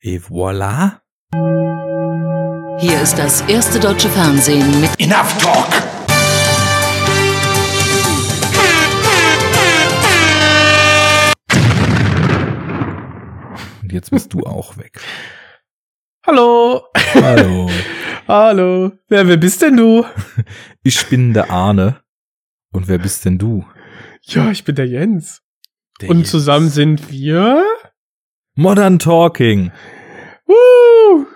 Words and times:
Et 0.00 0.18
voilà. 0.18 1.02
Hier 2.80 3.00
ist 3.02 3.16
das 3.18 3.40
erste 3.48 3.80
deutsche 3.80 4.08
Fernsehen 4.08 4.80
mit 4.80 4.90
Enough 5.00 5.36
talk! 5.42 5.68
Und 13.82 13.92
jetzt 13.92 14.10
bist 14.10 14.32
du 14.32 14.40
auch 14.44 14.76
weg. 14.76 15.00
Hallo. 16.26 16.82
Hallo. 17.14 17.70
Hallo. 18.28 18.92
Wer, 19.08 19.26
wer 19.26 19.36
bist 19.36 19.62
denn 19.62 19.76
du? 19.76 20.04
Ich 20.82 21.06
bin 21.06 21.32
der 21.34 21.50
Arne. 21.50 22.00
Und 22.72 22.88
wer 22.88 22.98
bist 22.98 23.24
denn 23.24 23.38
du? 23.38 23.66
Ja, 24.22 24.50
ich 24.50 24.64
bin 24.64 24.74
der 24.74 24.86
Jens. 24.86 25.42
Der 26.00 26.08
Und 26.10 26.18
Jens. 26.18 26.30
zusammen 26.30 26.68
sind 26.70 27.10
wir. 27.10 27.64
Modern 28.60 28.98
Talking. 28.98 29.70
Woo! 30.48 31.28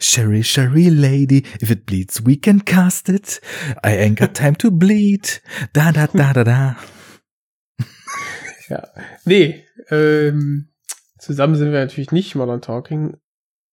Sherry, 0.00 0.40
Sherry 0.40 0.88
Lady, 0.88 1.44
if 1.60 1.70
it 1.70 1.84
bleeds, 1.84 2.22
we 2.22 2.36
can 2.36 2.60
cast 2.60 3.10
it. 3.10 3.40
I 3.84 3.98
ain't 3.98 4.18
got 4.18 4.34
time 4.34 4.54
to 4.54 4.70
bleed. 4.70 5.42
Da, 5.74 5.92
da, 5.92 6.06
da, 6.06 6.32
da, 6.32 6.44
da. 6.44 6.76
Ja. 8.70 8.88
Nee, 9.26 9.62
ähm, 9.90 10.68
zusammen 11.18 11.56
sind 11.56 11.72
wir 11.72 11.80
natürlich 11.80 12.10
nicht 12.10 12.36
Modern 12.36 12.62
Talking, 12.62 13.18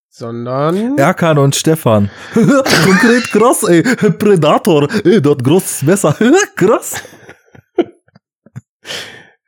sondern. 0.09 0.97
Erkan 0.97 1.37
und 1.37 1.55
Stefan. 1.55 2.09
Konkret 2.33 3.31
krass, 3.31 3.63
ey. 3.63 3.81
Predator. 3.81 4.89
Ey, 5.05 5.21
dort 5.21 5.41
großes 5.41 5.83
Messer. 5.83 6.13
krass. 6.57 7.01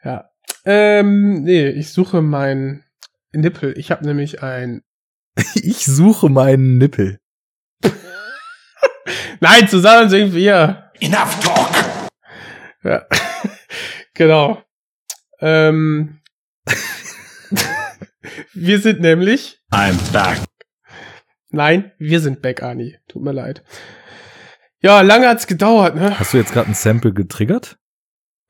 Ja. 0.04 0.30
Ähm, 0.66 1.44
nee, 1.44 1.70
ich 1.70 1.92
suche 1.92 2.22
mein 2.22 2.84
Nippel. 3.34 3.78
Ich 3.78 3.92
habe 3.92 4.06
nämlich 4.06 4.42
ein. 4.44 4.84
Ich 5.56 5.86
suche 5.86 6.30
meinen 6.30 6.78
Nippel. 6.78 7.20
Nein, 9.40 9.68
zusammen 9.68 10.10
sind 10.10 10.34
wir. 10.34 10.92
Enough 11.00 11.40
talk! 11.42 12.10
Ja. 12.84 13.06
genau. 14.14 14.64
Ähm, 15.40 16.22
wir 18.54 18.80
sind 18.80 19.02
nämlich. 19.02 19.60
I'm 19.72 19.98
back. 20.14 20.40
Nein, 21.50 21.92
wir 21.98 22.20
sind 22.20 22.42
back, 22.42 22.64
Ani. 22.64 22.98
Tut 23.08 23.24
mir 23.24 23.32
leid. 23.32 23.64
Ja, 24.82 25.02
lange 25.02 25.28
hat's 25.28 25.48
gedauert, 25.48 25.96
ne? 25.96 26.20
Hast 26.20 26.34
du 26.34 26.38
jetzt 26.38 26.54
gerade 26.54 26.70
ein 26.70 26.76
Sample 26.76 27.14
getriggert? 27.14 27.78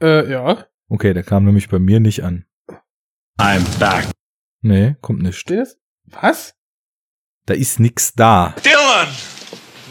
Äh, 0.01 0.29
ja. 0.29 0.65
Okay, 0.87 1.13
der 1.13 1.23
kam 1.23 1.45
nämlich 1.45 1.69
bei 1.69 1.79
mir 1.79 1.99
nicht 1.99 2.23
an. 2.23 2.45
I'm 3.39 3.63
back. 3.79 4.07
Nee, 4.61 4.95
kommt 5.01 5.21
nicht. 5.21 5.51
Was? 6.05 6.55
Da 7.45 7.53
ist 7.53 7.79
nix 7.79 8.13
da. 8.13 8.55
Dylan! 8.63 9.07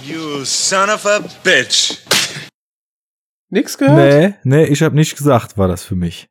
You 0.05 0.45
son 0.45 0.91
of 0.91 1.07
a 1.07 1.21
bitch. 1.43 1.99
Nix 3.49 3.79
gehört? 3.79 3.97
Nee, 3.97 4.35
nee, 4.45 4.65
ich 4.65 4.83
hab 4.83 4.93
nicht 4.93 5.17
gesagt, 5.17 5.57
war 5.59 5.69
das 5.69 5.85
für 5.85 5.95
mich. 5.95 6.29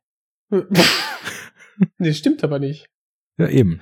nee, 1.98 2.12
stimmt 2.12 2.44
aber 2.44 2.58
nicht. 2.58 2.88
Ja, 3.38 3.48
eben. 3.48 3.80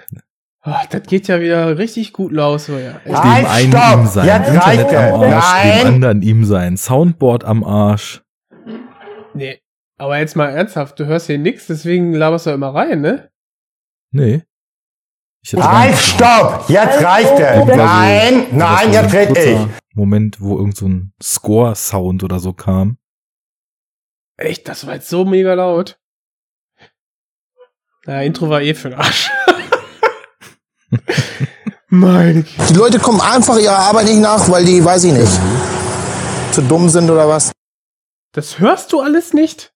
Ah, 0.61 0.87
das 0.89 1.03
geht 1.03 1.27
ja 1.29 1.41
wieder 1.41 1.77
richtig 1.77 2.13
gut 2.13 2.31
los, 2.33 2.69
ja. 2.69 3.01
Halt, 3.05 3.07
Dem 3.07 3.51
einen 3.51 3.73
stopp! 3.73 3.99
ihm 3.99 4.07
sein, 4.07 4.27
Jetzt 4.27 4.49
Internet 4.49 4.95
am. 4.95 5.21
Arsch, 5.23 5.45
Nein. 5.53 5.79
dem 5.79 5.87
anderen 5.95 6.23
ihm 6.23 6.45
sein, 6.45 6.77
Soundboard 6.77 7.45
am 7.45 7.65
Arsch. 7.65 8.23
Nee. 9.35 9.61
Aber 10.03 10.19
jetzt 10.19 10.35
mal 10.35 10.49
ernsthaft, 10.49 10.99
du 10.99 11.07
hörst 11.07 11.29
hier 11.29 11.39
nix, 11.39 11.69
deswegen 11.69 12.13
laberst 12.13 12.47
du 12.47 12.51
immer 12.51 12.75
rein, 12.75 13.03
ne? 13.03 13.31
Nee. 14.11 14.43
Reingehört. 15.53 16.03
stopp! 16.03 16.65
Jetzt 16.69 17.05
reicht 17.05 17.39
es! 17.39 17.77
Nein, 17.77 18.47
nein, 18.51 18.93
jetzt 18.93 19.13
red 19.13 19.39
ich! 19.39 19.61
Moment, 19.95 20.41
wo 20.41 20.59
irgend 20.59 20.77
so 20.77 20.89
ein 20.89 21.13
Score-Sound 21.23 22.25
oder 22.25 22.41
so 22.41 22.53
kam. 22.53 22.99
Echt, 24.37 24.67
das 24.67 24.89
war 24.89 24.95
jetzt 24.95 25.09
so 25.09 25.25
mega 25.25 25.55
laut. 25.55 26.01
Na, 28.05 28.25
Intro 28.25 28.49
war 28.49 28.61
eh 28.61 28.75
für 28.75 28.91
den 28.91 28.99
Arsch. 28.99 29.31
Meine. 31.91 32.43
Die 32.43 32.75
Leute 32.75 32.99
kommen 32.99 33.21
einfach 33.21 33.57
ihrer 33.57 33.79
Arbeit 33.79 34.07
nicht 34.07 34.19
nach, 34.19 34.51
weil 34.51 34.65
die, 34.65 34.85
weiß 34.85 35.05
ich 35.05 35.13
nicht, 35.13 35.41
zu 36.51 36.61
dumm 36.63 36.89
sind 36.89 37.09
oder 37.09 37.29
was. 37.29 37.53
Das 38.33 38.59
hörst 38.59 38.93
du 38.93 39.01
alles 39.01 39.33
nicht? 39.33 39.72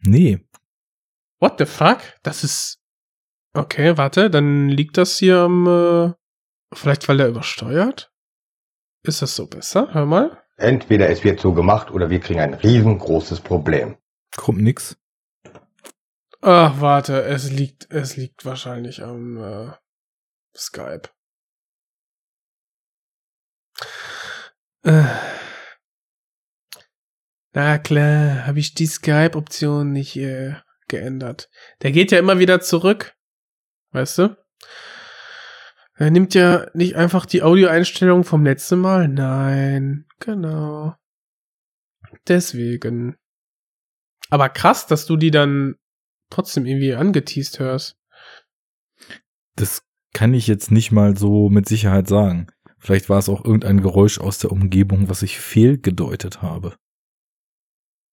Nee. 0.00 0.46
What 1.40 1.58
the 1.58 1.66
fuck? 1.66 1.98
Das 2.22 2.44
ist. 2.44 2.80
Okay, 3.54 3.96
warte, 3.96 4.30
dann 4.30 4.68
liegt 4.68 4.96
das 4.96 5.18
hier 5.18 5.38
am. 5.38 5.66
Äh, 5.66 6.76
vielleicht 6.76 7.08
weil 7.08 7.18
der 7.18 7.28
übersteuert? 7.28 8.12
Ist 9.02 9.22
das 9.22 9.34
so 9.36 9.46
besser? 9.46 9.92
Hör 9.92 10.06
mal. 10.06 10.42
Entweder 10.56 11.08
es 11.08 11.22
wird 11.22 11.40
so 11.40 11.52
gemacht 11.52 11.90
oder 11.90 12.10
wir 12.10 12.20
kriegen 12.20 12.40
ein 12.40 12.54
riesengroßes 12.54 13.40
Problem. 13.40 13.96
Kommt 14.36 14.60
nix. 14.60 14.96
Ach, 16.40 16.80
warte, 16.80 17.22
es 17.22 17.50
liegt, 17.50 17.90
es 17.90 18.16
liegt 18.16 18.44
wahrscheinlich 18.44 19.02
am 19.02 19.36
äh, 19.38 19.72
Skype. 20.56 21.08
Äh. 24.82 25.04
Na 27.52 27.78
klar, 27.78 28.46
habe 28.46 28.58
ich 28.58 28.74
die 28.74 28.86
Skype-Option 28.86 29.92
nicht 29.92 30.16
äh, 30.16 30.54
geändert. 30.88 31.48
Der 31.82 31.92
geht 31.92 32.12
ja 32.12 32.18
immer 32.18 32.38
wieder 32.38 32.60
zurück. 32.60 33.14
Weißt 33.92 34.18
du? 34.18 34.36
Er 35.94 36.10
nimmt 36.10 36.34
ja 36.34 36.66
nicht 36.74 36.96
einfach 36.96 37.26
die 37.26 37.42
Audioeinstellung 37.42 38.22
vom 38.24 38.44
letzten 38.44 38.80
Mal. 38.80 39.08
Nein, 39.08 40.06
genau. 40.20 40.94
Deswegen. 42.28 43.16
Aber 44.30 44.48
krass, 44.48 44.86
dass 44.86 45.06
du 45.06 45.16
die 45.16 45.30
dann 45.30 45.76
trotzdem 46.30 46.66
irgendwie 46.66 46.94
angeteased 46.94 47.58
hörst. 47.58 47.96
Das 49.56 49.82
kann 50.12 50.34
ich 50.34 50.46
jetzt 50.46 50.70
nicht 50.70 50.92
mal 50.92 51.16
so 51.16 51.48
mit 51.48 51.68
Sicherheit 51.68 52.08
sagen. 52.08 52.48
Vielleicht 52.78 53.08
war 53.08 53.18
es 53.18 53.28
auch 53.28 53.44
irgendein 53.44 53.80
Geräusch 53.80 54.20
aus 54.20 54.38
der 54.38 54.52
Umgebung, 54.52 55.08
was 55.08 55.22
ich 55.22 55.40
fehlgedeutet 55.40 56.42
habe. 56.42 56.76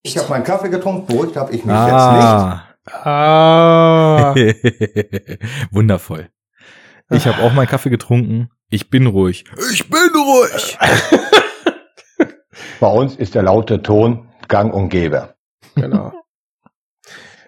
Ich 0.06 0.18
habe 0.20 0.30
meinen 0.30 0.44
Kaffee 0.44 0.70
getrunken, 0.70 1.08
beruhigt 1.08 1.36
habe 1.36 1.52
ich 1.52 1.66
mich 1.66 1.74
Ah. 1.76 2.64
Ah. 2.86 4.36
Wundervoll. 5.72 6.30
Ich 7.10 7.26
habe 7.26 7.42
auch 7.42 7.54
meinen 7.54 7.66
Kaffee 7.68 7.90
getrunken. 7.90 8.50
Ich 8.70 8.92
bin 8.92 9.08
ruhig. 9.08 9.46
Ich 9.74 9.90
bin 9.90 10.00
ruhig. 10.16 10.78
jetzt 10.80 11.12
nicht. 12.20 12.36
Bei 12.80 12.88
uns 12.88 13.16
ist 13.16 13.34
der 13.34 13.42
laute 13.42 13.82
Ton 13.82 14.30
gang 14.48 14.72
und 14.74 14.90
gäbe. 14.90 15.34
genau. 15.74 16.14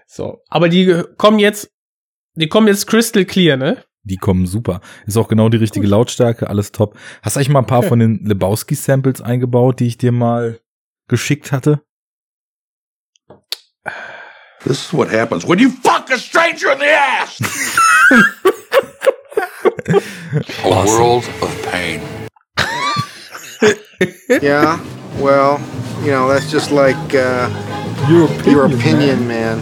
So, 0.07 0.39
aber 0.49 0.67
die 0.67 1.03
kommen 1.17 1.37
jetzt, 1.37 1.71
die 2.33 2.47
kommen 2.47 2.67
jetzt 2.67 2.87
crystal 2.87 3.25
clear, 3.25 3.55
ne? 3.55 3.83
Die 4.01 4.17
kommen 4.17 4.47
super. 4.47 4.81
Ist 5.05 5.17
auch 5.17 5.27
genau 5.27 5.49
die 5.49 5.57
richtige 5.57 5.85
Gut. 5.85 5.91
Lautstärke, 5.91 6.49
alles 6.49 6.71
top. 6.71 6.97
Hast 7.21 7.35
du 7.35 7.39
eigentlich 7.39 7.49
mal 7.49 7.59
ein 7.59 7.67
paar 7.67 7.79
Okay. 7.79 7.89
von 7.89 7.99
den 7.99 8.25
Lebowski-Samples 8.25 9.21
eingebaut, 9.21 9.79
die 9.79 9.85
ich 9.87 9.99
dir 9.99 10.11
mal 10.11 10.59
geschickt 11.07 11.51
hatte? 11.51 11.81
This 14.63 14.85
is 14.85 14.93
what 14.93 15.09
happens 15.09 15.45
when 15.45 15.59
you 15.59 15.69
fuck 15.69 16.09
a 16.09 16.17
stranger 16.17 16.71
in 16.71 16.79
the 16.79 16.89
ass! 16.89 17.39
a 20.63 20.85
world 20.85 21.25
of 21.41 21.71
pain. 21.71 22.01
Yeah, 24.41 24.79
well, 25.19 25.59
you 26.03 26.11
know, 26.11 26.27
that's 26.27 26.51
just 26.51 26.71
like 26.71 26.97
uh, 27.15 27.49
Your 28.09 28.29
your 28.45 28.65
opinion, 28.65 29.27
man. 29.27 29.61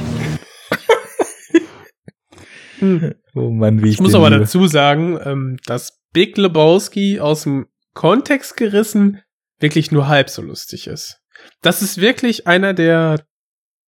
Oh 3.33 3.49
Mann, 3.49 3.81
wie 3.83 3.89
ich, 3.89 3.95
Ich 3.95 3.99
muss 4.01 4.13
aber 4.15 4.29
liebe. 4.29 4.41
dazu 4.41 4.67
sagen, 4.67 5.19
ähm, 5.23 5.57
dass 5.65 5.99
Big 6.13 6.37
Lebowski 6.37 7.19
aus 7.19 7.43
dem 7.43 7.65
Kontext 7.93 8.55
gerissen 8.57 9.21
wirklich 9.59 9.91
nur 9.91 10.07
halb 10.07 10.29
so 10.29 10.41
lustig 10.41 10.87
ist. 10.87 11.19
Das 11.61 11.81
ist 11.81 11.99
wirklich 11.99 12.47
einer 12.47 12.73
der, 12.73 13.25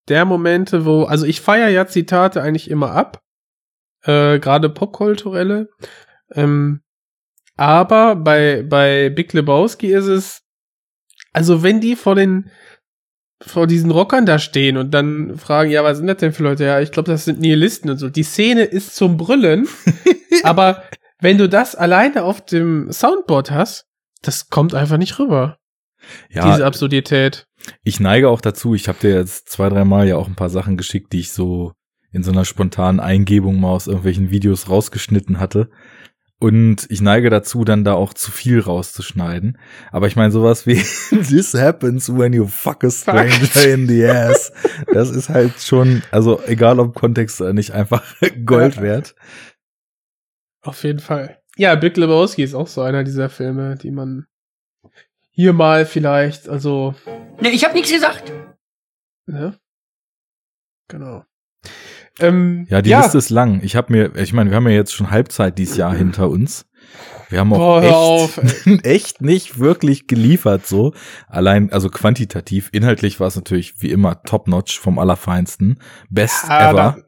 der 0.08 0.26
Momente, 0.26 0.86
wo, 0.86 1.04
also 1.04 1.26
ich 1.26 1.42
feiere 1.42 1.70
ja 1.70 1.88
Zitate 1.88 2.42
eigentlich 2.42 2.70
immer 2.70 2.92
ab, 2.92 3.22
äh, 4.04 4.40
gerade 4.40 4.70
popkulturelle, 4.70 5.70
ähm, 6.34 6.82
aber 7.56 8.16
bei, 8.16 8.64
bei 8.64 9.10
Big 9.10 9.34
Lebowski 9.34 9.94
ist 9.94 10.06
es, 10.06 10.44
also 11.34 11.64
wenn 11.64 11.82
die 11.82 11.96
vor 11.96 12.16
den, 12.16 12.52
vor 13.42 13.68
diesen 13.68 13.92
Rockern 13.92 14.26
da 14.26 14.40
stehen 14.40 14.78
und 14.78 14.92
dann 14.92 15.38
fragen, 15.38 15.70
ja, 15.70 15.84
was 15.84 15.98
sind 15.98 16.08
das 16.08 16.18
denn 16.18 16.34
für 16.34 16.44
Leute? 16.44 16.66
Ja, 16.66 16.80
ich 16.80 16.92
glaube, 16.92 17.12
das 17.12 17.26
sind 17.26 17.40
Nihilisten 17.40 17.90
und 17.92 17.98
so. 17.98 18.10
Die 18.10 18.24
Szene 18.24 18.64
ist 18.64 18.96
zum 18.96 19.18
Brüllen, 19.18 19.68
aber 20.44 20.84
wenn 21.20 21.38
du 21.38 21.50
das 21.50 21.76
alleine 21.76 22.24
auf 22.24 22.46
dem 22.46 22.92
Soundboard 22.92 23.52
hast, 23.52 23.86
das 24.22 24.50
kommt 24.50 24.74
einfach 24.74 24.98
nicht 24.98 25.20
rüber. 25.20 25.58
Ja, 26.30 26.52
Diese 26.52 26.66
Absurdität. 26.66 27.47
Ich 27.84 28.00
neige 28.00 28.30
auch 28.30 28.42
dazu. 28.42 28.76
Ich 28.76 28.88
habe 28.88 29.00
dir 29.00 29.16
jetzt 29.16 29.50
zwei, 29.50 29.70
drei 29.70 29.86
Mal 29.86 30.08
ja 30.08 30.18
auch 30.18 30.28
ein 30.28 30.36
paar 30.36 30.50
Sachen 30.50 30.78
geschickt, 30.78 31.14
die 31.14 31.20
ich 31.20 31.32
so 31.32 31.74
in 32.12 32.24
so 32.24 32.32
einer 32.32 32.46
spontanen 32.46 33.00
Eingebung 33.00 33.60
mal 33.60 33.72
aus 33.72 33.88
irgendwelchen 33.88 34.32
Videos 34.32 34.70
rausgeschnitten 34.70 35.40
hatte. 35.40 35.70
Und 36.40 36.86
ich 36.90 37.02
neige 37.02 37.32
dazu, 37.32 37.64
dann 37.64 37.84
da 37.84 37.94
auch 37.94 38.14
zu 38.14 38.30
viel 38.32 38.60
rauszuschneiden. 38.60 39.58
Aber 39.92 40.06
ich 40.06 40.16
meine, 40.16 40.32
sowas 40.32 40.68
wie 40.68 40.76
This 41.10 41.56
happens 41.56 42.16
when 42.16 42.34
you 42.34 42.46
fuck 42.46 42.84
a 42.84 42.92
stranger 42.92 43.66
in 43.66 43.88
the 43.88 44.06
ass. 44.06 44.52
Das 44.94 45.10
ist 45.10 45.30
halt 45.30 45.60
schon, 45.60 46.04
also 46.12 46.40
egal 46.46 46.80
ob 46.80 46.94
Kontext 46.94 47.42
oder 47.42 47.54
nicht, 47.54 47.72
einfach 47.72 48.04
Gold 48.46 48.80
wert. 48.80 49.16
Auf 50.62 50.84
jeden 50.84 51.00
Fall. 51.00 51.40
Ja, 51.56 51.74
Big 51.74 51.98
Lebowski 51.98 52.44
ist 52.44 52.54
auch 52.54 52.68
so 52.68 52.82
einer 52.82 53.04
dieser 53.04 53.30
Filme, 53.30 53.76
die 53.76 53.90
man 53.90 54.28
hier 55.38 55.54
mal 55.54 55.86
vielleicht, 55.86 56.50
also, 56.50 56.96
Ne, 57.40 57.50
ich 57.52 57.64
hab 57.64 57.74
nichts 57.76 57.92
gesagt. 57.92 58.34
ne? 59.28 59.54
Genau. 60.90 61.24
Ähm, 62.20 62.66
Ja, 62.70 62.82
die 62.82 62.92
Liste 62.94 63.20
ist 63.20 63.30
lang. 63.30 63.62
Ich 63.64 63.76
habe 63.76 63.94
mir, 63.94 64.16
ich 64.16 64.34
meine, 64.34 64.50
wir 64.50 64.58
haben 64.58 64.68
ja 64.68 64.74
jetzt 64.74 64.94
schon 64.94 65.12
Halbzeit 65.12 65.58
dieses 65.60 65.78
Jahr 65.78 65.94
hinter 65.94 66.28
uns. 66.30 66.66
Wir 67.30 67.40
haben 67.42 67.54
auch 67.54 67.82
Boah, 67.82 68.24
echt, 68.24 68.68
echt 68.86 69.22
nicht 69.22 69.60
wirklich 69.60 70.08
geliefert 70.08 70.66
so. 70.66 70.94
Allein, 71.28 71.72
also 71.72 71.90
quantitativ. 71.90 72.70
Inhaltlich 72.72 73.20
war 73.20 73.28
es 73.28 73.36
natürlich 73.36 73.76
wie 73.82 73.92
immer 73.92 74.24
top-notch 74.24 74.80
vom 74.80 74.98
Allerfeinsten. 74.98 75.80
Best 76.10 76.46
Ah, 76.50 76.70
ever. 76.72 77.04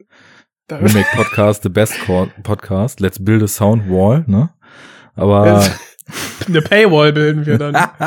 da, 0.67 0.77
da, 0.77 0.85
Remake 0.85 1.07
Podcast, 1.15 1.63
the 1.63 1.69
best 1.69 1.95
Podcast. 2.43 2.99
Let's 2.99 3.23
build 3.23 3.41
a 3.41 3.47
sound 3.47 3.89
wall, 3.89 4.23
ne? 4.27 4.51
Aber 5.15 5.63
eine 6.47 6.61
Paywall 6.61 7.13
bilden 7.13 7.45
wir 7.45 7.57
dann. 7.57 7.73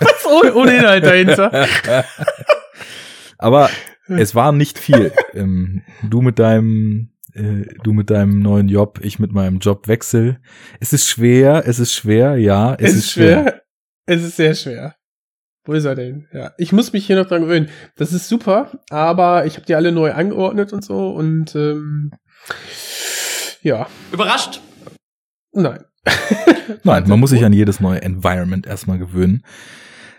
Was 0.00 0.26
ohne, 0.26 0.54
ohne 0.54 0.76
Inhalt 0.76 1.04
dahinter. 1.04 1.66
Aber 3.38 3.70
es 4.08 4.34
war 4.34 4.52
nicht 4.52 4.78
viel. 4.78 5.12
ähm, 5.34 5.82
du 6.02 6.22
mit 6.22 6.38
deinem, 6.38 7.10
äh, 7.34 7.64
du 7.82 7.92
mit 7.92 8.10
deinem 8.10 8.40
neuen 8.40 8.68
Job, 8.68 9.00
ich 9.02 9.18
mit 9.18 9.32
meinem 9.32 9.58
Jobwechsel. 9.58 10.38
Es 10.80 10.92
ist 10.92 11.08
schwer, 11.08 11.64
es 11.66 11.78
ist 11.78 11.92
schwer, 11.94 12.36
ja, 12.36 12.74
es, 12.74 12.90
Es 12.90 12.96
ist 12.96 13.10
schwer. 13.12 13.62
Es 14.06 14.22
ist 14.22 14.36
sehr 14.36 14.54
schwer. 14.54 14.94
Wo 15.64 15.72
ist 15.72 15.84
er 15.84 15.96
denn? 15.96 16.28
Ja, 16.32 16.52
ich 16.58 16.72
muss 16.72 16.92
mich 16.92 17.06
hier 17.06 17.16
noch 17.16 17.26
dran 17.26 17.42
gewöhnen. 17.42 17.68
Das 17.96 18.12
ist 18.12 18.28
super, 18.28 18.70
aber 18.88 19.46
ich 19.46 19.56
habe 19.56 19.66
die 19.66 19.74
alle 19.74 19.90
neu 19.90 20.12
angeordnet 20.12 20.72
und 20.72 20.84
so 20.84 21.10
und 21.10 21.56
ähm, 21.56 22.12
ja, 23.62 23.88
Überrascht? 24.12 24.60
nein. 25.52 25.84
Nein, 26.84 27.08
man 27.08 27.20
muss 27.20 27.30
sich 27.30 27.44
an 27.44 27.52
jedes 27.52 27.80
neue 27.80 28.02
Environment 28.02 28.66
erstmal 28.66 28.98
gewöhnen. 28.98 29.42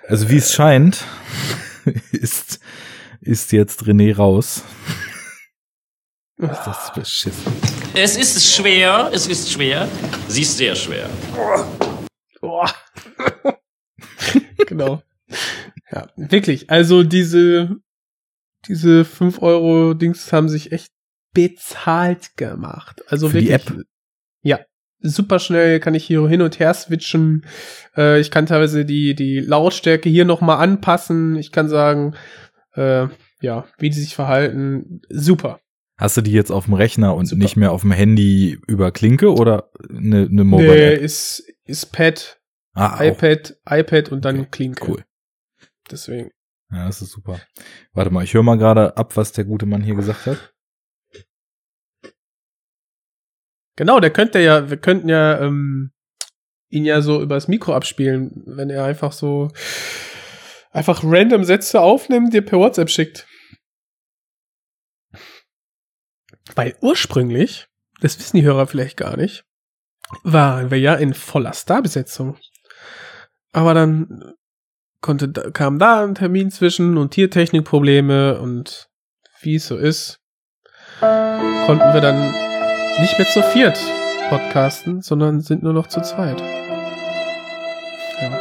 Also 0.08 0.30
wie 0.30 0.38
es 0.38 0.54
scheint, 0.54 1.04
ist, 2.12 2.60
ist 3.22 3.52
jetzt 3.52 3.84
René 3.84 4.16
raus. 4.16 4.64
Das 6.38 6.68
ist 6.68 6.94
beschissen. 6.94 7.54
Es 7.96 8.16
ist 8.16 8.54
schwer, 8.54 9.10
es 9.12 9.28
ist 9.28 9.52
schwer. 9.52 9.88
Sie 10.28 10.42
ist 10.42 10.58
sehr 10.58 10.76
schwer. 10.76 11.10
Genau. 14.68 15.02
Ja, 15.92 16.10
wirklich. 16.18 16.70
Also 16.70 17.04
diese, 17.04 17.78
diese 18.68 19.06
5 19.06 19.42
Euro 19.42 19.94
Dings 19.94 20.32
haben 20.34 20.50
sich 20.50 20.72
echt 20.72 20.92
bezahlt 21.34 22.36
gemacht. 22.36 23.02
Also 23.08 23.30
Für 23.30 23.40
die 23.40 23.50
wirklich. 23.50 23.86
Super 25.00 25.40
schnell 25.40 25.80
kann 25.80 25.94
ich 25.96 26.06
hier 26.06 26.28
hin 26.28 26.42
und 26.42 26.60
her 26.60 26.74
switchen. 26.74 27.46
Äh, 27.96 28.20
ich 28.20 28.32
kann 28.32 28.46
teilweise 28.48 28.84
die, 28.86 29.14
die 29.16 29.40
Lautstärke 29.40 30.10
hier 30.10 30.26
nochmal 30.26 30.58
anpassen. 30.58 31.36
Ich 31.36 31.52
kann 31.52 31.70
sagen, 31.70 32.16
äh, 32.74 33.08
ja, 33.42 33.66
wie 33.78 33.90
die 33.90 34.00
sich 34.00 34.16
verhalten. 34.16 35.02
Super. 35.10 35.60
Hast 36.00 36.18
du 36.18 36.22
die 36.22 36.32
jetzt 36.32 36.52
auf 36.52 36.66
dem 36.66 36.74
Rechner 36.76 37.16
und 37.16 37.26
Super. 37.28 37.42
nicht 37.42 37.58
mehr 37.58 37.72
auf 37.72 37.82
dem 37.82 37.92
Handy 37.92 38.60
über 38.68 38.92
Klinke 38.92 39.34
oder 39.34 39.72
eine, 39.90 40.18
eine 40.22 40.28
Nee, 40.30 40.44
Mobile-App? 40.44 41.02
ist, 41.02 41.44
ist 41.66 41.88
Pad, 41.92 42.40
Ah, 42.74 42.98
auch. 42.98 43.02
iPad, 43.02 43.56
iPad 43.70 44.12
und 44.12 44.24
dann 44.26 44.40
Okay, 44.42 44.48
Klinke. 44.52 44.88
Cool. 44.88 45.04
Deswegen. 45.90 46.30
Ja, 46.72 46.86
das 46.88 47.02
ist 47.02 47.12
super. 47.12 47.40
Warte 47.94 48.12
mal, 48.12 48.24
ich 48.24 48.34
höre 48.34 48.44
mal 48.44 48.58
gerade 48.58 48.96
ab, 48.98 49.16
was 49.16 49.32
der 49.32 49.46
gute 49.46 49.66
Mann 49.66 49.82
hier 49.82 49.96
gesagt 49.96 50.26
hat. 50.28 50.54
Genau, 53.78 54.00
der 54.00 54.10
könnte 54.10 54.40
ja, 54.40 54.70
wir 54.70 54.78
könnten 54.78 55.08
ja 55.08 55.40
ähm, 55.40 55.92
ihn 56.70 56.84
ja 56.84 57.02
so 57.02 57.22
übers 57.22 57.48
Mikro 57.48 57.74
abspielen, 57.74 58.44
wenn 58.46 58.70
er 58.70 58.84
einfach 58.84 59.14
so 59.14 59.50
einfach 60.72 61.04
random 61.04 61.44
Sätze 61.44 61.80
aufnimmt, 61.80 62.34
dir 62.34 62.44
per 62.44 62.60
WhatsApp 62.60 62.90
schickt. 62.90 63.28
Weil 66.56 66.76
ursprünglich, 66.82 67.68
das 68.02 68.18
wissen 68.20 68.38
die 68.38 68.44
Hörer 68.44 68.68
vielleicht 68.68 68.98
gar 68.98 69.16
nicht, 69.16 69.46
waren 70.24 70.72
wir 70.72 70.80
ja 70.80 70.96
in 70.96 71.14
voller 71.14 71.54
Starbesetzung. 71.54 72.38
Aber 73.52 73.74
dann 73.76 74.34
konnte, 75.02 75.52
kam 75.52 75.78
da 75.78 76.04
ein 76.04 76.16
Termin 76.16 76.50
zwischen 76.50 76.98
und 76.98 77.12
Tiertechnikprobleme 77.12 78.40
und 78.40 78.90
wie 79.42 79.56
es 79.56 79.68
so 79.68 79.78
ist, 79.78 80.20
konnten 81.00 81.94
wir 81.94 82.02
dann 82.02 82.47
nicht 83.00 83.18
mehr 83.18 83.28
zu 83.28 83.44
viert 83.44 83.80
podcasten, 84.30 85.02
sondern 85.02 85.42
sind 85.42 85.64
nur 85.64 85.74
noch 85.74 85.88
zu 85.88 86.02
zweit. 86.02 86.42
Ja. 88.22 88.40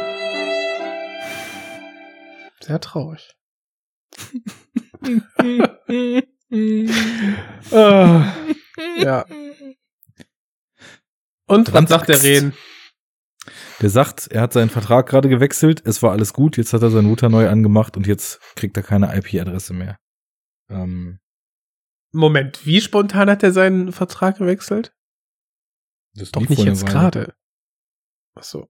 Sehr 2.61 2.79
traurig. 2.79 3.35
Ah, 7.73 8.33
ja. 8.99 9.25
Und 11.45 11.73
was 11.73 11.89
sagt 11.89 12.07
der. 12.07 12.23
Reden? 12.23 12.53
Der 13.81 13.89
sagt, 13.89 14.27
er 14.27 14.41
hat 14.41 14.53
seinen 14.53 14.69
Vertrag 14.69 15.07
gerade 15.07 15.27
gewechselt, 15.27 15.81
es 15.85 16.01
war 16.01 16.11
alles 16.11 16.31
gut, 16.31 16.55
jetzt 16.55 16.71
hat 16.71 16.81
er 16.81 16.89
seinen 16.89 17.07
Router 17.07 17.27
neu 17.27 17.49
angemacht 17.49 17.97
und 17.97 18.07
jetzt 18.07 18.39
kriegt 18.55 18.77
er 18.77 18.83
keine 18.83 19.13
IP-Adresse 19.15 19.73
mehr. 19.73 19.97
Ähm, 20.69 21.19
Moment, 22.11 22.65
wie 22.65 22.81
spontan 22.81 23.29
hat 23.29 23.43
er 23.43 23.51
seinen 23.51 23.91
Vertrag 23.91 24.37
gewechselt? 24.37 24.93
das 26.17 26.31
Doch 26.31 26.41
nicht 26.41 26.55
vor 26.55 26.65
jetzt 26.65 26.85
gerade. 26.85 27.35
Ach 28.35 28.43
so. 28.43 28.67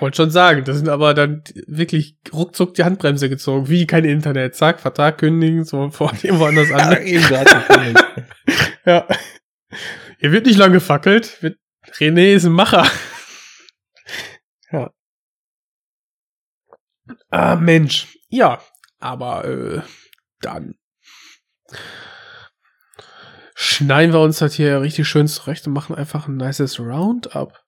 Wollte 0.00 0.16
schon 0.16 0.30
sagen, 0.30 0.64
das 0.64 0.76
sind 0.76 0.88
aber 0.88 1.14
dann 1.14 1.44
wirklich 1.66 2.16
ruckzuck 2.32 2.74
die 2.74 2.82
Handbremse 2.82 3.28
gezogen. 3.28 3.68
Wie 3.68 3.86
kein 3.86 4.04
Internet. 4.04 4.56
Zack, 4.56 4.80
Vertrag 4.80 5.18
kündigen, 5.18 5.64
sofort 5.64 6.24
irgendwo 6.24 6.46
anders 6.46 6.72
an. 6.72 7.00
Eben 7.02 7.22
gerade 7.22 7.50
ja. 8.84 9.06
Hier 10.18 10.32
wird 10.32 10.46
nicht 10.46 10.58
lange 10.58 10.74
gefackelt. 10.74 11.38
René 11.98 12.34
ist 12.34 12.44
ein 12.44 12.52
Macher. 12.52 12.86
ja. 14.72 14.92
Ah, 17.30 17.56
Mensch. 17.56 18.18
Ja, 18.28 18.60
aber 18.98 19.44
äh, 19.44 19.82
dann 20.40 20.74
schneiden 23.54 24.12
wir 24.12 24.20
uns 24.20 24.38
das 24.38 24.54
hier 24.54 24.80
richtig 24.80 25.08
schön 25.08 25.28
zurecht 25.28 25.66
und 25.66 25.72
machen 25.72 25.94
einfach 25.94 26.28
ein 26.28 26.36
nices 26.36 26.80
Roundup. 26.80 27.62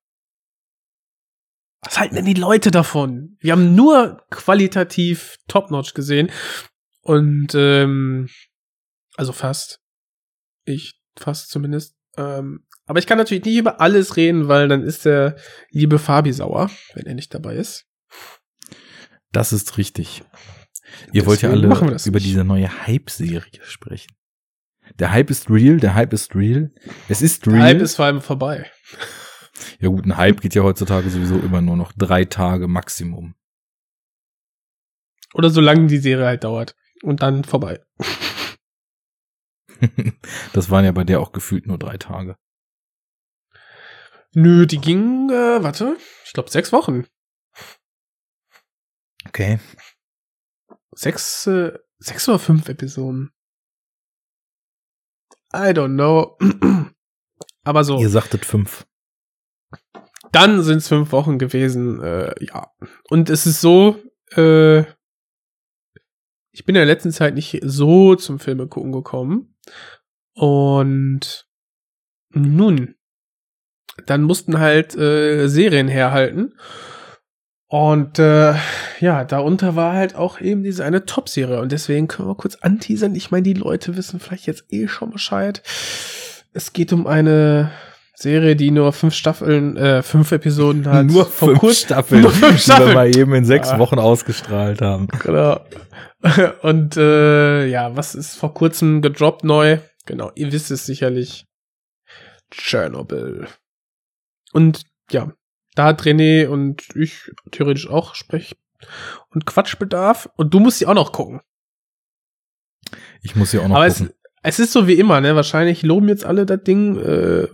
Was 1.83 1.99
halten 1.99 2.15
denn 2.15 2.25
die 2.25 2.35
Leute 2.35 2.71
davon? 2.71 3.37
Wir 3.41 3.53
haben 3.53 3.75
nur 3.75 4.23
qualitativ 4.31 5.37
Top-Notch 5.49 5.93
gesehen. 5.95 6.31
Und 7.03 7.55
ähm, 7.55 8.29
also 9.17 9.33
fast. 9.33 9.81
Ich 10.65 10.99
fast 11.17 11.51
zumindest. 11.51 11.95
Ähm, 12.17 12.67
aber 12.87 12.99
ich 12.99 13.07
kann 13.07 13.19
natürlich 13.19 13.45
nicht 13.45 13.57
über 13.57 13.81
alles 13.81 14.17
reden, 14.17 14.49
weil 14.49 14.69
dann 14.69 14.83
ist 14.83 15.05
der 15.05 15.37
liebe 15.71 15.99
Fabi 15.99 16.33
sauer, 16.33 16.71
wenn 16.95 17.07
er 17.07 17.15
nicht 17.15 17.35
dabei 17.35 17.57
ist. 17.57 17.87
Das 19.33 19.53
ist 19.53 19.77
richtig. 19.79 20.23
Ihr 21.13 21.27
wollt 21.27 21.43
ja 21.43 21.51
alle 21.51 21.67
über 21.67 21.91
nicht. 21.91 22.27
diese 22.27 22.45
neue 22.45 22.87
Hype-Serie 22.87 23.63
sprechen. 23.63 24.15
Der 24.99 25.13
Hype 25.13 25.31
ist 25.31 25.51
real, 25.51 25.79
der 25.79 25.95
Hype 25.95 26.13
ist 26.13 26.35
real. 26.35 26.71
Es 27.09 27.23
ist 27.23 27.47
real. 27.47 27.57
Der 27.57 27.65
Hype 27.67 27.81
ist 27.81 27.97
vor 27.97 28.05
allem 28.05 28.21
vorbei. 28.21 28.71
ja 29.81 29.89
gut, 29.89 30.05
ein 30.05 30.17
Hype 30.17 30.41
geht 30.41 30.55
ja 30.55 30.63
heutzutage 30.63 31.09
sowieso 31.09 31.39
immer 31.39 31.63
nur 31.63 31.77
noch 31.77 31.93
drei 31.93 32.25
Tage 32.25 32.69
Maximum. 32.69 33.35
Oder 35.33 35.51
solange 35.51 35.87
die 35.87 35.99
Serie 35.99 36.27
halt 36.27 36.45
dauert. 36.45 36.77
Und 37.03 37.23
dann 37.23 37.45
vorbei. 37.45 37.81
das 40.53 40.71
waren 40.71 40.85
ja 40.85 40.93
bei 40.93 41.05
der 41.05 41.21
auch 41.21 41.33
gefühlt 41.33 41.67
nur 41.67 41.79
drei 41.79 41.97
Tage. 41.99 42.37
Nö, 44.35 44.67
die 44.67 44.81
ging, 44.81 45.31
äh, 45.31 45.63
warte, 45.63 45.97
ich 46.25 46.33
glaube 46.33 46.51
sechs 46.51 46.73
Wochen. 46.73 47.07
Okay. 49.27 49.59
Sechs, 50.95 51.47
äh, 51.47 51.73
sechs 51.99 52.29
oder 52.29 52.39
fünf 52.39 52.69
Episoden. 52.69 53.33
I 55.55 55.71
don't 55.71 55.95
know. 55.95 56.37
Aber 57.65 57.85
so. 57.85 57.99
Ihr 57.99 58.11
sagtet 58.11 58.45
fünf. 58.45 58.87
Dann 60.33 60.63
sind 60.63 60.79
es 60.79 60.89
fünf 60.89 61.13
Wochen 61.13 61.39
gewesen, 61.39 62.03
äh, 62.03 62.35
ja. 62.45 62.73
Und 63.09 63.31
es 63.31 63.47
ist 63.47 63.61
so, 63.61 64.03
äh, 64.33 64.81
ich 66.51 66.65
bin 66.65 66.75
in 66.75 66.81
der 66.81 66.87
letzten 66.87 67.13
Zeit 67.13 67.35
nicht 67.35 67.61
so 67.63 68.17
zum 68.17 68.39
Filme 68.39 68.67
gucken 68.67 68.93
gekommen. 68.93 69.57
Und 70.35 71.49
nun, 72.31 72.97
dann 74.07 74.23
mussten 74.23 74.59
halt 74.59 74.97
äh, 74.97 75.47
Serien 75.49 75.89
herhalten. 75.89 76.55
Und 77.67 78.19
äh, 78.19 78.55
ja, 79.01 79.25
darunter 79.25 79.75
war 79.75 79.95
halt 79.95 80.15
auch 80.15 80.41
eben 80.41 80.63
diese 80.63 80.85
eine 80.85 81.07
Top-Serie. 81.07 81.61
Und 81.61 81.73
deswegen 81.73 82.07
können 82.09 82.29
wir 82.29 82.35
kurz 82.37 82.57
anteasern. 82.57 83.15
Ich 83.15 83.31
meine, 83.31 83.43
die 83.43 83.55
Leute 83.55 83.97
wissen 83.97 84.21
vielleicht 84.21 84.47
jetzt 84.47 84.65
eh 84.71 84.87
schon 84.87 85.11
Bescheid. 85.11 85.63
Es 86.53 86.73
geht 86.73 86.93
um 86.93 87.07
eine 87.07 87.73
Serie, 88.15 88.55
die 88.55 88.71
nur 88.71 88.93
fünf 88.93 89.15
Staffeln, 89.15 89.77
äh, 89.77 90.03
fünf 90.03 90.31
Episoden 90.31 90.87
hat. 90.87 91.07
Nur 91.07 91.25
Vor 91.27 91.49
fünf 91.49 91.61
kurz- 91.61 91.79
Staffeln, 91.81 92.21
Nur 92.23 92.31
fünf 92.31 92.47
die 92.47 92.53
wir 92.55 92.59
Staffeln. 92.59 92.95
mal 92.95 93.17
eben 93.17 93.35
in 93.35 93.45
sechs 93.45 93.71
Ah. 93.71 93.79
Wochen 93.81 93.99
ausgestrahlt 93.99 94.81
haben. 94.81 95.09
Genau. 95.23 95.61
Und 96.63 96.97
äh, 96.97 97.67
ja, 97.67 97.97
was 97.97 98.15
ist 98.15 98.37
vor 98.37 98.55
kurzem 98.55 99.03
gedroppt 99.03 99.43
neu? 99.43 99.79
Genau, 100.07 100.31
ihr 100.37 100.53
wisst 100.53 100.71
es 100.71 100.87
sicherlich. 100.87 101.47
Tschernobyl. 102.51 103.49
Und 104.53 104.83
ja, 105.11 105.33
da 105.75 105.87
hat 105.87 106.03
René 106.03 106.47
und 106.49 106.95
ich 106.97 107.31
theoretisch 107.51 107.89
auch 107.89 108.15
Sprech- 108.15 108.57
und 109.31 109.47
Quatschbedarf. 109.47 110.29
Und 110.37 110.53
du 110.55 110.61
musst 110.61 110.79
sie 110.79 110.87
auch 110.87 110.95
noch 110.95 111.13
gucken. 111.13 111.41
Ich 113.23 113.35
muss 113.37 113.51
sie 113.51 113.59
auch 113.59 113.69
noch 113.69 113.77
Aber 113.77 113.87
es, 113.87 113.99
gucken. 113.99 114.15
es 114.43 114.59
ist 114.59 114.73
so 114.73 114.87
wie 114.87 114.95
immer, 114.95 115.21
ne? 115.21 115.35
Wahrscheinlich 115.35 115.83
loben 115.83 116.09
jetzt 116.09 116.25
alle 116.25 116.47
das 116.47 116.63
Ding 116.63 116.99
äh, 116.99 117.49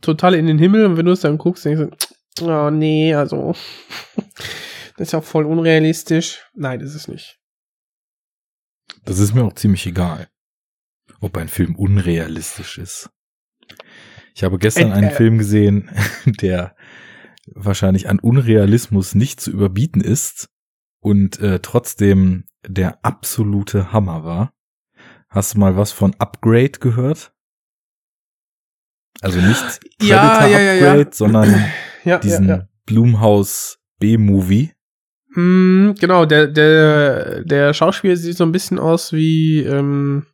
total 0.00 0.34
in 0.34 0.46
den 0.46 0.58
Himmel 0.58 0.86
und 0.86 0.96
wenn 0.96 1.06
du 1.06 1.12
es 1.12 1.20
dann 1.20 1.38
guckst, 1.38 1.64
denkst 1.64 1.96
du, 2.36 2.44
oh 2.50 2.70
nee, 2.70 3.14
also 3.14 3.54
das 4.96 5.08
ist 5.08 5.12
ja 5.12 5.20
voll 5.20 5.46
unrealistisch. 5.46 6.42
Nein, 6.54 6.80
ist 6.80 6.94
es 6.94 7.08
nicht. 7.08 7.38
Das 9.04 9.18
ist 9.18 9.34
mir 9.34 9.44
auch 9.44 9.52
ziemlich 9.54 9.86
egal, 9.86 10.28
ob 11.20 11.36
ein 11.36 11.48
Film 11.48 11.76
unrealistisch 11.76 12.78
ist. 12.78 13.10
Ich 14.34 14.42
habe 14.42 14.58
gestern 14.58 14.86
Ent- 14.88 14.94
einen 14.94 15.08
äh, 15.08 15.14
Film 15.14 15.38
gesehen, 15.38 15.90
der 16.26 16.74
wahrscheinlich 17.52 18.08
an 18.08 18.18
Unrealismus 18.18 19.14
nicht 19.14 19.40
zu 19.40 19.50
überbieten 19.50 20.00
ist 20.00 20.48
und 21.00 21.40
äh, 21.40 21.60
trotzdem 21.60 22.44
der 22.66 23.04
absolute 23.04 23.92
Hammer 23.92 24.24
war. 24.24 24.52
Hast 25.28 25.54
du 25.54 25.58
mal 25.58 25.76
was 25.76 25.92
von 25.92 26.14
Upgrade 26.18 26.78
gehört? 26.80 27.32
Also 29.20 29.40
nicht 29.40 29.80
Ja, 30.00 30.38
Predator 30.38 30.48
ja, 30.48 30.60
ja, 30.60 30.74
ja. 30.74 30.90
Upgrade, 30.92 31.10
sondern 31.12 31.64
diesen. 32.22 32.68
Blumhaus 32.86 33.78
B-Movie. 33.98 34.72
Mm, 35.34 35.92
genau, 35.98 36.26
der, 36.26 36.48
der, 36.48 37.44
der 37.44 37.72
Schauspieler 37.74 38.16
sieht 38.16 38.36
so 38.36 38.44
ein 38.44 38.52
bisschen 38.52 38.78
aus 38.78 39.12
wie 39.12 39.60
ähm, 39.60 40.26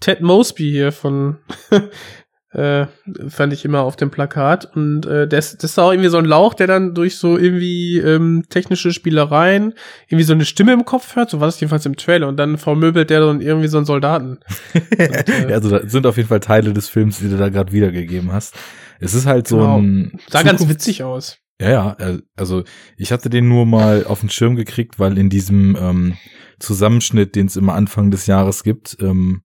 Ted 0.00 0.20
Mosby 0.20 0.70
hier 0.70 0.92
von 0.92 1.38
äh, 2.52 2.86
fand 3.28 3.52
ich 3.52 3.64
immer 3.64 3.80
auf 3.80 3.96
dem 3.96 4.10
Plakat. 4.10 4.74
Und 4.76 5.06
äh, 5.06 5.26
das, 5.26 5.56
das 5.56 5.70
ist 5.72 5.78
auch 5.78 5.90
irgendwie 5.90 6.08
so 6.10 6.18
ein 6.18 6.24
Lauch, 6.24 6.54
der 6.54 6.66
dann 6.66 6.94
durch 6.94 7.16
so 7.16 7.38
irgendwie 7.38 7.98
ähm, 7.98 8.44
technische 8.48 8.92
Spielereien 8.92 9.74
irgendwie 10.08 10.24
so 10.24 10.32
eine 10.34 10.44
Stimme 10.44 10.72
im 10.72 10.84
Kopf 10.84 11.16
hört. 11.16 11.30
So 11.30 11.40
war 11.40 11.48
das 11.48 11.60
jedenfalls 11.60 11.86
im 11.86 11.96
Trailer. 11.96 12.28
Und 12.28 12.36
dann 12.36 12.58
vermöbelt 12.58 13.10
der 13.10 13.20
dann 13.20 13.40
irgendwie 13.40 13.68
so 13.68 13.78
einen 13.78 13.86
Soldaten. 13.86 14.38
äh, 14.98 15.48
Ja, 15.48 15.54
also 15.54 15.70
da 15.70 15.88
sind 15.88 16.06
auf 16.06 16.16
jeden 16.16 16.28
Fall 16.28 16.40
Teile 16.40 16.72
des 16.72 16.88
Films, 16.88 17.18
die 17.20 17.28
du 17.28 17.36
da 17.38 17.48
gerade 17.48 17.72
wiedergegeben 17.72 18.32
hast. 18.32 18.54
Es 19.00 19.14
ist 19.14 19.26
halt 19.26 19.48
so 19.48 19.56
Genau. 19.58 19.78
ein 19.78 20.18
Sah 20.28 20.42
ganz 20.42 20.60
Zukunfts- 20.62 20.68
witzig 20.68 21.02
aus. 21.02 21.38
Ja, 21.60 21.70
ja, 21.70 21.96
äh, 22.00 22.18
also 22.36 22.64
ich 22.96 23.12
hatte 23.12 23.30
den 23.30 23.48
nur 23.48 23.66
mal 23.66 24.04
auf 24.06 24.20
den 24.20 24.30
Schirm 24.30 24.56
gekriegt, 24.56 24.98
weil 24.98 25.16
in 25.16 25.28
diesem 25.30 25.76
ähm, 25.80 26.16
Zusammenschnitt, 26.58 27.34
den 27.34 27.46
es 27.46 27.56
immer 27.56 27.74
Anfang 27.74 28.10
des 28.10 28.26
Jahres 28.26 28.62
gibt, 28.62 28.96
ähm, 29.00 29.42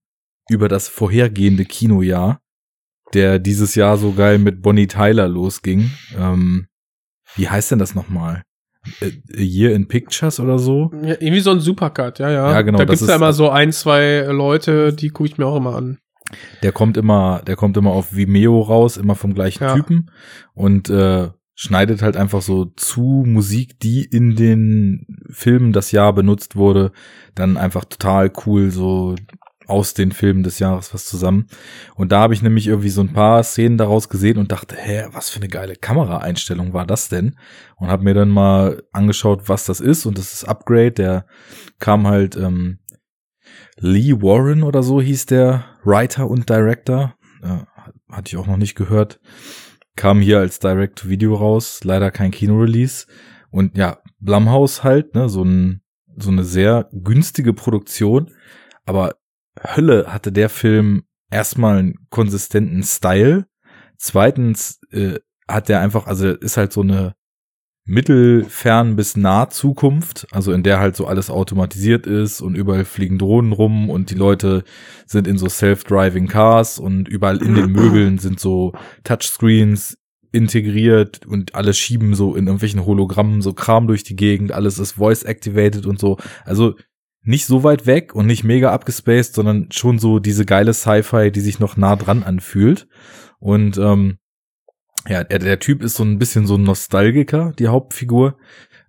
über 0.50 0.68
das 0.68 0.88
vorhergehende 0.88 1.66
Kinojahr, 1.66 2.40
der 3.14 3.40
dieses 3.40 3.76
Jahr 3.76 3.98
so 3.98 4.12
geil 4.14 4.38
mit 4.38 4.62
Bonnie 4.62 4.88
Tyler 4.88 5.28
losging. 5.28 5.92
Ähm, 6.18 6.68
wie 7.36 7.50
heißt 7.50 7.72
denn 7.72 7.80
das 7.80 7.96
nochmal? 7.96 8.44
Äh, 9.02 9.12
A 9.36 9.42
Year 9.42 9.74
in 9.74 9.88
Pictures 9.88 10.40
oder 10.40 10.60
so? 10.60 10.92
Ja, 11.04 11.16
irgendwie 11.20 11.40
so 11.40 11.52
ein 11.52 11.60
Supercut, 11.60 12.20
ja, 12.20 12.30
ja. 12.30 12.52
Ja, 12.52 12.62
genau, 12.62 12.78
Da 12.78 12.86
gibt's 12.86 13.06
ja 13.08 13.16
immer 13.16 13.34
so 13.34 13.50
ein, 13.50 13.72
zwei 13.72 14.22
Leute, 14.30 14.94
die 14.94 15.10
gucke 15.10 15.30
ich 15.30 15.38
mir 15.38 15.46
auch 15.46 15.58
immer 15.58 15.76
an. 15.76 15.98
Der 16.62 16.72
kommt 16.74 16.98
immer, 16.98 17.42
der 17.48 17.56
kommt 17.56 17.78
immer 17.78 17.92
auf 17.92 18.16
Vimeo 18.16 18.62
raus, 18.62 18.98
immer 18.98 19.16
vom 19.16 19.34
gleichen 19.34 19.64
Ja. 19.64 19.76
Typen 19.76 20.12
und 20.54 20.90
äh, 20.90 21.30
schneidet 21.56 22.02
halt 22.02 22.18
einfach 22.18 22.42
so 22.42 22.66
zu 22.66 23.24
Musik, 23.26 23.80
die 23.80 24.04
in 24.04 24.36
den 24.36 25.08
Filmen 25.30 25.74
das 25.74 25.92
Jahr 25.92 26.14
benutzt 26.14 26.56
wurde, 26.56 26.92
dann 27.34 27.58
einfach 27.58 27.86
total 27.86 28.32
cool 28.46 28.70
so 28.72 29.16
aus 29.68 29.94
den 29.94 30.12
Filmen 30.12 30.44
des 30.44 30.60
Jahres 30.60 30.94
was 30.94 31.06
zusammen. 31.06 31.48
Und 31.96 32.12
da 32.12 32.22
habe 32.22 32.34
ich 32.34 32.42
nämlich 32.42 32.68
irgendwie 32.68 32.90
so 32.90 33.02
ein 33.02 33.14
paar 33.14 33.44
Szenen 33.44 33.78
daraus 33.78 34.10
gesehen 34.10 34.38
und 34.38 34.52
dachte, 34.52 34.76
hä, 34.76 35.08
was 35.12 35.30
für 35.30 35.40
eine 35.40 35.50
geile 35.50 35.76
Kameraeinstellung 35.76 36.74
war 36.74 36.86
das 36.86 37.10
denn? 37.10 37.38
Und 37.76 37.90
habe 37.90 38.04
mir 38.04 38.14
dann 38.14 38.30
mal 38.30 38.84
angeschaut, 38.92 39.50
was 39.50 39.66
das 39.66 39.80
ist. 39.80 40.06
Und 40.06 40.18
das 40.18 40.34
ist 40.34 40.46
Upgrade, 40.46 40.92
der 40.92 41.26
kam 41.80 42.08
halt 42.08 42.36
ähm, 42.36 42.80
Lee 43.80 44.14
Warren 44.22 44.64
oder 44.64 44.82
so 44.82 45.02
hieß 45.02 45.28
der 45.28 45.66
Writer 45.84 46.30
und 46.30 46.50
Director. 46.50 47.16
Äh, 47.44 47.60
hatte 48.10 48.28
ich 48.28 48.38
auch 48.38 48.48
noch 48.48 48.58
nicht 48.58 48.76
gehört. 48.76 49.20
Kam 49.96 50.22
hier 50.22 50.40
als 50.40 50.60
Direct-to-Video 50.60 51.36
raus, 51.36 51.82
leider 51.84 52.12
kein 52.12 52.32
Kino-Release. 52.32 53.06
Und 53.50 53.78
ja, 53.78 54.00
Blumhouse 54.20 54.84
halt, 54.84 55.16
ne, 55.16 55.30
so, 55.30 55.44
ein, 55.44 55.82
so 56.16 56.30
eine 56.30 56.44
sehr 56.44 56.90
günstige 56.92 57.54
Produktion. 57.54 58.32
Aber 58.86 59.16
Hölle 59.64 60.06
hatte 60.08 60.32
der 60.32 60.50
Film 60.50 61.04
erstmal 61.32 61.78
einen 61.78 62.08
konsistenten 62.10 62.84
Style. 62.84 63.46
Zweitens 63.98 64.80
äh, 64.92 65.20
hat 65.48 65.70
der 65.70 65.82
einfach, 65.82 66.08
also 66.08 66.30
ist 66.30 66.58
halt 66.58 66.74
so 66.74 66.82
eine 66.82 67.16
mittelfern 67.88 68.98
bis 68.98 69.16
nah 69.16 69.50
Zukunft, 69.50 70.28
also 70.32 70.52
in 70.52 70.62
der 70.62 70.80
halt 70.80 70.98
so 70.98 71.08
alles 71.08 71.30
automatisiert 71.30 72.06
ist 72.06 72.42
und 72.42 72.56
überall 72.56 72.84
fliegen 72.84 73.18
Drohnen 73.18 73.54
rum 73.54 73.90
und 73.90 74.12
die 74.12 74.16
Leute 74.16 74.66
sind 75.06 75.26
in 75.26 75.38
so 75.38 75.48
self-driving 75.48 76.28
Cars 76.28 76.80
und 76.80 77.08
überall 77.08 77.42
in 77.42 77.56
den 77.56 77.72
Möbeln 77.72 78.18
sind 78.18 78.42
so 78.42 78.74
Touchscreens 79.06 79.98
integriert 80.34 81.26
und 81.26 81.56
alle 81.56 81.74
schieben 81.74 82.14
so 82.14 82.36
in 82.36 82.48
irgendwelchen 82.48 82.86
Hologrammen 82.86 83.42
so 83.42 83.54
Kram 83.54 83.88
durch 83.88 84.04
die 84.04 84.18
Gegend, 84.18 84.52
alles 84.52 84.80
ist 84.80 84.94
voice 84.94 85.24
activated 85.24 85.86
und 85.86 85.98
so. 85.98 86.18
Also 86.44 86.76
nicht 87.28 87.46
so 87.46 87.64
weit 87.64 87.86
weg 87.86 88.16
und 88.16 88.26
nicht 88.26 88.46
mega 88.46 88.72
abgespaced, 88.72 89.36
sondern 89.36 89.70
schon 89.72 90.00
so 90.00 90.20
diese 90.20 90.46
geile 90.46 90.74
Sci-Fi, 90.74 91.32
die 91.32 91.42
sich 91.42 91.60
noch 91.60 91.76
nah 91.76 91.98
dran 91.98 92.24
anfühlt. 92.24 92.88
Und 93.40 93.78
ähm, 93.78 94.18
ja, 95.08 95.24
der, 95.26 95.40
der 95.40 95.60
Typ 95.60 95.84
ist 95.84 95.96
so 95.96 96.04
ein 96.04 96.20
bisschen 96.20 96.48
so 96.48 96.56
ein 96.56 96.64
Nostalgiker, 96.64 97.54
die 97.60 97.68
Hauptfigur. 97.68 98.38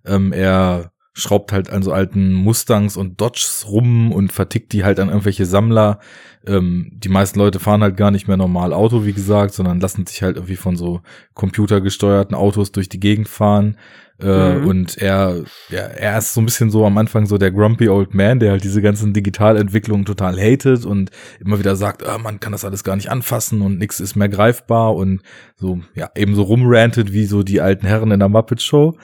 Ähm, 0.05 0.31
er 0.31 0.93
schraubt 1.13 1.51
halt 1.51 1.69
an 1.69 1.83
so 1.83 1.91
alten 1.91 2.33
Mustangs 2.33 2.95
und 2.95 3.19
Dodges 3.19 3.65
rum 3.67 4.13
und 4.13 4.31
vertickt 4.31 4.71
die 4.71 4.85
halt 4.85 5.01
an 5.01 5.09
irgendwelche 5.09 5.45
Sammler. 5.45 5.99
Ähm, 6.47 6.91
die 6.93 7.09
meisten 7.09 7.39
Leute 7.39 7.59
fahren 7.59 7.83
halt 7.83 7.97
gar 7.97 8.11
nicht 8.11 8.29
mehr 8.29 8.37
normal 8.37 8.71
Auto, 8.71 9.05
wie 9.05 9.13
gesagt, 9.13 9.53
sondern 9.53 9.81
lassen 9.81 10.05
sich 10.05 10.23
halt 10.23 10.37
irgendwie 10.37 10.55
von 10.55 10.77
so 10.77 11.01
computergesteuerten 11.33 12.35
Autos 12.35 12.71
durch 12.71 12.87
die 12.87 13.01
Gegend 13.01 13.27
fahren. 13.27 13.75
Äh, 14.21 14.55
Mhm. 14.55 14.67
Und 14.67 14.97
er, 14.97 15.43
ja, 15.69 15.79
er 15.81 16.17
ist 16.17 16.33
so 16.33 16.41
ein 16.41 16.45
bisschen 16.45 16.69
so 16.71 16.85
am 16.85 16.97
Anfang 16.97 17.25
so 17.25 17.37
der 17.37 17.51
grumpy 17.51 17.87
old 17.87 18.13
man, 18.13 18.39
der 18.39 18.51
halt 18.51 18.63
diese 18.63 18.81
ganzen 18.81 19.13
Digitalentwicklungen 19.13 20.05
total 20.05 20.37
hatet 20.37 20.85
und 20.85 21.09
immer 21.39 21.57
wieder 21.59 21.75
sagt, 21.77 22.05
ah, 22.05 22.17
man 22.17 22.39
kann 22.41 22.51
das 22.51 22.65
alles 22.65 22.83
gar 22.83 22.95
nicht 22.97 23.09
anfassen 23.09 23.61
und 23.61 23.77
nichts 23.77 23.99
ist 24.01 24.15
mehr 24.17 24.27
greifbar 24.29 24.95
und 24.95 25.21
so, 25.55 25.79
ja, 25.95 26.09
eben 26.15 26.35
so 26.35 26.41
rumrantet 26.43 27.13
wie 27.13 27.25
so 27.25 27.43
die 27.43 27.61
alten 27.61 27.87
Herren 27.87 28.11
in 28.11 28.19
der 28.19 28.27
Muppet 28.29 28.61
Show. 28.61 28.97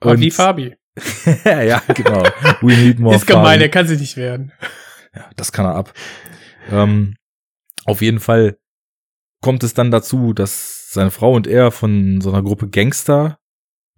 Aber 0.00 0.12
Und- 0.12 0.20
wie 0.20 0.30
Fabi. 0.30 0.74
ja, 1.44 1.80
genau. 1.94 2.22
We 2.60 2.76
need 2.76 2.98
more 2.98 3.16
Ist 3.16 3.26
gemein, 3.26 3.44
Fabi. 3.44 3.58
der 3.60 3.68
kann 3.70 3.86
sich 3.86 4.00
nicht 4.00 4.16
werden. 4.18 4.52
Ja, 5.14 5.24
das 5.36 5.52
kann 5.52 5.64
er 5.64 5.74
ab. 5.76 5.92
Ähm, 6.70 7.14
auf 7.86 8.02
jeden 8.02 8.20
Fall 8.20 8.58
kommt 9.40 9.62
es 9.64 9.72
dann 9.72 9.90
dazu, 9.90 10.34
dass 10.34 10.90
seine 10.92 11.10
Frau 11.10 11.32
und 11.32 11.46
er 11.46 11.70
von 11.70 12.20
so 12.20 12.30
einer 12.30 12.42
Gruppe 12.42 12.68
Gangster 12.68 13.38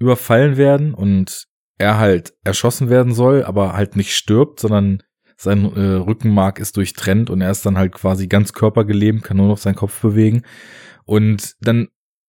überfallen 0.03 0.57
werden 0.57 0.95
und 0.95 1.47
er 1.79 1.99
halt 1.99 2.35
erschossen 2.45 2.91
werden 2.91 3.13
soll, 3.15 3.45
aber 3.45 3.73
halt 3.73 3.97
nicht 3.97 4.15
stirbt, 4.15 4.61
sondern 4.61 5.03
sein 5.37 5.65
äh, 5.75 5.95
Rückenmark 5.95 6.61
ist 6.61 6.77
durchtrennt 6.77 7.31
und 7.31 7.41
er 7.41 7.51
ist 7.51 7.67
dann 7.67 7.77
halt 7.77 7.93
quasi 7.93 8.29
ganz 8.29 8.53
körpergelähmt, 8.53 9.25
kann 9.25 9.39
nur 9.39 9.49
noch 9.49 9.59
seinen 9.59 9.75
Kopf 9.75 10.01
bewegen. 10.01 10.43
Und 11.05 11.57
dann 11.61 11.89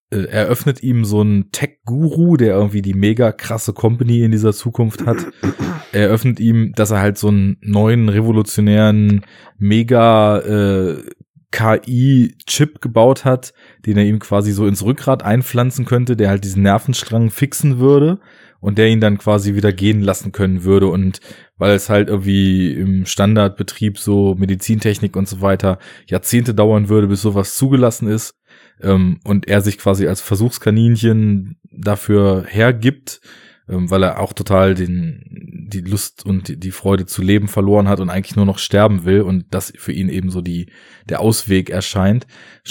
äh, 0.10 0.24
eröffnet 0.24 0.82
ihm 0.82 1.06
so 1.06 1.22
ein 1.22 1.51
Tech-Guru, 1.51 2.38
der 2.38 2.56
irgendwie 2.56 2.82
die 2.82 2.96
mega 2.96 3.32
krasse 3.32 3.74
Company 3.74 4.22
in 4.22 4.32
dieser 4.32 4.53
Zukunft 4.53 5.06
hat, 5.06 5.27
er 5.92 6.01
eröffnet 6.08 6.39
ihm, 6.39 6.74
dass 6.75 6.92
er 6.92 7.01
halt 7.01 7.18
so 7.18 7.27
einen 7.27 7.58
neuen 7.62 8.10
revolutionären 8.10 9.25
mega 9.58 10.39
äh, 10.39 11.03
KI-Chip 11.53 12.81
gebaut 12.81 13.24
hat, 13.24 13.53
den 13.86 13.98
er 13.98 14.03
ihm 14.03 14.19
quasi 14.19 14.51
so 14.51 14.67
ins 14.67 14.83
Rückgrat 14.83 15.24
einpflanzen 15.24 15.86
könnte, 15.86 16.17
der 16.17 16.29
halt 16.29 16.43
diesen 16.43 16.63
Nervenstrang 16.63 17.29
fixen 17.29 17.79
würde. 17.79 18.19
und 18.60 18.77
der 18.77 18.88
ihn 18.88 19.01
dann 19.01 19.17
quasi 19.17 19.55
wieder 19.55 19.74
gehen 19.74 20.00
lassen 20.00 20.31
können 20.31 20.63
würde 20.63 20.88
und 20.88 21.19
weil 21.57 21.75
es 21.75 21.89
halt 21.89 22.07
irgendwie 22.07 22.72
im 22.72 23.05
Standardbetrieb 23.05 24.00
so 24.00 24.36
Medizintechnik 24.36 25.17
und 25.17 25.27
so 25.27 25.41
weiter 25.41 25.79
Jahrzehnte 26.07 26.53
dauern 26.53 26.88
würde, 26.88 27.07
bis 27.07 27.22
sowas 27.22 27.57
zugelassen 27.57 28.07
ist 28.07 28.36
ähm, 28.81 29.19
und 29.25 29.50
er 29.50 29.60
sich 29.60 29.77
quasi 29.77 30.07
als 30.07 30.22
Versuchskaninchen 30.22 31.57
dafür 31.72 32.45
hergibt, 32.48 33.19
ähm, 33.70 33.89
weil 33.89 34.03
er 34.03 34.20
auch 34.20 34.34
total 34.34 34.74
den, 34.74 35.67
die 35.72 35.82
Lust 35.82 36.25
und 36.25 36.48
die, 36.48 36.60
die 36.60 36.72
Freude 36.72 37.05
zu 37.05 37.22
leben 37.22 37.48
verloren 37.48 37.88
hat 37.88 38.00
und 38.00 38.10
eigentlich 38.10 38.36
nur 38.36 38.46
noch 38.46 38.60
sterben 38.60 39.05
will 39.05 39.22
und 39.22 39.46
das 39.51 39.74
für 39.77 39.91
ihn 39.91 40.10
eben 40.10 40.29
so 40.29 40.41
die, 40.41 40.67
der 41.10 41.22
Ausweg 41.22 41.70
erscheint, 41.70 42.27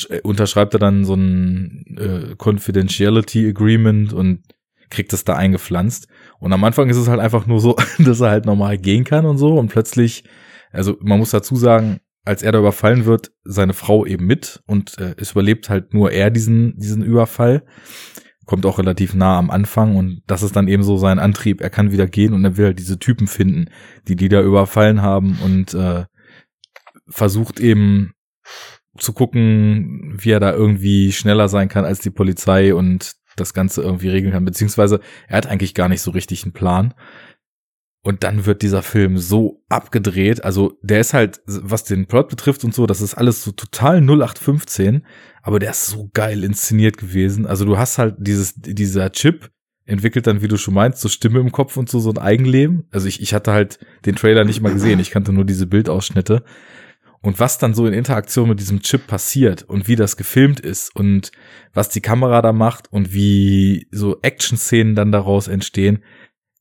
äh, 0.08 0.20
unterschreibt 0.20 0.74
er 0.74 0.80
dann 0.80 1.04
so 1.04 1.14
ein 1.14 1.96
äh, 1.98 2.34
Confidentiality 2.36 3.48
Agreement 3.48 4.12
und 4.12 4.42
kriegt 4.90 5.12
es 5.12 5.24
da 5.24 5.34
eingepflanzt. 5.34 6.06
Und 6.38 6.52
am 6.52 6.62
Anfang 6.64 6.90
ist 6.90 6.98
es 6.98 7.08
halt 7.08 7.20
einfach 7.20 7.46
nur 7.46 7.60
so, 7.60 7.76
dass 7.98 8.20
er 8.20 8.30
halt 8.30 8.46
normal 8.46 8.78
gehen 8.78 9.04
kann 9.04 9.26
und 9.26 9.38
so. 9.38 9.58
Und 9.58 9.68
plötzlich, 9.68 10.24
also 10.70 10.96
man 11.00 11.18
muss 11.18 11.30
dazu 11.30 11.56
sagen, 11.56 12.00
als 12.24 12.42
er 12.42 12.52
da 12.52 12.60
überfallen 12.60 13.04
wird, 13.04 13.32
seine 13.42 13.72
Frau 13.72 14.06
eben 14.06 14.26
mit 14.26 14.62
und 14.66 14.96
äh, 14.98 15.14
es 15.16 15.32
überlebt 15.32 15.68
halt 15.68 15.92
nur 15.92 16.12
er 16.12 16.30
diesen, 16.30 16.76
diesen 16.78 17.02
Überfall 17.02 17.64
kommt 18.46 18.66
auch 18.66 18.78
relativ 18.78 19.14
nah 19.14 19.38
am 19.38 19.50
Anfang 19.50 19.96
und 19.96 20.22
das 20.26 20.42
ist 20.42 20.56
dann 20.56 20.68
eben 20.68 20.82
so 20.82 20.96
sein 20.96 21.18
Antrieb. 21.18 21.60
Er 21.60 21.70
kann 21.70 21.92
wieder 21.92 22.06
gehen 22.06 22.34
und 22.34 22.44
er 22.44 22.56
will 22.56 22.66
halt 22.66 22.78
diese 22.78 22.98
Typen 22.98 23.26
finden, 23.26 23.66
die 24.08 24.16
die 24.16 24.28
da 24.28 24.42
überfallen 24.42 25.02
haben 25.02 25.38
und 25.44 25.74
äh, 25.74 26.04
versucht 27.08 27.60
eben 27.60 28.12
zu 28.98 29.12
gucken, 29.12 30.14
wie 30.16 30.30
er 30.30 30.40
da 30.40 30.52
irgendwie 30.52 31.12
schneller 31.12 31.48
sein 31.48 31.68
kann 31.68 31.84
als 31.84 32.00
die 32.00 32.10
Polizei 32.10 32.74
und 32.74 33.12
das 33.36 33.54
Ganze 33.54 33.82
irgendwie 33.82 34.08
regeln 34.08 34.32
kann. 34.32 34.44
Beziehungsweise 34.44 35.00
er 35.28 35.38
hat 35.38 35.46
eigentlich 35.46 35.74
gar 35.74 35.88
nicht 35.88 36.02
so 36.02 36.10
richtig 36.10 36.44
einen 36.44 36.52
Plan. 36.52 36.94
Und 38.04 38.24
dann 38.24 38.46
wird 38.46 38.62
dieser 38.62 38.82
Film 38.82 39.16
so 39.16 39.62
abgedreht. 39.68 40.42
Also 40.42 40.78
der 40.82 41.00
ist 41.00 41.14
halt, 41.14 41.40
was 41.46 41.84
den 41.84 42.06
Plot 42.06 42.28
betrifft 42.28 42.64
und 42.64 42.74
so, 42.74 42.86
das 42.86 43.00
ist 43.00 43.14
alles 43.14 43.44
so 43.44 43.52
total 43.52 43.98
0815, 43.98 45.06
aber 45.40 45.60
der 45.60 45.70
ist 45.70 45.86
so 45.86 46.10
geil 46.12 46.42
inszeniert 46.42 46.98
gewesen. 46.98 47.46
Also 47.46 47.64
du 47.64 47.78
hast 47.78 47.98
halt 47.98 48.16
dieses, 48.18 48.54
dieser 48.56 49.12
Chip 49.12 49.50
entwickelt 49.84 50.26
dann, 50.26 50.42
wie 50.42 50.48
du 50.48 50.56
schon 50.56 50.74
meinst, 50.74 51.00
so 51.00 51.08
Stimme 51.08 51.38
im 51.38 51.52
Kopf 51.52 51.76
und 51.76 51.88
so, 51.88 52.00
so 52.00 52.10
ein 52.10 52.18
Eigenleben. 52.18 52.88
Also 52.90 53.06
ich, 53.06 53.20
ich 53.20 53.34
hatte 53.34 53.52
halt 53.52 53.78
den 54.04 54.16
Trailer 54.16 54.44
nicht 54.44 54.60
mal 54.60 54.72
gesehen, 54.72 54.98
ich 54.98 55.10
kannte 55.10 55.32
nur 55.32 55.44
diese 55.44 55.66
Bildausschnitte. 55.66 56.44
Und 57.20 57.38
was 57.38 57.58
dann 57.58 57.72
so 57.72 57.86
in 57.86 57.92
Interaktion 57.92 58.48
mit 58.48 58.58
diesem 58.58 58.82
Chip 58.82 59.06
passiert 59.06 59.62
und 59.62 59.86
wie 59.86 59.94
das 59.94 60.16
gefilmt 60.16 60.58
ist 60.58 60.94
und 60.94 61.30
was 61.72 61.88
die 61.88 62.00
Kamera 62.00 62.42
da 62.42 62.52
macht 62.52 62.92
und 62.92 63.14
wie 63.14 63.86
so 63.92 64.18
Action-Szenen 64.22 64.96
dann 64.96 65.12
daraus 65.12 65.46
entstehen, 65.46 66.02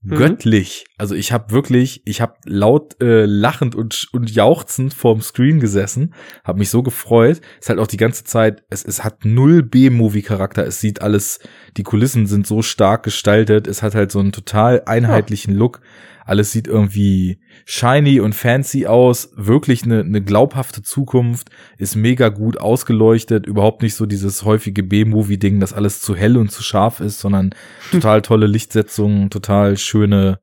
Mhm. 0.04 0.16
göttlich. 0.16 0.86
Also 0.98 1.14
ich 1.14 1.32
habe 1.32 1.52
wirklich, 1.52 2.02
ich 2.06 2.22
habe 2.22 2.34
laut 2.46 3.00
äh, 3.02 3.26
lachend 3.26 3.76
und, 3.76 4.08
und 4.14 4.32
jauchzend 4.32 4.94
vorm 4.94 5.22
Screen 5.22 5.60
gesessen, 5.60 6.14
habe 6.44 6.60
mich 6.60 6.70
so 6.70 6.82
gefreut. 6.82 7.42
Es 7.62 7.70
halt 7.70 7.80
auch 7.80 7.88
die 7.88 7.98
ganze 7.98 8.24
Zeit, 8.24 8.64
es, 8.70 8.84
es 8.84 9.04
hat 9.04 9.26
null 9.26 9.62
B-Movie-Charakter. 9.62 10.66
Es 10.66 10.80
sieht 10.80 11.02
alles, 11.02 11.40
die 11.78 11.84
Kulissen 11.84 12.26
sind 12.26 12.48
so 12.48 12.64
stark 12.64 13.04
gestaltet. 13.04 13.68
Es 13.68 13.84
hat 13.84 13.94
halt 13.94 14.12
so 14.12 14.20
einen 14.20 14.32
total 14.32 14.82
einheitlichen 14.86 15.54
ja. 15.54 15.60
Look. 15.60 15.82
Alles 16.26 16.52
sieht 16.52 16.68
irgendwie 16.68 17.40
shiny 17.66 18.20
und 18.20 18.36
fancy 18.36 18.88
aus. 18.88 19.32
Wirklich 19.36 19.84
eine, 19.84 20.02
eine 20.02 20.22
glaubhafte 20.22 20.82
Zukunft. 20.82 21.50
Ist 21.78 21.96
mega 21.96 22.30
gut 22.30 22.60
ausgeleuchtet. 22.60 23.46
Überhaupt 23.46 23.82
nicht 23.82 23.96
so 23.96 24.06
dieses 24.06 24.44
häufige 24.44 24.84
B-Movie-Ding, 24.84 25.60
dass 25.60 25.74
alles 25.74 26.02
zu 26.02 26.16
hell 26.16 26.38
und 26.38 26.52
zu 26.52 26.64
scharf 26.64 27.00
ist, 27.00 27.20
sondern 27.20 27.52
total 27.92 28.22
tolle 28.22 28.48
Lichtsetzungen, 28.48 29.30
total 29.30 29.78
schöne, 29.78 30.40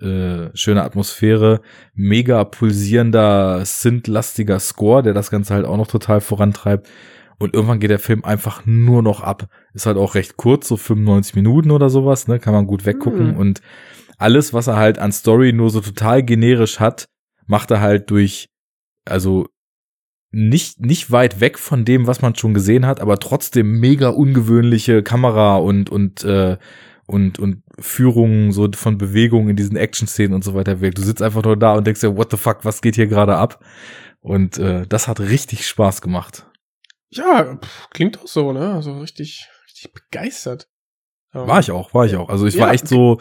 äh, 0.00 0.48
schöne 0.54 0.82
Atmosphäre, 0.82 1.60
mega 1.94 2.44
pulsierender, 2.44 3.64
synth-lastiger 3.64 4.58
Score, 4.60 5.02
der 5.02 5.14
das 5.14 5.30
Ganze 5.30 5.54
halt 5.54 5.66
auch 5.66 5.76
noch 5.76 5.88
total 5.88 6.20
vorantreibt. 6.20 6.88
Und 7.38 7.54
irgendwann 7.54 7.78
geht 7.78 7.90
der 7.90 8.00
Film 8.00 8.24
einfach 8.24 8.62
nur 8.66 9.02
noch 9.02 9.20
ab. 9.20 9.48
Ist 9.72 9.86
halt 9.86 9.96
auch 9.96 10.16
recht 10.16 10.36
kurz, 10.36 10.66
so 10.66 10.76
95 10.76 11.36
Minuten 11.36 11.70
oder 11.70 11.88
sowas, 11.88 12.26
ne? 12.26 12.40
Kann 12.40 12.52
man 12.52 12.66
gut 12.66 12.84
weggucken. 12.84 13.32
Mhm. 13.32 13.36
Und 13.36 13.60
alles, 14.18 14.52
was 14.52 14.66
er 14.66 14.76
halt 14.76 14.98
an 14.98 15.12
Story 15.12 15.52
nur 15.52 15.70
so 15.70 15.80
total 15.80 16.22
generisch 16.22 16.80
hat, 16.80 17.08
macht 17.46 17.70
er 17.70 17.80
halt 17.80 18.10
durch, 18.10 18.48
also 19.04 19.48
nicht, 20.30 20.80
nicht 20.80 21.10
weit 21.10 21.40
weg 21.40 21.58
von 21.58 21.84
dem, 21.84 22.06
was 22.06 22.20
man 22.20 22.34
schon 22.34 22.52
gesehen 22.52 22.84
hat, 22.84 23.00
aber 23.00 23.18
trotzdem 23.18 23.80
mega 23.80 24.10
ungewöhnliche 24.10 25.02
Kamera 25.02 25.56
und, 25.56 25.88
und, 25.88 26.22
äh, 26.24 26.58
und, 27.06 27.38
und 27.38 27.62
Führungen 27.78 28.52
so 28.52 28.68
von 28.74 28.98
Bewegungen 28.98 29.48
in 29.48 29.56
diesen 29.56 29.76
Action-Szenen 29.76 30.34
und 30.34 30.44
so 30.44 30.52
weiter 30.52 30.82
wirkt. 30.82 30.98
Du 30.98 31.02
sitzt 31.02 31.22
einfach 31.22 31.42
nur 31.42 31.56
da 31.56 31.74
und 31.74 31.86
denkst 31.86 32.02
dir, 32.02 32.16
what 32.16 32.30
the 32.30 32.36
fuck, 32.36 32.64
was 32.64 32.82
geht 32.82 32.96
hier 32.96 33.06
gerade 33.06 33.36
ab? 33.36 33.64
Und 34.20 34.58
äh, 34.58 34.86
das 34.86 35.08
hat 35.08 35.20
richtig 35.20 35.66
Spaß 35.66 36.02
gemacht. 36.02 36.46
Ja, 37.08 37.56
pff, 37.56 37.88
klingt 37.90 38.20
auch 38.20 38.26
so, 38.26 38.52
ne? 38.52 38.74
Also 38.74 38.98
richtig, 38.98 39.48
richtig 39.66 39.94
begeistert. 39.94 40.68
War 41.32 41.60
ich 41.60 41.70
auch, 41.70 41.94
war 41.94 42.04
ich 42.04 42.16
auch. 42.16 42.28
Also 42.28 42.46
ich 42.46 42.54
ja, 42.54 42.64
war 42.64 42.72
echt 42.72 42.88
so, 42.88 43.20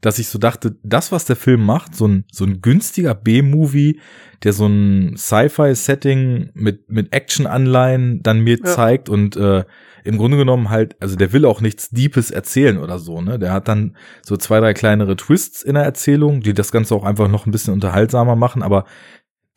dass 0.00 0.18
ich 0.18 0.28
so 0.28 0.38
dachte, 0.38 0.76
das, 0.82 1.10
was 1.10 1.24
der 1.24 1.36
Film 1.36 1.64
macht, 1.64 1.94
so 1.94 2.06
ein, 2.06 2.24
so 2.30 2.44
ein 2.44 2.60
günstiger 2.60 3.14
B-Movie, 3.14 4.00
der 4.44 4.52
so 4.52 4.66
ein 4.66 5.16
Sci-Fi-Setting 5.16 6.50
mit, 6.54 6.90
mit 6.90 7.12
Action-Anleihen 7.12 8.22
dann 8.22 8.40
mir 8.40 8.58
ja. 8.58 8.64
zeigt 8.64 9.08
und 9.08 9.36
äh, 9.36 9.64
im 10.04 10.18
Grunde 10.18 10.36
genommen 10.36 10.70
halt, 10.70 10.94
also 11.00 11.16
der 11.16 11.32
will 11.32 11.44
auch 11.44 11.60
nichts 11.60 11.90
Deepes 11.90 12.30
erzählen 12.30 12.78
oder 12.78 13.00
so, 13.00 13.20
ne? 13.20 13.40
Der 13.40 13.52
hat 13.52 13.66
dann 13.66 13.96
so 14.22 14.36
zwei, 14.36 14.60
drei 14.60 14.72
kleinere 14.72 15.16
Twists 15.16 15.62
in 15.62 15.74
der 15.74 15.82
Erzählung, 15.82 16.42
die 16.42 16.54
das 16.54 16.70
Ganze 16.70 16.94
auch 16.94 17.04
einfach 17.04 17.28
noch 17.28 17.46
ein 17.46 17.50
bisschen 17.50 17.74
unterhaltsamer 17.74 18.36
machen, 18.36 18.62
aber 18.62 18.84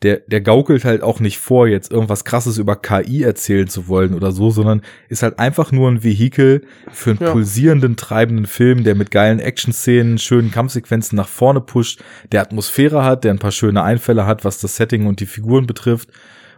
der, 0.02 0.20
der 0.20 0.40
gaukelt 0.40 0.84
halt 0.84 1.02
auch 1.02 1.20
nicht 1.20 1.38
vor, 1.38 1.68
jetzt 1.68 1.92
irgendwas 1.92 2.24
krasses 2.24 2.56
über 2.56 2.76
KI 2.76 3.22
erzählen 3.22 3.68
zu 3.68 3.86
wollen 3.86 4.14
oder 4.14 4.32
so, 4.32 4.50
sondern 4.50 4.80
ist 5.08 5.22
halt 5.22 5.38
einfach 5.38 5.72
nur 5.72 5.90
ein 5.90 6.02
Vehikel 6.02 6.64
für 6.90 7.10
einen 7.10 7.20
ja. 7.20 7.32
pulsierenden, 7.32 7.96
treibenden 7.96 8.46
Film, 8.46 8.82
der 8.82 8.94
mit 8.94 9.10
geilen 9.10 9.40
Action-Szenen, 9.40 10.18
schönen 10.18 10.50
Kampfsequenzen 10.50 11.16
nach 11.16 11.28
vorne 11.28 11.60
pusht, 11.60 12.02
der 12.32 12.40
Atmosphäre 12.40 13.04
hat, 13.04 13.24
der 13.24 13.34
ein 13.34 13.38
paar 13.38 13.52
schöne 13.52 13.82
Einfälle 13.82 14.24
hat, 14.24 14.44
was 14.44 14.58
das 14.60 14.76
Setting 14.76 15.06
und 15.06 15.20
die 15.20 15.26
Figuren 15.26 15.66
betrifft 15.66 16.08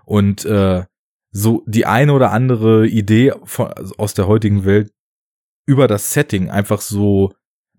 und 0.05 0.45
äh, 0.45 0.85
so 1.33 1.65
die 1.67 1.87
eine 1.87 2.13
oder 2.13 2.31
andere 2.31 2.87
Idee 2.87 3.33
von, 3.45 3.73
aus 3.99 4.15
der 4.15 4.29
heutigen 4.29 4.65
Welt 4.65 4.93
über 5.67 5.89
das 5.89 6.13
Setting 6.13 6.49
einfach 6.49 6.81
so 6.81 7.33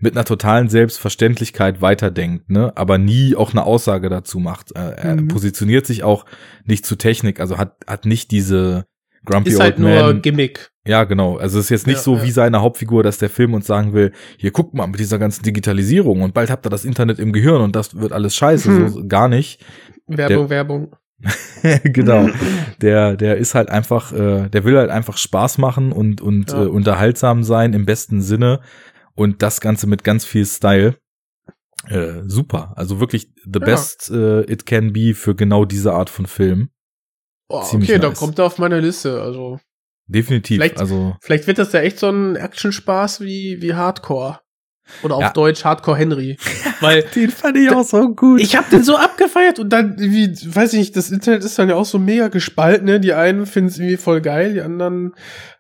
mit 0.04 0.16
einer 0.16 0.26
totalen 0.26 0.70
Selbstverständlichkeit 0.70 1.82
weiterdenkt, 1.82 2.50
ne, 2.50 2.74
aber 2.76 2.98
nie 2.98 3.36
auch 3.36 3.52
eine 3.52 3.64
Aussage 3.64 4.10
dazu 4.10 4.40
macht. 4.40 4.76
Äh, 4.76 4.92
er 4.98 5.16
mhm. 5.16 5.30
positioniert 5.30 5.86
sich 5.86 6.04
auch 6.04 6.26
nicht 6.66 6.86
zu 6.86 6.98
Technik, 6.98 7.40
also 7.40 7.58
hat 7.58 7.78
hat 7.88 8.06
nicht 8.06 8.30
diese 8.32 8.86
Grumpy 9.26 9.52
ist 9.52 9.56
Old 9.56 9.64
halt 9.64 9.80
Man. 9.80 9.94
nur 9.94 10.14
Gimmick. 10.22 10.72
Ja, 10.86 11.06
genau. 11.06 11.38
Also 11.38 11.60
es 11.60 11.66
ist 11.66 11.70
jetzt 11.70 11.88
nicht 11.88 11.98
ja, 11.98 12.04
so 12.04 12.18
ja. 12.18 12.24
wie 12.24 12.32
seine 12.32 12.62
Hauptfigur, 12.62 13.04
dass 13.04 13.18
der 13.18 13.30
Film 13.30 13.54
uns 13.54 13.66
sagen 13.66 13.94
will, 13.94 14.12
hier 14.38 14.52
guckt 14.52 14.74
mal 14.74 14.86
mit 14.86 15.00
dieser 15.00 15.18
ganzen 15.18 15.44
Digitalisierung 15.44 16.22
und 16.22 16.34
bald 16.34 16.50
habt 16.50 16.66
ihr 16.66 16.70
das 16.70 16.84
Internet 16.84 17.20
im 17.20 17.32
Gehirn 17.32 17.62
und 17.62 17.76
das 17.76 17.96
wird 17.96 18.12
alles 18.12 18.36
scheiße, 18.36 18.70
mhm. 18.70 18.90
so 18.90 19.08
gar 19.08 19.30
nicht. 19.30 19.64
Werbung, 20.08 20.48
der, 20.48 20.50
Werbung. 20.50 20.96
genau. 21.84 22.30
Der, 22.82 23.16
der 23.16 23.38
ist 23.38 23.56
halt 23.56 23.70
einfach, 23.70 24.12
äh, 24.12 24.50
der 24.50 24.66
will 24.66 24.78
halt 24.78 24.90
einfach 24.90 25.18
Spaß 25.18 25.58
machen 25.58 25.94
und, 25.94 26.20
und 26.20 26.52
ja. 26.52 26.64
äh, 26.64 26.68
unterhaltsam 26.68 27.44
sein 27.44 27.72
im 27.72 27.86
besten 27.86 28.22
Sinne 28.22 28.60
und 29.16 29.42
das 29.42 29.62
Ganze 29.62 29.88
mit 29.88 30.04
ganz 30.04 30.26
viel 30.26 30.46
Style. 30.46 30.98
Äh, 31.88 32.22
super. 32.26 32.74
Also 32.76 33.00
wirklich 33.00 33.28
the 33.44 33.60
ja. 33.60 33.66
best 33.66 34.10
äh, 34.10 34.42
it 34.42 34.66
can 34.66 34.94
be 34.94 35.14
für 35.14 35.36
genau 35.36 35.66
diese 35.66 35.94
Art 35.94 36.10
von 36.10 36.26
Film. 36.26 36.70
Oh, 37.50 37.58
okay, 37.58 37.78
nice. 37.78 38.02
da 38.02 38.10
kommt 38.12 38.40
er 38.40 38.46
auf 38.46 38.58
meine 38.58 38.80
Liste. 38.80 39.22
Also 39.22 39.60
definitiv. 40.08 40.58
Vielleicht, 40.58 40.80
also 40.80 41.16
vielleicht 41.22 41.48
wird 41.48 41.58
das 41.58 41.74
ja 41.74 41.82
echt 41.82 42.00
so 42.00 42.10
ein 42.10 42.36
Action-Spaß 42.36 43.22
wie 43.22 43.62
wie 43.62 43.74
Hardcore. 43.74 44.40
Oder 45.02 45.16
auf 45.16 45.22
ja. 45.22 45.30
Deutsch 45.32 45.64
Hardcore 45.64 45.98
Henry. 45.98 46.38
Weil 46.82 47.04
den 47.04 47.30
fand 47.30 47.58
ich 47.58 47.70
auch 47.72 47.86
so 47.86 48.14
gut. 48.14 48.42
Ich 48.42 48.56
hab 48.56 48.70
den 48.70 48.84
so 48.84 48.98
abgefeiert 48.98 49.60
und 49.60 49.70
dann, 49.70 49.98
wie, 49.98 50.30
weiß 50.30 50.74
ich 50.74 50.80
nicht, 50.80 50.96
das 50.98 51.10
Internet 51.10 51.44
ist 51.44 51.58
dann 51.58 51.70
ja 51.70 51.76
auch 51.76 51.86
so 51.86 52.00
mega 52.00 52.28
gespalten, 52.28 52.86
ne? 52.86 53.00
Die 53.00 53.14
einen 53.14 53.46
finden 53.46 53.70
es 53.70 53.78
irgendwie 53.78 53.98
voll 53.98 54.20
geil, 54.22 54.54
die 54.54 54.62
anderen, 54.62 55.14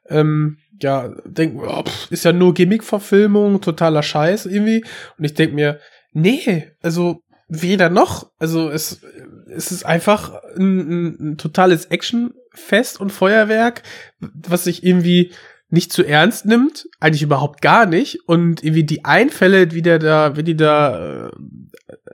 ähm, 0.09 0.57
ja, 0.81 1.13
denken, 1.25 1.59
oh, 1.59 1.83
ist 2.09 2.25
ja 2.25 2.33
nur 2.33 2.53
Gimmick-Verfilmung, 2.53 3.61
totaler 3.61 4.03
Scheiß 4.03 4.45
irgendwie. 4.45 4.83
Und 5.17 5.23
ich 5.23 5.33
denk 5.33 5.53
mir, 5.53 5.79
nee, 6.11 6.71
also 6.81 7.21
weder 7.47 7.89
noch. 7.89 8.31
Also 8.39 8.69
es, 8.69 9.01
es 9.49 9.71
ist 9.71 9.85
einfach 9.85 10.33
ein, 10.57 10.79
ein, 10.79 11.17
ein 11.19 11.37
totales 11.37 11.85
Actionfest 11.85 12.99
und 12.99 13.11
Feuerwerk, 13.11 13.83
was 14.19 14.63
sich 14.65 14.83
irgendwie 14.83 15.31
nicht 15.69 15.91
zu 15.91 16.03
ernst 16.03 16.45
nimmt, 16.45 16.87
eigentlich 16.99 17.23
überhaupt 17.23 17.61
gar 17.61 17.85
nicht. 17.85 18.27
Und 18.27 18.63
irgendwie 18.63 18.83
die 18.83 19.05
Einfälle, 19.05 19.71
wie 19.71 19.81
der 19.81 19.99
da, 19.99 20.35
wie 20.35 20.43
die 20.43 20.55
da 20.55 21.27
äh, 21.27 21.31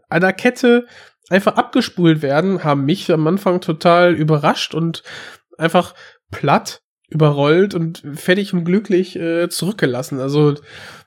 an 0.07 0.21
der 0.21 0.33
Kette 0.33 0.85
einfach 1.29 1.55
abgespult 1.55 2.21
werden, 2.21 2.63
haben 2.63 2.85
mich 2.85 3.11
am 3.11 3.27
Anfang 3.27 3.61
total 3.61 4.13
überrascht 4.13 4.73
und 4.73 5.03
einfach 5.57 5.93
platt 6.31 6.81
überrollt 7.09 7.73
und 7.75 8.03
fertig 8.15 8.53
und 8.53 8.63
glücklich 8.65 9.15
äh, 9.15 9.49
zurückgelassen. 9.49 10.19
Also 10.19 10.55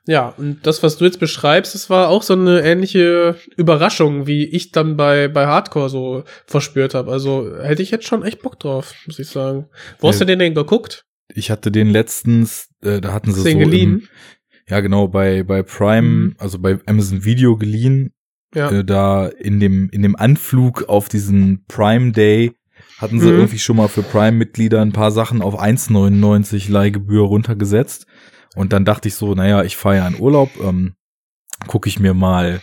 ja, 0.06 0.34
und 0.36 0.66
das, 0.66 0.82
was 0.82 0.96
du 0.98 1.04
jetzt 1.04 1.20
beschreibst, 1.20 1.74
das 1.76 1.88
war 1.88 2.08
auch 2.08 2.22
so 2.24 2.32
eine 2.34 2.62
ähnliche 2.62 3.36
Überraschung, 3.56 4.26
wie 4.26 4.44
ich 4.44 4.72
dann 4.72 4.96
bei, 4.96 5.28
bei 5.28 5.46
Hardcore 5.46 5.88
so 5.88 6.24
verspürt 6.46 6.94
habe. 6.94 7.12
Also 7.12 7.56
hätte 7.60 7.82
ich 7.82 7.92
jetzt 7.92 8.06
schon 8.06 8.24
echt 8.24 8.42
Bock 8.42 8.58
drauf, 8.58 8.94
muss 9.06 9.18
ich 9.20 9.28
sagen. 9.28 9.66
Wo 10.00 10.08
hast 10.08 10.16
Ja. 10.18 10.24
du 10.26 10.32
den 10.32 10.40
denn 10.40 10.54
geguckt? 10.54 11.04
Ich 11.34 11.50
hatte 11.50 11.70
den 11.70 11.88
letztens, 11.88 12.68
äh, 12.82 13.00
da 13.00 13.12
hatten 13.12 13.30
sie 13.30 13.36
Hast 13.36 13.44
so 13.44 13.48
den 13.48 13.58
geliehen? 13.60 13.92
Im, 14.00 14.08
ja 14.68 14.80
genau 14.80 15.06
bei 15.08 15.42
bei 15.44 15.62
Prime, 15.62 16.02
Mhm. 16.08 16.34
also 16.38 16.58
bei 16.58 16.78
Amazon 16.86 17.24
Video 17.24 17.56
geliehen. 17.56 18.12
Ja. 18.54 18.70
Äh, 18.70 18.84
da 18.84 19.28
in 19.28 19.60
dem 19.60 19.88
in 19.90 20.02
dem 20.02 20.16
Anflug 20.16 20.88
auf 20.88 21.08
diesen 21.08 21.64
Prime 21.68 22.12
Day 22.12 22.52
hatten 23.02 23.20
sie 23.20 23.26
Mhm. 23.26 23.34
irgendwie 23.40 23.58
schon 23.58 23.76
mal 23.76 23.88
für 23.88 24.02
Prime-Mitglieder 24.02 24.80
ein 24.80 24.92
paar 24.92 25.10
Sachen 25.10 25.42
auf 25.42 25.58
1,99 25.60 26.70
Leihgebühr 26.70 27.24
runtergesetzt. 27.24 28.06
Und 28.54 28.72
dann 28.72 28.84
dachte 28.84 29.08
ich 29.08 29.14
so, 29.14 29.34
naja, 29.34 29.62
ich 29.64 29.76
fahre 29.76 29.96
ja 29.96 30.06
in 30.08 30.18
Urlaub, 30.20 30.50
ähm, 30.62 30.94
gucke 31.66 31.88
ich 31.88 31.98
mir 31.98 32.14
mal 32.14 32.60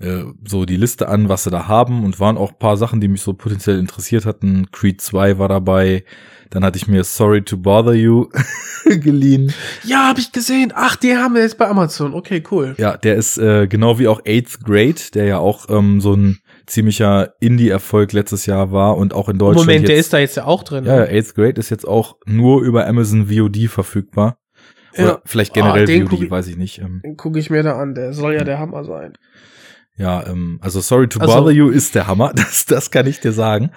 äh, 0.00 0.22
so 0.46 0.64
die 0.64 0.76
Liste 0.76 1.08
an, 1.08 1.28
was 1.28 1.44
sie 1.44 1.50
da 1.50 1.66
haben 1.66 2.04
und 2.04 2.20
waren 2.20 2.36
auch 2.38 2.50
ein 2.52 2.58
paar 2.58 2.76
Sachen, 2.76 3.00
die 3.00 3.08
mich 3.08 3.22
so 3.22 3.32
potenziell 3.34 3.78
interessiert 3.80 4.26
hatten. 4.26 4.68
Creed 4.70 5.00
2 5.00 5.38
war 5.38 5.48
dabei, 5.48 6.04
dann 6.50 6.64
hatte 6.64 6.76
ich 6.78 6.86
mir 6.86 7.02
Sorry 7.04 7.42
to 7.42 7.56
Bother 7.56 7.94
You 7.94 8.28
geliehen. 8.84 9.52
Ja, 9.84 10.06
habe 10.08 10.20
ich 10.20 10.30
gesehen. 10.32 10.72
Ach, 10.74 10.94
die 10.96 11.16
haben 11.16 11.34
wir 11.34 11.42
jetzt 11.42 11.58
bei 11.58 11.68
Amazon. 11.68 12.14
Okay, 12.14 12.42
cool. 12.50 12.74
Ja, 12.78 12.96
der 12.96 13.16
ist 13.16 13.38
äh, 13.38 13.66
genau 13.66 13.98
wie 13.98 14.06
auch 14.08 14.20
Eighth 14.26 14.60
Grade, 14.64 15.00
der 15.14 15.24
ja 15.24 15.38
auch 15.38 15.66
ähm, 15.68 16.00
so 16.00 16.14
ein 16.14 16.38
ziemlicher 16.68 17.34
Indie-Erfolg 17.40 18.12
letztes 18.12 18.46
Jahr 18.46 18.70
war 18.72 18.96
und 18.96 19.12
auch 19.14 19.28
in 19.28 19.38
Deutschland 19.38 19.66
Moment, 19.66 19.88
der 19.88 19.96
jetzt, 19.96 20.06
ist 20.06 20.12
da 20.12 20.18
jetzt 20.18 20.36
ja 20.36 20.44
auch 20.44 20.62
drin. 20.62 20.84
ja, 20.84 20.96
ne? 20.96 21.08
Eighth 21.08 21.34
Grade 21.34 21.58
ist 21.58 21.70
jetzt 21.70 21.86
auch 21.86 22.16
nur 22.26 22.62
über 22.62 22.86
Amazon 22.86 23.28
VOD 23.28 23.68
verfügbar. 23.68 24.38
Oder 24.94 25.04
Ja. 25.06 25.22
vielleicht 25.24 25.52
Ah, 25.52 25.54
generell 25.54 26.00
guck 26.02 26.10
VOD, 26.18 26.22
ich- 26.24 26.30
weiß 26.30 26.46
ich 26.48 26.56
nicht. 26.56 26.78
Ähm, 26.80 27.00
Den 27.04 27.16
gucke 27.16 27.38
ich 27.38 27.50
mir 27.50 27.62
da 27.62 27.78
an. 27.78 27.94
Der 27.94 28.12
soll 28.12 28.34
ja 28.34 28.44
der 28.44 28.58
Hammer 28.58 28.84
sein. 28.84 29.14
ja, 29.96 30.24
ähm, 30.28 30.58
also 30.62 30.80
Sorry 30.80 31.08
to 31.08 31.18
Also- 31.20 31.34
Bother 31.34 31.50
You 31.52 31.70
ist 31.70 31.94
der 31.94 32.06
Hammer, 32.06 32.32
das, 32.34 32.66
das 32.66 32.90
kann 32.90 33.06
ich 33.06 33.20
dir 33.20 33.32
sagen. 33.32 33.70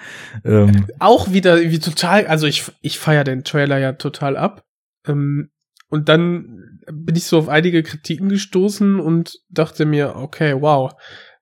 Ähm, 0.44 0.86
Auch 1.00 1.32
wieder 1.32 1.60
wie 1.60 1.78
total, 1.80 2.26
also 2.26 2.46
ich, 2.46 2.64
ich 2.80 2.98
feier 2.98 3.24
den 3.24 3.42
Trailer 3.44 3.78
ja 3.78 3.92
total 3.94 4.36
ab. 4.36 4.64
Ähm, 5.06 5.50
und 5.88 6.08
dann 6.08 6.78
bin 6.90 7.14
ich 7.16 7.24
so 7.24 7.38
auf 7.38 7.48
einige 7.48 7.82
Kritiken 7.82 8.28
gestoßen 8.28 8.98
und 9.00 9.38
dachte 9.50 9.84
mir, 9.84 10.16
okay, 10.16 10.56
wow, 10.58 10.92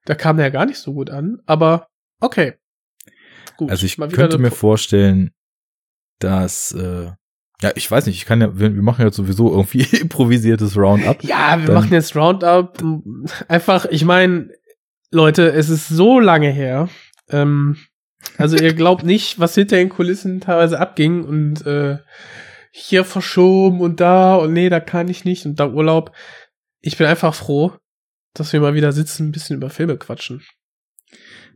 da 0.05 0.15
kam 0.15 0.37
der 0.37 0.47
ja 0.47 0.51
gar 0.51 0.65
nicht 0.65 0.79
so 0.79 0.93
gut 0.93 1.09
an, 1.09 1.39
aber 1.45 1.87
okay. 2.19 2.53
Gut, 3.57 3.69
also 3.69 3.85
ich 3.85 3.97
könnte 3.97 4.37
mir 4.37 4.51
vorstellen, 4.51 5.31
dass 6.19 6.71
äh, 6.73 7.11
ja, 7.61 7.71
ich 7.75 7.89
weiß 7.89 8.07
nicht, 8.07 8.15
ich 8.15 8.25
kann 8.25 8.41
ja, 8.41 8.57
wir, 8.57 8.73
wir 8.73 8.81
machen 8.81 9.03
ja 9.05 9.11
sowieso 9.11 9.51
irgendwie 9.51 9.81
improvisiertes 10.01 10.75
Roundup. 10.77 11.23
Ja, 11.23 11.59
wir 11.59 11.67
Dann- 11.67 11.75
machen 11.75 11.93
jetzt 11.93 12.15
Roundup. 12.15 12.81
Einfach, 13.47 13.85
ich 13.85 14.03
meine, 14.03 14.49
Leute, 15.11 15.51
es 15.51 15.69
ist 15.69 15.87
so 15.87 16.19
lange 16.19 16.49
her. 16.49 16.89
Ähm, 17.29 17.77
also 18.37 18.57
ihr 18.57 18.73
glaubt 18.75 19.03
nicht, 19.03 19.39
was 19.39 19.55
hinter 19.55 19.75
den 19.75 19.89
Kulissen 19.89 20.41
teilweise 20.41 20.79
abging 20.79 21.23
und 21.23 21.65
äh, 21.65 21.99
hier 22.71 23.03
verschoben 23.03 23.81
und 23.81 23.99
da 23.99 24.35
und 24.35 24.53
nee, 24.53 24.69
da 24.69 24.79
kann 24.79 25.07
ich 25.09 25.25
nicht 25.25 25.45
und 25.45 25.59
da 25.59 25.67
Urlaub. 25.67 26.13
Ich 26.79 26.97
bin 26.97 27.05
einfach 27.05 27.35
froh, 27.35 27.73
dass 28.33 28.53
wir 28.53 28.61
mal 28.61 28.73
wieder 28.73 28.91
sitzen, 28.91 29.27
ein 29.27 29.31
bisschen 29.31 29.57
über 29.57 29.69
Filme 29.69 29.97
quatschen. 29.97 30.43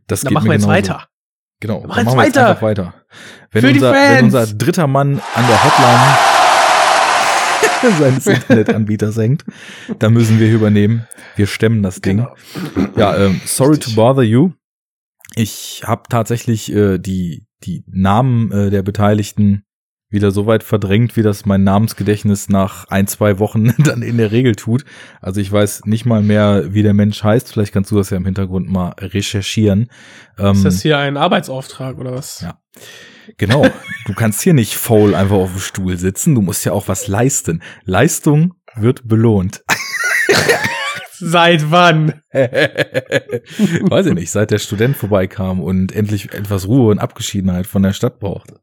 Das 0.06 0.20
Dann 0.22 0.34
machen 0.34 0.46
wir 0.46 0.54
jetzt 0.54 0.66
weiter. 0.66 1.08
Genau, 1.60 1.80
dann 1.80 1.88
machen 1.88 2.18
wir 2.18 2.24
jetzt 2.24 2.36
weiter. 2.36 2.48
einfach 2.48 2.62
weiter. 2.62 2.94
Wenn 3.50 3.62
Für 3.62 3.68
die 3.68 3.74
unser, 3.74 3.94
Fans. 3.94 4.16
wenn 4.18 4.24
unser 4.26 4.46
dritter 4.46 4.86
Mann 4.86 5.20
an 5.34 5.46
der 5.46 5.64
Hotline 5.64 6.16
seines 7.98 8.26
Internetanbieters 8.26 9.16
hängt, 9.16 9.44
dann 9.98 10.12
müssen 10.12 10.38
wir 10.38 10.52
übernehmen. 10.52 11.06
Wir 11.36 11.46
stemmen 11.46 11.82
das 11.82 12.00
Ding. 12.02 12.26
Genau. 12.74 12.90
Ja, 12.96 13.16
ähm, 13.16 13.40
sorry 13.46 13.78
to 13.78 13.90
bother 13.94 14.22
you. 14.22 14.52
Ich 15.34 15.82
habe 15.84 16.02
tatsächlich 16.08 16.72
äh, 16.72 16.98
die 16.98 17.46
die 17.64 17.84
Namen 17.86 18.52
äh, 18.52 18.70
der 18.70 18.82
Beteiligten 18.82 19.64
wieder 20.08 20.30
so 20.30 20.46
weit 20.46 20.62
verdrängt, 20.62 21.16
wie 21.16 21.22
das 21.22 21.46
mein 21.46 21.64
Namensgedächtnis 21.64 22.48
nach 22.48 22.86
ein, 22.88 23.06
zwei 23.06 23.38
Wochen 23.38 23.74
dann 23.78 24.02
in 24.02 24.18
der 24.18 24.32
Regel 24.32 24.54
tut. 24.54 24.84
Also 25.20 25.40
ich 25.40 25.50
weiß 25.50 25.84
nicht 25.84 26.06
mal 26.06 26.22
mehr, 26.22 26.72
wie 26.72 26.82
der 26.82 26.94
Mensch 26.94 27.22
heißt. 27.22 27.52
Vielleicht 27.52 27.72
kannst 27.72 27.90
du 27.90 27.96
das 27.96 28.10
ja 28.10 28.16
im 28.16 28.24
Hintergrund 28.24 28.70
mal 28.70 28.90
recherchieren. 28.98 29.90
Ähm, 30.38 30.52
Ist 30.52 30.64
das 30.64 30.82
hier 30.82 30.98
ein 30.98 31.16
Arbeitsauftrag 31.16 31.98
oder 31.98 32.12
was? 32.12 32.40
Ja. 32.40 32.58
Genau. 33.38 33.66
Du 34.06 34.14
kannst 34.14 34.42
hier 34.42 34.54
nicht 34.54 34.76
faul 34.76 35.14
einfach 35.14 35.36
auf 35.36 35.52
dem 35.52 35.60
Stuhl 35.60 35.96
sitzen. 35.96 36.34
Du 36.34 36.42
musst 36.42 36.64
ja 36.64 36.72
auch 36.72 36.88
was 36.88 37.08
leisten. 37.08 37.62
Leistung 37.84 38.54
wird 38.76 39.08
belohnt. 39.08 39.64
Seit 41.18 41.70
wann? 41.70 42.20
Weiß 42.32 44.04
ich 44.04 44.12
nicht, 44.12 44.30
seit 44.30 44.50
der 44.50 44.58
Student 44.58 44.98
vorbeikam 44.98 45.62
und 45.62 45.92
endlich 45.92 46.34
etwas 46.34 46.68
Ruhe 46.68 46.90
und 46.90 46.98
Abgeschiedenheit 46.98 47.66
von 47.66 47.82
der 47.82 47.94
Stadt 47.94 48.20
brauchte. 48.20 48.60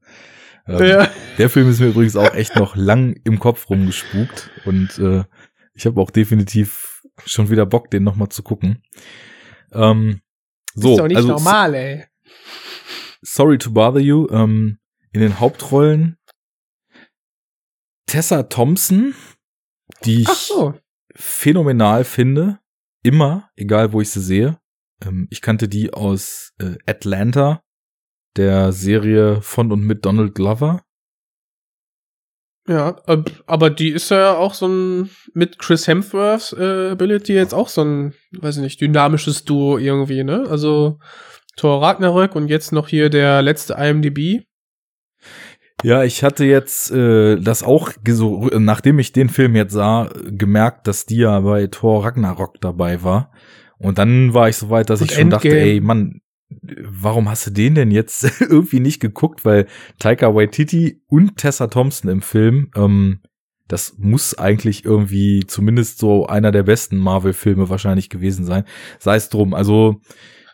Ähm, 0.68 0.86
Ja. 0.86 1.10
Der 1.38 1.50
Film 1.50 1.70
ist 1.70 1.80
mir 1.80 1.88
übrigens 1.88 2.16
auch 2.16 2.34
echt 2.34 2.56
noch 2.56 2.76
lang 2.76 3.20
im 3.24 3.40
Kopf 3.40 3.70
rumgespukt 3.70 4.50
und 4.66 4.98
äh, 5.00 5.24
ich 5.74 5.86
habe 5.86 6.00
auch 6.00 6.12
definitiv 6.12 7.02
schon 7.26 7.50
wieder 7.50 7.66
Bock, 7.66 7.90
den 7.92 8.04
nochmal 8.04 8.30
zu 8.30 8.44
gucken. 8.44 8.84
Ähm, 9.72 10.22
so, 10.76 10.92
ist 10.92 11.00
doch 11.00 11.08
nicht 11.08 11.18
also 11.18 11.30
normal, 11.30 11.74
ey. 11.76 12.06
Sorry 13.22 13.58
to 13.58 13.72
bother 13.72 14.00
you. 14.02 14.28
Ähm, 14.30 14.80
in 15.12 15.22
den 15.22 15.40
Hauptrollen 15.40 16.18
Tessa 18.08 18.44
Thompson, 18.44 19.16
die 20.04 20.22
ich 20.22 20.28
so. 20.28 20.74
phänomenal 21.16 22.04
finde. 22.04 22.60
Immer, 23.04 23.50
egal 23.56 23.92
wo 23.92 24.02
ich 24.02 24.10
sie 24.12 24.22
sehe. 24.22 24.60
Ähm, 25.04 25.28
ich 25.30 25.42
kannte 25.42 25.68
die 25.68 25.94
aus 25.94 26.54
äh, 26.60 26.76
Atlanta, 26.86 27.64
der 28.38 28.72
Serie 28.72 29.42
von 29.42 29.72
und 29.72 29.84
mit 29.86 30.06
Donald 30.06 30.36
Glover. 30.36 30.82
Ja, 32.68 32.96
ab- 33.08 33.44
aber 33.46 33.70
die 33.70 33.90
ist 33.90 34.10
ja 34.10 34.36
auch 34.38 34.54
so 34.54 34.68
ein, 34.68 35.10
mit 35.34 35.60
Chris 35.60 35.88
Hemsworths 35.88 36.54
äh, 36.54 36.92
Ability 36.92 37.34
jetzt 37.34 37.54
auch 37.54 37.68
so 37.68 37.84
ein, 37.84 38.14
weiß 38.32 38.56
ich 38.58 38.62
nicht, 38.64 38.80
dynamisches 38.82 39.44
Duo 39.44 39.78
irgendwie, 39.78 40.24
ne? 40.24 40.46
Also 40.50 41.00
Thor 41.58 41.82
Ragnarök 41.82 42.36
und 42.36 42.48
jetzt 42.48 42.72
noch 42.72 42.88
hier 42.88 43.10
der 43.10 43.42
letzte 43.42 43.74
IMDb. 43.74 44.44
Ja, 45.84 46.04
ich 46.04 46.24
hatte 46.24 46.46
jetzt 46.46 46.92
äh, 46.92 47.36
das 47.36 47.64
auch 47.64 47.92
so, 48.08 48.46
nachdem 48.58 48.98
ich 49.00 49.12
den 49.12 49.28
Film 49.28 49.56
jetzt 49.58 49.74
sah, 49.74 50.10
gemerkt, 50.26 50.88
dass 50.88 51.06
die 51.06 51.18
ja 51.18 51.42
bei 51.42 51.68
Thor 51.68 52.06
Ragnarok 52.06 52.62
dabei 52.62 53.04
war. 53.04 53.34
Und 53.78 53.98
dann 53.98 54.34
war 54.34 54.48
ich 54.48 54.56
so 54.56 54.70
weit, 54.70 54.90
dass 54.90 55.02
Und 55.02 55.12
ich 55.12 55.18
schon 55.18 55.30
dachte, 55.30 55.50
Endgame. 55.50 55.66
ey, 55.66 55.82
Mann, 55.82 56.22
warum 56.62 57.30
hast 57.30 57.48
du 57.48 57.52
den 57.52 57.76
denn 57.76 57.92
jetzt 57.92 58.24
irgendwie 58.42 58.80
nicht 58.80 59.00
geguckt? 59.00 59.46
Weil 59.46 59.68
Taika 60.00 60.34
Waititi 60.36 61.02
und 61.08 61.38
Tessa 61.38 61.68
Thompson 61.68 62.10
im 62.12 62.22
Film, 62.22 62.70
ähm, 62.76 63.20
das 63.68 63.96
muss 63.98 64.38
eigentlich 64.38 64.84
irgendwie 64.86 65.46
zumindest 65.48 65.98
so 65.98 66.28
einer 66.28 66.52
der 66.52 66.64
besten 66.64 66.98
Marvel-Filme 66.98 67.70
wahrscheinlich 67.70 68.10
gewesen 68.10 68.46
sein. 68.46 68.66
Sei 69.00 69.16
es 69.16 69.30
drum. 69.30 69.54
Also 69.54 70.02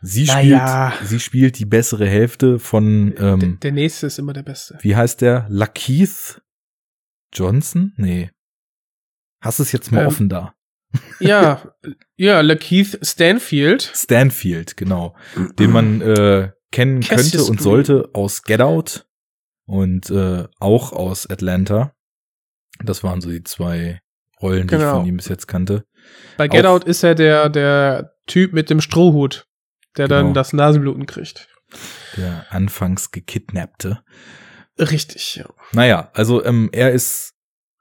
sie 0.02 0.28
spielt, 0.28 0.52
Naja. 0.58 0.94
sie 1.04 1.20
spielt 1.20 1.58
die 1.60 1.66
bessere 1.66 2.08
Hälfte 2.08 2.60
von 2.60 3.16
der, 3.16 3.34
ähm, 3.34 3.58
der 3.62 3.72
nächste 3.72 4.08
ist 4.08 4.20
immer 4.20 4.34
der 4.34 4.44
beste. 4.44 4.78
wie 4.82 4.96
heißt 4.96 5.22
der? 5.22 5.46
Lakeith 5.50 6.42
Johnson? 7.34 7.94
Nee. 7.98 8.30
Hast 9.42 9.60
du 9.60 9.64
es 9.64 9.72
jetzt 9.72 9.92
mal 9.92 10.02
Ähm, 10.02 10.08
offen 10.08 10.30
da? 10.30 10.54
Ja, 11.20 11.62
ja, 12.16 12.42
Lakeith 12.42 13.00
Stanfield. 13.06 13.82
Stanfield, 13.94 14.76
genau. 14.78 15.16
Den 15.60 15.72
man 15.72 16.02
äh, 16.02 16.52
kennen 16.72 17.02
Cassius 17.02 17.32
könnte 17.32 17.44
und 17.52 17.58
Green. 17.58 17.64
sollte 17.64 18.10
aus 18.14 18.44
Get 18.44 18.62
Out 18.62 19.08
und 19.66 20.10
äh, 20.10 20.48
auch 20.60 20.92
aus 20.94 21.30
Atlanta. 21.30 21.94
Das 22.84 23.04
waren 23.04 23.22
so 23.22 23.30
die 23.30 23.44
zwei 23.44 24.02
Rollen, 24.42 24.68
die 24.68 24.76
ich 24.76 24.80
Genau. 24.80 24.98
von 25.00 25.06
ihm 25.06 25.18
bis 25.18 25.28
jetzt 25.28 25.48
kannte. 25.48 25.86
Bei 26.38 26.48
Get 26.48 26.66
Out 26.66 26.86
ist 26.86 27.04
er 27.04 27.14
der, 27.14 27.50
der 27.50 28.14
Typ 28.26 28.54
mit 28.54 28.70
dem 28.70 28.82
Strohhut, 28.82 29.46
der 29.98 30.08
Genau. 30.08 30.22
dann 30.24 30.34
das 30.34 30.54
Nasenbluten 30.54 31.06
kriegt. 31.06 31.48
Der 32.18 32.46
anfangs 32.50 33.12
gekidnappte. 33.12 34.02
Richtig, 34.80 35.36
ja. 35.36 35.46
Naja, 35.74 36.10
also 36.14 36.44
ähm, 36.44 36.70
er 36.72 36.92
ist 36.94 37.34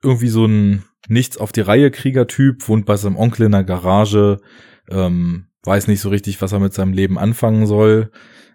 irgendwie 0.03 0.29
so 0.29 0.45
ein 0.45 0.85
nichts 1.09 1.37
auf 1.39 1.53
die 1.53 1.61
Reihe 1.61 1.91
Kriegertyp, 1.91 2.69
wohnt 2.69 2.87
bei 2.87 2.97
seinem 2.97 3.17
Onkel 3.17 3.47
in 3.47 3.53
der 3.53 3.65
Garage, 3.65 4.41
ähm, 4.89 5.47
weiß 5.65 5.89
nicht 5.89 6.01
so 6.01 6.09
richtig, 6.09 6.41
was 6.41 6.53
er 6.53 6.61
mit 6.61 6.73
seinem 6.73 6.93
Leben 6.93 7.19
anfangen 7.19 7.67
soll, 7.67 8.11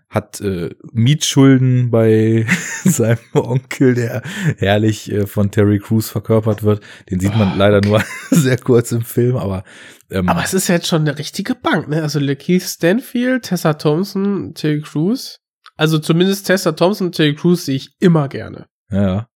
hat 0.10 0.42
äh, 0.42 0.70
Mietschulden 0.92 1.90
bei 1.90 2.46
seinem 2.84 3.18
Onkel, 3.34 3.96
der 3.96 4.22
herrlich 4.58 5.12
äh, 5.12 5.26
von 5.26 5.50
Terry 5.50 5.80
Crews 5.80 6.10
verkörpert 6.10 6.64
wird. 6.64 6.84
Den 7.10 7.20
sieht 7.20 7.36
man 7.36 7.54
Oh, 7.54 7.58
leider 7.58 7.82
nur 7.82 8.04
sehr 8.30 8.58
kurz 8.58 8.92
im 8.92 9.02
Film, 9.02 9.36
aber 9.36 9.64
ähm, 10.12 10.30
Aber 10.30 10.44
es 10.44 10.54
ist 10.54 10.68
jetzt 10.68 10.88
schon 10.88 11.02
eine 11.02 11.18
richtige 11.18 11.56
Bank, 11.56 11.88
ne? 11.88 12.04
Also 12.04 12.20
Lakeith 12.20 12.62
Stanfield, 12.62 13.44
Tessa 13.44 13.74
Thompson, 13.74 14.54
Terry 14.54 14.82
Crews. 14.82 15.40
Also 15.76 15.98
zumindest 15.98 16.46
Tessa 16.46 16.74
Thompson 16.74 17.08
und 17.08 17.16
Terry 17.16 17.34
Crews 17.34 17.66
sehe 17.66 17.76
ich 17.76 17.96
immer 18.00 18.28
gerne. 18.30 18.68
Ja, 18.92 19.02
ja. 19.02 19.28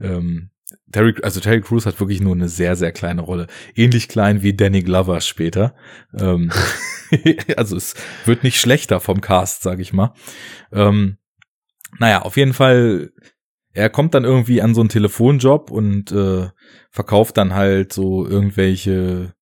Ähm, 0.00 0.50
Terry, 0.92 1.14
also 1.22 1.40
Terry 1.40 1.60
Crews 1.60 1.86
hat 1.86 1.98
wirklich 2.00 2.20
nur 2.20 2.34
eine 2.34 2.48
sehr, 2.48 2.76
sehr 2.76 2.92
kleine 2.92 3.22
Rolle. 3.22 3.46
Ähnlich 3.74 4.08
klein 4.08 4.42
wie 4.42 4.54
Danny 4.54 4.82
Glover 4.82 5.20
später. 5.20 5.74
Ähm, 6.18 6.50
also 7.56 7.76
es 7.76 7.94
wird 8.24 8.42
nicht 8.42 8.60
schlechter 8.60 9.00
vom 9.00 9.20
Cast, 9.20 9.62
sag 9.62 9.78
ich 9.80 9.92
mal. 9.92 10.14
Ähm, 10.72 11.18
naja, 11.98 12.22
auf 12.22 12.36
jeden 12.36 12.52
Fall, 12.52 13.12
er 13.72 13.90
kommt 13.90 14.14
dann 14.14 14.24
irgendwie 14.24 14.62
an 14.62 14.74
so 14.74 14.80
einen 14.80 14.88
Telefonjob 14.88 15.70
und 15.70 16.12
äh, 16.12 16.48
verkauft 16.90 17.36
dann 17.36 17.54
halt 17.54 17.92
so 17.92 18.26
irgendwelche 18.26 19.34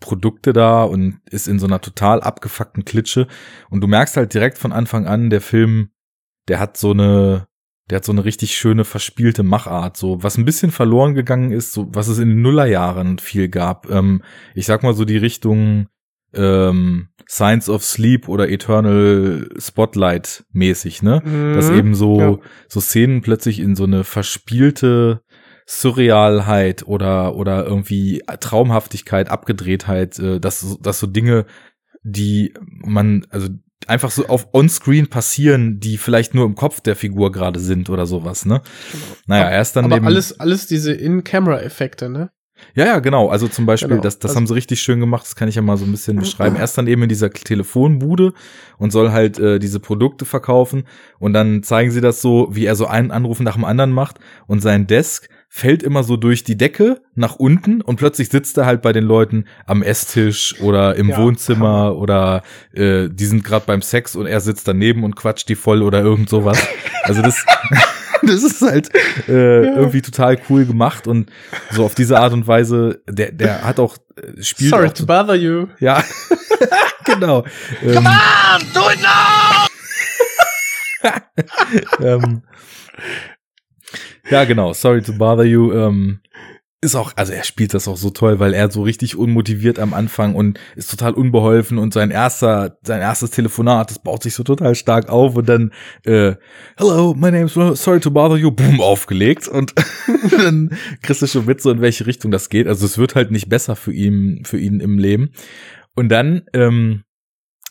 Produkte 0.00 0.52
da 0.52 0.84
und 0.84 1.20
ist 1.30 1.48
in 1.48 1.58
so 1.58 1.66
einer 1.66 1.80
total 1.80 2.20
abgefuckten 2.20 2.84
Klitsche. 2.84 3.26
Und 3.70 3.80
du 3.80 3.86
merkst 3.86 4.16
halt 4.16 4.32
direkt 4.34 4.58
von 4.58 4.72
Anfang 4.72 5.06
an, 5.06 5.30
der 5.30 5.40
Film, 5.40 5.90
der 6.48 6.60
hat 6.60 6.76
so 6.76 6.92
eine, 6.92 7.48
der 7.90 7.96
hat 7.96 8.04
so 8.04 8.12
eine 8.12 8.24
richtig 8.24 8.56
schöne 8.56 8.84
verspielte 8.84 9.42
Machart, 9.42 9.96
so 9.96 10.22
was 10.22 10.36
ein 10.36 10.44
bisschen 10.44 10.70
verloren 10.70 11.14
gegangen 11.14 11.52
ist, 11.52 11.72
so 11.72 11.88
was 11.92 12.08
es 12.08 12.18
in 12.18 12.28
den 12.28 12.42
Nullerjahren 12.42 13.18
viel 13.18 13.48
gab. 13.48 13.90
Ähm, 13.90 14.22
ich 14.54 14.66
sag 14.66 14.82
mal 14.82 14.94
so 14.94 15.04
die 15.04 15.16
Richtung 15.16 15.88
ähm, 16.34 17.08
Science 17.28 17.68
of 17.68 17.84
Sleep 17.84 18.28
oder 18.28 18.48
Eternal 18.48 19.48
Spotlight 19.58 20.44
mäßig, 20.52 21.02
ne? 21.02 21.22
Mhm, 21.24 21.54
Dass 21.54 21.70
eben 21.70 21.94
so 21.94 22.20
ja. 22.20 22.38
so 22.68 22.80
Szenen 22.80 23.22
plötzlich 23.22 23.60
in 23.60 23.76
so 23.76 23.84
eine 23.84 24.04
verspielte 24.04 25.22
Surrealheit 25.66 26.86
oder 26.86 27.34
oder 27.36 27.66
irgendwie 27.66 28.22
Traumhaftigkeit, 28.40 29.30
Abgedrehtheit, 29.30 30.18
äh, 30.18 30.40
dass 30.40 30.78
dass 30.80 31.00
so 31.00 31.06
Dinge, 31.06 31.46
die 32.02 32.54
man 32.60 33.26
also 33.30 33.48
einfach 33.86 34.10
so 34.10 34.26
auf 34.26 34.48
Onscreen 34.52 35.08
passieren, 35.08 35.80
die 35.80 35.96
vielleicht 35.98 36.34
nur 36.34 36.44
im 36.46 36.54
Kopf 36.56 36.80
der 36.80 36.96
Figur 36.96 37.32
gerade 37.32 37.60
sind 37.60 37.88
oder 37.90 38.06
sowas, 38.06 38.44
ne? 38.44 38.60
Naja, 39.26 39.50
erst 39.50 39.76
dann 39.76 39.86
Aber 39.86 39.96
eben 39.96 40.06
alles, 40.06 40.38
alles 40.40 40.66
diese 40.66 40.92
In-Camera-Effekte, 40.92 42.08
ne? 42.10 42.30
ja, 42.74 42.86
ja, 42.86 42.98
genau. 42.98 43.28
Also 43.28 43.46
zum 43.46 43.66
Beispiel, 43.66 43.88
Genau. 43.90 44.02
das, 44.02 44.18
das 44.18 44.30
Also- 44.30 44.40
haben 44.40 44.46
sie 44.48 44.54
richtig 44.54 44.80
schön 44.80 44.98
gemacht. 44.98 45.22
Das 45.24 45.36
kann 45.36 45.48
ich 45.48 45.54
ja 45.54 45.62
mal 45.62 45.76
so 45.76 45.84
ein 45.84 45.92
bisschen 45.92 46.16
beschreiben. 46.18 46.56
Erst 46.56 46.76
dann 46.76 46.88
eben 46.88 47.04
in 47.04 47.08
dieser 47.08 47.30
Telefonbude 47.30 48.32
und 48.78 48.90
soll 48.90 49.12
halt 49.12 49.38
äh, 49.38 49.60
diese 49.60 49.78
Produkte 49.78 50.24
verkaufen. 50.24 50.82
Und 51.20 51.34
dann 51.34 51.62
zeigen 51.62 51.92
sie 51.92 52.00
das 52.00 52.20
so, 52.20 52.48
wie 52.50 52.64
er 52.66 52.74
so 52.74 52.86
einen 52.88 53.12
Anruf 53.12 53.38
nach 53.38 53.54
dem 53.54 53.64
anderen 53.64 53.92
macht. 53.92 54.18
Und 54.48 54.60
sein 54.60 54.88
Desk 54.88 55.28
fällt 55.48 55.82
immer 55.82 56.02
so 56.04 56.16
durch 56.16 56.44
die 56.44 56.56
Decke 56.56 57.00
nach 57.14 57.36
unten 57.36 57.80
und 57.80 57.96
plötzlich 57.96 58.28
sitzt 58.28 58.58
er 58.58 58.66
halt 58.66 58.82
bei 58.82 58.92
den 58.92 59.04
Leuten 59.04 59.46
am 59.66 59.82
Esstisch 59.82 60.60
oder 60.60 60.94
im 60.96 61.10
Ja, 61.10 61.16
Wohnzimmer 61.16 61.96
oder 61.96 62.42
äh, 62.72 63.08
die 63.10 63.24
sind 63.24 63.44
gerade 63.44 63.64
beim 63.66 63.82
Sex 63.82 64.14
und 64.14 64.26
er 64.26 64.40
sitzt 64.40 64.68
daneben 64.68 65.04
und 65.04 65.16
quatscht 65.16 65.48
die 65.48 65.56
voll 65.56 65.82
oder 65.82 66.00
irgend 66.00 66.28
sowas. 66.28 66.58
Also 67.04 67.22
das 67.22 67.44
das 68.22 68.42
ist 68.42 68.62
halt 68.62 68.94
äh, 69.28 69.62
irgendwie 69.62 70.02
total 70.02 70.38
cool 70.48 70.64
gemacht 70.66 71.06
und 71.06 71.30
so 71.70 71.84
auf 71.84 71.94
diese 71.94 72.18
Art 72.18 72.32
und 72.32 72.46
Weise, 72.46 73.02
der, 73.08 73.32
der 73.32 73.64
hat 73.64 73.80
auch, 73.80 73.96
äh, 74.16 74.42
spielt 74.42 74.70
Sorry 74.70 74.88
auch, 74.88 74.92
to 74.92 75.06
bother 75.06 75.34
you. 75.34 75.66
ja, 75.80 76.02
genau. 77.04 77.44
Ähm, 77.82 78.06
ähm, 82.00 82.42
ja, 84.30 84.44
genau. 84.44 84.72
Sorry 84.72 85.02
to 85.02 85.12
bother 85.12 85.44
you. 85.44 85.72
Ähm, 85.72 86.20
ist 86.80 86.94
auch, 86.94 87.12
also 87.16 87.32
er 87.32 87.42
spielt 87.42 87.74
das 87.74 87.88
auch 87.88 87.96
so 87.96 88.10
toll, 88.10 88.38
weil 88.38 88.54
er 88.54 88.70
so 88.70 88.82
richtig 88.82 89.16
unmotiviert 89.16 89.80
am 89.80 89.94
Anfang 89.94 90.36
und 90.36 90.60
ist 90.76 90.88
total 90.88 91.12
unbeholfen 91.12 91.76
und 91.76 91.92
sein 91.92 92.12
erster, 92.12 92.78
sein 92.82 93.00
erstes 93.00 93.32
Telefonat, 93.32 93.90
das 93.90 93.98
baut 93.98 94.22
sich 94.22 94.34
so 94.34 94.44
total 94.44 94.76
stark 94.76 95.08
auf 95.08 95.34
und 95.34 95.48
dann, 95.48 95.72
äh, 96.04 96.36
hello, 96.76 97.14
my 97.14 97.32
name's 97.32 97.54
sorry 97.54 97.98
to 97.98 98.12
bother 98.12 98.36
you, 98.36 98.52
boom, 98.52 98.80
aufgelegt 98.80 99.48
und 99.48 99.74
dann 100.30 100.70
kriegst 101.02 101.20
du 101.20 101.26
schon 101.26 101.46
mit, 101.46 101.60
so 101.60 101.72
in 101.72 101.80
welche 101.80 102.06
Richtung 102.06 102.30
das 102.30 102.48
geht. 102.48 102.68
Also 102.68 102.86
es 102.86 102.96
wird 102.96 103.16
halt 103.16 103.32
nicht 103.32 103.48
besser 103.48 103.74
für 103.74 103.92
ihn, 103.92 104.44
für 104.44 104.58
ihn 104.58 104.78
im 104.78 104.98
Leben. 104.98 105.32
Und 105.96 106.10
dann, 106.10 106.42
ähm, 106.52 107.02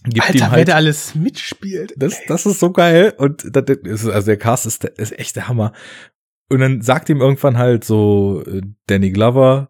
gibt 0.04 0.28
Alter, 0.28 0.34
ihm 0.34 0.42
wer 0.42 0.52
halt 0.52 0.68
da 0.68 0.74
alles 0.74 1.16
mitspielt. 1.16 1.94
das, 1.96 2.20
das 2.28 2.46
ist 2.46 2.60
so 2.60 2.72
geil. 2.72 3.14
Und 3.18 3.46
das 3.56 4.06
also 4.06 4.26
der 4.26 4.38
Cast 4.38 4.66
ist, 4.66 4.84
ist 4.84 5.18
echt 5.18 5.38
der 5.38 5.48
Hammer. 5.48 5.72
Und 6.50 6.60
dann 6.60 6.82
sagt 6.82 7.10
ihm 7.10 7.20
irgendwann 7.22 7.58
halt 7.58 7.84
so 7.84 8.44
äh, 8.48 8.62
Danny 8.88 9.12
Glover, 9.12 9.70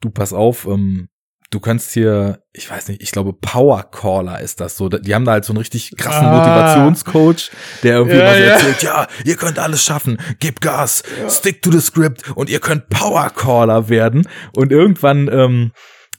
du 0.00 0.10
pass 0.10 0.32
auf, 0.32 0.66
ähm, 0.66 1.08
du 1.50 1.60
kannst 1.60 1.92
hier, 1.92 2.42
ich 2.52 2.70
weiß 2.70 2.88
nicht, 2.88 3.02
ich 3.02 3.12
glaube 3.12 3.32
Power 3.34 3.82
Caller 3.90 4.40
ist 4.40 4.60
das 4.60 4.76
so. 4.76 4.88
Die 4.88 5.14
haben 5.14 5.24
da 5.24 5.32
halt 5.32 5.44
so 5.44 5.52
einen 5.52 5.58
richtig 5.58 5.94
krassen 5.96 6.26
Ah. 6.26 6.38
Motivationscoach, 6.38 7.50
der 7.82 7.96
irgendwie 7.98 8.16
Ja, 8.16 8.34
so 8.34 8.40
ja. 8.40 8.46
erzählt, 8.46 8.82
ja, 8.82 9.06
ihr 9.24 9.36
könnt 9.36 9.58
alles 9.58 9.84
schaffen, 9.84 10.18
gebt 10.40 10.60
Gas, 10.62 11.02
stick 11.28 11.62
to 11.62 11.70
the 11.70 11.80
script 11.80 12.30
und 12.34 12.48
ihr 12.50 12.60
könnt 12.60 12.88
Power 12.88 13.30
Caller 13.30 13.88
werden. 13.88 14.26
Und 14.56 14.72
irgendwann 14.72 15.28
ähm, 15.30 15.72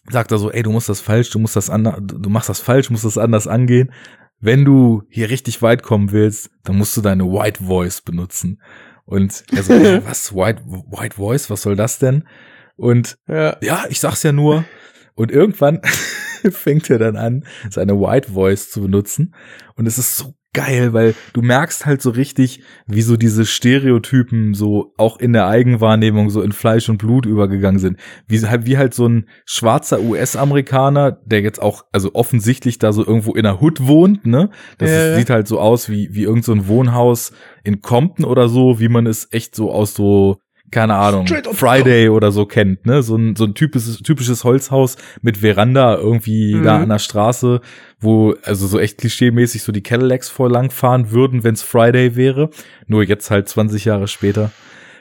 sagt 0.10 0.32
er 0.32 0.38
so, 0.38 0.52
ey, 0.52 0.62
du 0.64 0.72
musst 0.72 0.88
das 0.88 1.02
falsch, 1.02 1.32
du 1.32 1.40
musst 1.40 1.56
das 1.56 1.70
anders, 1.72 1.96
du 2.00 2.30
machst 2.30 2.50
das 2.50 2.60
falsch, 2.60 2.90
musst 2.92 3.06
das 3.06 3.18
anders 3.18 3.48
angehen. 3.48 3.92
Wenn 4.40 4.64
du 4.66 5.02
hier 5.10 5.30
richtig 5.32 5.62
weit 5.64 5.82
kommen 5.82 6.12
willst, 6.12 6.52
dann 6.64 6.78
musst 6.78 6.96
du 6.96 7.02
deine 7.02 7.24
White 7.26 7.64
Voice 7.64 8.02
benutzen. 8.02 8.62
Und 9.06 9.44
er 9.52 9.64
so, 9.64 9.74
was, 10.06 10.34
White, 10.36 10.64
White 10.66 11.16
Voice, 11.16 11.50
was 11.50 11.62
soll 11.62 11.76
das 11.76 12.00
denn? 12.00 12.28
Und 12.76 13.18
Ja. 13.28 13.58
ja, 13.62 13.86
ich 13.90 14.00
sag's 14.00 14.24
ja 14.24 14.32
nur. 14.32 14.66
Und 15.14 15.32
irgendwann 15.32 15.82
fängt 16.52 16.90
er 16.90 17.00
dann 17.00 17.16
an, 17.16 17.46
seine 17.70 18.00
White 18.00 18.32
Voice 18.32 18.70
zu 18.70 18.82
benutzen. 18.82 19.34
Und 19.76 19.86
es 19.86 19.98
ist 19.98 20.18
so 20.18 20.36
geil, 20.56 20.94
weil 20.94 21.14
du 21.34 21.42
merkst 21.42 21.86
halt 21.86 22.02
so 22.02 22.10
richtig, 22.10 22.62
wie 22.88 23.02
so 23.02 23.18
diese 23.18 23.46
Stereotypen 23.46 24.54
so 24.54 24.94
auch 24.98 25.18
in 25.20 25.34
der 25.34 25.48
Eigenwahrnehmung 25.48 26.30
so 26.30 26.42
in 26.42 26.52
Fleisch 26.52 26.90
und 26.90 26.98
Blut 26.98 27.26
übergegangen 27.26 27.80
sind. 27.80 28.00
Wie 28.28 28.40
halt, 28.42 28.66
wie 28.66 28.78
halt 28.78 28.94
so 28.94 29.08
ein 29.08 29.28
schwarzer 29.46 30.02
US-Amerikaner, 30.02 31.12
der 31.26 31.42
jetzt 31.42 31.62
auch, 31.62 31.86
also 31.92 32.12
offensichtlich 32.14 32.80
da 32.80 32.92
so 32.94 33.06
irgendwo 33.06 33.34
in 33.34 33.44
der 33.44 33.62
Hood 33.62 33.86
wohnt, 33.88 34.26
ne? 34.26 34.50
Das 34.78 34.90
Ja, 34.90 35.12
ist, 35.12 35.18
sieht 35.18 35.30
halt 35.30 35.48
so 35.48 35.60
aus 35.60 35.90
wie, 35.90 36.10
wie 36.12 36.24
irgend 36.24 36.46
so 36.46 36.54
ein 36.54 36.68
Wohnhaus 36.68 37.32
in 37.64 37.82
Compton 37.82 38.26
oder 38.26 38.48
so, 38.48 38.80
wie 38.80 38.90
man 38.90 39.08
es 39.08 39.28
echt 39.32 39.56
so 39.56 39.72
aus 39.72 39.94
so, 39.94 40.38
keine 40.72 40.96
Ahnung, 40.96 41.26
Friday 41.54 42.10
oder 42.10 42.32
so 42.32 42.46
kennt, 42.46 42.86
ne? 42.86 43.02
So 43.04 43.16
ein, 43.16 43.36
so 43.36 43.46
ein 43.46 43.54
typisches, 43.54 44.00
typisches 44.00 44.44
Holzhaus 44.44 44.98
mit 45.22 45.38
Veranda 45.38 45.96
irgendwie 45.96 46.56
Mhm. 46.56 46.64
da 46.64 46.82
an 46.82 46.90
der 46.90 47.00
Straße, 47.00 47.62
wo, 48.00 48.34
also 48.44 48.68
so 48.68 48.80
echt 48.80 48.98
klischeemäßig 48.98 49.64
so 49.64 49.72
die 49.72 49.84
Cadillacs 49.84 50.30
voll 50.30 50.52
lang 50.52 50.72
fahren 50.72 51.12
würden, 51.12 51.44
wenn's 51.44 51.62
Friday 51.64 52.16
wäre. 52.16 52.50
Nur 52.88 53.04
jetzt 53.04 53.32
halt 53.32 53.48
20 53.48 53.86
Jahre 53.86 54.08
später. 54.08 54.52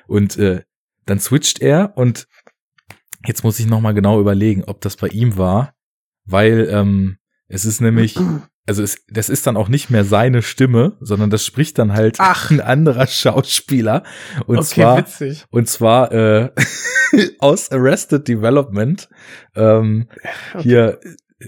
Und 0.07 0.37
äh, 0.37 0.63
dann 1.07 1.19
switcht 1.19 1.61
er 1.61 1.93
und 1.97 2.27
jetzt 3.27 3.43
muss 3.43 3.59
ich 3.59 3.67
nochmal 3.67 3.95
genau 3.95 4.21
überlegen, 4.21 4.65
ob 4.65 4.81
das 4.81 4.97
bei 4.97 5.09
ihm 5.09 5.37
war, 5.39 5.75
weil 6.27 6.69
ähm, 6.71 7.17
es 7.49 7.65
ist 7.65 7.81
nämlich, 7.81 8.17
also 8.67 8.83
es, 8.83 9.05
das 9.09 9.29
ist 9.29 9.47
dann 9.47 9.57
auch 9.57 9.69
nicht 9.69 9.91
mehr 9.91 10.05
seine 10.05 10.43
Stimme, 10.43 10.97
sondern 11.01 11.31
das 11.31 11.45
spricht 11.45 11.79
dann 11.79 11.93
halt 11.93 12.17
Ach. 12.19 12.51
ein 12.51 12.61
anderer 12.61 13.07
Schauspieler. 13.07 14.03
Und 14.47 14.59
okay, 14.59 14.67
zwar 14.67 14.99
witzig. 14.99 15.45
und 15.51 15.69
zwar 15.69 16.13
äh, 16.13 16.51
aus 17.39 17.71
Arrested 17.71 18.27
Development. 18.27 19.09
Ähm, 19.55 20.09
Hier, 20.59 20.99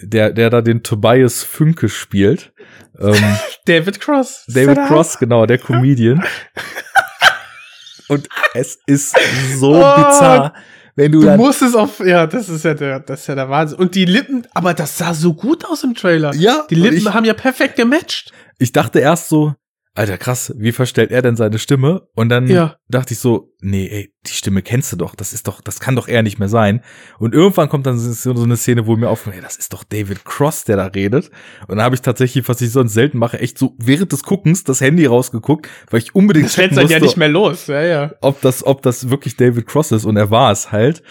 der, 0.03 0.33
der 0.33 0.51
da 0.51 0.61
den 0.61 0.83
Tobias 0.83 1.43
Fünke 1.43 1.89
spielt. 1.89 2.53
Ähm, 2.99 3.15
David 3.67 4.01
Cross. 4.01 4.45
David. 4.49 4.79
Cross, 4.87 5.19
genau, 5.19 5.47
der 5.47 5.59
Comedian. 5.59 6.23
Und 8.09 8.29
es 8.55 8.79
ist 8.87 9.17
so 9.59 9.75
Oh, 9.75 9.97
bizarr, 9.97 10.55
wenn 10.97 11.13
du, 11.13 11.21
Du 11.21 11.37
musst 11.37 11.63
es 11.63 11.75
auf, 11.75 12.01
ja, 12.01 12.27
das 12.27 12.49
ist 12.49 12.65
ja 12.65 12.75
der, 12.75 13.01
das 13.01 13.21
ist 13.21 13.27
ja 13.29 13.35
der 13.35 13.49
Wahnsinn. 13.49 13.79
Und 13.79 13.95
die 13.95 14.07
Lippen, 14.07 14.47
aber 14.55 14.75
das 14.75 14.99
sah 14.99 15.15
so 15.15 15.35
gut 15.35 15.65
aus 15.65 15.85
im 15.85 15.95
Trailer. 15.95 16.35
Ja, 16.35 16.65
Die 16.69 16.75
Lippen 16.75 16.97
ich, 16.97 17.07
haben 17.13 17.25
ja 17.25 17.35
perfekt 17.35 17.77
gematcht. 17.77 18.33
ich 18.59 18.73
dachte 18.73 18.99
erst 18.99 19.29
so, 19.29 19.55
Alter, 19.97 20.19
krass, 20.19 20.53
wie 20.59 20.73
verstellt 20.73 21.11
er 21.11 21.23
denn 21.23 21.37
seine 21.37 21.59
Stimme? 21.59 22.07
Und 22.15 22.29
dann 22.29 22.47
Ja. 22.49 22.77
dachte 22.89 23.15
ich 23.15 23.19
so, 23.19 23.55
nee, 23.61 23.89
ey, 23.89 24.13
die 24.27 24.33
Stimme 24.33 24.61
kennst 24.61 24.93
du 24.93 24.97
doch, 24.97 25.15
das 25.15 25.33
ist 25.33 25.49
doch, 25.49 25.61
das 25.63 25.81
kann 25.81 25.97
doch 25.97 26.07
er 26.07 26.23
nicht 26.23 26.39
mehr 26.39 26.49
sein. 26.51 26.83
Und 27.19 27.33
irgendwann 27.35 27.69
kommt 27.71 27.87
dann 27.87 27.99
so 27.99 28.13
so 28.35 28.43
eine 28.45 28.57
Szene, 28.59 28.87
wo 28.87 28.95
mir 28.97 29.09
aufkommt, 29.09 29.37
ey, 29.37 29.41
das 29.43 29.57
ist 29.57 29.73
doch 29.73 29.85
David 29.85 30.25
Cross, 30.27 30.65
der 30.65 30.77
da 30.77 30.87
redet. 30.87 31.31
Und 31.67 31.77
dann 31.79 31.83
habe 31.85 31.95
ich 31.95 32.03
tatsächlich, 32.03 32.47
was 32.47 32.61
ich 32.61 32.71
sonst 32.73 32.93
selten 32.93 33.17
mache, 33.19 33.39
echt 33.41 33.57
so 33.59 33.75
während 33.79 34.13
des 34.13 34.23
Guckens 34.23 34.65
das 34.65 34.83
Handy 34.83 35.07
rausgeguckt, 35.07 35.67
weil 35.91 36.01
ich 36.01 36.15
unbedingt 36.15 36.47
Das 36.47 36.55
checken 36.57 36.77
dann 36.77 36.89
ja 36.89 36.97
musste, 36.99 37.05
nicht 37.07 37.17
mehr 37.17 37.29
los. 37.31 37.67
Ja, 37.67 37.83
ja. 37.83 38.13
ob 38.21 38.41
das, 38.43 38.65
ob 38.67 38.83
das 38.83 39.09
wirklich 39.09 39.37
David 39.37 39.67
Cross 39.67 39.93
ist. 39.93 40.05
Und 40.05 40.17
er 40.19 40.31
war 40.31 40.53
es 40.53 40.73
halt. 40.73 41.03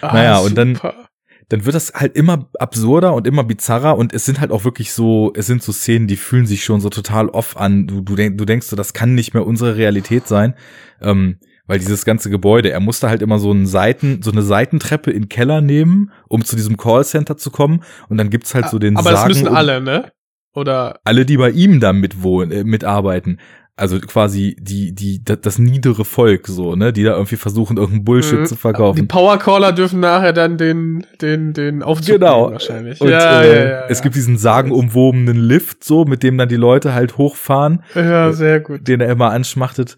Ah, 0.00 0.12
Naja, 0.14 0.38
und 0.38 0.56
dann- 0.56 0.76
super. 0.76 1.07
Dann 1.48 1.64
wird 1.64 1.74
das 1.74 1.94
halt 1.94 2.14
immer 2.14 2.48
absurder 2.58 3.14
und 3.14 3.26
immer 3.26 3.42
bizarrer 3.44 3.96
und 3.96 4.12
es 4.12 4.24
sind 4.26 4.40
halt 4.40 4.50
auch 4.50 4.64
wirklich 4.64 4.92
so, 4.92 5.32
es 5.34 5.46
sind 5.46 5.62
so 5.62 5.72
Szenen, 5.72 6.06
die 6.06 6.16
fühlen 6.16 6.46
sich 6.46 6.62
schon 6.64 6.80
so 6.80 6.90
total 6.90 7.28
off 7.28 7.56
an. 7.56 7.86
Du, 7.86 8.02
du, 8.02 8.16
denk, 8.16 8.36
du 8.36 8.44
denkst 8.44 8.66
so, 8.66 8.76
das 8.76 8.92
kann 8.92 9.14
nicht 9.14 9.32
mehr 9.32 9.46
unsere 9.46 9.76
Realität 9.76 10.28
sein. 10.28 10.54
Ähm, 11.00 11.38
weil 11.66 11.78
dieses 11.78 12.04
ganze 12.04 12.30
Gebäude, 12.30 12.70
er 12.70 12.80
musste 12.80 13.08
halt 13.08 13.20
immer 13.22 13.38
so 13.38 13.50
einen 13.50 13.66
Seiten, 13.66 14.22
so 14.22 14.32
eine 14.32 14.42
Seitentreppe 14.42 15.10
in 15.10 15.24
den 15.24 15.28
Keller 15.28 15.60
nehmen, 15.60 16.10
um 16.26 16.44
zu 16.44 16.56
diesem 16.56 16.78
Callcenter 16.78 17.36
zu 17.36 17.50
kommen. 17.50 17.82
Und 18.08 18.16
dann 18.16 18.30
gibt's 18.30 18.54
halt 18.54 18.68
so 18.70 18.78
den 18.78 18.96
Aber 18.96 19.10
das 19.10 19.20
Sagen 19.20 19.28
müssen 19.28 19.48
um- 19.48 19.54
alle, 19.54 19.80
ne? 19.80 20.10
Oder, 20.54 20.98
alle, 21.04 21.26
die 21.26 21.36
bei 21.36 21.50
ihm 21.50 21.78
da 21.78 21.92
mitwohnen, 21.92 22.50
äh, 22.50 22.64
mitarbeiten. 22.64 23.38
Also 23.78 24.00
quasi 24.00 24.56
die, 24.58 24.92
die, 24.92 25.22
das, 25.24 25.58
niedere 25.60 26.04
Volk 26.04 26.48
so, 26.48 26.74
ne, 26.74 26.92
die 26.92 27.04
da 27.04 27.12
irgendwie 27.12 27.36
versuchen, 27.36 27.76
irgendeinen 27.76 28.04
Bullshit 28.04 28.40
Mhm. 28.40 28.46
zu 28.46 28.56
verkaufen. 28.56 28.96
Die 29.00 29.06
Powercaller 29.06 29.70
dürfen 29.72 30.00
nachher 30.00 30.32
dann 30.32 30.58
den, 30.58 31.06
den, 31.22 31.52
den 31.52 31.84
Aufzug 31.84 32.16
Genau. 32.18 32.50
wahrscheinlich. 32.50 33.00
Und 33.00 33.08
ja, 33.10 33.40
äh, 33.42 33.48
ja, 33.56 33.70
ja, 33.70 33.86
es 33.88 34.02
gibt 34.02 34.16
diesen 34.16 34.36
sagenumwobenen 34.36 35.36
Lift, 35.36 35.84
so, 35.84 36.04
mit 36.04 36.22
dem 36.24 36.36
dann 36.38 36.48
die 36.48 36.56
Leute 36.56 36.92
halt 36.92 37.18
hochfahren, 37.18 37.84
Ja, 37.94 38.32
sehr 38.32 38.58
gut. 38.60 38.88
den 38.88 39.00
er 39.00 39.10
immer 39.10 39.30
anschmachtet. 39.30 39.96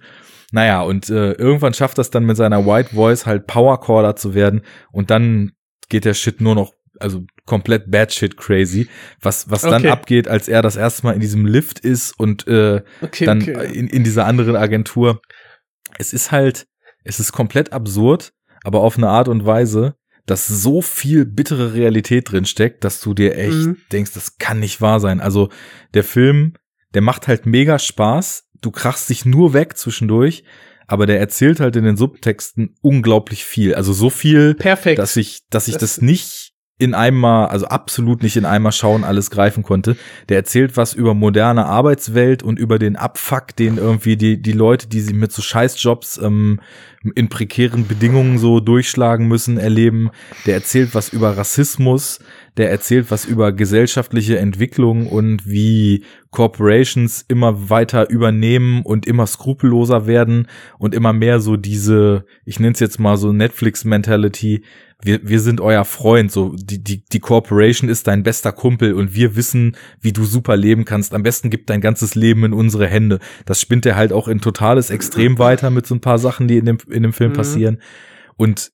Naja, 0.52 0.82
und 0.82 1.08
äh, 1.08 1.32
irgendwann 1.32 1.72
schafft 1.74 1.96
das 1.98 2.10
dann 2.10 2.24
mit 2.24 2.36
seiner 2.36 2.66
White 2.66 2.94
Voice 2.94 3.24
halt 3.24 3.46
Powercaller 3.46 4.14
zu 4.16 4.34
werden 4.34 4.60
und 4.92 5.10
dann 5.10 5.52
geht 5.88 6.04
der 6.04 6.14
Shit 6.14 6.40
nur 6.40 6.54
noch, 6.54 6.74
also 6.98 7.22
komplett 7.50 7.90
bad 7.90 8.12
shit 8.12 8.36
crazy, 8.36 8.88
was, 9.20 9.50
was 9.50 9.62
dann 9.62 9.82
Okay. 9.82 9.90
abgeht, 9.90 10.28
als 10.28 10.48
er 10.48 10.62
das 10.62 10.76
erste 10.76 11.04
Mal 11.04 11.12
in 11.14 11.20
diesem 11.20 11.44
Lift 11.46 11.80
ist 11.80 12.18
und 12.18 12.46
äh, 12.46 12.82
Okay, 13.02 13.24
dann 13.26 13.42
okay. 13.42 13.72
in, 13.74 13.88
in 13.88 14.04
dieser 14.04 14.24
anderen 14.26 14.56
Agentur. 14.56 15.20
Es 15.98 16.12
ist 16.12 16.30
halt, 16.30 16.66
es 17.04 17.18
ist 17.20 17.32
komplett 17.32 17.72
absurd, 17.72 18.32
aber 18.62 18.80
auf 18.80 18.96
eine 18.96 19.08
Art 19.08 19.28
und 19.28 19.44
Weise, 19.44 19.94
dass 20.26 20.46
so 20.46 20.80
viel 20.80 21.24
bittere 21.24 21.74
Realität 21.74 22.30
drin 22.30 22.44
steckt, 22.44 22.84
dass 22.84 23.00
du 23.00 23.14
dir 23.14 23.36
echt 23.36 23.56
Mhm. 23.66 23.76
denkst, 23.90 24.12
das 24.14 24.38
kann 24.38 24.60
nicht 24.60 24.80
wahr 24.80 25.00
sein. 25.00 25.20
Also 25.20 25.48
der 25.94 26.04
Film, 26.04 26.54
der 26.94 27.02
macht 27.02 27.26
halt 27.26 27.46
mega 27.46 27.78
Spaß. 27.80 28.44
Du 28.60 28.70
krachst 28.70 29.08
dich 29.10 29.24
nur 29.24 29.54
weg 29.54 29.76
zwischendurch, 29.76 30.44
aber 30.86 31.06
der 31.06 31.18
erzählt 31.18 31.58
halt 31.60 31.74
in 31.76 31.84
den 31.84 31.96
Subtexten 31.96 32.76
unglaublich 32.82 33.44
viel. 33.44 33.74
Also 33.74 33.92
so 33.92 34.08
viel, 34.10 34.54
Perfekt. 34.54 34.98
dass 35.00 35.16
ich, 35.16 35.40
dass 35.50 35.66
ich 35.66 35.74
Das- 35.74 35.96
das, 35.96 36.02
nicht 36.02 36.49
in 36.80 36.94
einmal, 36.94 37.48
also 37.48 37.66
absolut 37.66 38.22
nicht 38.22 38.36
in 38.36 38.46
einmal 38.46 38.72
schauen, 38.72 39.04
alles 39.04 39.30
greifen 39.30 39.62
konnte. 39.62 39.96
Der 40.30 40.38
erzählt 40.38 40.78
was 40.78 40.94
über 40.94 41.12
moderne 41.12 41.66
Arbeitswelt 41.66 42.42
und 42.42 42.58
über 42.58 42.78
den 42.78 42.96
Abfuck, 42.96 43.54
den 43.54 43.76
irgendwie 43.76 44.16
die, 44.16 44.40
die 44.40 44.52
Leute, 44.52 44.88
die 44.88 45.00
sie 45.00 45.12
mit 45.12 45.30
so 45.30 45.42
Scheißjobs 45.42 46.18
ähm, 46.22 46.60
in 47.14 47.28
prekären 47.28 47.86
Bedingungen 47.86 48.38
so 48.38 48.60
durchschlagen 48.60 49.28
müssen, 49.28 49.58
erleben. 49.58 50.10
Der 50.46 50.54
erzählt 50.54 50.94
was 50.94 51.10
über 51.10 51.36
Rassismus. 51.36 52.20
Der 52.56 52.70
erzählt 52.70 53.10
was 53.10 53.24
über 53.24 53.52
gesellschaftliche 53.52 54.38
Entwicklung 54.38 55.06
und 55.06 55.46
wie 55.46 56.04
Corporations 56.30 57.24
immer 57.28 57.70
weiter 57.70 58.10
übernehmen 58.10 58.82
und 58.82 59.06
immer 59.06 59.26
skrupelloser 59.26 60.06
werden 60.06 60.46
und 60.78 60.94
immer 60.94 61.12
mehr 61.12 61.40
so 61.40 61.56
diese, 61.56 62.24
ich 62.44 62.58
nenne 62.58 62.72
es 62.72 62.80
jetzt 62.80 62.98
mal 62.98 63.16
so 63.16 63.32
Netflix-Mentality, 63.32 64.62
wir, 65.02 65.20
wir 65.22 65.40
sind 65.40 65.60
euer 65.60 65.84
Freund, 65.84 66.30
so 66.30 66.54
die, 66.56 66.82
die, 66.82 67.04
die 67.04 67.20
Corporation 67.20 67.88
ist 67.88 68.06
dein 68.06 68.22
bester 68.22 68.52
Kumpel 68.52 68.94
und 68.94 69.14
wir 69.14 69.36
wissen, 69.36 69.76
wie 70.00 70.12
du 70.12 70.24
super 70.24 70.56
leben 70.56 70.84
kannst. 70.84 71.14
Am 71.14 71.22
besten 71.22 71.50
gib 71.50 71.66
dein 71.66 71.80
ganzes 71.80 72.14
Leben 72.14 72.44
in 72.44 72.52
unsere 72.52 72.86
Hände. 72.86 73.18
Das 73.46 73.60
spinnt 73.60 73.86
er 73.86 73.96
halt 73.96 74.12
auch 74.12 74.28
in 74.28 74.40
totales 74.40 74.90
Extrem 74.90 75.38
weiter 75.38 75.70
mit 75.70 75.86
so 75.86 75.94
ein 75.94 76.00
paar 76.00 76.18
Sachen, 76.18 76.48
die 76.48 76.58
in 76.58 76.66
dem, 76.66 76.78
in 76.90 77.02
dem 77.02 77.12
Film 77.12 77.30
Mhm. 77.30 77.36
passieren. 77.36 77.82
Und 78.36 78.72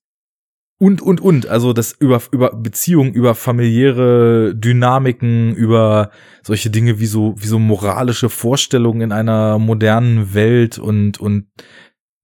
und, 0.79 1.01
und, 1.01 1.21
und, 1.21 1.47
also 1.47 1.73
das 1.73 1.91
über, 1.93 2.21
über 2.31 2.51
Beziehungen, 2.55 3.11
über 3.13 3.33
familiäre 3.33 4.53
Dynamiken, 4.55 5.55
über 5.55 6.11
solche 6.43 6.69
Dinge 6.69 6.99
wie 6.99 7.07
so, 7.07 7.33
wie 7.35 7.47
so 7.47 7.57
moralische 7.57 8.29
Vorstellungen 8.29 9.01
in 9.01 9.11
einer 9.11 9.57
modernen 9.57 10.35
Welt 10.35 10.77
und, 10.77 11.19
und 11.19 11.47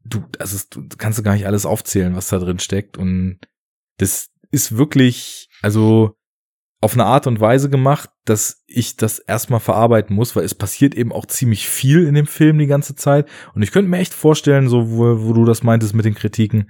du, 0.05 0.23
also 0.37 0.59
du 0.69 0.83
kannst 0.99 1.17
du 1.17 1.23
gar 1.23 1.33
nicht 1.33 1.47
alles 1.47 1.65
aufzählen, 1.65 2.15
was 2.15 2.27
da 2.27 2.37
drin 2.37 2.59
steckt 2.59 2.95
und 2.95 3.39
das 4.03 4.29
ist 4.51 4.77
wirklich, 4.77 5.49
also 5.61 6.15
auf 6.81 6.93
eine 6.93 7.05
Art 7.05 7.27
und 7.27 7.39
Weise 7.39 7.69
gemacht, 7.69 8.09
dass 8.25 8.63
ich 8.67 8.97
das 8.97 9.19
erstmal 9.19 9.61
verarbeiten 9.61 10.15
muss, 10.15 10.35
weil 10.35 10.43
es 10.43 10.53
passiert 10.53 10.95
eben 10.95 11.13
auch 11.13 11.25
ziemlich 11.25 11.67
viel 11.67 12.05
in 12.05 12.13
dem 12.13 12.27
Film 12.27 12.59
die 12.59 12.67
ganze 12.67 12.95
Zeit. 12.95 13.29
Und 13.55 13.61
ich 13.61 13.71
könnte 13.71 13.89
mir 13.89 13.99
echt 13.99 14.13
vorstellen, 14.13 14.67
so 14.67 14.91
wo, 14.91 15.25
wo 15.25 15.33
du 15.33 15.45
das 15.45 15.63
meintest 15.63 15.95
mit 15.95 16.03
den 16.03 16.15
Kritiken, 16.15 16.69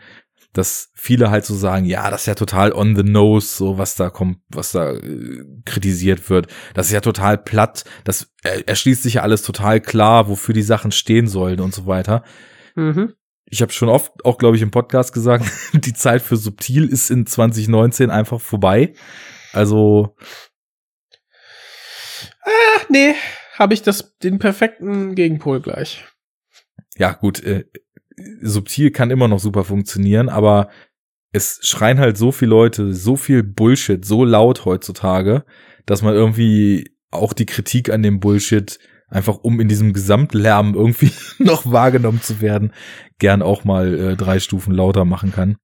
dass 0.54 0.92
viele 0.94 1.32
halt 1.32 1.46
so 1.46 1.56
sagen, 1.56 1.86
ja, 1.86 2.12
das 2.12 2.22
ist 2.22 2.28
ja 2.28 2.36
total 2.36 2.74
on 2.74 2.96
the 2.96 3.02
nose, 3.02 3.48
so 3.48 3.80
was 3.80 3.96
da 3.96 4.12
kommt, 4.12 4.38
was 4.50 4.72
da 4.72 4.92
äh, 4.92 5.44
kritisiert 5.66 6.30
wird. 6.30 6.46
Das 6.76 6.88
ist 6.88 6.94
ja 6.94 7.02
total 7.02 7.40
platt. 7.40 7.84
Das 8.04 8.32
er, 8.44 8.68
erschließt 8.68 9.02
sich 9.02 9.16
ja 9.16 9.24
alles 9.24 9.42
total 9.42 9.82
klar, 9.82 10.28
wofür 10.28 10.54
die 10.54 10.62
Sachen 10.62 10.92
stehen 10.92 11.28
sollen 11.28 11.60
und 11.60 11.74
so 11.74 11.88
weiter 11.88 12.24
Mhm. 12.76 13.14
Ich 13.54 13.62
habe 13.62 13.72
schon 13.72 13.88
oft, 13.88 14.26
auch 14.26 14.40
glaube 14.40 14.56
ich 14.56 14.64
im 14.64 14.72
Podcast 14.72 15.14
gesagt, 15.14 15.46
die 15.74 15.94
Zeit 15.94 16.24
für 16.24 16.38
subtil 16.38 16.88
ist 16.88 17.12
in 17.12 17.28
2019 17.28 18.10
einfach 18.10 18.42
vorbei. 18.42 18.94
Also 19.52 20.16
Ach, 22.42 22.90
nee, 22.90 23.14
habe 23.54 23.76
ich 23.76 23.84
das, 23.84 24.18
den 24.18 24.40
perfekten 24.40 25.14
Gegenpol 25.14 25.62
gleich. 25.62 26.04
ja 26.98 27.14
gut, 27.14 27.44
äh, 27.44 27.66
subtil 28.42 28.90
kann 28.90 29.12
immer 29.12 29.28
noch 29.28 29.40
super 29.40 29.64
funktionieren, 29.64 30.30
aber 30.30 30.70
es 31.32 31.60
schreien 31.62 32.00
halt 32.00 32.18
so 32.18 32.32
viele 32.32 32.50
Leute, 32.50 32.94
so 32.94 33.16
viel 33.16 33.44
Bullshit, 33.44 34.04
so 34.04 34.26
laut 34.26 34.66
heutzutage, 34.66 35.46
dass 35.86 36.02
man 36.02 36.16
irgendwie 36.16 36.96
auch 37.12 37.34
die 37.34 37.46
Kritik 37.46 37.92
an 37.92 38.02
dem 38.02 38.20
Bullshit 38.20 38.80
einfach 39.14 39.38
um 39.44 39.60
in 39.60 39.68
diesem 39.68 39.94
Gesamtlärm 39.94 40.74
irgendwie 40.74 41.12
noch 41.38 41.72
wahrgenommen 41.72 42.22
zu 42.22 42.42
werden, 42.42 42.74
gern 43.24 43.42
auch 43.42 43.64
mal 43.64 43.98
äh, 43.98 44.16
drei 44.18 44.42
Stufen 44.42 44.74
lauter 44.74 45.06
machen 45.06 45.32
kann. 45.32 45.56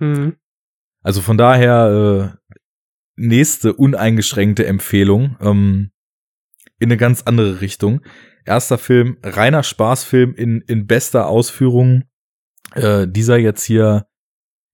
Mhm. 0.00 0.36
Also 1.02 1.22
von 1.22 1.38
daher 1.38 2.36
äh, 2.36 2.52
nächste 3.16 3.72
uneingeschränkte 3.72 4.66
Empfehlung 4.66 5.34
ähm, 5.40 5.92
in 6.78 6.88
eine 6.88 6.98
ganz 6.98 7.22
andere 7.22 7.62
Richtung. 7.62 8.02
Erster 8.44 8.76
Film, 8.76 9.16
reiner 9.22 9.62
Spaßfilm 9.62 10.34
in, 10.34 10.60
in 10.66 10.86
bester 10.86 11.26
Ausführung. 11.26 12.04
Äh, 12.74 13.08
dieser 13.08 13.38
jetzt 13.38 13.64
hier 13.64 14.04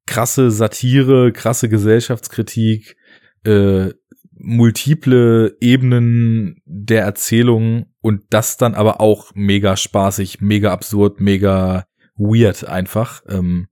krasse 0.08 0.50
Satire, 0.50 1.30
krasse 1.30 1.68
Gesellschaftskritik, 1.68 2.96
äh, 3.44 3.90
multiple 4.32 5.56
Ebenen 5.60 6.60
der 6.64 7.04
Erzählung 7.04 7.86
und 8.00 8.22
das 8.30 8.56
dann 8.56 8.74
aber 8.74 9.00
auch 9.00 9.30
mega 9.36 9.76
spaßig, 9.76 10.40
mega 10.40 10.72
absurd, 10.72 11.20
mega 11.20 11.85
weird 12.16 12.64
einfach. 12.64 13.22
Ähm, 13.28 13.68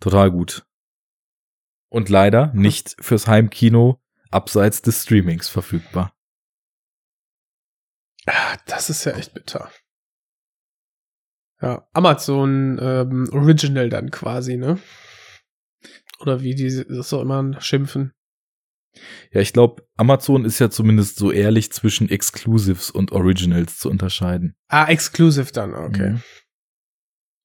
total 0.00 0.30
gut. 0.30 0.66
Und 1.88 2.08
leider 2.08 2.52
nicht 2.54 2.96
fürs 3.00 3.26
Heimkino 3.26 4.00
abseits 4.30 4.82
des 4.82 5.02
Streamings 5.02 5.48
verfügbar. 5.48 6.14
Ah, 8.26 8.56
Das 8.66 8.90
ist 8.90 9.04
ja 9.04 9.12
echt 9.12 9.34
bitter. 9.34 9.70
Ja, 11.60 11.86
Amazon 11.92 12.78
ähm, 12.80 13.28
Original 13.32 13.88
dann 13.90 14.10
quasi, 14.10 14.56
ne? 14.56 14.78
Oder 16.20 16.40
wie 16.42 16.54
die 16.54 16.84
das 16.88 17.08
so 17.08 17.20
immer 17.20 17.60
schimpfen. 17.60 18.12
Ja, 19.30 19.40
ich 19.40 19.52
glaube, 19.52 19.86
Amazon 19.96 20.44
ist 20.44 20.58
ja 20.58 20.70
zumindest 20.70 21.16
so 21.16 21.30
ehrlich 21.30 21.72
zwischen 21.72 22.08
Exclusives 22.08 22.90
und 22.90 23.12
Originals 23.12 23.78
zu 23.78 23.88
unterscheiden. 23.88 24.54
Ah, 24.68 24.86
exclusive 24.86 25.52
dann, 25.52 25.74
okay. 25.74 26.10
Mhm. 26.10 26.22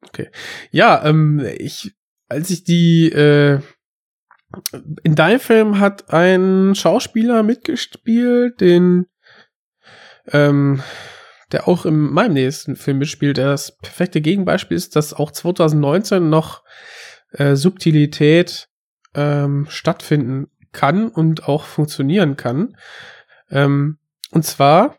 Okay. 0.08 0.30
Ja, 0.72 1.04
ähm, 1.06 1.46
ich, 1.58 1.94
als 2.28 2.50
ich 2.50 2.64
die, 2.64 3.12
äh, 3.12 3.60
in 5.04 5.16
deinem 5.16 5.40
Film 5.40 5.80
hat 5.80 6.14
ein 6.14 6.76
Schauspieler 6.76 7.44
mitgespielt, 7.44 8.62
den, 8.62 9.08
ähm, 10.32 10.82
der 11.52 11.68
auch 11.68 11.86
in 11.86 11.98
meinem 11.98 12.34
nächsten 12.34 12.76
Film 12.76 13.00
mitspielt, 13.00 13.38
der 13.38 13.48
das 13.48 13.78
perfekte 13.78 14.22
Gegenbeispiel 14.22 14.78
ist, 14.78 14.96
dass 14.96 15.14
auch 15.14 15.32
2019 15.32 16.30
noch 16.30 16.64
äh, 17.32 17.56
Subtilität 17.56 18.70
ähm, 19.14 19.68
stattfinden 19.70 20.48
kann 20.72 21.10
und 21.10 21.48
auch 21.48 21.66
funktionieren 21.66 22.38
kann. 22.38 22.78
Ähm, 23.50 23.98
und 24.32 24.44
zwar 24.44 24.98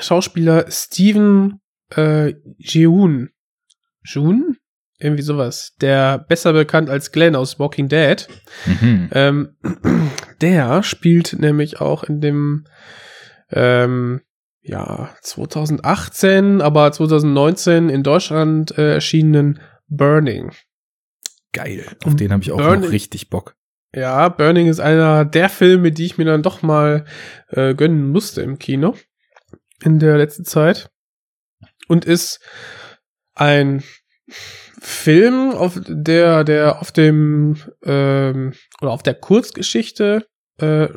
Schauspieler 0.00 0.70
Steven 0.70 1.60
äh, 1.94 2.34
Jeun. 2.58 3.30
Jun? 4.12 4.56
Irgendwie 4.98 5.22
sowas. 5.22 5.74
Der 5.80 6.18
besser 6.18 6.52
bekannt 6.52 6.90
als 6.90 7.10
Glenn 7.10 7.34
aus 7.34 7.58
Walking 7.58 7.88
Dead. 7.88 8.28
Mhm. 8.66 9.08
Ähm, 9.12 9.56
der 10.40 10.82
spielt 10.82 11.36
nämlich 11.38 11.80
auch 11.80 12.04
in 12.04 12.20
dem 12.20 12.66
ähm, 13.50 14.20
ja 14.62 15.14
2018, 15.22 16.60
aber 16.60 16.92
2019 16.92 17.88
in 17.88 18.02
Deutschland 18.02 18.76
äh, 18.76 18.94
erschienenen 18.94 19.60
Burning. 19.88 20.52
Geil. 21.52 21.84
Auf 22.04 22.14
den 22.14 22.32
habe 22.32 22.42
ich 22.42 22.52
auch 22.52 22.58
Burning- 22.58 22.82
noch 22.82 22.92
richtig 22.92 23.30
Bock. 23.30 23.56
Ja, 23.92 24.28
Burning 24.28 24.68
ist 24.68 24.78
einer 24.78 25.24
der 25.24 25.48
Filme, 25.48 25.90
die 25.90 26.04
ich 26.04 26.16
mir 26.16 26.24
dann 26.24 26.42
doch 26.42 26.62
mal 26.62 27.06
äh, 27.48 27.74
gönnen 27.74 28.10
musste 28.10 28.42
im 28.42 28.58
Kino 28.58 28.94
in 29.82 29.98
der 29.98 30.16
letzten 30.16 30.44
Zeit. 30.44 30.90
Und 31.88 32.04
ist 32.04 32.40
ein 33.34 33.82
Film, 34.80 35.50
auf 35.50 35.78
der, 35.86 36.44
der 36.44 36.80
auf 36.80 36.92
dem 36.92 37.56
ähm, 37.84 38.52
oder 38.80 38.92
auf 38.92 39.02
der 39.02 39.14
Kurzgeschichte 39.14 40.26
äh, 40.58 40.88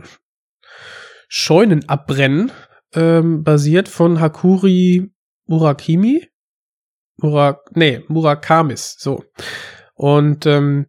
Scheunen 1.28 1.88
abbrennen 1.90 2.52
ähm, 2.94 3.44
basiert 3.44 3.90
von 3.90 4.20
Hakuri 4.20 5.12
Murakimi? 5.48 6.28
Murak, 7.18 7.76
nee, 7.76 8.04
Murakamis, 8.08 8.96
so. 9.00 9.24
Und 9.94 10.46
ähm, 10.46 10.88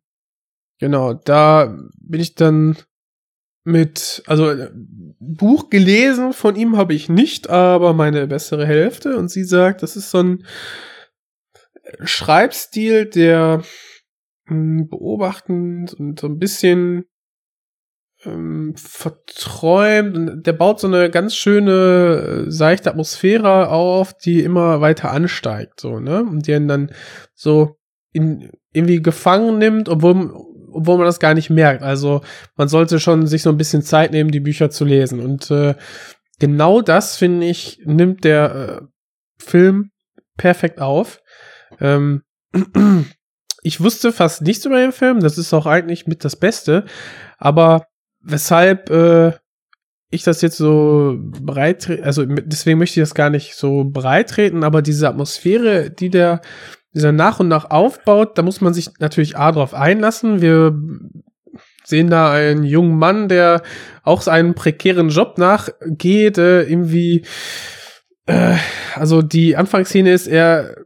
genau, 0.78 1.14
da 1.14 1.76
bin 1.98 2.20
ich 2.20 2.34
dann 2.34 2.76
mit, 3.64 4.22
also 4.26 4.50
äh, 4.50 4.70
Buch 5.18 5.70
gelesen 5.70 6.32
von 6.32 6.56
ihm 6.56 6.76
habe 6.76 6.94
ich 6.94 7.08
nicht, 7.08 7.48
aber 7.48 7.94
meine 7.94 8.26
bessere 8.26 8.66
Hälfte 8.66 9.16
und 9.16 9.30
sie 9.30 9.44
sagt, 9.44 9.82
das 9.82 9.96
ist 9.96 10.10
so 10.10 10.18
ein 10.18 10.44
Schreibstil, 12.02 13.06
der 13.06 13.62
mh, 14.46 14.86
beobachtend 14.90 15.94
und 15.94 16.20
so 16.20 16.26
ein 16.26 16.38
bisschen 16.38 17.04
ähm, 18.24 18.74
verträumt 18.76 20.46
der 20.46 20.52
baut 20.52 20.80
so 20.80 20.86
eine 20.86 21.10
ganz 21.10 21.34
schöne 21.34 22.46
äh, 22.46 22.50
seichte 22.50 22.90
Atmosphäre 22.90 23.68
auf, 23.68 24.16
die 24.16 24.42
immer 24.42 24.80
weiter 24.80 25.10
ansteigt, 25.10 25.80
so, 25.80 26.00
ne? 26.00 26.22
Und 26.22 26.46
die 26.46 26.66
dann 26.66 26.90
so 27.34 27.76
in, 28.12 28.50
irgendwie 28.72 29.02
gefangen 29.02 29.58
nimmt, 29.58 29.88
obwohl, 29.88 30.32
obwohl 30.72 30.96
man 30.96 31.06
das 31.06 31.20
gar 31.20 31.34
nicht 31.34 31.50
merkt. 31.50 31.82
Also 31.82 32.22
man 32.56 32.68
sollte 32.68 33.00
schon 33.00 33.26
sich 33.26 33.42
so 33.42 33.50
ein 33.50 33.56
bisschen 33.56 33.82
Zeit 33.82 34.12
nehmen, 34.12 34.30
die 34.30 34.40
Bücher 34.40 34.70
zu 34.70 34.84
lesen. 34.84 35.20
Und 35.20 35.50
äh, 35.50 35.74
genau 36.38 36.80
das, 36.80 37.16
finde 37.16 37.46
ich, 37.46 37.80
nimmt 37.84 38.24
der 38.24 38.54
äh, 38.82 38.86
Film 39.42 39.90
perfekt 40.36 40.80
auf. 40.80 41.20
Ähm, 41.80 42.22
ich 43.62 43.80
wusste 43.80 44.12
fast 44.12 44.42
nichts 44.42 44.64
über 44.64 44.78
den 44.78 44.92
Film, 44.92 45.20
das 45.20 45.38
ist 45.38 45.52
auch 45.54 45.66
eigentlich 45.66 46.06
mit 46.06 46.24
das 46.24 46.36
Beste, 46.36 46.84
aber 47.38 47.86
weshalb 48.20 48.90
äh, 48.90 49.32
ich 50.10 50.22
das 50.22 50.42
jetzt 50.42 50.56
so 50.56 51.16
breit, 51.18 51.90
also 52.02 52.24
deswegen 52.24 52.78
möchte 52.78 53.00
ich 53.00 53.02
das 53.02 53.14
gar 53.14 53.30
nicht 53.30 53.54
so 53.56 53.84
breit 53.84 54.30
treten, 54.30 54.62
aber 54.62 54.82
diese 54.82 55.08
Atmosphäre, 55.08 55.90
die 55.90 56.10
der 56.10 56.40
dieser 56.94 57.12
nach 57.12 57.40
und 57.40 57.48
nach 57.48 57.70
aufbaut, 57.70 58.38
da 58.38 58.42
muss 58.42 58.60
man 58.60 58.72
sich 58.72 58.88
natürlich 59.00 59.36
A 59.36 59.50
drauf 59.50 59.74
einlassen. 59.74 60.40
Wir 60.40 60.78
sehen 61.84 62.08
da 62.08 62.32
einen 62.32 62.62
jungen 62.62 62.96
Mann, 62.96 63.28
der 63.28 63.62
auch 64.04 64.22
seinen 64.22 64.54
prekären 64.54 65.08
Job 65.08 65.36
nachgeht, 65.36 66.38
äh, 66.38 66.62
irgendwie, 66.62 67.24
äh, 68.26 68.56
also 68.94 69.22
die 69.22 69.56
Anfangsszene 69.56 70.12
ist, 70.12 70.28
er 70.28 70.83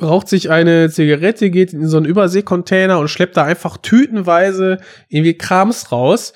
raucht 0.00 0.28
sich 0.28 0.50
eine 0.50 0.90
Zigarette, 0.90 1.50
geht 1.50 1.72
in 1.72 1.86
so 1.88 1.96
einen 1.96 2.06
Überseekontainer 2.06 2.98
und 2.98 3.08
schleppt 3.08 3.36
da 3.36 3.44
einfach 3.44 3.76
tütenweise 3.78 4.78
irgendwie 5.08 5.36
Krams 5.36 5.90
raus 5.92 6.32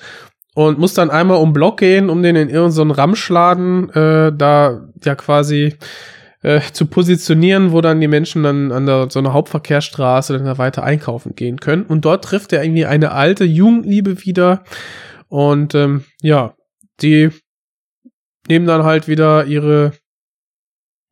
und 0.55 0.79
muss 0.79 0.93
dann 0.93 1.09
einmal 1.09 1.37
um 1.37 1.53
Block 1.53 1.77
gehen, 1.79 2.09
um 2.09 2.21
den 2.23 2.35
in 2.35 2.49
irgendeinen 2.49 2.89
so 2.89 2.93
Ramschladen 2.95 3.89
äh, 3.91 4.31
da 4.35 4.87
ja 5.03 5.15
quasi 5.15 5.75
äh, 6.43 6.61
zu 6.73 6.85
positionieren, 6.85 7.71
wo 7.71 7.81
dann 7.81 8.01
die 8.01 8.07
Menschen 8.07 8.43
dann 8.43 8.71
an 8.71 8.85
der, 8.85 9.09
so 9.09 9.19
einer 9.19 9.33
Hauptverkehrsstraße 9.33 10.33
dann 10.33 10.45
da 10.45 10.57
weiter 10.57 10.83
einkaufen 10.83 11.35
gehen 11.35 11.59
können. 11.59 11.83
Und 11.83 12.05
dort 12.05 12.23
trifft 12.23 12.53
er 12.53 12.63
irgendwie 12.63 12.85
eine 12.85 13.13
alte 13.13 13.45
Jugendliebe 13.45 14.23
wieder. 14.25 14.63
Und 15.29 15.73
ähm, 15.73 16.03
ja, 16.21 16.53
die 17.01 17.29
nehmen 18.47 18.67
dann 18.67 18.83
halt 18.83 19.07
wieder 19.07 19.45
ihre 19.45 19.93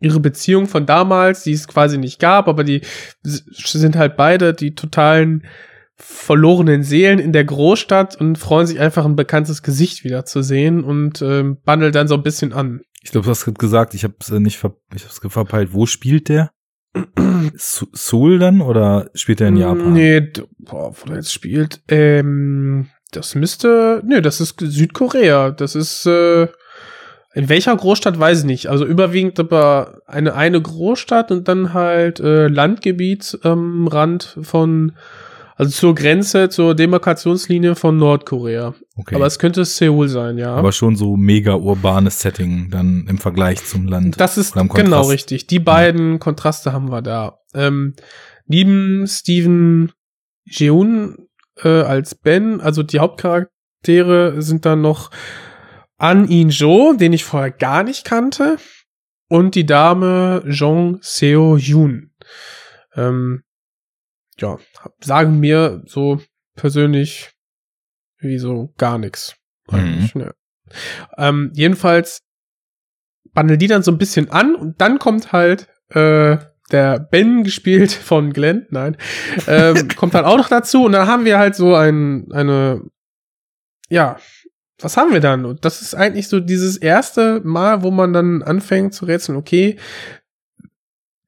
ihre 0.02 0.20
Beziehung 0.20 0.68
von 0.68 0.86
damals, 0.86 1.43
die 1.43 1.54
es 1.54 1.68
quasi 1.68 1.97
nicht 1.97 2.20
gab, 2.20 2.47
aber 2.47 2.64
die 2.64 2.82
sind 3.24 3.95
halt 3.95 4.18
beide 4.18 4.54
die 4.54 4.76
totalen 4.76 5.43
verlorenen 5.95 6.84
Seelen 6.84 7.20
in 7.20 7.32
der 7.32 7.45
Großstadt 7.45 8.20
und 8.20 8.38
freuen 8.38 8.66
sich 8.66 8.80
einfach 8.80 9.06
ein 9.06 9.16
bekanntes 9.16 9.62
Gesicht 9.62 10.04
wieder 10.04 10.26
zu 10.26 10.41
sehen 10.41 10.84
und 10.84 11.22
ähm, 11.22 11.58
bandeln 11.64 11.93
dann 11.93 12.08
so 12.08 12.16
ein 12.16 12.24
bisschen 12.24 12.54
an. 12.54 12.82
Ich 13.04 13.12
glaube, 13.12 13.26
du 13.26 13.32
hast 13.32 13.45
gesagt, 13.45 13.93
ich 13.93 14.04
habe 14.04 14.16
es 14.20 14.30
nicht 14.32 14.58
ver 14.58 14.76
ich 14.93 15.04
hab's 15.06 15.22
verpeilt. 15.24 15.74
Wo 15.74 15.86
spielt 15.86 16.30
der? 16.30 16.52
Seoul 17.56 18.39
dann 18.39 18.62
oder 18.62 19.10
spielt 19.14 19.41
er 19.41 19.47
in 19.47 19.58
Japan? 19.58 19.93
Nee, 19.93 20.32
boah, 20.60 20.93
wo 20.93 21.08
der 21.08 21.18
jetzt 21.18 21.34
spielt, 21.34 21.82
ähm, 21.88 22.89
das 23.12 23.36
müsste, 23.36 24.02
nee, 24.06 24.22
das 24.22 24.41
ist 24.41 24.60
Südkorea. 24.60 25.52
Das 25.52 25.76
ist 25.76 26.06
äh, 26.06 26.47
in 27.34 27.50
welcher 27.50 27.76
Großstadt 27.76 28.20
weiß 28.20 28.40
ich 28.40 28.46
nicht. 28.46 28.68
Also 28.68 28.86
überwiegend 28.86 29.40
aber 29.40 30.02
eine 30.06 30.36
eine 30.36 30.62
Großstadt 30.62 31.32
und 31.32 31.48
dann 31.48 31.74
halt 31.74 32.20
äh, 32.20 32.48
Landgebiet 32.48 33.40
am 33.44 33.88
Rand 33.88 34.38
von 34.42 34.94
also 35.56 35.72
zur 35.72 35.96
Grenze, 35.96 36.50
zur 36.50 36.74
Demarkationslinie 36.74 37.76
von 37.76 37.96
Nordkorea. 37.98 38.74
Okay. 38.96 39.14
Aber 39.14 39.28
es 39.28 39.38
könnte 39.38 39.64
Seoul 39.64 40.08
sein, 40.08 40.40
ja. 40.40 40.56
Aber 40.56 40.72
schon 40.72 40.96
so 40.96 41.16
mega 41.16 41.54
urbanes 41.54 42.20
Setting 42.20 42.72
dann 42.72 43.06
im 43.08 43.20
Vergleich 43.20 43.64
zum 43.64 43.88
Land. 43.88 44.20
Das 44.20 44.40
ist 44.40 44.56
genau 44.56 45.04
richtig. 45.04 45.46
Die 45.46 45.60
beiden 45.60 46.14
ja. 46.14 46.18
Kontraste 46.18 46.74
haben 46.74 46.90
wir 46.90 47.04
da. 47.04 47.38
Ähm, 47.54 47.94
neben 48.48 49.06
Steven 49.06 49.92
Jeun 50.46 51.28
äh, 51.64 51.70
als 51.70 52.16
Ben, 52.16 52.60
also 52.60 52.82
die 52.82 52.98
Hauptcharaktere 52.98 54.42
sind 54.42 54.66
dann 54.66 54.82
noch 54.82 55.12
An 56.02 56.28
In 56.28 56.49
Jo, 56.49 56.93
den 56.93 57.14
ich 57.14 57.24
vorher 57.24 57.52
gar 57.52 57.84
nicht 57.84 58.06
kannte, 58.06 58.58
und 59.32 59.56
die 59.56 59.66
Dame 59.66 60.43
Jong 60.45 60.99
Seo 61.02 61.56
Yoon. 61.56 62.12
Ähm, 62.95 63.43
ja, 64.38 64.58
sagen 64.99 65.39
mir 65.39 65.84
so 65.86 66.22
persönlich 66.58 67.32
wie 68.18 68.38
so 68.39 68.74
gar 68.78 68.97
nichts. 68.97 69.38
Mhm. 69.70 70.10
Ja. 70.16 70.32
Ähm, 71.18 71.52
jedenfalls 71.54 72.20
bandeln 73.32 73.58
die 73.58 73.68
dann 73.68 73.84
so 73.84 73.91
ein 73.91 73.97
bisschen 73.97 74.30
an 74.32 74.56
und 74.56 74.82
dann 74.82 74.99
kommt 74.99 75.32
halt 75.32 75.70
äh, 75.89 76.38
der 76.72 76.99
Ben 76.99 77.43
gespielt 77.45 77.93
von 77.93 78.34
Glenn, 78.34 78.68
nein, 78.70 78.97
ähm, 79.47 79.88
kommt 79.95 80.14
dann 80.14 80.26
auch 80.26 80.38
noch 80.38 80.49
dazu 80.49 80.84
und 80.84 80.91
dann 80.91 81.08
haben 81.08 81.24
wir 81.24 81.39
halt 81.39 81.56
so 81.56 81.74
ein, 81.74 82.30
eine, 82.34 82.82
ja, 83.88 84.18
was 84.84 84.98
haben 84.98 85.12
wir 85.12 85.20
dann? 85.20 85.46
Und 85.46 85.66
das 85.66 85.82
ist 85.82 85.96
eigentlich 85.96 86.28
so 86.28 86.40
dieses 86.40 86.78
erste 86.78 87.42
Mal, 87.44 87.84
wo 87.84 87.92
man 87.92 88.14
dann 88.14 88.42
anfängt 88.44 88.94
zu 88.94 89.06
rätseln, 89.06 89.38
okay, 89.38 89.78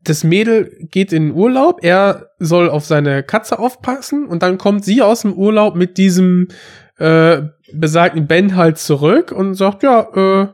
das 0.04 0.24
Mädel 0.24 0.78
geht 0.92 1.14
in 1.14 1.30
den 1.30 1.36
Urlaub, 1.36 1.80
er 1.82 2.32
soll 2.40 2.70
auf 2.70 2.86
seine 2.86 3.24
Katze 3.24 3.60
aufpassen 3.60 4.28
und 4.28 4.44
dann 4.44 4.58
kommt 4.58 4.84
sie 4.84 5.02
aus 5.02 5.22
dem 5.22 5.34
Urlaub 5.34 5.76
mit 5.76 5.98
diesem 5.98 6.50
äh, 6.98 7.44
besagten 7.72 8.28
Ben 8.28 8.56
halt 8.56 8.78
zurück 8.78 9.32
und 9.32 9.56
sagt, 9.56 9.84
ja, 9.84 10.02
äh, 10.14 10.48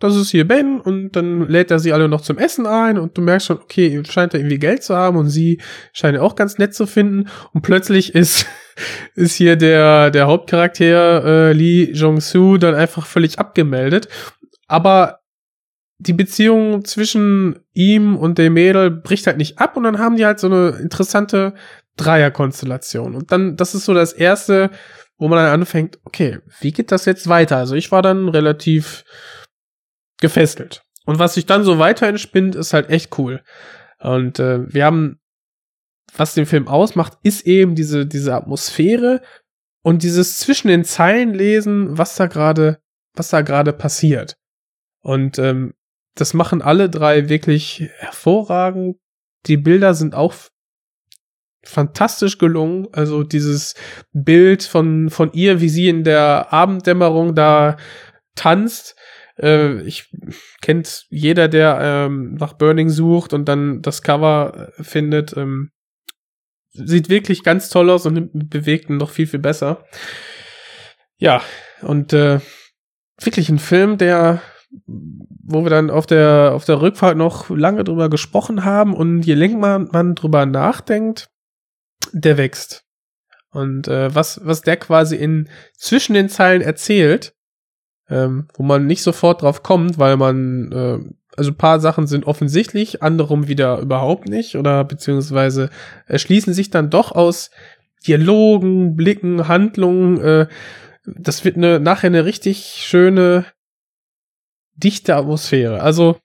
das 0.00 0.14
ist 0.16 0.30
hier 0.30 0.46
Ben 0.46 0.80
und 0.80 1.12
dann 1.12 1.48
lädt 1.48 1.70
er 1.70 1.80
sie 1.80 1.92
alle 1.92 2.08
noch 2.08 2.20
zum 2.20 2.38
Essen 2.38 2.66
ein 2.66 2.98
und 2.98 3.16
du 3.18 3.22
merkst 3.22 3.48
schon, 3.48 3.58
okay, 3.58 4.02
scheint 4.08 4.32
er 4.32 4.40
irgendwie 4.40 4.58
Geld 4.58 4.82
zu 4.82 4.94
haben 4.94 5.16
und 5.16 5.28
sie 5.28 5.60
scheint 5.92 6.16
er 6.16 6.22
auch 6.22 6.36
ganz 6.36 6.58
nett 6.58 6.74
zu 6.74 6.86
finden 6.86 7.28
und 7.52 7.62
plötzlich 7.62 8.14
ist 8.14 8.46
ist 9.14 9.34
hier 9.34 9.56
der 9.56 10.10
der 10.10 10.26
Hauptcharakter 10.26 11.24
äh, 11.24 11.52
Lee 11.52 11.90
Jong-soo 11.92 12.58
dann 12.58 12.74
einfach 12.74 13.06
völlig 13.06 13.38
abgemeldet, 13.38 14.08
aber 14.66 15.20
die 15.98 16.12
Beziehung 16.12 16.84
zwischen 16.84 17.58
ihm 17.72 18.16
und 18.16 18.38
dem 18.38 18.54
Mädel 18.54 18.90
bricht 18.90 19.26
halt 19.26 19.36
nicht 19.36 19.58
ab 19.58 19.76
und 19.76 19.82
dann 19.82 19.98
haben 19.98 20.16
die 20.16 20.24
halt 20.24 20.38
so 20.38 20.46
eine 20.46 20.78
interessante 20.80 21.54
Dreierkonstellation. 21.96 23.16
Und 23.16 23.32
dann, 23.32 23.56
das 23.56 23.74
ist 23.74 23.84
so 23.84 23.94
das 23.94 24.12
erste, 24.12 24.70
wo 25.18 25.26
man 25.26 25.38
dann 25.38 25.60
anfängt, 25.60 25.98
okay, 26.04 26.38
wie 26.60 26.72
geht 26.72 26.92
das 26.92 27.04
jetzt 27.04 27.28
weiter? 27.28 27.56
Also 27.56 27.74
ich 27.74 27.90
war 27.90 28.02
dann 28.02 28.28
relativ 28.28 29.04
gefesselt. 30.20 30.82
Und 31.04 31.18
was 31.18 31.34
sich 31.34 31.46
dann 31.46 31.64
so 31.64 31.78
weiter 31.78 32.06
entspinnt, 32.06 32.54
ist 32.54 32.72
halt 32.72 32.90
echt 32.90 33.18
cool. 33.18 33.42
Und 33.98 34.38
äh, 34.38 34.72
wir 34.72 34.84
haben, 34.84 35.18
was 36.18 36.34
den 36.34 36.46
Film 36.46 36.68
ausmacht, 36.68 37.16
ist 37.22 37.46
eben 37.46 37.74
diese, 37.74 38.06
diese 38.06 38.34
Atmosphäre 38.34 39.22
und 39.82 40.02
dieses 40.02 40.38
zwischen 40.38 40.68
den 40.68 40.84
Zeilen 40.84 41.32
lesen, 41.32 41.96
was 41.96 42.16
da 42.16 42.26
gerade, 42.26 42.78
was 43.14 43.28
da 43.28 43.40
gerade 43.40 43.72
passiert. 43.72 44.36
Und 45.00 45.38
ähm, 45.38 45.74
das 46.14 46.34
machen 46.34 46.60
alle 46.60 46.90
drei 46.90 47.28
wirklich 47.28 47.88
hervorragend. 47.98 48.96
Die 49.46 49.56
Bilder 49.56 49.94
sind 49.94 50.14
auch 50.14 50.34
fantastisch 51.64 52.38
gelungen. 52.38 52.88
Also 52.92 53.22
dieses 53.22 53.74
Bild 54.12 54.64
von, 54.64 55.10
von 55.10 55.32
ihr, 55.32 55.60
wie 55.60 55.68
sie 55.68 55.88
in 55.88 56.02
der 56.02 56.52
Abenddämmerung 56.52 57.34
da 57.34 57.76
tanzt. 58.34 58.96
Äh, 59.38 59.82
ich 59.82 60.10
kennt 60.60 61.06
jeder, 61.10 61.48
der 61.48 61.78
ähm, 61.80 62.34
nach 62.34 62.54
Burning 62.54 62.88
sucht 62.88 63.32
und 63.32 63.44
dann 63.46 63.82
das 63.82 64.02
Cover 64.02 64.72
äh, 64.76 64.82
findet. 64.82 65.36
Ähm, 65.36 65.70
sieht 66.72 67.08
wirklich 67.08 67.42
ganz 67.42 67.68
toll 67.68 67.90
aus 67.90 68.06
und 68.06 68.14
mit 68.14 68.50
Bewegten 68.50 68.96
noch 68.96 69.10
viel, 69.10 69.26
viel 69.26 69.40
besser. 69.40 69.84
Ja, 71.18 71.42
und 71.82 72.12
äh, 72.12 72.40
wirklich 73.20 73.48
ein 73.48 73.58
Film, 73.58 73.98
der 73.98 74.42
wo 75.48 75.62
wir 75.62 75.70
dann 75.70 75.90
auf 75.90 76.06
der, 76.06 76.52
auf 76.54 76.64
der 76.64 76.80
Rückfahrt 76.80 77.16
noch 77.16 77.48
lange 77.50 77.84
drüber 77.84 78.10
gesprochen 78.10 78.64
haben 78.64 78.94
und 78.94 79.22
je 79.22 79.34
länger 79.34 79.56
man, 79.56 79.88
man 79.92 80.14
drüber 80.14 80.44
nachdenkt, 80.46 81.30
der 82.12 82.36
wächst. 82.36 82.84
Und 83.50 83.88
äh, 83.88 84.14
was, 84.14 84.40
was 84.44 84.60
der 84.60 84.76
quasi 84.76 85.16
in 85.16 85.48
zwischen 85.74 86.12
den 86.12 86.28
Zeilen 86.28 86.60
erzählt, 86.60 87.34
ähm, 88.10 88.48
wo 88.54 88.62
man 88.62 88.86
nicht 88.86 89.02
sofort 89.02 89.42
drauf 89.42 89.62
kommt, 89.62 89.98
weil 89.98 90.16
man, 90.16 90.72
äh, 90.72 90.98
also 91.36 91.52
paar 91.52 91.80
Sachen 91.80 92.06
sind 92.06 92.26
offensichtlich, 92.26 93.02
anderem 93.02 93.48
wieder 93.48 93.78
überhaupt 93.78 94.28
nicht 94.28 94.56
oder 94.56 94.84
beziehungsweise 94.84 95.70
erschließen 96.06 96.54
sich 96.54 96.70
dann 96.70 96.90
doch 96.90 97.12
aus 97.12 97.50
Dialogen, 98.06 98.96
Blicken, 98.96 99.48
Handlungen. 99.48 100.20
Äh, 100.20 100.46
das 101.04 101.44
wird 101.44 101.56
eine, 101.56 101.80
nachher 101.80 102.08
eine 102.08 102.24
richtig 102.24 102.76
schöne, 102.78 103.44
dichte 104.74 105.16
Atmosphäre. 105.16 105.80
Also 105.80 106.18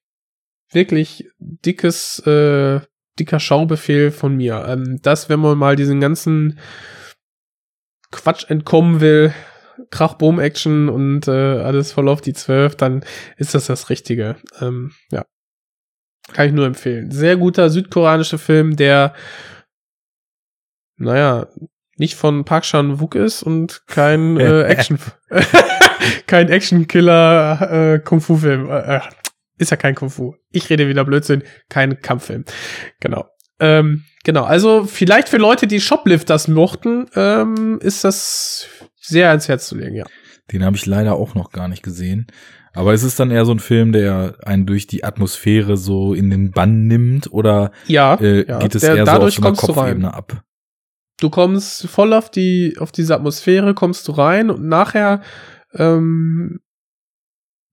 wirklich 0.72 1.30
dickes, 1.40 2.20
äh, 2.26 2.82
dicker 3.20 3.40
Schaubefehl 3.40 4.12
von 4.12 4.36
mir. 4.36 4.66
Ähm, 4.68 5.00
das, 5.02 5.30
wenn 5.30 5.40
man 5.40 5.58
mal 5.58 5.76
diesen 5.76 6.00
ganzen 6.00 6.60
Quatsch 8.12 8.50
entkommen 8.50 9.02
will, 9.02 9.34
Krach, 9.90 10.16
Boom, 10.16 10.40
Action 10.40 10.90
und 10.90 11.28
äh, 11.28 11.32
alles 11.32 11.92
voll 11.92 12.10
auf 12.10 12.22
die 12.22 12.34
Zwölf, 12.34 12.76
dann 12.76 13.04
ist 13.38 13.56
das 13.56 13.68
das 13.68 13.90
Richtige. 13.90 14.36
Ähm, 14.60 14.92
ja. 15.12 15.26
Kann 16.32 16.48
ich 16.48 16.54
nur 16.54 16.66
empfehlen. 16.66 17.12
Sehr 17.12 17.38
guter 17.38 17.70
südkoreanischer 17.70 18.38
Film, 18.38 18.76
der, 18.76 19.14
naja, 20.98 21.48
nicht 21.98 22.16
von 22.16 22.46
Park 22.46 22.64
Chan-wook 22.64 23.16
ist 23.16 23.44
und 23.44 23.86
kein 23.88 24.38
äh, 24.40 24.64
Action, 24.64 25.00
kein 26.28 26.50
Action-Killer 26.50 27.94
äh, 27.96 28.00
Kung-Fu-Film. 28.00 28.70
Äh, 28.70 29.02
ist 29.58 29.72
ja 29.72 29.78
kein 29.78 29.96
Kung-Fu. 29.96 30.36
Ich 30.52 30.70
rede 30.70 30.88
wieder 30.88 31.06
Blödsinn. 31.06 31.44
Kein 31.70 32.02
Kampffilm. 32.02 32.46
Genau. 33.00 33.30
Ähm, 33.60 34.04
genau. 34.24 34.44
Also 34.44 34.86
vielleicht 34.86 35.30
für 35.30 35.38
Leute, 35.38 35.68
die 35.68 35.80
Shoplifters 35.80 36.48
mochten, 36.48 37.08
ähm, 37.16 37.80
ist 37.82 38.04
das 38.04 38.68
sehr 39.04 39.30
ans 39.30 39.48
Herz 39.48 39.68
zu 39.68 39.76
legen, 39.78 39.96
ja. 39.96 40.06
Den 40.52 40.64
habe 40.64 40.76
ich 40.76 40.86
leider 40.86 41.14
auch 41.14 41.36
noch 41.36 41.52
gar 41.52 41.68
nicht 41.68 41.84
gesehen. 41.84 42.28
Aber 42.74 42.94
es 42.94 43.04
ist 43.04 43.20
dann 43.20 43.30
eher 43.32 43.46
so 43.46 43.52
ein 43.52 43.60
Film, 43.60 43.92
der 43.92 44.36
einen 44.44 44.66
durch 44.66 44.88
die 44.88 45.04
Atmosphäre 45.04 45.78
so 45.78 46.14
in 46.14 46.30
den 46.32 46.52
Bann 46.52 46.88
nimmt 46.88 47.32
oder 47.32 47.72
ja, 47.88 48.16
äh, 48.16 48.48
ja. 48.48 48.60
geht 48.60 48.74
es 48.76 48.82
Der- 48.82 48.96
eher 48.96 49.06
so 49.06 49.12
dadurch 49.12 49.38
auf 49.38 49.58
so 49.60 49.74
einer. 49.74 49.76
Kopfebene 49.76 50.14
ab? 50.14 50.44
du 51.20 51.30
kommst 51.30 51.88
voll 51.88 52.12
auf 52.14 52.30
die 52.32 52.76
auf 52.80 52.92
diese 52.92 53.16
Atmosphäre, 53.16 53.74
kommst 53.74 54.08
du 54.08 54.14
rein 54.14 54.50
und 54.50 54.68
nachher 54.68 55.22
ähm, 55.74 56.60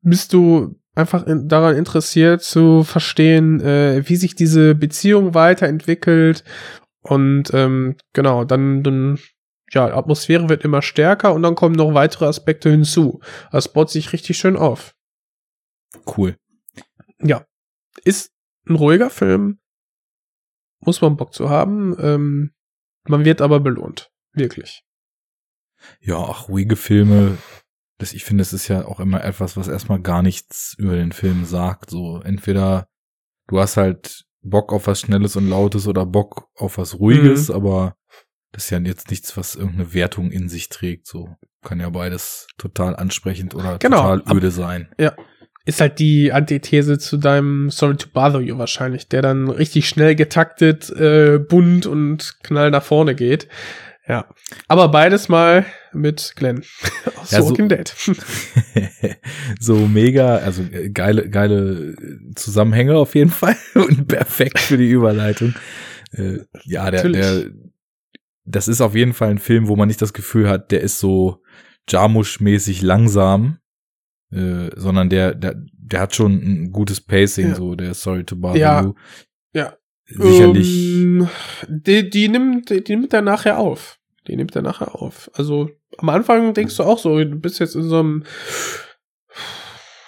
bist 0.03 0.33
du 0.35 0.77
einfach 0.95 1.27
in, 1.27 1.49
daran 1.49 1.75
interessiert 1.77 2.43
zu 2.43 2.85
verstehen, 2.85 3.61
äh, 3.61 4.03
wie 4.07 4.17
sich 4.17 4.35
diese 4.37 4.75
Beziehung 4.75 5.35
weiterentwickelt 5.35 6.45
und 7.03 7.45
ähm, 7.55 7.97
genau 8.13 8.45
dann 8.45 8.83
dann 8.85 9.19
ja 9.71 9.95
Atmosphäre 9.97 10.49
wird 10.49 10.65
immer 10.65 10.83
stärker 10.83 11.33
und 11.33 11.43
dann 11.43 11.55
kommen 11.55 11.75
noch 11.75 11.95
weitere 11.95 12.27
Aspekte 12.27 12.71
hinzu. 12.71 13.21
Das 13.53 13.73
baut 13.73 13.91
sich 13.91 14.13
richtig 14.13 14.37
schön 14.39 14.57
auf. 14.57 14.95
Cool. 16.17 16.37
Ja, 17.21 17.45
ist 18.05 18.33
ein 18.67 18.77
ruhiger 18.77 19.11
Film, 19.11 19.59
muss 20.81 21.01
man 21.01 21.17
Bock 21.17 21.35
zu 21.35 21.51
haben. 21.51 21.97
Ähm, 22.01 22.53
man 23.09 23.25
wird 23.25 23.41
aber 23.41 23.61
belohnt, 23.61 24.11
wirklich. 24.33 24.83
Ja, 26.01 26.19
ach, 26.19 26.49
ruhige 26.49 26.77
Filme. 26.77 27.39
Das, 27.99 28.13
ich 28.13 28.25
finde, 28.25 28.43
es 28.43 28.53
ist 28.53 28.69
ja 28.69 28.85
auch 28.87 29.01
immer 29.01 29.23
etwas, 29.25 29.57
was 29.57 29.69
erstmal 29.69 30.01
gar 30.01 30.23
nichts 30.23 30.75
über 30.79 30.95
den 30.97 31.13
Film 31.13 31.45
sagt. 31.45 31.91
So, 31.91 32.21
entweder 32.23 32.89
du 33.49 33.59
hast 33.61 33.77
halt 33.77 34.25
Bock 34.43 34.73
auf 34.73 34.87
was 34.87 35.01
Schnelles 35.01 35.37
und 35.37 35.49
Lautes 35.49 35.87
oder 35.87 36.07
Bock 36.07 36.49
auf 36.55 36.79
was 36.79 36.99
Ruhiges, 36.99 37.49
Mhm. 37.49 37.55
aber 37.55 37.97
das 38.53 38.65
ist 38.65 38.71
ja 38.71 38.79
jetzt 38.79 39.11
nichts, 39.11 39.37
was 39.37 39.55
irgendeine 39.55 39.95
Wertung 39.95 40.31
in 40.31 40.49
sich 40.49 40.69
trägt. 40.69 41.07
So 41.07 41.37
kann 41.63 41.81
ja 41.81 41.89
beides 41.91 42.47
total 42.59 42.97
ansprechend 42.97 43.55
oder 43.55 43.79
Genau, 43.79 44.03
total 44.03 44.23
ab- 44.23 44.37
öde 44.37 44.51
sein. 44.51 44.89
Ist 45.67 45.81
halt 45.81 45.99
die 45.99 46.33
Antithese 46.33 46.99
zu 46.99 47.17
deinem 47.19 47.71
Sorry 47.71 47.97
to 47.97 48.09
Bother 48.13 48.41
You 48.41 48.57
wahrscheinlich, 48.59 49.09
der 49.09 49.23
dann 49.23 49.49
richtig 49.51 49.89
schnell 49.89 50.15
getaktet, 50.15 50.89
äh, 50.91 51.39
bunt 51.39 51.87
und 51.87 52.37
knall 52.43 52.71
nach 52.71 52.83
vorne 52.83 53.15
geht. 53.15 53.47
Ja. 54.09 54.27
Aber 54.67 54.89
beides 54.89 55.29
mal 55.29 55.67
mit 55.93 56.33
Glenn 56.35 56.63
aus 57.21 57.31
Ja, 57.31 57.43
so- 57.43 57.51
Walking 57.51 57.69
Dead. 57.69 57.95
so 59.61 59.77
mega, 59.87 60.37
also 60.39 60.63
äh, 60.63 60.91
geile, 60.91 61.29
geile 61.29 61.95
Zusammenhänge 62.35 62.97
auf 62.97 63.15
jeden 63.15 63.31
Fall 63.31 63.57
und 63.75 64.09
perfekt 64.09 64.59
für 64.59 64.77
die 64.79 64.91
Überleitung. 64.91 65.55
Äh, 66.13 66.39
ja, 66.65 66.91
der, 66.91 67.05
Natürlich. 67.05 67.21
der, 67.21 67.45
das 68.45 68.69
ist 68.69 68.81
auf 68.81 68.95
jeden 68.95 69.13
Fall 69.13 69.31
ein 69.31 69.39
Film, 69.39 69.69
wo 69.69 69.77
man 69.77 69.89
nicht 69.89 70.03
das 70.03 70.13
Gefühl 70.13 70.49
hat, 70.49 70.71
der 70.73 70.81
ist 70.81 70.99
so 70.99 71.43
Jarmusch-mäßig 71.89 72.83
langsam, 72.83 73.59
äh, 74.33 74.71
sondern 74.77 75.09
der, 75.11 75.35
der, 75.35 75.55
der 75.73 76.01
hat 76.01 76.15
schon 76.15 76.33
ein 76.35 76.73
gutes 76.73 77.01
Pacing, 77.01 77.49
Ja. 77.51 77.55
so 77.55 77.75
der 77.75 77.95
Sorry 77.95 78.25
to 78.25 78.37
Bother 78.37 78.59
Ja. 78.59 78.83
You. 78.83 78.95
Ja. 79.55 79.77
Sicherlich. 80.07 80.95
Ähm, 80.97 81.29
die, 81.69 82.09
die 82.11 82.29
nimmt, 82.29 82.71
die 82.71 82.97
nimmt 82.97 83.13
er 83.13 83.23
nachher 83.23 83.59
auf. 83.59 83.99
Die 84.27 84.37
nimmt 84.37 84.55
er 84.57 84.63
nachher 84.63 84.95
auf. 84.95 85.31
Also 85.35 85.71
am 85.99 86.09
Anfang 86.09 86.53
denkst 86.55 86.77
du 86.77 86.83
auch 86.85 86.99
so, 86.99 87.17
du 87.19 87.37
bist 87.37 87.59
jetzt 87.61 87.75
in 87.75 87.89
so 87.89 87.99
einem 88.01 88.25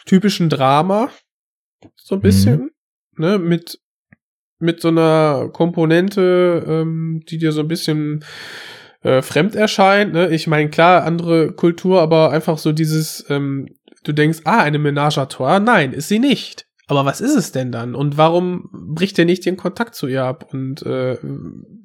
typischen 0.06 0.48
Drama, 0.48 1.10
so 1.96 2.16
ein 2.16 2.20
bisschen, 2.20 2.70
ne, 3.16 3.38
mit 3.38 3.80
mit 4.62 4.80
so 4.80 4.88
einer 4.88 5.50
Komponente, 5.52 6.64
ähm, 6.66 7.22
die 7.28 7.38
dir 7.38 7.52
so 7.52 7.60
ein 7.60 7.68
bisschen 7.68 8.24
äh, 9.02 9.22
fremd 9.22 9.54
erscheint. 9.54 10.12
Ne? 10.12 10.30
Ich 10.30 10.46
meine, 10.46 10.70
klar, 10.70 11.04
andere 11.04 11.52
Kultur, 11.52 12.00
aber 12.00 12.30
einfach 12.30 12.58
so 12.58 12.72
dieses, 12.72 13.26
ähm, 13.28 13.68
du 14.04 14.12
denkst, 14.12 14.40
ah, 14.44 14.60
eine 14.62 14.78
Ménage 14.78 15.18
à 15.18 15.26
trois. 15.26 15.58
Nein, 15.58 15.92
ist 15.92 16.08
sie 16.08 16.18
nicht. 16.18 16.66
Aber 16.86 17.04
was 17.04 17.20
ist 17.20 17.36
es 17.36 17.52
denn 17.52 17.72
dann? 17.72 17.94
Und 17.94 18.18
warum 18.18 18.68
bricht 18.72 19.18
er 19.18 19.24
nicht 19.24 19.46
den 19.46 19.56
Kontakt 19.56 19.94
zu 19.94 20.08
ihr 20.08 20.24
ab? 20.24 20.48
Und 20.52 20.82
äh, 20.82 21.16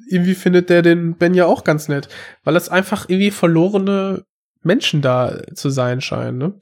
irgendwie 0.09 0.36
findet 0.36 0.69
der 0.69 0.82
den 0.82 1.17
Ben 1.17 1.34
ja 1.34 1.45
auch 1.45 1.63
ganz 1.63 1.88
nett, 1.88 2.09
weil 2.43 2.55
es 2.55 2.69
einfach 2.69 3.07
irgendwie 3.07 3.32
verlorene 3.32 4.25
Menschen 4.63 5.01
da 5.01 5.41
zu 5.53 5.69
sein 5.69 6.01
scheinen, 6.01 6.38
ne? 6.38 6.59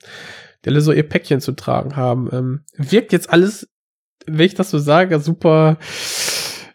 Die 0.63 0.69
alle 0.69 0.81
so 0.81 0.91
ihr 0.91 1.07
Päckchen 1.07 1.41
zu 1.41 1.53
tragen 1.53 1.95
haben. 1.95 2.29
Ähm, 2.31 2.65
wirkt 2.75 3.13
jetzt 3.13 3.31
alles, 3.31 3.67
wenn 4.27 4.45
ich 4.45 4.55
das 4.55 4.69
so 4.69 4.79
sage, 4.79 5.19
super, 5.19 5.77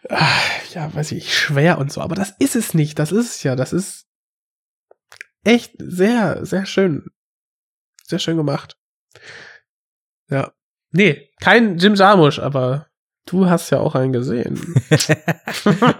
ah, 0.09 0.39
ja, 0.73 0.93
weiß 0.93 1.11
ich, 1.13 1.37
schwer 1.37 1.77
und 1.77 1.91
so. 1.91 2.01
Aber 2.01 2.15
das 2.15 2.33
ist 2.39 2.55
es 2.55 2.73
nicht. 2.73 2.99
Das 2.99 3.11
ist 3.11 3.35
es 3.35 3.43
ja. 3.43 3.55
Das 3.55 3.73
ist 3.73 4.07
echt 5.43 5.73
sehr, 5.79 6.45
sehr 6.45 6.65
schön. 6.65 7.05
Sehr 8.05 8.19
schön 8.19 8.37
gemacht. 8.37 8.77
Ja. 10.29 10.53
Nee, 10.91 11.29
kein 11.39 11.77
Jim 11.77 11.95
Jarmusch, 11.95 12.39
aber 12.39 12.87
du 13.25 13.49
hast 13.49 13.69
ja 13.69 13.79
auch 13.79 13.95
einen 13.95 14.11
gesehen. 14.11 14.55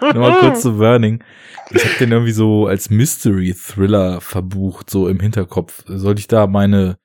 Nochmal 0.01 0.39
kurz 0.39 0.61
zu 0.61 0.77
Burning. 0.77 1.23
Ich 1.69 1.85
habe 1.85 1.95
den 1.99 2.11
irgendwie 2.11 2.33
so 2.33 2.67
als 2.67 2.89
Mystery-Thriller 2.89 4.19
verbucht, 4.19 4.89
so 4.89 5.07
im 5.07 5.19
Hinterkopf. 5.19 5.83
Sollte 5.87 6.19
ich 6.19 6.27
da 6.27 6.47
meine 6.47 6.97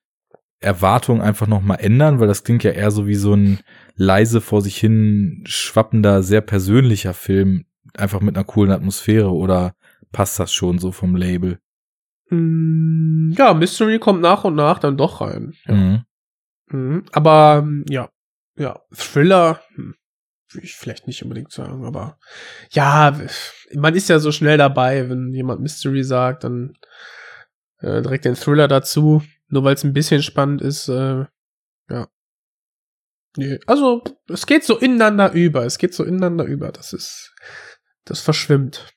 Erwartung 0.66 1.22
einfach 1.22 1.46
nochmal 1.46 1.78
ändern? 1.80 2.20
Weil 2.20 2.28
das 2.28 2.44
klingt 2.44 2.64
ja 2.64 2.72
eher 2.72 2.90
so 2.90 3.06
wie 3.06 3.14
so 3.14 3.34
ein 3.34 3.60
leise 3.94 4.40
vor 4.40 4.60
sich 4.60 4.76
hin 4.76 5.44
schwappender, 5.46 6.22
sehr 6.22 6.42
persönlicher 6.42 7.14
Film, 7.14 7.64
einfach 7.96 8.20
mit 8.20 8.36
einer 8.36 8.44
coolen 8.44 8.72
Atmosphäre 8.72 9.30
oder 9.30 9.74
passt 10.12 10.38
das 10.38 10.52
schon 10.52 10.78
so 10.78 10.92
vom 10.92 11.16
Label? 11.16 11.58
Mm, 12.30 13.32
ja, 13.36 13.54
Mystery 13.54 13.98
kommt 13.98 14.20
nach 14.20 14.44
und 14.44 14.54
nach 14.56 14.78
dann 14.78 14.96
doch 14.96 15.20
rein. 15.20 15.54
Ja. 15.66 15.74
Mhm. 15.74 16.04
Mhm. 16.68 17.04
Aber 17.12 17.62
ähm, 17.62 17.84
ja, 17.88 18.10
ja, 18.56 18.80
Thriller, 18.92 19.60
hm, 19.74 19.94
würde 20.50 20.66
ich 20.66 20.74
vielleicht 20.74 21.06
nicht 21.06 21.22
unbedingt 21.22 21.52
sagen, 21.52 21.84
aber 21.84 22.18
ja, 22.70 23.16
man 23.74 23.94
ist 23.94 24.08
ja 24.08 24.18
so 24.18 24.32
schnell 24.32 24.58
dabei, 24.58 25.08
wenn 25.08 25.32
jemand 25.32 25.60
Mystery 25.60 26.02
sagt, 26.02 26.44
dann 26.44 26.74
äh, 27.78 28.02
direkt 28.02 28.24
den 28.24 28.34
Thriller 28.34 28.68
dazu, 28.68 29.22
nur 29.48 29.64
weil 29.64 29.74
es 29.74 29.84
ein 29.84 29.92
bisschen 29.92 30.22
spannend 30.22 30.62
ist, 30.62 30.88
äh, 30.88 31.24
ja. 31.90 32.08
Nee, 33.36 33.58
also 33.66 34.02
es 34.28 34.46
geht 34.46 34.64
so 34.64 34.78
ineinander 34.78 35.32
über, 35.32 35.64
es 35.64 35.78
geht 35.78 35.94
so 35.94 36.04
ineinander 36.04 36.44
über, 36.44 36.72
das 36.72 36.92
ist, 36.92 37.34
das 38.04 38.20
verschwimmt. 38.20 38.92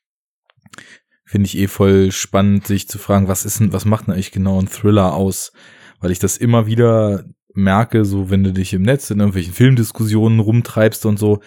Finde 1.25 1.45
ich 1.45 1.57
eh 1.57 1.67
voll 1.67 2.11
spannend, 2.11 2.65
sich 2.65 2.87
zu 2.87 2.97
fragen, 2.97 3.27
was 3.27 3.45
ist 3.45 3.59
denn, 3.59 3.73
was 3.73 3.85
macht 3.85 4.07
denn 4.07 4.13
eigentlich 4.13 4.31
genau 4.31 4.59
ein 4.59 4.67
Thriller 4.67 5.13
aus? 5.13 5.51
Weil 5.99 6.11
ich 6.11 6.19
das 6.19 6.37
immer 6.37 6.65
wieder 6.65 7.25
merke, 7.53 8.05
so 8.05 8.29
wenn 8.29 8.43
du 8.43 8.53
dich 8.53 8.73
im 8.73 8.81
Netz 8.81 9.09
in 9.09 9.19
irgendwelchen 9.19 9.53
Filmdiskussionen 9.53 10.39
rumtreibst 10.39 11.05
und 11.05 11.19
so. 11.19 11.41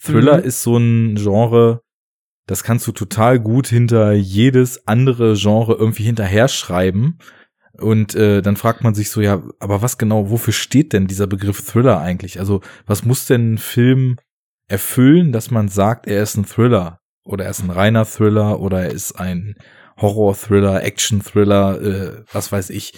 Thriller 0.00 0.38
Mhm. 0.38 0.44
ist 0.44 0.62
so 0.62 0.76
ein 0.76 1.16
Genre, 1.16 1.80
das 2.46 2.62
kannst 2.62 2.86
du 2.86 2.92
total 2.92 3.40
gut 3.40 3.66
hinter 3.66 4.12
jedes 4.12 4.86
andere 4.86 5.34
Genre 5.34 5.74
irgendwie 5.74 6.04
hinterher 6.04 6.48
schreiben. 6.48 7.18
Und 7.80 8.14
äh, 8.14 8.42
dann 8.42 8.56
fragt 8.56 8.82
man 8.84 8.94
sich 8.94 9.10
so, 9.10 9.20
ja, 9.20 9.42
aber 9.60 9.82
was 9.82 9.98
genau, 9.98 10.30
wofür 10.30 10.52
steht 10.52 10.92
denn 10.92 11.06
dieser 11.06 11.26
Begriff 11.26 11.60
Thriller 11.64 12.00
eigentlich? 12.00 12.38
Also, 12.38 12.60
was 12.86 13.04
muss 13.04 13.26
denn 13.26 13.54
ein 13.54 13.58
Film 13.58 14.16
erfüllen, 14.68 15.32
dass 15.32 15.50
man 15.50 15.68
sagt, 15.68 16.06
er 16.06 16.22
ist 16.22 16.36
ein 16.36 16.46
Thriller? 16.46 17.00
Oder 17.24 17.44
er 17.44 17.50
ist 17.50 17.62
ein 17.62 17.70
reiner 17.70 18.04
Thriller 18.06 18.60
oder 18.60 18.82
er 18.84 18.90
ist 18.90 19.12
ein 19.12 19.56
Horror-Thriller, 20.00 20.82
Action-Thriller, 20.82 21.80
äh, 21.82 22.24
was 22.32 22.52
weiß 22.52 22.70
ich. 22.70 22.92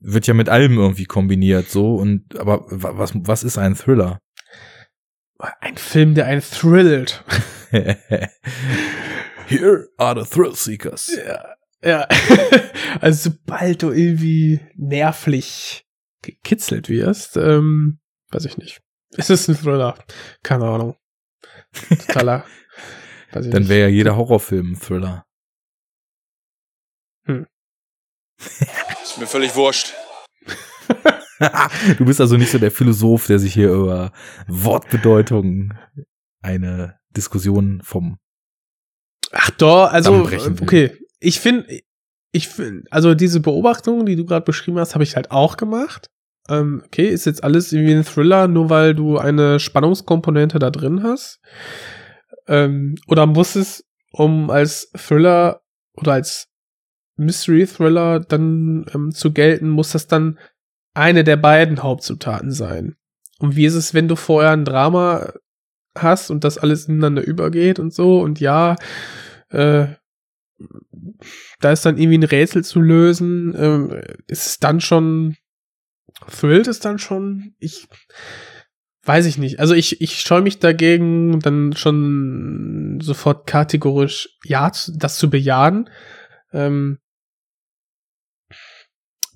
wird 0.00 0.26
ja 0.26 0.34
mit 0.34 0.48
allem 0.48 0.78
irgendwie 0.78 1.04
kombiniert, 1.06 1.68
so 1.68 1.94
und 1.96 2.38
aber 2.38 2.64
wa- 2.68 2.92
was 2.98 3.12
was 3.14 3.44
ist 3.44 3.56
ein 3.58 3.74
Thriller? 3.76 4.18
Ein 5.60 5.76
Film, 5.76 6.14
der 6.14 6.26
einen 6.26 6.42
thrillt. 6.42 7.24
Here 9.46 9.88
are 9.98 10.14
the 10.24 10.28
thrill 10.28 10.54
seekers. 10.54 11.10
Ja. 11.26 11.44
Ja. 11.82 12.06
also 13.00 13.30
sobald 13.30 13.82
du 13.82 13.90
irgendwie 13.90 14.60
nervlich 14.76 15.84
gekitzelt 16.22 16.88
wirst, 16.88 17.36
ähm, 17.36 18.00
weiß 18.30 18.44
ich 18.44 18.58
nicht. 18.58 18.80
Ist 19.16 19.30
es 19.30 19.48
ein 19.48 19.56
Thriller? 19.56 19.98
Keine 20.42 20.64
Ahnung. 20.66 20.96
Totaler. 21.88 22.44
weiß 23.32 23.46
ich 23.46 23.52
Dann 23.52 23.68
wäre 23.68 23.82
ja 23.82 23.88
jeder 23.88 24.16
Horrorfilm 24.16 24.72
ein 24.72 24.80
Thriller. 24.80 25.24
Ist 29.02 29.18
mir 29.18 29.26
völlig 29.26 29.54
wurscht. 29.54 29.92
du 31.98 32.04
bist 32.04 32.20
also 32.20 32.36
nicht 32.36 32.50
so 32.50 32.58
der 32.58 32.70
Philosoph, 32.70 33.26
der 33.26 33.38
sich 33.38 33.54
hier 33.54 33.70
über 33.70 34.12
Wortbedeutung 34.46 35.74
eine 36.40 36.98
Diskussion 37.10 37.82
vom 37.82 38.18
Ach 39.32 39.50
doch, 39.50 39.90
also 39.90 40.28
okay. 40.60 40.98
Ich 41.22 41.40
finde, 41.40 41.66
ich 42.32 42.48
finde, 42.48 42.84
also 42.90 43.14
diese 43.14 43.40
Beobachtung, 43.40 44.06
die 44.06 44.16
du 44.16 44.24
gerade 44.24 44.44
beschrieben 44.44 44.78
hast, 44.78 44.94
habe 44.94 45.04
ich 45.04 45.16
halt 45.16 45.30
auch 45.30 45.56
gemacht. 45.56 46.10
Ähm, 46.48 46.82
okay, 46.84 47.08
ist 47.08 47.26
jetzt 47.26 47.44
alles 47.44 47.72
irgendwie 47.72 47.94
ein 47.94 48.04
Thriller, 48.04 48.48
nur 48.48 48.70
weil 48.70 48.94
du 48.94 49.18
eine 49.18 49.60
Spannungskomponente 49.60 50.58
da 50.58 50.70
drin 50.70 51.02
hast? 51.02 51.40
Ähm, 52.48 52.96
oder 53.06 53.26
muss 53.26 53.54
es, 53.54 53.84
um 54.10 54.50
als 54.50 54.90
Thriller 54.96 55.62
oder 55.94 56.14
als 56.14 56.48
Mystery 57.16 57.66
Thriller 57.66 58.20
dann 58.20 58.86
ähm, 58.92 59.12
zu 59.12 59.32
gelten, 59.32 59.68
muss 59.68 59.92
das 59.92 60.08
dann 60.08 60.38
eine 60.94 61.22
der 61.22 61.36
beiden 61.36 61.82
Hauptzutaten 61.82 62.50
sein? 62.50 62.96
Und 63.38 63.54
wie 63.54 63.66
ist 63.66 63.74
es, 63.74 63.94
wenn 63.94 64.08
du 64.08 64.16
vorher 64.16 64.50
ein 64.50 64.64
Drama 64.64 65.32
hast 65.96 66.30
und 66.30 66.42
das 66.44 66.58
alles 66.58 66.88
ineinander 66.88 67.22
übergeht 67.22 67.78
und 67.78 67.92
so 67.92 68.20
und 68.20 68.40
ja, 68.40 68.76
äh, 69.50 69.86
da 71.60 71.72
ist 71.72 71.84
dann 71.84 71.98
irgendwie 71.98 72.18
ein 72.18 72.24
Rätsel 72.24 72.64
zu 72.64 72.80
lösen, 72.80 73.54
ähm, 73.56 74.02
ist 74.26 74.46
es 74.46 74.58
dann 74.58 74.80
schon, 74.80 75.36
thrillt 76.30 76.68
es 76.68 76.80
dann 76.80 76.98
schon? 76.98 77.54
Ich 77.58 77.88
weiß 79.04 79.26
ich 79.26 79.38
nicht. 79.38 79.60
Also 79.60 79.74
ich, 79.74 80.00
ich 80.00 80.20
scheue 80.20 80.42
mich 80.42 80.58
dagegen, 80.58 81.40
dann 81.40 81.74
schon 81.74 83.00
sofort 83.02 83.46
kategorisch 83.46 84.38
ja, 84.44 84.70
das 84.94 85.18
zu 85.18 85.28
bejahen. 85.28 85.90
Ähm, 86.52 86.98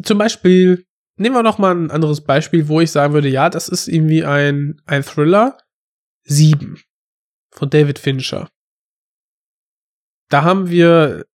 zum 0.02 0.18
Beispiel, 0.18 0.84
nehmen 1.16 1.34
wir 1.34 1.42
noch 1.42 1.58
mal 1.58 1.74
ein 1.74 1.90
anderes 1.90 2.22
Beispiel, 2.22 2.68
wo 2.68 2.80
ich 2.80 2.90
sagen 2.90 3.14
würde, 3.14 3.28
ja, 3.28 3.50
das 3.50 3.68
ist 3.68 3.88
irgendwie 3.88 4.24
ein, 4.24 4.80
ein 4.86 5.02
Thriller. 5.02 5.58
Sieben 6.28 6.80
von 7.52 7.70
David 7.70 7.98
Fincher. 7.98 8.48
Da 10.28 10.42
haben 10.42 10.70
wir, 10.70 11.24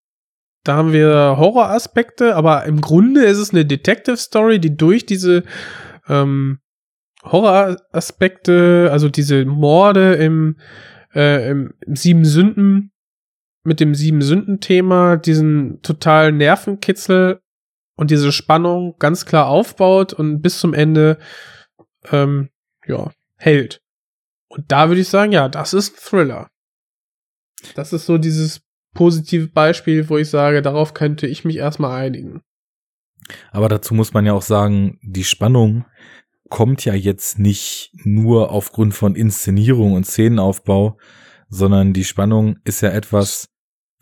da 0.64 0.76
haben 0.76 0.92
wir 0.92 1.36
Horroraspekte, 1.38 2.36
aber 2.36 2.64
im 2.64 2.80
Grunde 2.80 3.24
ist 3.24 3.38
es 3.38 3.50
eine 3.50 3.64
Detective 3.64 4.16
Story, 4.16 4.58
die 4.58 4.76
durch 4.76 5.06
diese 5.06 5.44
ähm, 6.08 6.58
Horroraspekte, 7.22 8.88
also 8.90 9.08
diese 9.08 9.44
Morde 9.44 10.14
im, 10.14 10.58
äh, 11.14 11.50
im, 11.50 11.74
im 11.86 11.96
Sieben 11.96 12.24
Sünden, 12.24 12.92
mit 13.64 13.80
dem 13.80 13.94
Sieben 13.94 14.22
Sünden-Thema, 14.22 15.16
diesen 15.16 15.80
totalen 15.82 16.36
Nervenkitzel 16.36 17.40
und 17.96 18.10
diese 18.10 18.32
Spannung 18.32 18.96
ganz 18.98 19.24
klar 19.24 19.46
aufbaut 19.46 20.12
und 20.12 20.42
bis 20.42 20.58
zum 20.58 20.74
Ende 20.74 21.18
ähm, 22.10 22.48
ja, 22.86 23.12
hält. 23.36 23.80
Und 24.48 24.70
da 24.70 24.88
würde 24.88 25.00
ich 25.00 25.08
sagen, 25.08 25.32
ja, 25.32 25.48
das 25.48 25.72
ist 25.72 25.96
Thriller. 25.96 26.50
Das 27.74 27.92
ist 27.92 28.06
so 28.06 28.18
dieses 28.18 28.60
positive 28.94 29.48
Beispiel, 29.48 30.08
wo 30.08 30.18
ich 30.18 30.28
sage, 30.30 30.62
darauf 30.62 30.94
könnte 30.94 31.26
ich 31.26 31.44
mich 31.44 31.56
erstmal 31.56 32.00
einigen. 32.00 32.42
Aber 33.50 33.68
dazu 33.68 33.94
muss 33.94 34.12
man 34.12 34.26
ja 34.26 34.32
auch 34.32 34.42
sagen, 34.42 34.98
die 35.02 35.24
Spannung 35.24 35.84
kommt 36.48 36.84
ja 36.84 36.94
jetzt 36.94 37.38
nicht 37.38 37.92
nur 38.04 38.50
aufgrund 38.50 38.94
von 38.94 39.14
Inszenierung 39.14 39.94
und 39.94 40.04
Szenenaufbau, 40.04 40.98
sondern 41.48 41.92
die 41.92 42.04
Spannung 42.04 42.56
ist 42.64 42.82
ja 42.82 42.90
etwas, 42.90 43.48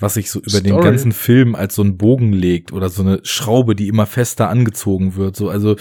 was 0.01 0.15
sich 0.15 0.31
so 0.31 0.41
über 0.41 0.61
den 0.61 0.73
Story. 0.73 0.85
ganzen 0.85 1.13
Film 1.13 1.55
als 1.55 1.75
so 1.75 1.83
ein 1.83 1.97
Bogen 1.97 2.33
legt 2.33 2.73
oder 2.73 2.89
so 2.89 3.03
eine 3.03 3.21
Schraube, 3.23 3.77
die 3.77 3.89
immer 3.89 4.07
fester 4.07 4.49
angezogen 4.49 5.15
wird. 5.15 5.37
So, 5.37 5.49
also 5.49 5.77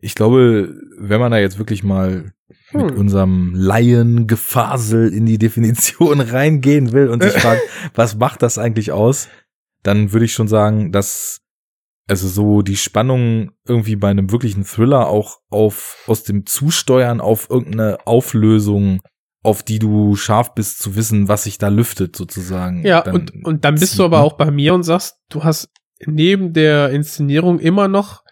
ich 0.00 0.14
glaube, 0.14 0.80
wenn 0.98 1.20
man 1.20 1.32
da 1.32 1.38
jetzt 1.38 1.58
wirklich 1.58 1.82
mal 1.82 2.32
mit 2.72 2.90
Hm. 2.90 2.98
unserem 2.98 3.54
Laiengefasel 3.54 5.12
in 5.12 5.26
die 5.26 5.38
Definition 5.38 6.20
reingehen 6.20 6.92
will 6.92 7.08
und 7.08 7.22
sich 7.22 7.32
fragt, 7.40 7.62
was 7.94 8.16
macht 8.16 8.42
das 8.42 8.58
eigentlich 8.58 8.92
aus, 8.92 9.28
dann 9.82 10.12
würde 10.12 10.24
ich 10.24 10.32
schon 10.32 10.48
sagen, 10.48 10.92
dass 10.92 11.40
also 12.08 12.28
so 12.28 12.62
die 12.62 12.76
Spannung 12.76 13.52
irgendwie 13.66 13.96
bei 13.96 14.08
einem 14.08 14.30
wirklichen 14.30 14.64
Thriller 14.64 15.08
auch 15.08 15.40
auf 15.50 16.04
aus 16.06 16.22
dem 16.22 16.46
Zusteuern 16.46 17.20
auf 17.20 17.50
irgendeine 17.50 17.98
Auflösung, 18.06 19.02
auf 19.42 19.62
die 19.62 19.78
du 19.78 20.14
scharf 20.14 20.54
bist 20.54 20.78
zu 20.78 20.94
wissen, 20.94 21.28
was 21.28 21.44
sich 21.44 21.58
da 21.58 21.68
lüftet 21.68 22.14
sozusagen. 22.14 22.84
Ja, 22.86 23.02
dann 23.02 23.14
und, 23.14 23.44
und 23.44 23.64
dann 23.64 23.74
bist 23.74 23.98
du 23.98 24.04
aber 24.04 24.18
ne? 24.18 24.24
auch 24.24 24.34
bei 24.34 24.50
mir 24.50 24.74
und 24.74 24.84
sagst, 24.84 25.16
du 25.30 25.42
hast 25.42 25.68
neben 26.04 26.52
der 26.52 26.90
Inszenierung 26.90 27.58
immer 27.58 27.88
noch, 27.88 28.22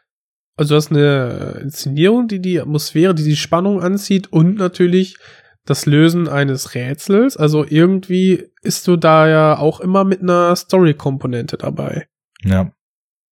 also 0.56 0.74
du 0.74 0.76
hast 0.76 0.90
eine 0.90 1.60
Inszenierung, 1.62 2.28
die 2.28 2.40
die 2.40 2.60
Atmosphäre, 2.60 3.14
die 3.14 3.24
die 3.24 3.36
Spannung 3.36 3.82
anzieht 3.82 4.32
und 4.32 4.54
natürlich 4.56 5.16
das 5.64 5.86
Lösen 5.86 6.28
eines 6.28 6.74
Rätsels. 6.74 7.36
Also 7.36 7.64
irgendwie 7.66 8.50
ist 8.62 8.86
du 8.86 8.96
da 8.96 9.28
ja 9.28 9.58
auch 9.58 9.80
immer 9.80 10.04
mit 10.04 10.20
einer 10.20 10.54
Story-Komponente 10.54 11.56
dabei. 11.56 12.08
Ja, 12.42 12.72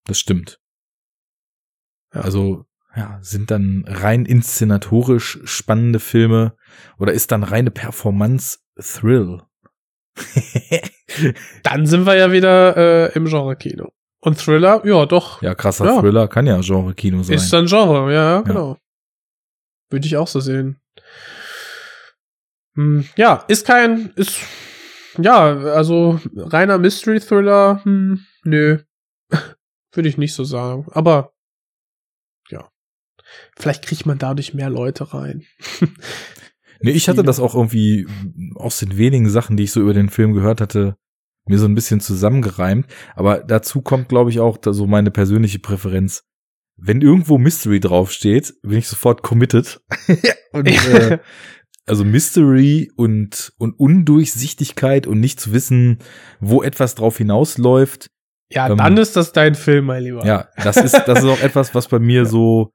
das 0.05 0.19
stimmt. 0.19 0.59
Ja. 2.15 2.23
Also 2.23 2.65
ja, 2.97 3.19
sind 3.23 3.51
dann 3.51 3.85
rein 3.87 4.27
inszenatorisch 4.27 5.41
spannende 5.45 5.99
Filme 5.99 6.57
oder 6.99 7.13
ist 7.13 7.33
dann 7.33 7.43
reine 7.43 7.71
Performance 7.71 8.59
Thrill? 8.79 9.43
Dann 11.63 11.87
sind 11.87 12.05
wir 12.05 12.17
ja 12.17 12.33
wieder 12.33 12.77
äh, 12.77 13.13
im 13.15 13.25
Genre-Kino. 13.25 13.93
Und 14.25 14.39
Thriller, 14.39 14.81
ja, 14.87 15.05
doch. 15.05 15.43
ja, 15.43 15.55
krasser 15.55 15.85
Ja. 15.85 16.01
Thriller 16.01 16.29
kann 16.29 16.47
ja 16.47 16.61
Genre-Kino 16.61 17.25
sein. 17.25 17.37
Ist 17.37 17.53
dann 17.53 17.67
Genre, 17.67 18.13
ja, 18.15 18.41
genau. 18.43 18.79
Würde 19.91 20.07
ich 20.07 20.17
auch 20.17 20.29
so 20.29 20.39
sehen. 20.39 20.81
Hm, 22.77 23.05
ja, 23.17 23.45
ist 23.49 23.67
kein, 23.67 24.13
ist, 24.15 24.39
ja, 25.19 25.57
also 25.57 26.21
reiner 26.37 26.79
Mystery-Thriller, 26.79 27.81
hm, 27.83 28.25
nö. 28.45 28.79
Würde 29.93 30.09
ich 30.09 30.17
nicht 30.19 30.35
so 30.35 30.45
sagen. 30.45 30.87
Aber, 30.93 31.33
ja. 32.49 32.71
Vielleicht 33.59 33.85
kriegt 33.85 34.07
man 34.07 34.19
dadurch 34.19 34.55
mehr 34.55 34.71
Leute 34.71 35.13
rein. 35.13 35.45
Nee, 36.81 36.93
ich 36.93 37.09
hatte 37.09 37.23
das 37.23 37.39
auch 37.41 37.55
irgendwie 37.55 38.07
aus 38.55 38.79
den 38.79 38.97
wenigen 38.97 39.29
Sachen, 39.29 39.57
die 39.57 39.65
ich 39.65 39.73
so 39.73 39.81
über 39.81 39.95
den 39.95 40.09
Film 40.09 40.33
gehört 40.33 40.61
hatte, 40.61 40.97
mir 41.47 41.59
so 41.59 41.67
ein 41.67 41.75
bisschen 41.75 42.01
zusammengereimt. 42.01 42.87
Aber 43.15 43.39
dazu 43.41 43.83
kommt, 43.83 44.09
glaube 44.09 44.31
ich, 44.31 44.41
auch 44.41 44.59
so 44.65 44.87
meine 44.87 45.11
persönliche 45.11 45.59
Präferenz. 45.59 46.23
Wenn 46.77 47.01
irgendwo 47.01 47.39
Mystery 47.39 47.81
draufsteht, 47.81 48.55
bin 48.63 48.79
ich 48.79 48.89
sofort 48.89 49.23
committed. 49.23 49.81
und, 50.53 50.67
äh, 50.95 51.19
also 51.87 52.05
Mystery 52.05 52.91
und, 52.97 53.53
und 53.59 53.79
Undurchsichtigkeit 53.79 55.07
und 55.07 55.21
nicht 55.21 55.41
zu 55.41 55.53
wissen, 55.53 55.99
wo 56.41 56.63
etwas 56.63 56.95
drauf 56.95 57.19
hinausläuft. 57.19 58.09
ja, 58.51 58.69
ähm, 58.71 58.79
dann 58.79 58.97
ist 58.97 59.17
das 59.17 59.33
dein 59.33 59.55
Film, 59.55 59.87
mein 59.87 60.05
Lieber. 60.05 60.25
Ja, 60.25 60.49
das 60.63 60.77
ist, 60.77 60.93
das 61.07 61.19
ist 61.21 61.25
auch 61.25 61.41
etwas, 61.43 61.75
was 61.75 61.89
bei 61.89 61.99
mir 61.99 62.25
so, 62.27 62.71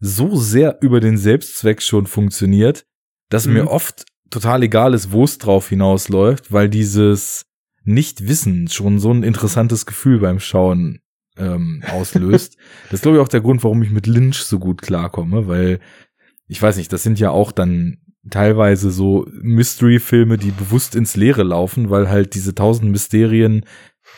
so 0.00 0.36
sehr 0.36 0.78
über 0.82 1.00
den 1.00 1.16
Selbstzweck 1.16 1.80
schon 1.82 2.06
funktioniert, 2.06 2.84
dass 3.30 3.46
Mhm. 3.46 3.52
mir 3.54 3.70
oft 3.70 4.04
total 4.30 4.62
egal 4.62 4.94
ist, 4.94 5.12
wo 5.12 5.24
es 5.24 5.38
drauf 5.38 5.68
hinausläuft, 5.68 6.52
weil 6.52 6.68
dieses 6.68 7.44
Nicht-Wissen 7.84 8.68
schon 8.68 8.98
so 8.98 9.12
ein 9.12 9.22
interessantes 9.22 9.86
Gefühl 9.86 10.20
beim 10.20 10.40
Schauen 10.40 11.00
ähm, 11.36 11.82
auslöst. 11.90 12.56
das 12.84 12.94
ist, 12.94 13.02
glaube 13.02 13.18
ich, 13.18 13.22
auch 13.22 13.28
der 13.28 13.40
Grund, 13.40 13.62
warum 13.64 13.82
ich 13.82 13.90
mit 13.90 14.06
Lynch 14.06 14.42
so 14.42 14.58
gut 14.58 14.82
klarkomme, 14.82 15.48
weil 15.48 15.80
ich 16.46 16.60
weiß 16.60 16.76
nicht, 16.76 16.92
das 16.92 17.02
sind 17.02 17.18
ja 17.18 17.30
auch 17.30 17.52
dann 17.52 17.98
teilweise 18.30 18.90
so 18.90 19.26
Mystery-Filme, 19.40 20.38
die 20.38 20.50
bewusst 20.50 20.94
ins 20.94 21.16
Leere 21.16 21.42
laufen, 21.42 21.90
weil 21.90 22.08
halt 22.08 22.34
diese 22.34 22.54
tausend 22.54 22.90
Mysterien 22.90 23.64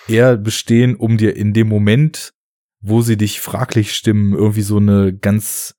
eher 0.09 0.37
bestehen, 0.37 0.97
um 0.97 1.17
dir 1.17 1.37
in 1.37 1.53
dem 1.53 1.69
Moment, 1.69 2.35
wo 2.81 3.01
sie 3.01 3.17
dich 3.17 3.41
fraglich 3.41 3.95
stimmen, 3.95 4.35
irgendwie 4.35 4.62
so 4.62 4.77
eine 4.77 5.15
ganz 5.15 5.77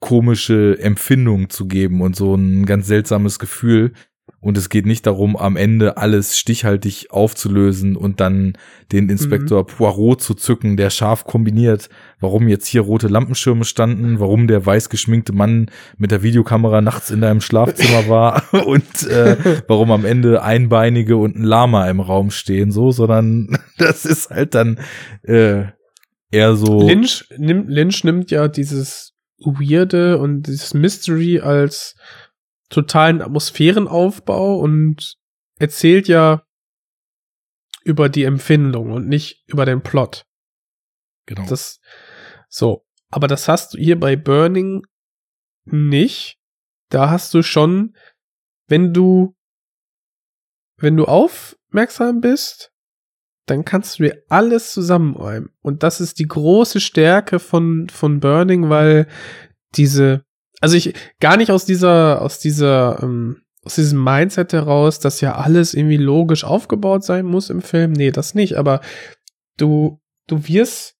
komische 0.00 0.78
Empfindung 0.78 1.50
zu 1.50 1.66
geben 1.66 2.00
und 2.00 2.16
so 2.16 2.34
ein 2.34 2.64
ganz 2.66 2.86
seltsames 2.86 3.38
Gefühl. 3.38 3.92
Und 4.40 4.56
es 4.56 4.68
geht 4.68 4.86
nicht 4.86 5.06
darum, 5.06 5.36
am 5.36 5.56
Ende 5.56 5.96
alles 5.96 6.38
stichhaltig 6.38 7.10
aufzulösen 7.10 7.96
und 7.96 8.20
dann 8.20 8.52
den 8.92 9.08
Inspektor 9.08 9.62
Mhm. 9.62 9.66
Poirot 9.66 10.22
zu 10.22 10.34
zücken, 10.34 10.76
der 10.76 10.90
scharf 10.90 11.24
kombiniert, 11.24 11.88
warum 12.20 12.46
jetzt 12.46 12.66
hier 12.66 12.82
rote 12.82 13.08
Lampenschirme 13.08 13.64
standen, 13.64 14.20
warum 14.20 14.46
der 14.46 14.64
weiß 14.64 14.88
geschminkte 14.88 15.32
Mann 15.32 15.70
mit 15.96 16.10
der 16.10 16.22
Videokamera 16.22 16.80
nachts 16.80 17.10
in 17.10 17.20
deinem 17.20 17.40
Schlafzimmer 17.40 18.08
war 18.08 18.42
und 18.52 19.06
äh, 19.08 19.36
warum 19.66 19.90
am 19.90 20.04
Ende 20.04 20.42
Einbeinige 20.42 21.16
und 21.16 21.36
ein 21.36 21.44
Lama 21.44 21.88
im 21.88 22.00
Raum 22.00 22.30
stehen, 22.30 22.70
so, 22.70 22.92
sondern 22.92 23.58
das 23.78 24.04
ist 24.04 24.30
halt 24.30 24.54
dann 24.54 24.78
äh, 25.22 25.64
eher 26.30 26.56
so. 26.56 26.86
Lynch, 26.86 27.24
nimmt, 27.36 27.68
Lynch 27.68 28.04
nimmt 28.04 28.30
ja 28.30 28.48
dieses 28.48 29.14
Weirde 29.38 30.18
und 30.18 30.46
dieses 30.46 30.72
Mystery 30.72 31.40
als 31.40 31.94
totalen 32.68 33.22
Atmosphärenaufbau 33.22 34.58
und 34.58 35.16
erzählt 35.58 36.08
ja 36.08 36.44
über 37.84 38.08
die 38.08 38.24
Empfindung 38.24 38.90
und 38.90 39.08
nicht 39.08 39.44
über 39.46 39.64
den 39.64 39.82
Plot. 39.82 40.26
Genau. 41.26 41.46
Das, 41.48 41.80
so. 42.48 42.84
Aber 43.10 43.28
das 43.28 43.48
hast 43.48 43.74
du 43.74 43.78
hier 43.78 43.98
bei 43.98 44.16
Burning 44.16 44.84
nicht. 45.64 46.38
Da 46.90 47.10
hast 47.10 47.32
du 47.34 47.42
schon, 47.42 47.96
wenn 48.68 48.92
du, 48.92 49.36
wenn 50.78 50.96
du 50.96 51.04
aufmerksam 51.04 52.20
bist, 52.20 52.72
dann 53.46 53.64
kannst 53.64 53.98
du 53.98 54.04
dir 54.04 54.24
alles 54.28 54.72
zusammenräumen. 54.72 55.50
Und 55.62 55.84
das 55.84 56.00
ist 56.00 56.18
die 56.18 56.26
große 56.26 56.80
Stärke 56.80 57.38
von, 57.38 57.88
von 57.88 58.18
Burning, 58.18 58.68
weil 58.68 59.08
diese, 59.76 60.25
also 60.66 60.76
ich, 60.76 60.94
gar 61.20 61.36
nicht 61.36 61.52
aus 61.52 61.64
dieser, 61.64 62.20
aus 62.20 62.40
dieser, 62.40 63.00
ähm, 63.00 63.42
aus 63.62 63.76
diesem 63.76 64.02
Mindset 64.02 64.52
heraus, 64.52 64.98
dass 64.98 65.20
ja 65.20 65.36
alles 65.36 65.74
irgendwie 65.74 65.96
logisch 65.96 66.42
aufgebaut 66.42 67.04
sein 67.04 67.24
muss 67.24 67.50
im 67.50 67.62
Film. 67.62 67.92
Nee, 67.92 68.10
das 68.10 68.34
nicht, 68.34 68.56
aber 68.56 68.80
du, 69.58 70.00
du 70.26 70.48
wirst, 70.48 70.96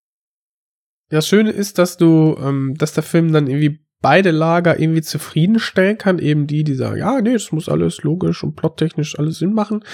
das 1.09 1.27
Schöne 1.27 1.51
ist, 1.51 1.81
dass 1.81 1.97
du, 1.97 2.37
ähm, 2.41 2.77
dass 2.79 2.93
der 2.93 3.03
Film 3.03 3.33
dann 3.33 3.49
irgendwie 3.49 3.81
beide 4.01 4.31
Lager 4.31 4.79
irgendwie 4.79 5.03
zufriedenstellen 5.03 5.99
kann, 5.99 6.21
eben 6.21 6.47
die, 6.47 6.63
die 6.63 6.75
sagen, 6.75 6.99
ja, 6.99 7.21
nee, 7.21 7.35
es 7.35 7.51
muss 7.51 7.69
alles 7.69 8.05
logisch 8.05 8.45
und 8.45 8.55
plottechnisch 8.55 9.19
alles 9.19 9.39
Sinn 9.39 9.53
machen, 9.53 9.85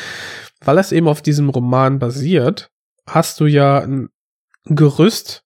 weil 0.61 0.77
es 0.77 0.93
eben 0.93 1.09
auf 1.09 1.23
diesem 1.23 1.49
Roman 1.49 1.99
basiert, 1.99 2.71
hast 3.07 3.41
du 3.41 3.47
ja 3.47 3.79
ein 3.79 4.11
Gerüst 4.67 5.42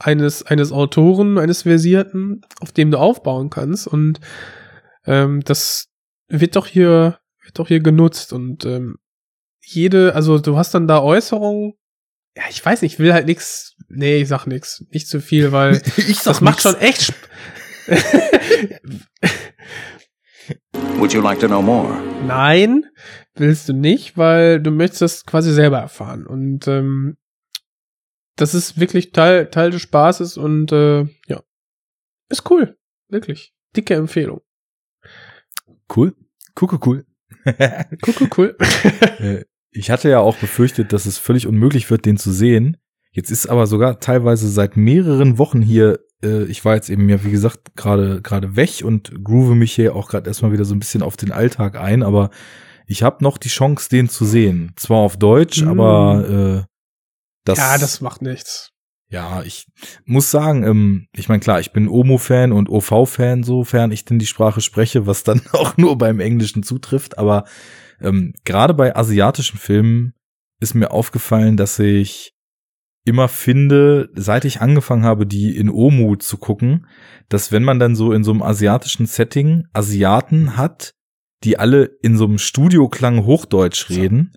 eines, 0.00 0.42
eines 0.42 0.72
Autoren, 0.72 1.38
eines 1.38 1.62
Versierten, 1.62 2.40
auf 2.60 2.72
dem 2.72 2.90
du 2.90 2.98
aufbauen 2.98 3.50
kannst 3.50 3.86
und 3.86 4.18
ähm, 5.06 5.42
das 5.44 5.88
wird 6.28 6.56
doch 6.56 6.66
hier, 6.66 7.18
wird 7.42 7.58
doch 7.58 7.68
hier 7.68 7.80
genutzt 7.80 8.32
und 8.32 8.64
ähm, 8.64 8.96
jede, 9.60 10.14
also 10.14 10.38
du 10.38 10.56
hast 10.56 10.72
dann 10.74 10.88
da 10.88 11.02
Äußerungen, 11.02 11.74
ja, 12.36 12.44
ich 12.48 12.64
weiß 12.64 12.82
nicht, 12.82 12.94
ich 12.94 12.98
will 12.98 13.12
halt 13.12 13.26
nix, 13.26 13.76
nee, 13.88 14.22
ich 14.22 14.28
sag 14.28 14.46
nix, 14.46 14.84
nicht 14.90 15.08
zu 15.08 15.20
viel, 15.20 15.52
weil 15.52 15.82
ich 15.96 16.22
das 16.22 16.40
macht 16.40 16.62
schon 16.62 16.76
echt 16.76 17.12
Would 20.96 21.12
you 21.12 21.20
like 21.20 21.40
to 21.40 21.46
know 21.46 21.62
more? 21.62 22.00
Nein, 22.26 22.84
willst 23.34 23.68
du 23.68 23.72
nicht, 23.72 24.16
weil 24.16 24.60
du 24.60 24.70
möchtest 24.70 25.02
das 25.02 25.26
quasi 25.26 25.52
selber 25.52 25.78
erfahren. 25.78 26.26
Und 26.26 26.68
ähm, 26.68 27.16
das 28.40 28.54
ist 28.54 28.78
wirklich 28.80 29.12
Teil, 29.12 29.46
Teil 29.50 29.70
des 29.70 29.82
Spaßes 29.82 30.36
und 30.36 30.72
äh, 30.72 31.02
ja, 31.26 31.42
ist 32.28 32.50
cool. 32.50 32.76
Wirklich. 33.08 33.52
Dicke 33.76 33.94
Empfehlung. 33.94 34.40
Cool. 35.94 36.14
Cool, 36.60 36.68
cool, 36.86 37.04
cool, 38.20 38.28
cool. 38.36 38.56
Äh, 39.18 39.44
ich 39.70 39.90
hatte 39.90 40.08
ja 40.08 40.18
auch 40.20 40.36
befürchtet, 40.36 40.92
dass 40.92 41.06
es 41.06 41.18
völlig 41.18 41.46
unmöglich 41.46 41.90
wird, 41.90 42.04
den 42.04 42.16
zu 42.16 42.32
sehen. 42.32 42.76
Jetzt 43.12 43.30
ist 43.30 43.46
aber 43.46 43.66
sogar 43.66 44.00
teilweise 44.00 44.48
seit 44.48 44.76
mehreren 44.76 45.38
Wochen 45.38 45.62
hier, 45.62 46.00
äh, 46.22 46.44
ich 46.44 46.64
war 46.64 46.74
jetzt 46.74 46.90
eben 46.90 47.08
ja, 47.08 47.24
wie 47.24 47.30
gesagt, 47.30 47.76
gerade 47.76 48.20
gerade 48.22 48.56
weg 48.56 48.82
und 48.84 49.24
groove 49.24 49.54
mich 49.54 49.72
hier 49.72 49.94
auch 49.96 50.08
gerade 50.08 50.28
erstmal 50.28 50.52
wieder 50.52 50.64
so 50.64 50.74
ein 50.74 50.80
bisschen 50.80 51.02
auf 51.02 51.16
den 51.16 51.32
Alltag 51.32 51.76
ein, 51.76 52.02
aber 52.02 52.30
ich 52.86 53.02
habe 53.02 53.22
noch 53.22 53.38
die 53.38 53.48
Chance, 53.48 53.88
den 53.88 54.08
zu 54.08 54.24
sehen. 54.24 54.72
Zwar 54.76 54.98
auf 54.98 55.16
Deutsch, 55.16 55.62
Mm. 55.62 55.68
aber 55.68 56.28
äh, 56.66 56.70
das, 57.50 57.58
ja, 57.58 57.78
das 57.78 58.00
macht 58.00 58.22
nichts. 58.22 58.70
ja, 59.08 59.42
ich 59.42 59.66
muss 60.04 60.30
sagen, 60.30 60.62
ähm, 60.64 61.08
ich 61.14 61.28
meine, 61.28 61.40
klar, 61.40 61.60
ich 61.60 61.72
bin 61.72 61.88
Omo-Fan 61.88 62.52
und 62.52 62.68
OV-Fan, 62.68 63.42
sofern 63.42 63.90
ich 63.90 64.04
denn 64.04 64.18
die 64.18 64.26
Sprache 64.26 64.60
spreche, 64.60 65.06
was 65.06 65.24
dann 65.24 65.42
auch 65.52 65.76
nur 65.76 65.98
beim 65.98 66.20
Englischen 66.20 66.62
zutrifft. 66.62 67.18
Aber 67.18 67.44
ähm, 68.00 68.34
gerade 68.44 68.74
bei 68.74 68.94
asiatischen 68.94 69.58
Filmen 69.58 70.14
ist 70.60 70.74
mir 70.74 70.92
aufgefallen, 70.92 71.56
dass 71.56 71.78
ich 71.78 72.34
immer 73.04 73.28
finde, 73.28 74.10
seit 74.14 74.44
ich 74.44 74.60
angefangen 74.60 75.04
habe, 75.04 75.26
die 75.26 75.56
in 75.56 75.70
Omu 75.70 76.16
zu 76.16 76.36
gucken, 76.36 76.86
dass 77.28 77.50
wenn 77.50 77.64
man 77.64 77.78
dann 77.78 77.96
so 77.96 78.12
in 78.12 78.24
so 78.24 78.30
einem 78.30 78.42
asiatischen 78.42 79.06
Setting 79.06 79.64
Asiaten 79.72 80.56
hat, 80.56 80.92
die 81.42 81.58
alle 81.58 81.84
in 82.02 82.16
so 82.16 82.26
einem 82.26 82.38
Studioklang 82.38 83.24
Hochdeutsch 83.24 83.88
reden, 83.88 84.34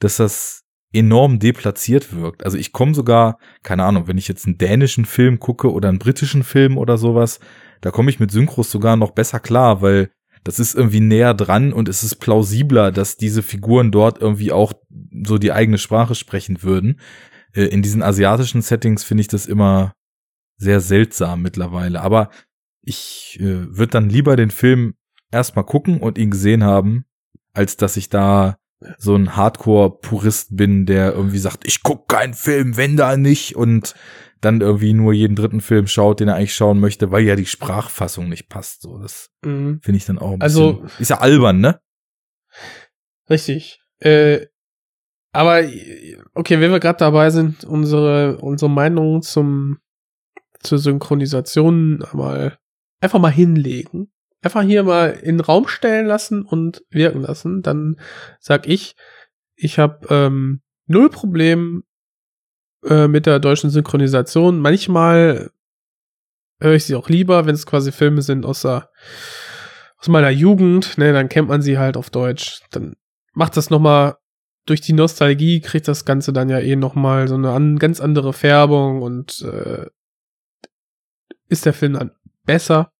dass 0.00 0.16
das 0.16 0.61
enorm 0.92 1.38
deplatziert 1.38 2.14
wirkt. 2.14 2.44
Also 2.44 2.58
ich 2.58 2.72
komme 2.72 2.94
sogar, 2.94 3.38
keine 3.62 3.84
Ahnung, 3.84 4.06
wenn 4.08 4.18
ich 4.18 4.28
jetzt 4.28 4.46
einen 4.46 4.58
dänischen 4.58 5.04
Film 5.04 5.38
gucke 5.38 5.72
oder 5.72 5.88
einen 5.88 5.98
britischen 5.98 6.42
Film 6.42 6.76
oder 6.76 6.98
sowas, 6.98 7.40
da 7.80 7.90
komme 7.90 8.10
ich 8.10 8.20
mit 8.20 8.30
Synchros 8.30 8.70
sogar 8.70 8.96
noch 8.96 9.12
besser 9.12 9.40
klar, 9.40 9.82
weil 9.82 10.10
das 10.44 10.58
ist 10.58 10.74
irgendwie 10.74 11.00
näher 11.00 11.34
dran 11.34 11.72
und 11.72 11.88
es 11.88 12.02
ist 12.02 12.16
plausibler, 12.16 12.90
dass 12.90 13.16
diese 13.16 13.42
Figuren 13.42 13.90
dort 13.90 14.20
irgendwie 14.20 14.52
auch 14.52 14.72
so 15.24 15.38
die 15.38 15.52
eigene 15.52 15.78
Sprache 15.78 16.14
sprechen 16.14 16.62
würden. 16.62 17.00
Äh, 17.54 17.66
In 17.66 17.82
diesen 17.82 18.02
asiatischen 18.02 18.62
Settings 18.62 19.04
finde 19.04 19.22
ich 19.22 19.28
das 19.28 19.46
immer 19.46 19.94
sehr 20.56 20.80
seltsam 20.80 21.42
mittlerweile. 21.42 22.00
Aber 22.00 22.30
ich 22.82 23.38
äh, 23.40 23.76
würde 23.76 23.92
dann 23.92 24.08
lieber 24.08 24.36
den 24.36 24.50
Film 24.50 24.94
erstmal 25.30 25.64
gucken 25.64 26.00
und 26.00 26.18
ihn 26.18 26.30
gesehen 26.30 26.64
haben, 26.64 27.04
als 27.52 27.76
dass 27.76 27.96
ich 27.96 28.08
da 28.08 28.56
so 28.98 29.14
ein 29.14 29.36
Hardcore-Purist 29.36 30.56
bin, 30.56 30.86
der 30.86 31.12
irgendwie 31.12 31.38
sagt, 31.38 31.66
ich 31.66 31.82
guck 31.82 32.08
keinen 32.08 32.34
Film, 32.34 32.76
wenn 32.76 32.96
da 32.96 33.16
nicht 33.16 33.56
und 33.56 33.94
dann 34.40 34.60
irgendwie 34.60 34.92
nur 34.92 35.12
jeden 35.12 35.36
dritten 35.36 35.60
Film 35.60 35.86
schaut, 35.86 36.18
den 36.20 36.28
er 36.28 36.34
eigentlich 36.34 36.54
schauen 36.54 36.80
möchte, 36.80 37.10
weil 37.12 37.22
ja 37.24 37.36
die 37.36 37.46
Sprachfassung 37.46 38.28
nicht 38.28 38.48
passt. 38.48 38.82
So, 38.82 38.98
das 38.98 39.30
Mhm. 39.44 39.80
finde 39.82 39.96
ich 39.98 40.04
dann 40.04 40.18
auch 40.18 40.32
ein 40.32 40.40
Also- 40.42 40.74
bisschen, 40.80 41.00
ist 41.00 41.10
ja 41.10 41.18
albern, 41.18 41.60
ne? 41.60 41.80
Richtig. 43.30 43.80
Äh, 44.00 44.46
aber 45.32 45.62
okay, 46.34 46.60
wenn 46.60 46.72
wir 46.72 46.80
gerade 46.80 46.98
dabei 46.98 47.30
sind, 47.30 47.64
unsere 47.64 48.38
unsere 48.38 48.70
Meinung 48.70 49.22
zum 49.22 49.78
zur 50.60 50.78
Synchronisation 50.78 52.04
mal 52.12 52.58
einfach 53.00 53.18
mal 53.18 53.30
hinlegen, 53.32 54.12
einfach 54.42 54.62
hier 54.62 54.82
mal 54.82 55.10
in 55.10 55.38
den 55.38 55.40
Raum 55.40 55.68
stellen 55.68 56.06
lassen 56.06 56.42
und 56.42 56.84
wirken 56.90 57.22
lassen, 57.22 57.62
dann 57.62 57.96
sag 58.40 58.68
ich, 58.68 58.96
ich 59.54 59.78
habe 59.78 60.06
ähm, 60.10 60.62
null 60.86 61.08
Problem 61.10 61.84
äh, 62.84 63.08
mit 63.08 63.26
der 63.26 63.38
deutschen 63.38 63.70
Synchronisation. 63.70 64.58
Manchmal 64.58 65.50
höre 66.60 66.74
ich 66.74 66.84
sie 66.84 66.96
auch 66.96 67.08
lieber, 67.08 67.46
wenn 67.46 67.54
es 67.54 67.66
quasi 67.66 67.92
Filme 67.92 68.22
sind 68.22 68.44
aus 68.44 68.62
der 68.62 68.90
aus 69.98 70.08
meiner 70.08 70.30
Jugend, 70.30 70.98
ne, 70.98 71.12
dann 71.12 71.28
kennt 71.28 71.48
man 71.48 71.62
sie 71.62 71.78
halt 71.78 71.96
auf 71.96 72.10
Deutsch. 72.10 72.62
Dann 72.72 72.96
macht 73.34 73.56
das 73.56 73.70
noch 73.70 73.78
mal 73.78 74.16
durch 74.66 74.80
die 74.80 74.92
Nostalgie 74.92 75.60
kriegt 75.60 75.88
das 75.88 76.04
Ganze 76.04 76.32
dann 76.32 76.48
ja 76.48 76.58
eh 76.58 76.76
noch 76.76 76.94
mal 76.94 77.28
so 77.28 77.34
eine 77.34 77.50
an, 77.50 77.78
ganz 77.78 78.00
andere 78.00 78.32
Färbung 78.32 79.02
und 79.02 79.40
äh, 79.42 79.86
ist 81.48 81.66
der 81.66 81.72
Film 81.72 81.94
dann 81.94 82.12
besser, 82.44 82.91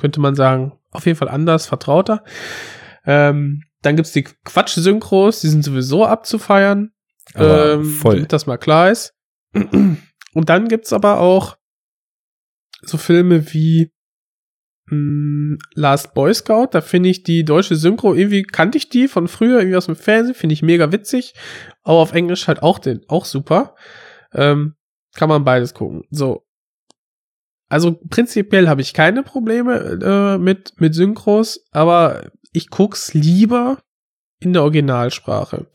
könnte 0.00 0.20
man 0.20 0.34
sagen, 0.34 0.72
auf 0.90 1.06
jeden 1.06 1.18
Fall 1.18 1.28
anders, 1.28 1.66
vertrauter. 1.66 2.24
Ähm, 3.04 3.62
dann 3.82 3.96
gibt's 3.96 4.12
die 4.12 4.24
Quatsch-Synchros, 4.24 5.40
die 5.40 5.48
sind 5.48 5.64
sowieso 5.64 6.04
abzufeiern, 6.04 6.92
Aber 7.34 7.74
ähm, 7.74 7.84
voll. 7.84 8.14
damit 8.16 8.32
das 8.32 8.46
mal 8.46 8.58
klar 8.58 8.90
ist. 8.90 9.14
Und 9.52 10.48
dann 10.48 10.68
gibt's 10.68 10.92
aber 10.92 11.18
auch 11.20 11.56
so 12.82 12.98
Filme 12.98 13.52
wie 13.52 13.92
mh, 14.86 15.58
Last 15.74 16.14
Boy 16.14 16.32
Scout, 16.34 16.68
da 16.72 16.80
finde 16.80 17.08
ich 17.08 17.22
die 17.22 17.44
deutsche 17.44 17.76
Synchro, 17.76 18.14
irgendwie 18.14 18.42
kannte 18.42 18.78
ich 18.78 18.88
die 18.88 19.08
von 19.08 19.28
früher, 19.28 19.58
irgendwie 19.58 19.76
aus 19.76 19.86
dem 19.86 19.96
Fernsehen, 19.96 20.34
finde 20.34 20.52
ich 20.54 20.62
mega 20.62 20.92
witzig. 20.92 21.34
Aber 21.82 21.98
auf 21.98 22.12
Englisch 22.12 22.48
halt 22.48 22.62
auch 22.62 22.78
den, 22.78 23.02
auch 23.08 23.24
super. 23.24 23.74
Ähm, 24.32 24.76
kann 25.14 25.28
man 25.28 25.44
beides 25.44 25.74
gucken. 25.74 26.04
So. 26.10 26.44
Also 27.70 28.00
prinzipiell 28.10 28.68
habe 28.68 28.82
ich 28.82 28.92
keine 28.92 29.22
Probleme 29.22 30.00
äh, 30.02 30.38
mit, 30.38 30.74
mit 30.78 30.94
Synchros, 30.94 31.64
aber 31.70 32.30
ich 32.52 32.68
guck's 32.68 33.14
lieber 33.14 33.78
in 34.40 34.52
der 34.52 34.62
Originalsprache. 34.62 35.66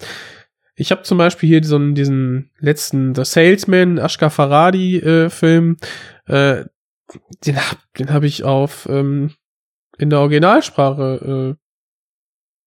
Ich 0.75 0.91
habe 0.91 1.03
zum 1.03 1.17
Beispiel 1.17 1.47
hier 1.47 1.63
so 1.63 1.77
einen, 1.77 1.95
diesen 1.95 2.51
letzten 2.59 3.15
The 3.15 3.23
Salesman, 3.23 3.97
Ashka 3.97 4.29
Faradi 4.29 4.97
äh, 4.97 5.29
Film, 5.29 5.77
äh, 6.25 6.65
den 7.45 7.55
hab, 7.55 7.77
den 7.97 8.11
hab 8.11 8.23
ich 8.23 8.43
auf 8.43 8.87
ähm, 8.89 9.31
in 9.97 10.09
der 10.09 10.19
Originalsprache 10.19 11.57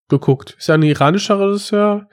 geguckt. 0.09 0.55
Ist 0.59 0.69
ja 0.69 0.75
ein 0.75 0.83
iranischer 0.83 1.39
Regisseur 1.39 2.09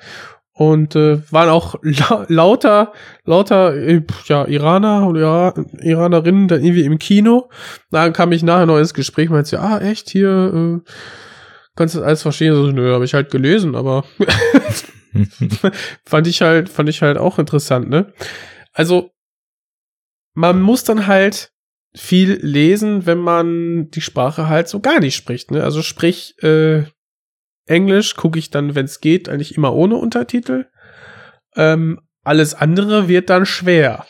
und 0.58 0.95
äh, 0.95 1.20
waren 1.32 1.49
auch 1.49 1.76
la 1.82 2.26
lauter, 2.30 2.93
lauter 3.26 3.76
äh, 3.76 4.01
ja, 4.26 4.47
Iraner 4.47 5.06
und 5.06 5.18
ja, 5.18 5.53
Iranerinnen 5.82 6.47
dann 6.47 6.64
irgendwie 6.64 6.86
im 6.86 6.97
Kino. 6.97 7.49
Dann 7.91 8.14
kam 8.14 8.32
ich 8.32 8.41
nachher 8.41 8.66
noch 8.66 8.78
ins 8.78 8.93
Gespräch, 8.93 9.30
meinte, 9.30 9.60
ah, 9.60 9.80
echt, 9.80 10.10
hier, 10.10 10.82
äh, 10.86 10.91
kannst 11.76 11.95
du 11.95 11.99
das 11.99 12.08
alles 12.08 12.22
verstehen? 12.22 12.56
So, 12.56 12.72
nö, 12.72 12.93
habe 12.93 13.03
ich 13.03 13.14
halt 13.14 13.32
gelesen, 13.32 13.76
aber 13.76 14.06
fand 16.06 16.28
ich 16.28 16.41
halt, 16.41 16.70
fand 16.70 16.88
ich 16.88 17.01
halt 17.01 17.18
auch 17.18 17.38
interessant, 17.38 17.89
ne? 17.89 18.14
Also, 18.72 19.12
man 20.36 20.62
muss 20.62 20.86
dann 20.86 21.06
halt 21.06 21.51
viel 21.93 22.39
lesen, 22.41 23.06
wenn 23.06 23.20
man 23.20 23.89
die 23.89 24.01
Sprache 24.01 24.47
halt 24.47 24.70
so 24.70 24.80
gar 24.80 25.01
nicht 25.01 25.16
spricht, 25.16 25.51
ne? 25.51 25.64
Also 25.64 25.82
sprich, 25.82 26.41
äh, 26.41 26.84
Englisch 27.66 28.16
gucke 28.16 28.39
ich 28.39 28.49
dann, 28.49 28.76
wenn 28.76 28.86
es 28.86 29.01
geht, 29.01 29.30
eigentlich 29.30 29.55
immer 29.55 29.74
ohne 29.74 29.95
Untertitel. 29.95 30.66
Ähm, 31.55 31.99
alles 32.24 32.53
andere 32.53 33.07
wird 33.07 33.30
dann 33.30 33.45
schwer. 33.45 34.05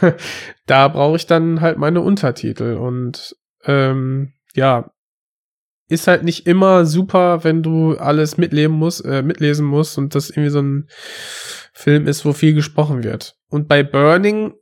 da 0.66 0.88
brauche 0.88 1.16
ich 1.16 1.26
dann 1.26 1.60
halt 1.60 1.78
meine 1.78 2.00
Untertitel 2.00 2.74
und 2.74 3.36
ähm, 3.64 4.32
ja, 4.54 4.90
ist 5.88 6.06
halt 6.06 6.22
nicht 6.22 6.46
immer 6.46 6.86
super, 6.86 7.42
wenn 7.42 7.62
du 7.62 7.96
alles 7.96 8.36
mitleben 8.38 8.76
musst, 8.76 9.04
äh, 9.04 9.22
mitlesen 9.22 9.66
musst 9.66 9.98
und 9.98 10.14
das 10.14 10.30
irgendwie 10.30 10.50
so 10.50 10.60
ein 10.60 10.88
Film 11.72 12.06
ist, 12.06 12.24
wo 12.24 12.32
viel 12.32 12.54
gesprochen 12.54 13.02
wird. 13.02 13.36
Und 13.48 13.68
bei 13.68 13.82
Burning, 13.82 14.54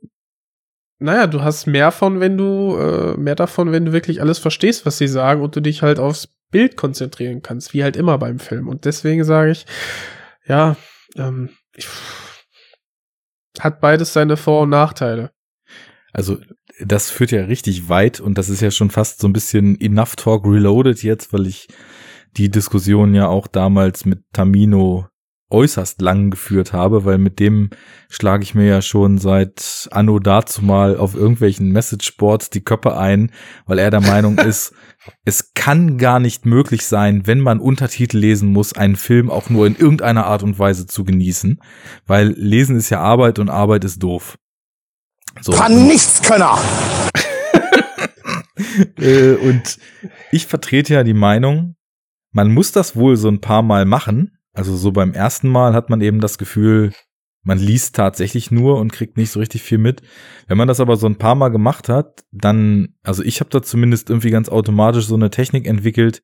naja, 0.97 1.27
du 1.27 1.41
hast 1.41 1.67
mehr 1.67 1.91
von, 1.91 2.19
wenn 2.19 2.37
du, 2.37 2.75
äh, 2.77 3.15
mehr 3.17 3.35
davon, 3.35 3.71
wenn 3.71 3.85
du 3.85 3.91
wirklich 3.91 4.21
alles 4.21 4.39
verstehst, 4.39 4.85
was 4.85 4.97
sie 4.97 5.07
sagen 5.07 5.41
und 5.41 5.55
du 5.55 5.61
dich 5.61 5.83
halt 5.83 5.99
aufs 5.99 6.29
Bild 6.51 6.77
konzentrieren 6.77 7.41
kannst, 7.41 7.73
wie 7.73 7.83
halt 7.83 7.95
immer 7.95 8.17
beim 8.17 8.39
Film. 8.39 8.67
Und 8.67 8.85
deswegen 8.85 9.23
sage 9.23 9.51
ich, 9.51 9.65
ja, 10.45 10.75
ähm, 11.15 11.49
ich, 11.75 11.87
hat 13.59 13.81
beides 13.81 14.13
seine 14.13 14.37
Vor- 14.37 14.61
und 14.61 14.69
Nachteile. 14.69 15.31
Also 16.11 16.37
das 16.79 17.11
führt 17.11 17.31
ja 17.31 17.43
richtig 17.43 17.89
weit 17.89 18.19
und 18.19 18.37
das 18.37 18.49
ist 18.49 18.61
ja 18.61 18.71
schon 18.71 18.89
fast 18.89 19.19
so 19.19 19.27
ein 19.27 19.33
bisschen 19.33 19.79
Enough 19.79 20.15
Talk 20.15 20.45
Reloaded 20.45 21.03
jetzt, 21.03 21.33
weil 21.33 21.45
ich 21.45 21.67
die 22.37 22.49
Diskussion 22.49 23.13
ja 23.13 23.27
auch 23.27 23.47
damals 23.47 24.05
mit 24.05 24.23
Tamino 24.33 25.07
äußerst 25.51 26.01
lang 26.01 26.29
geführt 26.29 26.73
habe, 26.73 27.05
weil 27.05 27.17
mit 27.17 27.39
dem 27.39 27.69
schlage 28.09 28.43
ich 28.43 28.53
mir 28.53 28.65
ja 28.65 28.81
schon 28.81 29.17
seit 29.17 29.87
Anno 29.91 30.19
dazu 30.19 30.63
mal 30.63 30.97
auf 30.97 31.15
irgendwelchen 31.15 31.71
Message-Boards 31.71 32.49
die 32.49 32.63
Köpfe 32.63 32.97
ein, 32.97 33.31
weil 33.65 33.79
er 33.79 33.89
der 33.89 34.01
Meinung 34.01 34.37
ist, 34.37 34.73
es 35.25 35.53
kann 35.53 35.97
gar 35.97 36.19
nicht 36.19 36.45
möglich 36.45 36.85
sein, 36.85 37.25
wenn 37.25 37.39
man 37.39 37.59
Untertitel 37.59 38.17
lesen 38.17 38.49
muss, 38.49 38.73
einen 38.73 38.95
Film 38.95 39.29
auch 39.29 39.49
nur 39.49 39.65
in 39.65 39.75
irgendeiner 39.75 40.25
Art 40.25 40.43
und 40.43 40.59
Weise 40.59 40.85
zu 40.85 41.03
genießen, 41.03 41.59
weil 42.05 42.29
lesen 42.37 42.77
ist 42.77 42.89
ja 42.89 42.99
Arbeit 42.99 43.39
und 43.39 43.49
Arbeit 43.49 43.83
ist 43.85 44.03
doof. 44.03 44.37
So. 45.41 45.51
Kann 45.51 45.87
nichts 45.87 46.21
Könner! 46.21 46.59
äh, 48.97 49.33
und 49.35 49.79
ich 50.31 50.45
vertrete 50.45 50.93
ja 50.93 51.03
die 51.03 51.13
Meinung, 51.13 51.75
man 52.31 52.53
muss 52.53 52.71
das 52.71 52.95
wohl 52.95 53.15
so 53.15 53.29
ein 53.29 53.41
paar 53.41 53.63
Mal 53.63 53.85
machen. 53.85 54.38
Also 54.53 54.75
so 54.75 54.91
beim 54.91 55.13
ersten 55.13 55.49
Mal 55.49 55.73
hat 55.73 55.89
man 55.89 56.01
eben 56.01 56.19
das 56.19 56.37
Gefühl, 56.37 56.91
man 57.43 57.57
liest 57.57 57.95
tatsächlich 57.95 58.51
nur 58.51 58.77
und 58.77 58.91
kriegt 58.91 59.17
nicht 59.17 59.31
so 59.31 59.39
richtig 59.39 59.63
viel 59.63 59.77
mit. 59.77 60.01
Wenn 60.47 60.57
man 60.57 60.67
das 60.67 60.79
aber 60.79 60.97
so 60.97 61.07
ein 61.07 61.17
paar 61.17 61.35
Mal 61.35 61.49
gemacht 61.49 61.87
hat, 61.89 62.23
dann, 62.31 62.95
also 63.03 63.23
ich 63.23 63.39
habe 63.39 63.49
da 63.49 63.61
zumindest 63.61 64.09
irgendwie 64.09 64.31
ganz 64.31 64.49
automatisch 64.49 65.05
so 65.05 65.15
eine 65.15 65.29
Technik 65.29 65.65
entwickelt, 65.65 66.23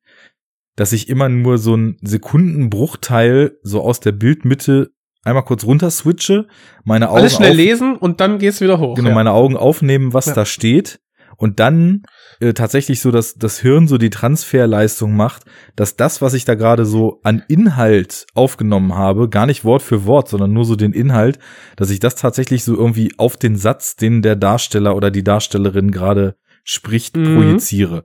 dass 0.76 0.92
ich 0.92 1.08
immer 1.08 1.28
nur 1.28 1.56
so 1.58 1.72
einen 1.72 1.96
Sekundenbruchteil 2.02 3.58
so 3.62 3.80
aus 3.80 4.00
der 4.00 4.12
Bildmitte 4.12 4.90
einmal 5.24 5.44
kurz 5.44 5.64
runter 5.64 5.90
switche, 5.90 6.46
meine 6.84 7.08
Augen 7.08 7.18
Alles 7.20 7.34
schnell 7.36 7.56
lesen 7.56 7.96
und 7.96 8.20
dann 8.20 8.38
geht's 8.38 8.60
wieder 8.60 8.78
hoch. 8.78 8.94
Genau, 8.94 9.08
ja. 9.08 9.14
meine 9.14 9.32
Augen 9.32 9.56
aufnehmen, 9.56 10.12
was 10.12 10.26
Ja. 10.26 10.34
da 10.34 10.44
steht 10.44 11.00
und 11.36 11.60
dann 11.60 12.02
äh, 12.40 12.52
tatsächlich 12.52 13.00
so, 13.00 13.10
dass 13.10 13.34
das 13.34 13.58
Hirn 13.60 13.88
so 13.88 13.98
die 13.98 14.10
Transferleistung 14.10 15.14
macht, 15.16 15.44
dass 15.74 15.96
das, 15.96 16.22
was 16.22 16.34
ich 16.34 16.44
da 16.44 16.54
gerade 16.54 16.84
so 16.86 17.20
an 17.22 17.42
Inhalt 17.48 18.26
aufgenommen 18.34 18.94
habe, 18.94 19.28
gar 19.28 19.46
nicht 19.46 19.64
Wort 19.64 19.82
für 19.82 20.04
Wort, 20.06 20.28
sondern 20.28 20.52
nur 20.52 20.64
so 20.64 20.76
den 20.76 20.92
Inhalt, 20.92 21.38
dass 21.76 21.90
ich 21.90 22.00
das 22.00 22.14
tatsächlich 22.14 22.64
so 22.64 22.74
irgendwie 22.76 23.12
auf 23.18 23.36
den 23.36 23.56
Satz, 23.56 23.96
den 23.96 24.22
der 24.22 24.36
Darsteller 24.36 24.96
oder 24.96 25.10
die 25.10 25.24
Darstellerin 25.24 25.90
gerade 25.90 26.36
spricht, 26.64 27.16
Mhm. 27.16 27.34
projiziere. 27.36 28.04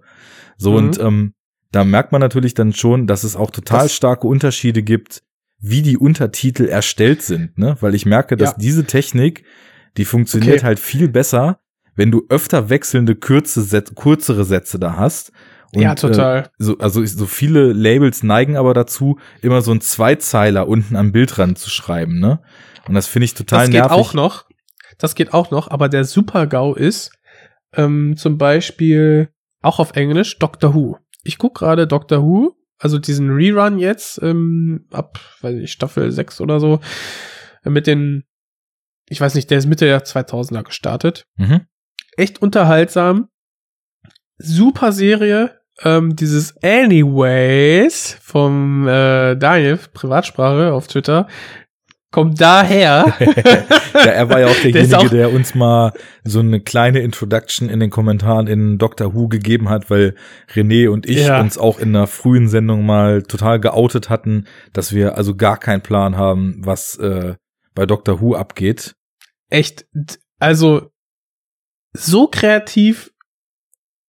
So 0.57 0.71
Mhm. 0.71 0.77
und 0.77 0.99
ähm, 0.99 1.33
da 1.71 1.83
merkt 1.85 2.11
man 2.11 2.21
natürlich 2.21 2.53
dann 2.53 2.73
schon, 2.73 3.07
dass 3.07 3.23
es 3.23 3.35
auch 3.35 3.49
total 3.51 3.83
Das- 3.83 3.95
starke 3.95 4.27
Unterschiede 4.27 4.83
gibt, 4.83 5.23
wie 5.59 5.81
die 5.83 5.97
Untertitel 5.97 6.65
erstellt 6.65 7.21
sind, 7.21 7.57
ne? 7.57 7.77
Weil 7.81 7.95
ich 7.95 8.05
merke, 8.05 8.35
dass 8.35 8.51
Ja. 8.51 8.57
diese 8.59 8.85
Technik, 8.85 9.43
die 9.97 10.05
funktioniert 10.05 10.57
Okay. 10.57 10.65
halt 10.65 10.79
viel 10.79 11.07
besser, 11.07 11.59
wenn 11.95 12.11
du 12.11 12.23
öfter 12.29 12.69
wechselnde 12.69 13.15
kürze 13.15 13.61
Sätze, 13.61 13.93
kürzere 13.95 14.43
Sätze 14.43 14.79
da 14.79 14.95
hast. 14.95 15.31
Und, 15.73 15.81
ja, 15.81 15.95
total. 15.95 16.43
Äh, 16.43 16.49
so, 16.57 16.77
also 16.79 17.05
so 17.05 17.25
viele 17.25 17.71
Labels 17.71 18.23
neigen 18.23 18.57
aber 18.57 18.73
dazu, 18.73 19.19
immer 19.41 19.61
so 19.61 19.71
einen 19.71 19.81
Zweizeiler 19.81 20.67
unten 20.67 20.95
am 20.95 21.11
Bildrand 21.11 21.57
zu 21.57 21.69
schreiben, 21.69 22.19
ne? 22.19 22.41
Und 22.87 22.95
das 22.95 23.07
finde 23.07 23.25
ich 23.25 23.33
total 23.33 23.59
das 23.59 23.69
geht 23.69 23.81
nervig. 23.81 23.97
auch 23.97 24.13
noch. 24.13 24.45
Das 24.97 25.15
geht 25.15 25.33
auch 25.33 25.51
noch, 25.51 25.69
aber 25.69 25.89
der 25.89 26.03
Super-GAU 26.03 26.73
ist 26.73 27.11
ähm, 27.73 28.15
zum 28.17 28.37
Beispiel 28.37 29.29
auch 29.61 29.79
auf 29.79 29.95
Englisch 29.95 30.37
Doctor 30.39 30.73
Who. 30.73 30.97
Ich 31.23 31.37
guck 31.37 31.55
gerade 31.55 31.87
Doctor 31.87 32.23
Who, 32.23 32.55
also 32.77 32.97
diesen 32.97 33.29
Rerun 33.29 33.77
jetzt 33.77 34.21
ähm, 34.21 34.87
ab, 34.91 35.19
weiß 35.41 35.55
ich, 35.55 35.71
Staffel 35.71 36.11
6 36.11 36.41
oder 36.41 36.59
so, 36.59 36.79
mit 37.63 37.87
den, 37.87 38.23
ich 39.07 39.21
weiß 39.21 39.35
nicht, 39.35 39.49
der 39.49 39.59
ist 39.59 39.67
Mitte 39.67 39.85
der 39.85 40.03
2000er 40.03 40.63
gestartet. 40.63 41.25
Mhm. 41.35 41.61
Echt 42.17 42.41
unterhaltsam. 42.41 43.27
Super 44.37 44.91
Serie. 44.91 45.57
Ähm, 45.83 46.15
dieses 46.15 46.55
Anyways 46.63 48.17
vom 48.21 48.87
äh, 48.87 49.35
Daniel, 49.35 49.79
Privatsprache 49.93 50.73
auf 50.73 50.87
Twitter, 50.87 51.27
kommt 52.11 52.39
daher. 52.41 53.13
ja, 53.93 54.01
er 54.01 54.29
war 54.29 54.41
ja 54.41 54.47
auch 54.47 54.53
Der 54.61 54.71
derjenige, 54.73 54.97
auch- 54.97 55.09
der 55.09 55.31
uns 55.33 55.55
mal 55.55 55.93
so 56.23 56.39
eine 56.39 56.59
kleine 56.59 56.99
Introduction 56.99 57.69
in 57.69 57.79
den 57.79 57.89
Kommentaren 57.89 58.47
in 58.47 58.77
Doctor 58.77 59.15
Who 59.15 59.27
gegeben 59.27 59.69
hat, 59.69 59.89
weil 59.89 60.13
René 60.53 60.89
und 60.89 61.07
ich 61.07 61.25
Ja. 61.25 61.39
uns 61.39 61.57
auch 61.57 61.79
in 61.79 61.95
einer 61.95 62.05
frühen 62.05 62.47
Sendung 62.47 62.85
mal 62.85 63.23
total 63.23 63.59
geoutet 63.59 64.09
hatten, 64.09 64.45
dass 64.73 64.93
wir 64.93 65.17
also 65.17 65.35
gar 65.35 65.57
keinen 65.57 65.81
Plan 65.81 66.15
haben, 66.17 66.61
was 66.63 66.97
äh, 66.99 67.35
bei 67.73 67.85
Doctor 67.85 68.21
Who 68.21 68.35
abgeht. 68.35 68.93
echt, 69.49 69.85
also 70.37 70.91
so 71.93 72.27
kreativ, 72.27 73.11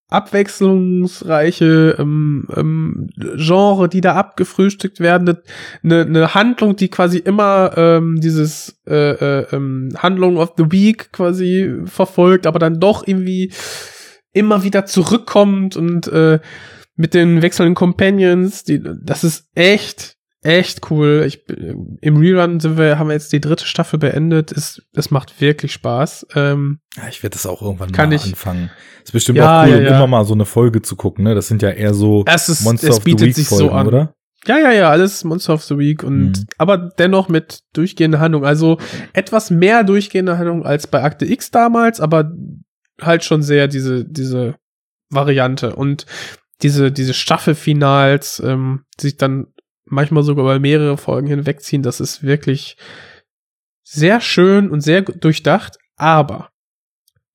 abwechslungsreiche 0.08 1.96
ähm, 1.98 2.46
ähm, 2.54 3.08
Genre, 3.16 3.88
die 3.88 4.00
da 4.00 4.14
abgefrühstückt 4.14 5.00
werden, 5.00 5.38
eine 5.82 6.04
ne 6.04 6.34
Handlung, 6.34 6.76
die 6.76 6.88
quasi 6.88 7.18
immer 7.18 7.72
ähm, 7.76 8.20
dieses 8.20 8.78
äh, 8.86 8.94
äh, 9.40 9.46
ähm, 9.52 9.88
Handlung 9.96 10.36
of 10.36 10.52
the 10.58 10.70
Week 10.70 11.12
quasi 11.12 11.74
verfolgt, 11.86 12.46
aber 12.46 12.58
dann 12.58 12.78
doch 12.78 13.06
irgendwie 13.06 13.52
immer 14.32 14.62
wieder 14.62 14.86
zurückkommt 14.86 15.76
und 15.76 16.06
äh, 16.08 16.40
mit 16.94 17.14
den 17.14 17.42
wechselnden 17.42 17.74
Companions, 17.74 18.64
die, 18.64 18.82
das 19.02 19.24
ist 19.24 19.48
echt, 19.54 20.16
echt 20.42 20.90
cool. 20.90 21.24
Ich, 21.26 21.44
bin- 21.46 21.98
Im 22.00 22.16
Rerun 22.16 22.60
sind 22.60 22.76
wir, 22.76 22.98
haben 22.98 23.08
wir 23.08 23.14
jetzt 23.14 23.32
die 23.32 23.40
dritte 23.40 23.64
Staffel 23.64 23.98
beendet. 23.98 24.52
Es, 24.52 24.82
es 24.94 25.10
macht 25.10 25.40
wirklich 25.40 25.72
Spaß. 25.72 26.26
Ähm, 26.34 26.80
Ja, 26.96 27.04
ich 27.08 27.22
werde 27.22 27.34
das 27.34 27.46
auch 27.46 27.62
irgendwann 27.62 27.92
Kann 27.92 28.08
mal 28.10 28.16
ich- 28.16 28.24
anfangen. 28.24 28.70
Ist 29.04 29.12
bestimmt 29.12 29.38
Ja, 29.38 29.62
auch 29.62 29.66
cool, 29.66 29.72
ja, 29.72 29.80
ja. 29.80 29.96
immer 29.96 30.06
mal 30.06 30.24
so 30.24 30.34
eine 30.34 30.44
Folge 30.44 30.82
zu 30.82 30.94
gucken. 30.96 31.24
Ne? 31.24 31.34
Das 31.34 31.48
sind 31.48 31.62
ja 31.62 31.70
eher 31.70 31.94
so 31.94 32.24
es 32.26 32.48
ist, 32.48 32.62
Monster 32.62 32.88
es 32.90 32.96
of 32.98 33.02
the 33.02 33.10
bietet 33.10 33.26
Week 33.28 33.34
sich 33.34 33.48
Folgen, 33.48 33.68
so 33.68 33.72
an. 33.72 33.86
oder? 33.86 34.14
Ja, 34.46 34.58
ja, 34.58 34.72
ja, 34.72 34.90
alles 34.90 35.22
Monster 35.22 35.54
of 35.54 35.62
the 35.64 35.78
Week 35.78 36.02
und 36.02 36.30
Mhm. 36.32 36.46
aber 36.58 36.76
dennoch 36.98 37.28
mit 37.28 37.60
durchgehender 37.74 38.18
Handlung. 38.18 38.44
Also 38.44 38.78
etwas 39.12 39.50
mehr 39.50 39.84
durchgehende 39.84 40.36
Handlung 40.38 40.64
als 40.66 40.88
bei 40.88 41.02
Akte 41.02 41.24
X 41.26 41.52
damals, 41.52 42.00
aber 42.00 42.32
halt 43.00 43.22
schon 43.24 43.42
sehr 43.42 43.68
diese, 43.68 44.04
diese 44.04 44.56
Variante. 45.10 45.76
Und 45.76 46.06
diese, 46.62 46.90
diese 46.92 47.14
Staffelfinals, 47.14 48.40
ähm, 48.44 48.84
die 48.98 49.02
sich 49.08 49.16
dann 49.16 49.46
manchmal 49.84 50.22
sogar 50.22 50.44
über 50.44 50.58
mehrere 50.58 50.96
Folgen 50.96 51.28
hinwegziehen, 51.28 51.82
das 51.82 52.00
ist 52.00 52.22
wirklich 52.22 52.76
sehr 53.82 54.20
schön 54.20 54.70
und 54.70 54.80
sehr 54.80 55.02
durchdacht, 55.02 55.78
aber 55.96 56.50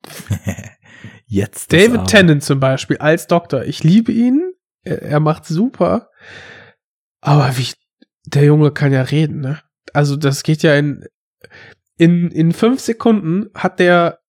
Jetzt. 1.26 1.74
David 1.74 2.00
aber. 2.00 2.08
Tennant 2.08 2.44
zum 2.44 2.60
Beispiel 2.60 2.98
als 2.98 3.28
Doktor. 3.28 3.66
Ich 3.66 3.84
liebe 3.84 4.12
ihn. 4.12 4.54
Er, 4.84 5.02
er 5.02 5.20
macht 5.20 5.46
super. 5.46 6.10
Aber 7.22 7.58
wie, 7.58 7.68
der 8.26 8.46
Junge 8.46 8.72
kann 8.72 8.94
ja 8.94 9.02
reden, 9.02 9.42
ne? 9.42 9.62
Also 9.94 10.16
das 10.16 10.44
geht 10.44 10.64
ja 10.64 10.76
in, 10.76 11.06
in, 11.98 12.32
in 12.32 12.54
fünf 12.54 12.80
Sekunden 12.80 13.50
hat 13.54 13.80
der, 13.80 14.20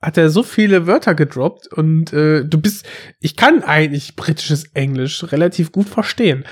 hat 0.00 0.18
er 0.18 0.28
so 0.28 0.42
viele 0.42 0.86
Wörter 0.86 1.14
gedroppt 1.14 1.68
und 1.68 2.12
äh, 2.12 2.44
du 2.44 2.60
bist, 2.60 2.86
ich 3.20 3.36
kann 3.36 3.62
eigentlich 3.62 4.16
britisches 4.16 4.64
Englisch 4.74 5.30
relativ 5.32 5.72
gut 5.72 5.88
verstehen. 5.88 6.44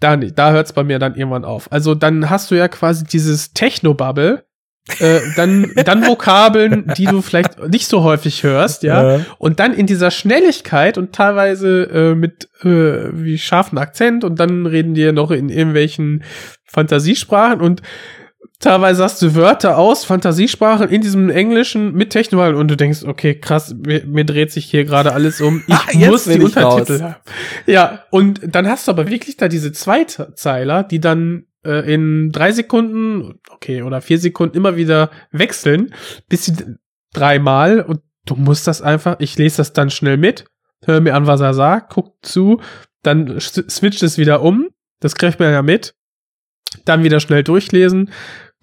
Da, 0.00 0.16
nicht. 0.16 0.38
da 0.38 0.52
hört's 0.52 0.72
bei 0.72 0.84
mir 0.84 0.98
dann 0.98 1.14
irgendwann 1.14 1.44
auf. 1.44 1.70
Also 1.72 1.94
dann 1.94 2.28
hast 2.30 2.50
du 2.50 2.54
ja 2.54 2.68
quasi 2.68 3.04
dieses 3.04 3.52
Techno-Bubble, 3.52 4.44
äh, 5.00 5.20
dann, 5.34 5.72
dann 5.84 6.06
Vokabeln, 6.06 6.92
die 6.96 7.06
du 7.06 7.20
vielleicht 7.20 7.58
nicht 7.68 7.88
so 7.88 8.04
häufig 8.04 8.44
hörst, 8.44 8.84
ja. 8.84 9.16
Ja. 9.16 9.24
Und 9.38 9.58
dann 9.58 9.72
in 9.72 9.86
dieser 9.86 10.10
Schnelligkeit 10.12 10.96
und 10.96 11.12
teilweise 11.12 11.84
äh, 11.84 12.14
mit 12.14 12.48
äh, 12.62 13.10
wie 13.12 13.38
scharfen 13.38 13.78
Akzent 13.78 14.22
und 14.22 14.38
dann 14.38 14.66
reden 14.66 14.94
die 14.94 15.02
ja 15.02 15.12
noch 15.12 15.32
in 15.32 15.48
irgendwelchen 15.48 16.22
Fantasiesprachen 16.66 17.60
und 17.60 17.82
teilweise 18.60 19.02
hast 19.02 19.20
du 19.22 19.34
Wörter 19.34 19.78
aus 19.78 20.04
Fantasiesprachen 20.04 20.88
in 20.88 21.00
diesem 21.00 21.30
Englischen 21.30 21.92
mit 21.94 22.10
Techno 22.10 22.46
und 22.58 22.68
du 22.68 22.76
denkst, 22.76 23.04
okay, 23.04 23.34
krass, 23.38 23.74
mir, 23.74 24.04
mir 24.06 24.24
dreht 24.24 24.52
sich 24.52 24.66
hier 24.66 24.84
gerade 24.84 25.12
alles 25.12 25.40
um. 25.40 25.62
Ich 25.66 25.74
Ah, 25.74 26.08
muss 26.08 26.24
die 26.24 26.32
ich 26.32 26.44
Untertitel 26.44 27.02
haben. 27.02 27.16
Ja, 27.66 28.04
und 28.10 28.40
dann 28.42 28.68
hast 28.68 28.88
du 28.88 28.92
aber 28.92 29.08
wirklich 29.08 29.36
da 29.36 29.48
diese 29.48 29.72
Zweizeiler, 29.72 30.82
die 30.82 31.00
dann 31.00 31.46
äh, 31.64 31.92
in 31.92 32.30
drei 32.32 32.52
Sekunden, 32.52 33.40
okay, 33.50 33.82
oder 33.82 34.00
vier 34.00 34.18
Sekunden 34.18 34.56
immer 34.56 34.76
wieder 34.76 35.10
wechseln, 35.32 35.92
bis 36.28 36.44
sie 36.44 36.54
dreimal 37.12 37.80
und 37.80 38.00
du 38.24 38.36
musst 38.36 38.66
das 38.66 38.82
einfach, 38.82 39.16
ich 39.20 39.36
lese 39.36 39.58
das 39.58 39.72
dann 39.72 39.90
schnell 39.90 40.16
mit, 40.16 40.44
höre 40.84 41.00
mir 41.00 41.14
an, 41.14 41.26
was 41.26 41.40
er 41.40 41.54
sagt, 41.54 41.92
guck 41.92 42.14
zu, 42.22 42.60
dann 43.02 43.40
switcht 43.40 44.02
es 44.02 44.18
wieder 44.18 44.42
um, 44.42 44.68
das 45.00 45.14
kriegt 45.14 45.40
man 45.40 45.52
ja 45.52 45.62
mit, 45.62 45.94
dann 46.86 47.04
wieder 47.04 47.20
schnell 47.20 47.42
durchlesen, 47.44 48.10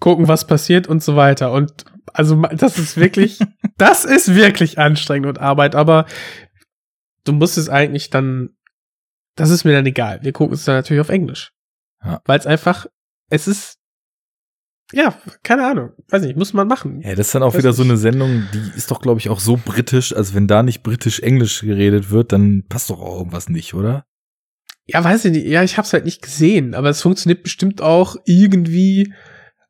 gucken, 0.00 0.26
was 0.26 0.46
passiert 0.46 0.88
und 0.88 1.02
so 1.02 1.14
weiter. 1.14 1.52
Und 1.52 1.84
also 2.12 2.42
das 2.52 2.78
ist 2.78 2.96
wirklich, 2.96 3.38
das 3.76 4.04
ist 4.04 4.34
wirklich 4.34 4.78
anstrengend 4.78 5.26
und 5.28 5.40
Arbeit, 5.40 5.74
aber 5.74 6.06
du 7.24 7.32
musst 7.32 7.56
es 7.56 7.68
eigentlich 7.68 8.10
dann, 8.10 8.50
das 9.36 9.50
ist 9.50 9.64
mir 9.64 9.72
dann 9.72 9.86
egal. 9.86 10.20
Wir 10.22 10.32
gucken 10.32 10.54
es 10.54 10.64
dann 10.64 10.76
natürlich 10.76 11.00
auf 11.00 11.08
Englisch. 11.08 11.52
Ja. 12.04 12.20
Weil 12.24 12.38
es 12.38 12.46
einfach, 12.46 12.86
es 13.30 13.48
ist, 13.48 13.78
ja, 14.92 15.14
keine 15.42 15.66
Ahnung, 15.66 15.92
weiß 16.08 16.22
nicht, 16.22 16.36
muss 16.36 16.52
man 16.52 16.68
machen. 16.68 17.00
Ja, 17.00 17.14
das 17.14 17.28
ist 17.28 17.34
dann 17.34 17.42
auch 17.42 17.54
Weiß 17.54 17.58
wieder 17.58 17.72
so 17.72 17.82
nicht. 17.82 17.92
eine 17.92 17.98
Sendung, 17.98 18.46
die 18.52 18.76
ist 18.76 18.90
doch, 18.90 19.00
glaube 19.00 19.18
ich, 19.18 19.30
auch 19.30 19.40
so 19.40 19.56
britisch. 19.56 20.14
Also 20.14 20.34
wenn 20.34 20.46
da 20.46 20.62
nicht 20.62 20.82
britisch-englisch 20.82 21.62
geredet 21.62 22.10
wird, 22.10 22.32
dann 22.32 22.64
passt 22.68 22.90
doch 22.90 23.00
auch 23.00 23.18
irgendwas 23.18 23.48
nicht, 23.48 23.74
oder? 23.74 24.04
Ja, 24.86 25.02
weiß 25.02 25.24
ich 25.26 25.32
nicht. 25.32 25.46
Ja, 25.46 25.62
ich 25.62 25.78
hab's 25.78 25.92
halt 25.92 26.04
nicht 26.04 26.22
gesehen, 26.22 26.74
aber 26.74 26.90
es 26.90 27.02
funktioniert 27.02 27.42
bestimmt 27.42 27.80
auch 27.80 28.16
irgendwie 28.26 29.12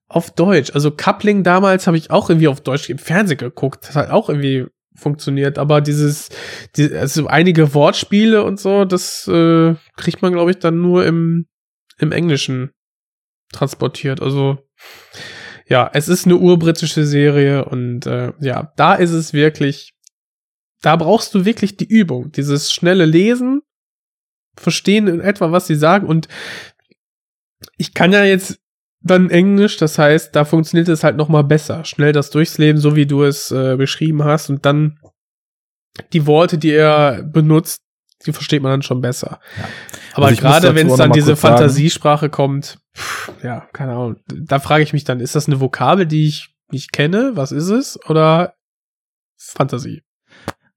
auf 0.09 0.31
Deutsch. 0.31 0.73
Also 0.75 0.91
Coupling 0.91 1.43
damals 1.43 1.87
habe 1.87 1.97
ich 1.97 2.11
auch 2.11 2.31
irgendwie 2.31 2.49
auf 2.49 2.61
Deutsch 2.61 2.89
im 2.89 2.99
Fernsehen 2.99 3.39
geguckt. 3.39 3.87
Das 3.87 3.97
hat 3.97 4.11
auch 4.11 4.29
irgendwie 4.29 4.67
funktioniert, 4.97 5.59
aber 5.59 5.81
dieses, 5.81 6.29
die, 6.77 6.93
also 6.93 7.27
einige 7.27 7.75
Wortspiele 7.75 8.45
und 8.45 8.61
so, 8.61 8.85
das 8.85 9.27
äh, 9.27 9.75
kriegt 9.97 10.23
man, 10.23 10.33
glaube 10.33 10.53
ich, 10.53 10.59
dann 10.59 10.81
nur 10.81 11.05
im, 11.05 11.47
im 11.99 12.13
Englischen 12.13 12.71
transportiert. 13.53 14.23
Also 14.23 14.59
ja, 15.69 15.91
es 15.93 16.09
ist 16.09 16.27
eine 16.27 16.37
urbritische 16.37 17.05
Serie 17.05 17.65
und 17.65 18.07
äh, 18.07 18.33
ja, 18.41 18.73
da 18.77 18.95
ist 18.95 19.13
es 19.13 19.33
wirklich, 19.33 19.95
da 20.83 20.97
brauchst 20.97 21.35
du 21.35 21.45
wirklich 21.45 21.77
die 21.77 21.89
Übung, 21.89 22.31
dieses 22.33 22.73
schnelle 22.73 23.07
Lesen, 23.07 23.63
verstehen 24.57 25.07
in 25.09 25.21
etwa, 25.21 25.53
was 25.53 25.67
sie 25.67 25.75
sagen 25.75 26.07
und 26.07 26.29
ich 27.77 27.95
kann 27.95 28.13
ja 28.13 28.25
jetzt 28.25 28.59
dann 29.01 29.29
Englisch, 29.31 29.77
das 29.77 29.99
heißt, 29.99 30.35
da 30.35 30.45
funktioniert 30.45 30.89
es 30.89 31.05
halt 31.05 31.17
noch 31.17 31.29
mal 31.29 31.43
besser, 31.45 31.85
schnell 31.85 32.13
das 32.13 32.31
durchsleben, 32.31 32.81
so 32.81 32.97
wie 32.97 33.07
du 33.07 33.23
es 33.23 33.51
äh, 33.51 33.77
beschrieben 33.77 34.25
hast 34.25 34.49
und 34.51 34.65
dann 34.65 34.99
die 36.13 36.27
Worte, 36.27 36.57
die 36.59 36.71
er 36.73 37.23
benutzt, 37.23 37.83
die 38.27 38.33
versteht 38.33 38.63
man 38.63 38.71
dann 38.73 38.83
schon 38.83 39.01
besser. 39.03 39.41
Ja. 39.59 39.69
Aber 40.15 40.27
Also 40.27 40.41
gerade 40.41 40.75
wenn 40.75 40.89
es 40.89 40.97
dann 40.97 41.13
diese 41.13 41.33
kurz 41.33 41.41
sagen- 41.41 41.57
Fantasiesprache 41.57 42.31
kommt, 42.31 42.79
pff, 42.97 43.33
ja, 43.43 43.69
keine 43.73 43.93
Ahnung, 43.93 44.17
da 44.27 44.59
frage 44.59 44.83
ich 44.83 44.93
mich 44.93 45.05
dann, 45.05 45.21
ist 45.21 45.35
das 45.35 45.47
eine 45.47 45.61
Vokabel, 45.61 46.07
die 46.07 46.27
ich 46.27 46.55
nicht 46.71 46.93
kenne? 46.93 47.33
Was 47.35 47.53
ist 47.53 47.69
es? 47.69 47.99
Oder 48.09 48.55
Fantasie? 49.37 50.03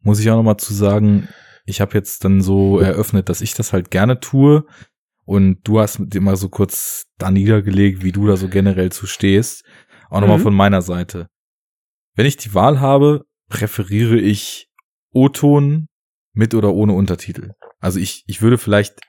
Muss 0.02 0.20
ich 0.20 0.30
auch 0.30 0.36
noch 0.36 0.44
mal 0.44 0.58
zu 0.58 0.74
sagen, 0.74 1.30
ich 1.68 1.82
habe 1.82 1.94
jetzt 1.94 2.24
dann 2.26 2.42
so 2.42 2.80
eröffnet, 2.80 3.30
dass 3.30 3.42
ich 3.42 3.54
das 3.54 3.74
halt 3.74 3.92
gerne 3.92 4.20
tue. 4.20 4.66
Und 5.26 5.60
du 5.68 5.80
hast 5.82 6.00
dir 6.00 6.22
mal 6.22 6.38
so 6.38 6.48
kurz 6.48 7.06
da 7.18 7.30
niedergelegt, 7.30 8.02
wie 8.04 8.14
du 8.14 8.26
da 8.26 8.38
so 8.38 8.48
generell 8.48 8.92
zu 8.92 9.06
stehst. 9.06 9.66
Auch 10.10 10.22
nochmal 10.22 10.38
Mhm. 10.38 10.44
von 10.44 10.56
meiner 10.56 10.82
Seite. 10.82 11.28
Wenn 12.16 12.26
ich 12.26 12.38
die 12.38 12.54
Wahl 12.54 12.80
habe, 12.80 13.26
präferiere 13.50 14.18
ich 14.18 14.70
O-Ton 15.12 15.88
mit 16.34 16.54
oder 16.54 16.74
ohne 16.74 16.94
Untertitel. 16.94 17.52
Also 17.80 18.00
ich, 18.00 18.24
ich 18.28 18.42
würde 18.42 18.58
vielleicht 18.58 19.00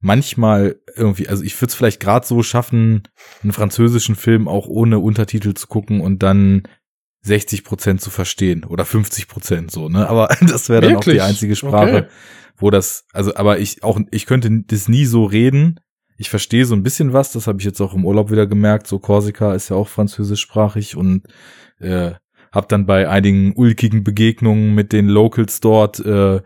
manchmal 0.00 0.80
irgendwie, 0.94 1.28
also 1.28 1.42
ich 1.42 1.60
würde 1.60 1.70
es 1.70 1.74
vielleicht 1.74 2.00
gerade 2.00 2.26
so 2.26 2.42
schaffen, 2.42 3.02
einen 3.42 3.52
französischen 3.52 4.14
Film 4.14 4.48
auch 4.48 4.66
ohne 4.68 4.98
Untertitel 4.98 5.52
zu 5.54 5.66
gucken 5.66 6.00
und 6.00 6.22
dann 6.22 6.62
60 7.26 7.64
Prozent 7.64 8.00
zu 8.00 8.10
verstehen 8.10 8.64
oder 8.64 8.84
50 8.84 9.28
Prozent 9.28 9.70
so, 9.70 9.88
ne? 9.88 10.08
Aber 10.08 10.28
das 10.40 10.68
wäre 10.68 10.82
dann 10.82 10.96
auch 10.96 11.00
die 11.00 11.06
Wirklich? 11.08 11.22
einzige 11.22 11.56
Sprache, 11.56 11.96
Okay. 11.96 12.04
wo 12.56 12.70
das, 12.70 13.04
also, 13.12 13.34
aber 13.34 13.58
ich 13.58 13.82
auch, 13.82 13.98
ich 14.10 14.26
könnte 14.26 14.50
das 14.66 14.88
nie 14.88 15.04
so 15.04 15.24
reden. 15.24 15.80
Ich 16.18 16.30
verstehe 16.30 16.64
so 16.64 16.74
ein 16.74 16.82
bisschen 16.82 17.12
was, 17.12 17.32
das 17.32 17.46
habe 17.46 17.58
ich 17.58 17.64
jetzt 17.66 17.80
auch 17.80 17.92
im 17.92 18.06
Urlaub 18.06 18.30
wieder 18.30 18.46
gemerkt. 18.46 18.86
So 18.86 18.98
Korsika 18.98 19.54
ist 19.54 19.68
ja 19.68 19.76
auch 19.76 19.88
französischsprachig 19.88 20.96
und 20.96 21.24
äh, 21.78 22.12
habe 22.52 22.66
dann 22.68 22.86
bei 22.86 23.08
einigen 23.08 23.52
ulkigen 23.54 24.02
Begegnungen 24.02 24.74
mit 24.74 24.92
den 24.92 25.08
Locals 25.08 25.60
dort 25.60 26.00
äh, 26.00 26.40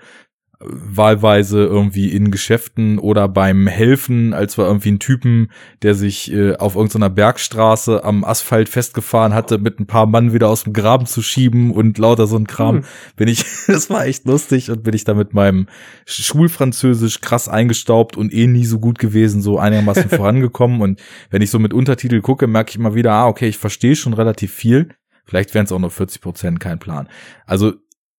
wahlweise 0.62 1.64
irgendwie 1.64 2.11
in 2.11 2.30
Geschäften 2.30 2.98
oder 2.98 3.28
beim 3.28 3.66
Helfen, 3.66 4.34
als 4.34 4.58
wir 4.58 4.66
irgendwie 4.66 4.90
einen 4.90 4.98
Typen, 4.98 5.50
der 5.80 5.94
sich 5.94 6.30
äh, 6.32 6.56
auf 6.56 6.76
irgendeiner 6.76 7.08
Bergstraße 7.08 8.04
am 8.04 8.24
Asphalt 8.24 8.68
festgefahren 8.68 9.32
hatte, 9.32 9.56
mit 9.56 9.80
ein 9.80 9.86
paar 9.86 10.04
Mann 10.04 10.34
wieder 10.34 10.50
aus 10.50 10.64
dem 10.64 10.74
Graben 10.74 11.06
zu 11.06 11.22
schieben 11.22 11.70
und 11.70 11.96
lauter 11.96 12.26
so 12.26 12.36
ein 12.36 12.46
Kram, 12.46 12.76
Hm. 12.76 12.84
bin 13.16 13.28
ich, 13.28 13.44
das 13.68 13.88
war 13.88 14.04
echt 14.04 14.26
lustig 14.26 14.70
und 14.70 14.82
bin 14.82 14.94
ich 14.94 15.04
da 15.04 15.14
mit 15.14 15.32
meinem 15.32 15.66
Schulfranzösisch 16.04 17.22
krass 17.22 17.48
eingestaubt 17.48 18.18
und 18.18 18.32
eh 18.32 18.46
nie 18.46 18.66
so 18.66 18.78
gut 18.78 18.98
gewesen, 18.98 19.40
so 19.40 19.58
einigermaßen 19.58 20.11
vorangekommen 20.11 20.82
und 20.82 21.00
wenn 21.30 21.40
ich 21.40 21.50
so 21.50 21.58
mit 21.58 21.72
Untertitel 21.72 22.20
gucke, 22.20 22.46
merke 22.46 22.70
ich 22.70 22.76
immer 22.76 22.94
wieder, 22.94 23.12
ah, 23.12 23.28
okay, 23.28 23.48
ich 23.48 23.56
verstehe 23.56 23.96
schon 23.96 24.12
relativ 24.12 24.52
viel. 24.52 24.90
Vielleicht 25.24 25.54
wären 25.54 25.64
es 25.64 25.72
auch 25.72 25.78
nur 25.78 25.90
40 25.90 26.20
Prozent, 26.20 26.61
kein 26.61 26.80
Plan. 26.80 27.08
Also 27.46 27.74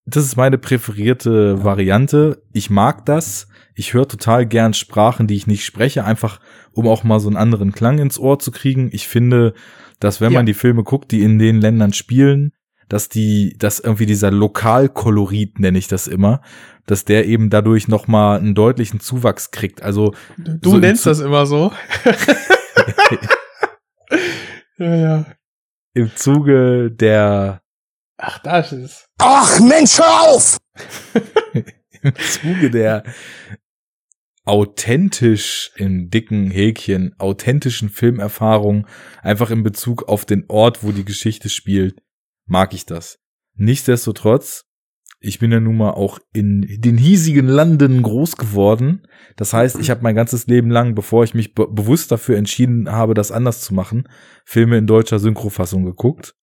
das 0.06 0.26
ist 0.26 0.36
meine 0.36 0.58
präferierte 0.58 1.64
Variante. 1.64 2.44
Ich 2.54 2.70
mag 2.70 3.06
das. 3.06 3.48
Ich 3.76 3.94
höre 3.94 4.08
total 4.08 4.46
gern 4.46 4.74
Sprachen, 4.74 5.28
die 5.28 5.36
ich 5.36 5.48
nicht 5.48 5.66
spreche, 5.66 6.04
einfach 6.06 6.40
um 6.74 6.88
auch 6.88 7.04
mal 7.04 7.20
so 7.20 7.28
einen 7.30 7.38
anderen 7.38 7.72
Klang 7.72 8.00
ins 8.00 8.20
Ohr 8.20 8.40
zu 8.40 8.52
kriegen. 8.52 8.90
Ich 8.92 9.08
finde, 9.08 9.54
dass 10.00 10.20
wenn 10.22 10.32
Ja. 10.34 10.40
man 10.40 10.46
die 10.46 10.54
Filme 10.54 10.84
guckt, 10.84 11.12
die 11.12 11.22
in 11.22 11.40
den 11.40 11.62
Ländern 11.62 11.94
spielen, 11.94 12.52
dass 12.90 13.08
die, 13.08 13.56
dass 13.58 13.80
irgendwie 13.80 14.06
dieser 14.06 14.32
Lokalkolorit, 14.32 15.60
nenne 15.60 15.78
ich 15.78 15.88
das 15.88 16.08
immer, 16.08 16.42
dass 16.88 17.06
der 17.06 17.26
eben 17.26 17.50
dadurch 17.50 17.88
noch 17.88 18.08
mal 18.08 18.38
einen 18.40 18.56
deutlichen 18.56 19.00
Zuwachs 19.00 19.52
kriegt. 19.52 19.82
Also 19.82 20.14
Du 20.38 20.72
So 20.72 20.78
nennst 20.78 21.06
das 21.06 21.20
immer 21.22 21.46
so. 21.46 21.72
ja, 24.78 24.96
ja. 24.96 25.26
im 25.94 26.12
Zuge 26.16 26.92
der 26.92 27.61
Ach, 28.24 28.38
da 28.38 28.60
ist 28.60 28.72
es. 28.72 29.10
Ach 29.18 29.60
Mensch, 29.60 29.98
hör 29.98 30.30
auf! 30.30 30.58
im 32.04 32.14
Zuge 32.16 32.70
der 32.70 33.04
authentisch 34.44 35.72
im 35.76 36.10
dicken 36.12 36.52
Häkchen 36.52 37.16
authentischen 37.18 37.90
Filmerfahrung 37.90 38.86
einfach 39.24 39.50
in 39.50 39.64
Bezug 39.64 40.04
auf 40.08 40.26
den 40.26 40.46
Ort, 40.50 40.84
wo 40.84 40.92
die 40.92 41.06
Geschichte 41.06 41.50
spielt, 41.50 42.04
mag 42.46 42.76
ich 42.76 42.86
das. 42.86 43.20
Nichtsdestotrotz, 43.56 44.66
ich 45.20 45.40
bin 45.40 45.52
ja 45.52 45.60
nun 45.60 45.78
mal 45.78 45.92
auch 45.92 46.20
in 46.32 46.62
den 46.80 46.98
hiesigen 46.98 47.48
Landen 47.48 48.04
groß 48.04 48.38
geworden. 48.38 49.08
Das 49.36 49.54
heißt, 49.54 49.80
ich 49.80 49.90
habe 49.90 50.04
mein 50.04 50.16
ganzes 50.16 50.46
Leben 50.46 50.70
lang, 50.70 50.94
bevor 50.94 51.24
ich 51.24 51.34
mich 51.34 51.56
be 51.56 51.68
bewusst 51.68 52.12
dafür 52.12 52.38
entschieden 52.38 52.92
habe, 52.92 53.16
das 53.16 53.32
anders 53.32 53.62
zu 53.62 53.74
machen, 53.74 54.08
Filme 54.46 54.78
in 54.78 54.86
deutscher 54.86 55.18
Synchrofassung 55.18 55.86
geguckt 55.86 56.36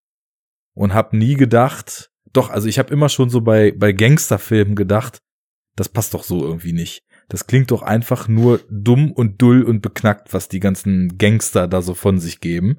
und 0.79 0.95
habe 0.95 1.17
nie 1.17 1.35
gedacht, 1.35 2.11
doch, 2.33 2.51
also 2.51 2.69
ich 2.69 2.79
habe 2.79 2.93
immer 2.93 3.09
schon 3.09 3.31
so 3.31 3.41
bei 3.41 3.73
bei 3.73 3.93
Gangsterfilmen 3.93 4.75
gedacht, 4.75 5.21
das 5.77 5.89
passt 5.89 6.15
doch 6.15 6.25
so 6.25 6.45
irgendwie 6.45 6.73
nicht. 6.73 7.03
Das 7.29 7.47
klingt 7.47 7.71
doch 7.71 7.83
einfach 7.83 8.29
nur 8.29 8.61
dumm 8.71 9.13
und 9.13 9.43
dull 9.43 9.63
und 9.63 9.83
beknackt, 9.83 10.33
was 10.33 10.49
die 10.49 10.61
ganzen 10.61 11.19
Gangster 11.19 11.69
da 11.69 11.83
so 11.83 11.95
von 11.95 12.19
sich 12.19 12.41
geben. 12.41 12.79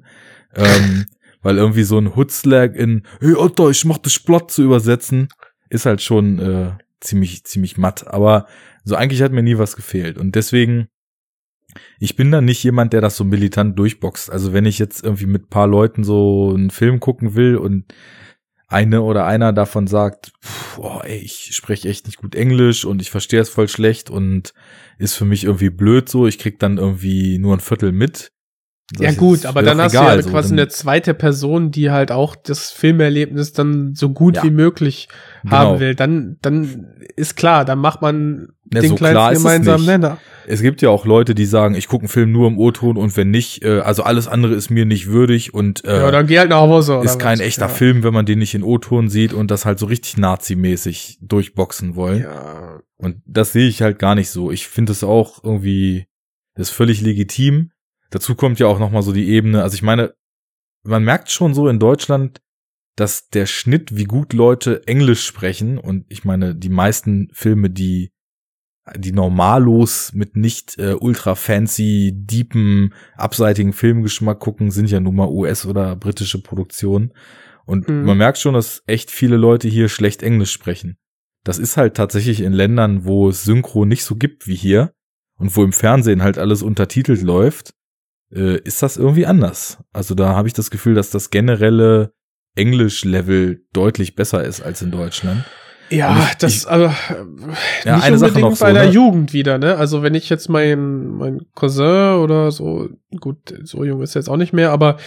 ähm, 0.54 1.06
weil 1.42 1.56
irgendwie 1.56 1.84
so 1.84 1.98
ein 1.98 2.16
Hutzlag 2.16 2.74
in 2.74 3.06
Hey 3.20 3.34
Alter, 3.34 3.70
ich 3.70 3.84
mach 3.84 3.98
das 3.98 4.18
platt 4.18 4.50
zu 4.50 4.62
übersetzen, 4.62 5.28
ist 5.70 5.86
halt 5.86 6.02
schon 6.02 6.38
äh, 6.38 6.72
ziemlich, 7.00 7.44
ziemlich 7.44 7.78
matt. 7.78 8.06
Aber 8.08 8.46
so 8.84 8.94
eigentlich 8.94 9.22
hat 9.22 9.32
mir 9.32 9.42
nie 9.42 9.56
was 9.56 9.76
gefehlt. 9.76 10.18
Und 10.18 10.34
deswegen, 10.34 10.88
ich 11.98 12.16
bin 12.16 12.30
da 12.30 12.40
nicht 12.40 12.62
jemand, 12.62 12.92
der 12.92 13.00
das 13.00 13.16
so 13.16 13.24
militant 13.24 13.78
durchboxt. 13.78 14.30
Also 14.30 14.52
wenn 14.52 14.66
ich 14.66 14.78
jetzt 14.78 15.04
irgendwie 15.04 15.26
mit 15.26 15.50
paar 15.50 15.66
Leuten 15.66 16.04
so 16.04 16.52
einen 16.54 16.70
Film 16.70 17.00
gucken 17.00 17.34
will 17.34 17.56
und 17.56 17.92
eine 18.70 19.02
oder 19.02 19.26
einer 19.26 19.52
davon 19.52 19.88
sagt, 19.88 20.32
pff, 20.44 20.78
oh, 20.78 21.00
ey, 21.02 21.18
ich 21.18 21.50
spreche 21.52 21.88
echt 21.88 22.06
nicht 22.06 22.18
gut 22.18 22.36
Englisch 22.36 22.84
und 22.84 23.02
ich 23.02 23.10
verstehe 23.10 23.40
es 23.40 23.50
voll 23.50 23.68
schlecht 23.68 24.10
und 24.10 24.54
ist 24.98 25.14
für 25.14 25.24
mich 25.24 25.44
irgendwie 25.44 25.70
blöd 25.70 26.08
so, 26.08 26.26
ich 26.26 26.38
krieg 26.38 26.60
dann 26.60 26.78
irgendwie 26.78 27.38
nur 27.38 27.56
ein 27.56 27.60
Viertel 27.60 27.90
mit. 27.90 28.32
Das 28.92 29.06
ja 29.06 29.12
gut, 29.12 29.46
aber 29.46 29.62
dann 29.62 29.80
hast 29.80 29.94
du 29.94 29.98
egal, 29.98 30.16
ja 30.16 30.22
so, 30.22 30.30
quasi 30.30 30.48
dann- 30.50 30.58
eine 30.58 30.68
zweite 30.68 31.14
Person, 31.14 31.70
die 31.70 31.90
halt 31.92 32.10
auch 32.10 32.34
das 32.34 32.72
Filmerlebnis 32.72 33.52
dann 33.52 33.94
so 33.94 34.10
gut 34.10 34.36
Ja. 34.36 34.42
wie 34.42 34.50
möglich 34.50 35.08
Genau. 35.44 35.56
haben 35.56 35.80
will. 35.80 35.94
Dann, 35.94 36.38
dann 36.42 36.88
ist 37.16 37.36
klar, 37.36 37.64
dann 37.64 37.78
macht 37.78 38.02
man 38.02 38.48
Ja, 38.72 38.80
den 38.80 38.88
so 38.90 38.94
es 38.96 39.00
gemeinsamen. 39.38 39.86
Nenner. 39.86 40.18
Es 40.48 40.60
gibt 40.62 40.82
ja 40.82 40.88
auch 40.90 41.04
Leute, 41.06 41.36
die 41.36 41.44
sagen, 41.46 41.76
ich 41.76 41.86
gucke 41.86 42.02
einen 42.02 42.08
Film 42.08 42.32
nur 42.32 42.48
im 42.48 42.58
O-Ton 42.58 42.96
und 42.96 43.16
wenn 43.16 43.30
nicht, 43.30 43.64
äh, 43.64 43.78
also 43.80 44.02
alles 44.02 44.26
andere 44.26 44.54
ist 44.54 44.70
mir 44.70 44.84
nicht 44.86 45.06
würdig 45.06 45.54
und 45.54 45.84
äh, 45.84 46.00
ja, 46.00 46.10
dann 46.10 46.26
geh 46.26 46.38
halt 46.40 46.50
nach 46.50 46.60
Hause. 46.62 46.94
oder 46.96 47.04
ist 47.04 47.20
kein 47.20 47.38
was. 47.38 47.46
echter 47.46 47.66
ja. 47.66 47.68
Film, 47.68 48.02
wenn 48.02 48.12
man 48.12 48.26
den 48.26 48.40
nicht 48.40 48.54
in 48.54 48.64
O-Ton 48.64 49.08
sieht 49.08 49.32
und 49.32 49.52
das 49.52 49.66
halt 49.66 49.78
so 49.78 49.86
richtig 49.86 50.16
Nazi-mäßig 50.16 51.18
durchboxen 51.22 51.94
wollen. 51.94 52.22
Ja. 52.22 52.80
Und 52.96 53.18
das 53.24 53.52
sehe 53.52 53.68
ich 53.68 53.82
halt 53.82 53.98
gar 54.00 54.14
nicht 54.16 54.30
so. 54.30 54.50
Ich 54.50 54.66
finde 54.66 54.90
es 54.92 55.04
auch 55.04 55.44
irgendwie, 55.44 56.06
das 56.56 56.70
ist 56.70 56.74
völlig 56.74 57.00
legitim. 57.00 57.70
Dazu 58.10 58.34
kommt 58.34 58.58
ja 58.58 58.66
auch 58.66 58.78
nochmal 58.78 59.02
so 59.02 59.12
die 59.12 59.28
Ebene, 59.28 59.62
also 59.62 59.74
ich 59.74 59.82
meine, 59.82 60.14
man 60.82 61.04
merkt 61.04 61.30
schon 61.30 61.54
so 61.54 61.68
in 61.68 61.78
Deutschland, 61.78 62.40
dass 62.96 63.28
der 63.28 63.46
Schnitt, 63.46 63.96
wie 63.96 64.04
gut 64.04 64.32
Leute 64.32 64.86
Englisch 64.86 65.24
sprechen, 65.24 65.78
und 65.78 66.04
ich 66.08 66.24
meine, 66.24 66.54
die 66.54 66.68
meisten 66.68 67.28
Filme, 67.32 67.70
die 67.70 68.10
die 68.96 69.12
normallos 69.12 70.12
mit 70.14 70.36
nicht 70.36 70.78
äh, 70.78 70.94
ultra 70.98 71.36
fancy, 71.36 72.12
deepen, 72.14 72.92
abseitigen 73.14 73.72
Filmgeschmack 73.72 74.40
gucken, 74.40 74.70
sind 74.72 74.90
ja 74.90 74.98
nun 74.98 75.14
mal 75.14 75.28
US- 75.28 75.66
oder 75.66 75.94
britische 75.94 76.42
Produktionen. 76.42 77.12
Und 77.66 77.88
Mhm. 77.88 78.04
man 78.04 78.18
merkt 78.18 78.38
schon, 78.38 78.54
dass 78.54 78.82
echt 78.86 79.12
viele 79.12 79.36
Leute 79.36 79.68
hier 79.68 79.88
schlecht 79.88 80.22
Englisch 80.24 80.50
sprechen. 80.50 80.96
Das 81.44 81.58
ist 81.58 81.76
halt 81.76 81.94
tatsächlich 81.94 82.40
in 82.40 82.52
Ländern, 82.52 83.04
wo 83.04 83.28
es 83.28 83.44
Synchro 83.44 83.84
nicht 83.84 84.02
so 84.02 84.16
gibt 84.16 84.48
wie 84.48 84.56
hier 84.56 84.92
und 85.38 85.54
wo 85.54 85.62
im 85.62 85.72
Fernsehen 85.72 86.22
halt 86.22 86.36
alles 86.38 86.62
untertitelt 86.62 87.22
läuft, 87.22 87.74
äh, 88.34 88.58
ist 88.62 88.82
das 88.82 88.96
irgendwie 88.96 89.26
anders. 89.26 89.78
Also 89.92 90.14
da 90.14 90.34
habe 90.34 90.48
ich 90.48 90.54
das 90.54 90.70
Gefühl, 90.70 90.94
dass 90.94 91.10
das 91.10 91.30
generelle 91.30 92.12
Englisch-Level 92.56 93.62
deutlich 93.72 94.14
besser 94.14 94.44
ist 94.44 94.60
als 94.60 94.82
in 94.82 94.90
Deutschland. 94.90 95.44
Ja, 95.90 96.28
ich- 96.30 96.34
das, 96.36 96.54
ich- 96.56 96.68
aber 96.68 96.94
Ja, 97.84 97.96
nicht 97.96 98.04
eine 98.04 98.18
Sache 98.18 98.28
unbedingt 98.30 98.50
noch 98.50 98.56
so, 98.56 98.64
bei 98.64 98.72
der 98.72 98.86
ne? 98.86 98.90
Jugend 98.92 99.32
wieder, 99.32 99.58
ne? 99.58 99.76
Also 99.76 100.02
wenn 100.02 100.14
ich 100.14 100.28
jetzt 100.28 100.48
mein, 100.48 101.08
mein 101.08 101.40
Cousin 101.54 102.14
oder 102.20 102.50
so, 102.52 102.88
gut, 103.20 103.38
so 103.64 103.82
jung 103.84 104.00
ist 104.02 104.14
er 104.14 104.20
jetzt 104.20 104.28
auch 104.28 104.36
nicht 104.36 104.52
mehr, 104.52 104.70
aber 104.70 104.98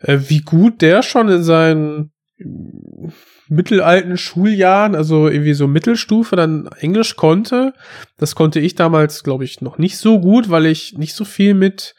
äh, 0.00 0.18
wie 0.28 0.40
gut 0.40 0.82
der 0.82 1.02
schon 1.02 1.28
in 1.30 1.42
seinen 1.42 2.12
mm, 2.38 3.08
mittelalten 3.48 4.18
Schuljahren, 4.18 4.94
also 4.94 5.28
irgendwie 5.28 5.54
so 5.54 5.66
Mittelstufe, 5.68 6.36
dann 6.36 6.68
Englisch 6.80 7.16
konnte. 7.16 7.72
Das 8.18 8.34
konnte 8.34 8.60
ich 8.60 8.74
damals, 8.74 9.22
glaube 9.22 9.44
ich, 9.44 9.60
noch 9.62 9.78
nicht 9.78 9.96
so 9.96 10.20
gut, 10.20 10.50
weil 10.50 10.66
ich 10.66 10.98
nicht 10.98 11.14
so 11.14 11.24
viel 11.24 11.54
mit 11.54 11.94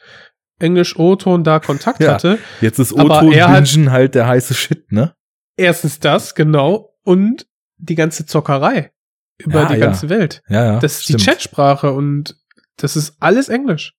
Englisch 0.58 0.98
O-Ton 0.98 1.44
da 1.44 1.60
Kontakt 1.60 2.00
Ja. 2.00 2.14
hatte. 2.14 2.38
Jetzt 2.60 2.78
ist 2.78 2.92
Aber 2.98 3.16
hat- 3.18 3.24
O-Ton-Bingen 3.24 3.90
halt 3.92 4.14
der 4.14 4.26
heiße 4.26 4.54
Shit, 4.54 4.90
ne? 4.92 5.14
Erstens 5.56 6.00
das, 6.00 6.34
genau, 6.34 6.94
und 7.04 7.46
die 7.78 7.94
ganze 7.94 8.26
Zockerei 8.26 8.90
über 9.38 9.62
Ja, 9.62 9.68
die 9.68 9.74
ja. 9.74 9.80
ganze 9.86 10.08
Welt. 10.08 10.42
Ja, 10.48 10.64
ja. 10.64 10.78
Das 10.80 10.94
ist 10.96 11.04
stimmt. 11.04 11.20
die 11.20 11.24
Chatsprache 11.24 11.92
und 11.92 12.36
das 12.76 12.96
ist 12.96 13.16
alles 13.20 13.48
Englisch. 13.48 13.94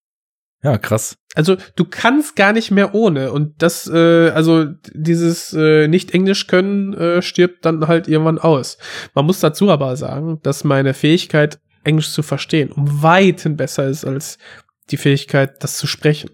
Ja, 0.61 0.77
krass. 0.77 1.15
Also 1.35 1.55
du 1.77 1.85
kannst 1.85 2.35
gar 2.35 2.51
nicht 2.51 2.71
mehr 2.71 2.93
ohne 2.93 3.31
und 3.31 3.61
das, 3.61 3.87
äh, 3.87 4.29
also 4.31 4.65
dieses 4.93 5.53
äh, 5.53 5.87
nicht 5.87 6.13
Englisch 6.13 6.47
können 6.47 6.93
äh, 6.93 7.21
stirbt 7.21 7.63
dann 7.65 7.87
halt 7.87 8.09
irgendwann 8.09 8.39
aus. 8.39 8.77
Man 9.13 9.25
muss 9.25 9.39
dazu 9.39 9.69
aber 9.69 9.95
sagen, 9.95 10.39
dass 10.43 10.65
meine 10.65 10.93
Fähigkeit 10.93 11.59
Englisch 11.85 12.11
zu 12.11 12.23
verstehen 12.23 12.73
um 12.73 13.01
Weiten 13.01 13.55
besser 13.55 13.87
ist 13.87 14.03
als 14.03 14.37
die 14.91 14.97
Fähigkeit, 14.97 15.63
das 15.63 15.77
zu 15.77 15.87
sprechen. 15.87 16.31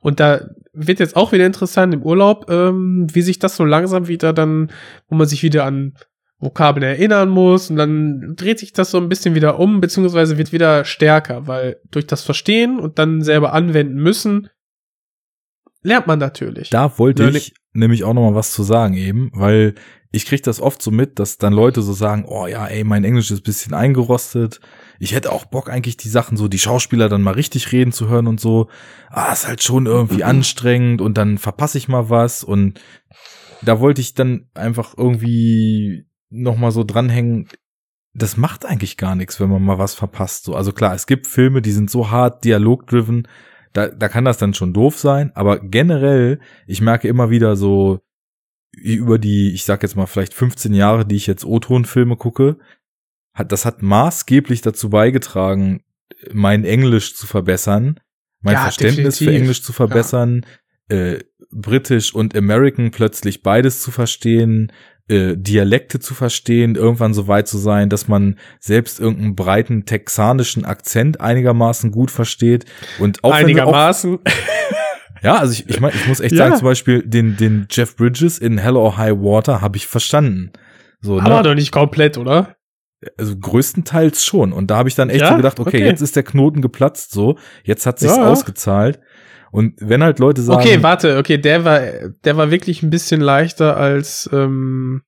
Und 0.00 0.20
da 0.20 0.48
wird 0.72 1.00
jetzt 1.00 1.16
auch 1.16 1.32
wieder 1.32 1.46
interessant 1.46 1.94
im 1.94 2.02
Urlaub, 2.02 2.50
ähm, 2.50 3.06
wie 3.12 3.22
sich 3.22 3.38
das 3.38 3.56
so 3.56 3.64
langsam 3.64 4.08
wieder 4.08 4.32
dann, 4.32 4.70
wo 5.08 5.14
man 5.14 5.26
sich 5.26 5.42
wieder 5.42 5.64
an 5.64 5.94
Vokabeln 6.38 6.82
erinnern 6.82 7.28
muss 7.30 7.70
und 7.70 7.76
dann 7.76 8.34
dreht 8.36 8.58
sich 8.58 8.72
das 8.72 8.90
so 8.90 8.98
ein 8.98 9.08
bisschen 9.08 9.34
wieder 9.34 9.58
um, 9.58 9.80
beziehungsweise 9.80 10.36
wird 10.36 10.52
wieder 10.52 10.84
stärker, 10.84 11.46
weil 11.46 11.78
durch 11.90 12.06
das 12.06 12.22
Verstehen 12.22 12.78
und 12.78 12.98
dann 12.98 13.22
selber 13.22 13.52
anwenden 13.52 13.94
müssen, 13.94 14.48
lernt 15.82 16.06
man 16.06 16.18
natürlich. 16.18 16.70
Da 16.70 16.98
wollte 16.98 17.22
Learning- 17.22 17.40
ich 17.40 17.54
nämlich 17.72 18.04
auch 18.04 18.14
noch 18.14 18.30
mal 18.30 18.34
was 18.34 18.52
zu 18.52 18.62
sagen 18.62 18.94
eben, 18.94 19.30
weil 19.34 19.74
ich 20.10 20.26
krieg 20.26 20.42
das 20.42 20.60
oft 20.60 20.80
so 20.80 20.90
mit, 20.90 21.18
dass 21.18 21.38
dann 21.38 21.52
Leute 21.52 21.82
so 21.82 21.92
sagen, 21.92 22.24
oh 22.26 22.46
ja, 22.46 22.66
ey, 22.66 22.84
mein 22.84 23.04
Englisch 23.04 23.30
ist 23.30 23.40
ein 23.40 23.44
bisschen 23.44 23.74
eingerostet. 23.74 24.60
Ich 25.04 25.14
hätte 25.14 25.32
auch 25.32 25.44
Bock 25.44 25.68
eigentlich 25.68 25.98
die 25.98 26.08
Sachen 26.08 26.38
so, 26.38 26.48
die 26.48 26.58
Schauspieler 26.58 27.10
dann 27.10 27.20
mal 27.20 27.34
richtig 27.34 27.72
reden 27.72 27.92
zu 27.92 28.08
hören 28.08 28.26
und 28.26 28.40
so. 28.40 28.70
Ah, 29.10 29.34
ist 29.34 29.46
halt 29.46 29.62
schon 29.62 29.84
irgendwie 29.84 30.24
anstrengend 30.24 31.02
und 31.02 31.18
dann 31.18 31.36
verpasse 31.36 31.76
ich 31.76 31.88
mal 31.88 32.08
was 32.08 32.42
und 32.42 32.80
da 33.60 33.80
wollte 33.80 34.00
ich 34.00 34.14
dann 34.14 34.48
einfach 34.54 34.94
irgendwie 34.96 36.06
noch 36.30 36.56
mal 36.56 36.70
so 36.70 36.84
dranhängen. 36.84 37.48
Das 38.14 38.38
macht 38.38 38.64
eigentlich 38.64 38.96
gar 38.96 39.14
nichts, 39.14 39.40
wenn 39.40 39.50
man 39.50 39.62
mal 39.62 39.78
was 39.78 39.94
verpasst. 39.94 40.44
So, 40.44 40.54
also 40.54 40.72
klar, 40.72 40.94
es 40.94 41.06
gibt 41.06 41.26
Filme, 41.26 41.60
die 41.60 41.72
sind 41.72 41.90
so 41.90 42.10
hart 42.10 42.42
dialogdriven, 42.42 43.28
da, 43.74 43.88
da 43.88 44.08
kann 44.08 44.24
das 44.24 44.38
dann 44.38 44.54
schon 44.54 44.72
doof 44.72 44.98
sein, 44.98 45.32
aber 45.34 45.58
generell, 45.58 46.40
ich 46.66 46.80
merke 46.80 47.08
immer 47.08 47.28
wieder 47.28 47.56
so 47.56 48.00
über 48.72 49.18
die, 49.18 49.52
ich 49.52 49.64
sag 49.64 49.82
jetzt 49.82 49.96
mal 49.96 50.06
vielleicht 50.06 50.32
15 50.32 50.72
Jahre, 50.72 51.04
die 51.04 51.16
ich 51.16 51.26
jetzt 51.26 51.44
O-Ton-Filme 51.44 52.16
gucke, 52.16 52.56
hat, 53.34 53.52
das 53.52 53.64
hat 53.64 53.82
maßgeblich 53.82 54.60
dazu 54.62 54.90
beigetragen, 54.90 55.82
mein 56.32 56.64
Englisch 56.64 57.14
zu 57.16 57.26
verbessern, 57.26 58.00
mein 58.40 58.54
Ja, 58.54 58.62
Verständnis 58.62 59.18
für 59.18 59.24
definitiv. 59.24 59.40
Englisch 59.42 59.62
zu 59.62 59.72
verbessern, 59.72 60.46
äh, 60.88 61.18
Britisch 61.50 62.14
und 62.14 62.36
American 62.36 62.90
plötzlich 62.90 63.42
beides 63.42 63.80
zu 63.82 63.90
verstehen, 63.90 64.72
äh, 65.08 65.36
Dialekte 65.36 65.98
zu 66.00 66.14
verstehen, 66.14 66.76
irgendwann 66.76 67.12
so 67.14 67.28
weit 67.28 67.46
zu 67.48 67.58
sein, 67.58 67.90
dass 67.90 68.08
man 68.08 68.38
selbst 68.60 69.00
irgendeinen 69.00 69.34
breiten 69.34 69.84
texanischen 69.84 70.64
Akzent 70.64 71.20
einigermaßen 71.20 71.90
gut 71.90 72.10
versteht 72.10 72.64
und 72.98 73.22
auch 73.24 73.32
Einigermaßen. 73.32 74.18
ja, 75.22 75.36
also 75.36 75.52
ich, 75.52 75.68
ich, 75.68 75.80
mein, 75.80 75.92
ich 75.94 76.06
muss 76.06 76.20
echt 76.20 76.32
Ja. 76.32 76.44
sagen, 76.46 76.56
zum 76.56 76.64
Beispiel 76.66 77.02
den, 77.02 77.36
den 77.36 77.66
Jeff 77.70 77.96
Bridges 77.96 78.38
in 78.38 78.58
Hell 78.58 78.76
or 78.76 78.96
High 78.96 79.16
Water 79.18 79.60
habe 79.60 79.76
ich 79.76 79.86
verstanden. 79.86 80.52
So, 81.00 81.20
Aber 81.20 81.36
ne? 81.36 81.42
doch 81.42 81.54
nicht 81.54 81.72
komplett, 81.72 82.16
oder? 82.16 82.56
Also 83.18 83.36
größtenteils 83.38 84.24
schon. 84.24 84.52
Und 84.52 84.70
da 84.70 84.76
habe 84.76 84.88
ich 84.88 84.94
dann 84.94 85.10
echt 85.10 85.20
Ja? 85.22 85.30
so 85.30 85.36
gedacht, 85.36 85.60
okay, 85.60 85.76
Okay. 85.78 85.84
jetzt 85.86 86.00
ist 86.00 86.16
der 86.16 86.22
Knoten 86.22 86.62
geplatzt, 86.62 87.12
so, 87.12 87.38
jetzt 87.64 87.86
hat 87.86 87.98
sich's 87.98 88.16
Ja, 88.16 88.26
ausgezahlt. 88.26 89.00
Und 89.50 89.74
wenn 89.80 90.02
halt 90.02 90.18
Leute 90.18 90.42
sagen, 90.42 90.60
Okay, 90.60 90.82
warte, 90.82 91.16
okay, 91.18 91.38
der 91.38 91.64
war, 91.64 91.80
der 92.24 92.36
war 92.36 92.50
wirklich 92.50 92.82
ein 92.82 92.90
bisschen 92.90 93.20
leichter 93.20 93.76
als 93.76 94.28
ähm, 94.32 95.02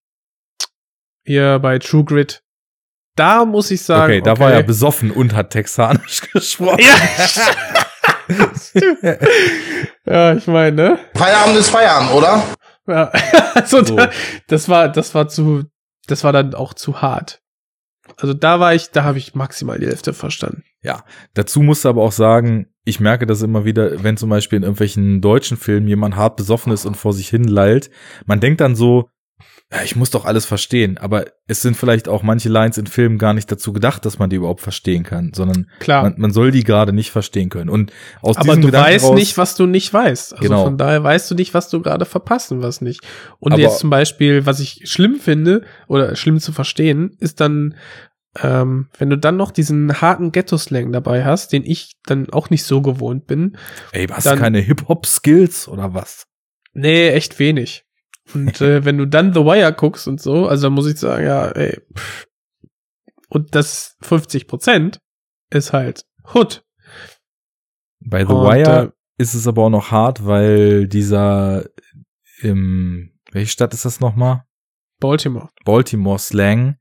hier 1.25 1.59
bei 1.59 1.79
True 1.79 2.05
Grit. 2.05 2.43
Da 3.17 3.45
muss 3.45 3.71
ich 3.71 3.83
sagen, 3.83 4.13
okay, 4.13 4.21
da 4.21 4.39
war 4.39 4.53
er 4.53 4.63
besoffen 4.63 5.11
und 5.11 5.35
hat 5.35 5.51
Texanisch 5.51 6.21
gesprochen. 6.33 6.81
Ja. 6.81 6.95
Ja, 10.05 10.35
ich 10.35 10.47
meine, 10.47 10.77
ne? 10.77 10.99
Feierabend 11.15 11.57
ist 11.57 11.71
Feierabend, 11.71 12.13
oder? 12.13 12.43
Ja. 12.87 13.11
also 13.55 13.85
So. 13.85 13.97
da, 13.97 14.11
das 14.49 14.69
war, 14.69 14.89
das 14.89 15.15
war 15.15 15.29
zu, 15.29 15.65
das 16.07 16.25
war 16.25 16.33
dann 16.33 16.55
auch 16.55 16.75
zu 16.75 17.03
hart. 17.03 17.41
Also 18.17 18.35
da 18.35 18.61
war 18.61 18.75
ich, 18.75 18.91
da 18.91 19.05
habe 19.05 19.19
ich 19.19 19.35
maximal 19.35 19.79
die 19.79 19.87
Hälfte 19.87 20.13
verstanden. 20.13 20.65
Dazu 21.35 21.61
musst 21.61 21.85
du 21.85 21.89
aber 21.89 22.03
auch 22.03 22.13
sagen, 22.13 22.69
ich 22.85 23.01
merke 23.01 23.27
das 23.27 23.43
immer 23.43 23.65
wieder, 23.65 24.03
wenn 24.05 24.17
zum 24.17 24.31
Beispiel 24.31 24.59
in 24.59 24.63
irgendwelchen 24.63 25.21
deutschen 25.21 25.57
Filmen 25.57 25.89
jemand 25.89 26.17
hart 26.17 26.37
besoffen 26.37 26.73
ist 26.73 26.87
und 26.87 26.97
vor 26.97 27.13
sich 27.13 27.29
hin 27.29 27.45
lallt. 27.45 27.91
Man 28.25 28.41
denkt 28.41 28.61
dann 28.61 28.77
so, 28.77 29.11
ja, 29.73 29.83
ich 29.83 29.97
muss 29.97 30.11
doch 30.11 30.25
alles 30.25 30.47
verstehen, 30.47 30.97
aber 30.97 31.25
es 31.49 31.61
sind 31.61 31.77
vielleicht 31.77 32.09
auch 32.09 32.23
manche 32.23 32.49
Lines 32.49 32.79
in 32.79 32.87
Filmen 32.87 33.19
gar 33.19 33.35
nicht 33.35 33.51
dazu 33.51 33.73
gedacht, 33.73 34.05
dass 34.05 34.19
man 34.19 34.31
die 34.31 34.37
überhaupt 34.37 34.61
verstehen 34.61 35.03
kann, 35.03 35.33
sondern 35.35 35.69
Klar. 35.81 36.05
man, 36.05 36.15
man 36.19 36.31
soll 36.33 36.53
die 36.53 36.63
gerade 36.63 36.93
nicht 36.93 37.11
verstehen 37.11 37.49
können. 37.49 37.69
Und 37.69 37.93
aus 38.23 38.37
aber 38.37 38.45
diesem 38.47 38.61
du 38.63 38.69
Gedanken 38.69 38.91
weißt 38.93 39.05
raus, 39.07 39.15
nicht, 39.17 39.39
was 39.39 39.57
du 39.57 39.67
nicht 39.67 39.93
weißt. 39.93 40.35
Also 40.35 40.43
Genau. 40.43 40.65
von 40.65 40.79
daher 40.79 41.03
weißt 41.03 41.29
du 41.31 41.35
nicht, 41.35 41.53
was 41.53 41.69
du 41.69 41.83
gerade 41.83 42.05
verpasst 42.05 42.53
und 42.53 42.63
was 42.63 42.81
nicht. 42.81 43.01
Und 43.41 43.53
Aber- 43.55 43.63
jetzt 43.63 43.81
zum 43.81 43.91
Beispiel, 43.91 44.47
was 44.47 44.61
ich 44.61 44.83
schlimm 44.85 45.17
finde 45.17 45.63
oder 45.89 46.15
schlimm 46.15 46.39
zu 46.39 46.53
verstehen, 46.53 47.17
ist 47.19 47.41
dann, 47.41 47.75
ähm, 48.41 48.89
wenn 48.99 49.11
du 49.11 49.19
dann 49.19 49.37
noch 49.37 49.51
diesen 49.51 50.01
harten 50.01 50.31
Ghetto-Slang 50.31 50.93
dabei 50.93 51.25
hast, 51.25 51.53
den 51.53 51.65
ich 51.65 51.93
dann 52.05 52.31
auch 52.31 52.51
nicht 52.51 52.63
so 52.65 52.83
gewohnt 52.83 53.27
bin. 53.27 53.57
ey, 53.91 54.07
hast 54.07 54.27
du 54.27 54.37
keine 54.37 54.61
Hip-Hop-Skills 54.61 55.67
oder 55.67 55.93
was? 55.93 56.27
Nee, 56.73 57.09
echt 57.09 57.39
wenig. 57.41 57.83
Und 58.35 58.61
äh, 58.61 58.85
wenn 58.85 58.99
du 58.99 59.07
dann 59.07 59.33
The 59.33 59.41
Wire 59.41 59.73
guckst 59.73 60.09
und 60.09 60.21
so, 60.21 60.47
also 60.49 60.65
dann 60.67 60.73
muss 60.75 60.87
ich 60.87 60.99
sagen, 60.99 61.25
ja, 61.25 61.49
ey, 61.49 61.81
pff. 61.97 62.27
und 63.29 63.55
das 63.55 63.97
50 64.03 64.47
Prozent 64.49 64.99
ist 65.51 65.73
halt 65.73 66.05
Hood. 66.35 66.65
Bei 68.01 68.25
The 68.27 68.33
Und, 68.33 68.45
Wire 68.45 68.93
äh, 69.19 69.23
ist 69.23 69.35
es 69.35 69.47
aber 69.47 69.63
auch 69.65 69.71
noch 69.71 69.91
hart, 69.91 70.27
weil 70.27 70.89
dieser 70.89 71.65
im 72.41 73.13
welche 73.33 73.51
Stadt 73.51 73.75
ist 73.75 73.85
das 73.85 74.01
nochmal? 74.01 74.45
Baltimore. 75.01 75.49
Baltimore 75.65 76.19
Slang 76.19 76.77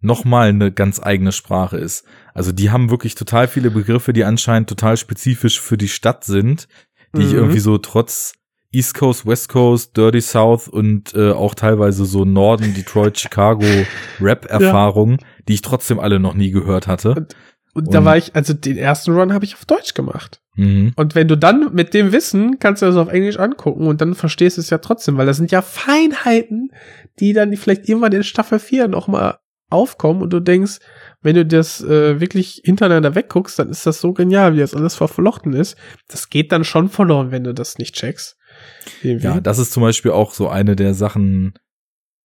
nochmal 0.00 0.48
eine 0.48 0.72
ganz 0.72 1.00
eigene 1.02 1.32
Sprache 1.32 1.76
ist. 1.76 2.06
Also 2.32 2.52
die 2.52 2.70
haben 2.70 2.90
wirklich 2.90 3.14
total 3.14 3.48
viele 3.48 3.70
Begriffe, 3.70 4.12
die 4.12 4.24
anscheinend 4.24 4.68
total 4.68 4.96
spezifisch 4.96 5.60
für 5.60 5.76
die 5.76 5.88
Stadt 5.88 6.24
sind, 6.24 6.68
die 7.16 7.22
ich 7.22 7.32
Mhm. 7.32 7.38
irgendwie 7.38 7.58
so 7.60 7.76
trotz 7.78 8.32
East 8.72 8.94
Coast, 8.94 9.26
West 9.26 9.48
Coast, 9.48 9.96
Dirty 9.96 10.20
South 10.20 10.68
und 10.68 11.14
äh, 11.14 11.32
auch 11.32 11.54
teilweise 11.54 12.04
so 12.04 12.24
Norden, 12.24 12.72
Detroit, 12.74 13.18
Chicago 13.18 13.66
Rap-Erfahrungen, 14.20 15.18
die 15.48 15.54
ich 15.54 15.62
trotzdem 15.62 15.98
alle 15.98 16.20
noch 16.20 16.34
nie 16.34 16.50
gehört 16.50 16.86
hatte. 16.86 17.26
Und, 17.74 17.92
da 17.94 17.98
Und- 17.98 18.04
war 18.04 18.16
ich, 18.16 18.34
also 18.34 18.52
den 18.52 18.76
ersten 18.76 19.12
Run 19.12 19.32
habe 19.32 19.44
ich 19.44 19.54
auf 19.54 19.64
Deutsch 19.64 19.94
gemacht. 19.94 20.40
Mhm. 20.54 20.92
Und 20.96 21.14
wenn 21.14 21.28
du 21.28 21.36
dann 21.36 21.72
mit 21.74 21.94
dem 21.94 22.12
Wissen 22.12 22.58
kannst 22.58 22.82
du 22.82 22.86
das 22.86 22.96
auf 22.96 23.08
Englisch 23.08 23.38
angucken 23.38 23.86
und 23.86 24.00
dann 24.00 24.14
verstehst 24.14 24.56
du 24.56 24.60
es 24.60 24.70
ja 24.70 24.78
trotzdem, 24.78 25.16
weil 25.16 25.26
das 25.26 25.36
sind 25.36 25.50
ja 25.50 25.62
Feinheiten, 25.62 26.70
die 27.18 27.32
dann 27.32 27.56
vielleicht 27.56 27.88
irgendwann 27.88 28.12
in 28.12 28.24
Staffel 28.24 28.58
4 28.58 28.88
noch 28.88 29.08
mal 29.08 29.38
aufkommen 29.70 30.20
und 30.20 30.32
du 30.32 30.40
denkst, 30.40 30.78
wenn 31.22 31.36
du 31.36 31.46
das 31.46 31.80
äh, 31.80 32.20
wirklich 32.20 32.60
hintereinander 32.64 33.14
wegguckst, 33.14 33.58
dann 33.58 33.68
ist 33.68 33.86
das 33.86 34.00
so 34.00 34.12
genial, 34.12 34.54
wie 34.54 34.60
das 34.60 34.74
alles 34.74 34.96
verflochten 34.96 35.52
ist. 35.52 35.76
Das 36.08 36.28
geht 36.28 36.50
dann 36.50 36.64
schon 36.64 36.88
verloren, 36.88 37.30
wenn 37.30 37.44
du 37.44 37.54
das 37.54 37.78
nicht 37.78 37.94
checkst. 37.94 38.36
Irgendwie. 39.02 39.26
Ja, 39.26 39.40
das 39.40 39.58
ist 39.58 39.72
zum 39.72 39.82
Beispiel 39.82 40.10
auch 40.10 40.32
so 40.32 40.48
eine 40.48 40.76
der 40.76 40.94
Sachen, 40.94 41.54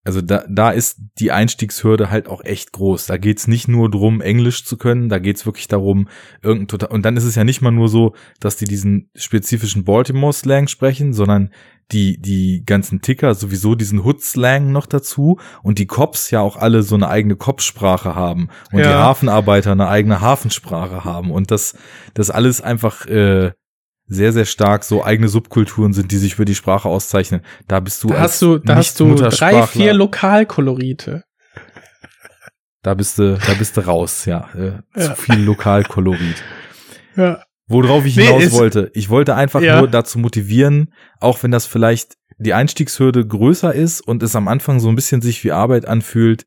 also 0.04 0.20
da, 0.20 0.44
da 0.48 0.70
ist 0.70 1.00
die 1.18 1.32
Einstiegshürde 1.32 2.10
halt 2.10 2.28
auch 2.28 2.44
echt 2.44 2.72
groß. 2.72 3.06
Da 3.06 3.16
geht's 3.16 3.48
nicht 3.48 3.66
nur 3.66 3.90
drum, 3.90 4.20
Englisch 4.20 4.64
zu 4.64 4.76
können, 4.76 5.08
da 5.08 5.18
geht's 5.18 5.46
wirklich 5.46 5.66
darum, 5.68 6.08
irgendein 6.42 6.68
total, 6.68 6.90
und 6.90 7.04
dann 7.04 7.16
ist 7.16 7.24
es 7.24 7.34
ja 7.34 7.44
nicht 7.44 7.60
mal 7.60 7.72
nur 7.72 7.88
so, 7.88 8.14
dass 8.38 8.56
die 8.56 8.66
diesen 8.66 9.10
spezifischen 9.16 9.84
Baltimore-Slang 9.84 10.68
sprechen, 10.68 11.12
sondern 11.12 11.50
die, 11.92 12.20
die 12.20 12.64
ganzen 12.66 13.00
Ticker 13.00 13.34
sowieso 13.34 13.74
diesen 13.76 14.00
Hood-Slang 14.04 14.72
noch 14.72 14.86
dazu 14.86 15.38
und 15.62 15.78
die 15.78 15.86
Cops 15.86 16.30
ja 16.30 16.40
auch 16.40 16.56
alle 16.56 16.82
so 16.82 16.96
eine 16.96 17.08
eigene 17.08 17.36
Kopfsprache 17.36 18.14
haben 18.14 18.48
und 18.72 18.78
die 18.78 18.84
Ja. 18.84 19.02
Hafenarbeiter 19.02 19.72
eine 19.72 19.88
eigene 19.88 20.20
Hafensprache 20.20 21.04
haben 21.04 21.30
und 21.30 21.50
das, 21.50 21.76
das 22.14 22.30
alles 22.30 22.60
einfach, 22.60 23.06
äh, 23.06 23.52
sehr, 24.08 24.32
sehr 24.32 24.44
stark 24.44 24.84
so 24.84 25.04
eigene 25.04 25.28
Subkulturen 25.28 25.92
sind, 25.92 26.12
die 26.12 26.18
sich 26.18 26.36
für 26.36 26.44
die 26.44 26.54
Sprache 26.54 26.88
auszeichnen. 26.88 27.40
Da 27.68 27.80
bist 27.80 28.02
du 28.04 28.08
da 28.08 28.20
hast 28.20 28.40
du, 28.42 28.58
da 28.58 28.76
hast 28.76 28.98
du 29.00 29.14
drei, 29.14 29.66
vier 29.66 29.92
Lokalkolorite. 29.94 31.24
Da 32.82 32.94
bist 32.94 33.18
du, 33.18 33.36
da 33.36 33.54
bist 33.54 33.76
du 33.76 33.80
raus, 33.86 34.24
ja. 34.26 34.48
Äh, 34.54 34.72
Ja. 34.96 35.14
Zu 35.14 35.22
viel 35.22 35.40
Lokalkolorit. 35.42 36.42
Ja. 37.16 37.42
Worauf 37.66 38.04
ich 38.04 38.14
Nee, 38.16 38.26
hinaus 38.26 38.42
ist- 38.44 38.52
wollte. 38.52 38.90
Ich 38.92 39.08
wollte 39.08 39.34
einfach 39.34 39.62
Ja. 39.62 39.78
nur 39.78 39.88
dazu 39.88 40.18
motivieren, 40.18 40.92
auch 41.18 41.42
wenn 41.42 41.50
das 41.50 41.64
vielleicht 41.64 42.14
die 42.38 42.52
Einstiegshürde 42.52 43.26
größer 43.26 43.74
ist 43.74 44.02
und 44.02 44.22
es 44.22 44.36
am 44.36 44.48
Anfang 44.48 44.78
so 44.80 44.90
ein 44.90 44.94
bisschen 44.94 45.22
sich 45.22 45.42
wie 45.42 45.50
Arbeit 45.50 45.86
anfühlt, 45.88 46.44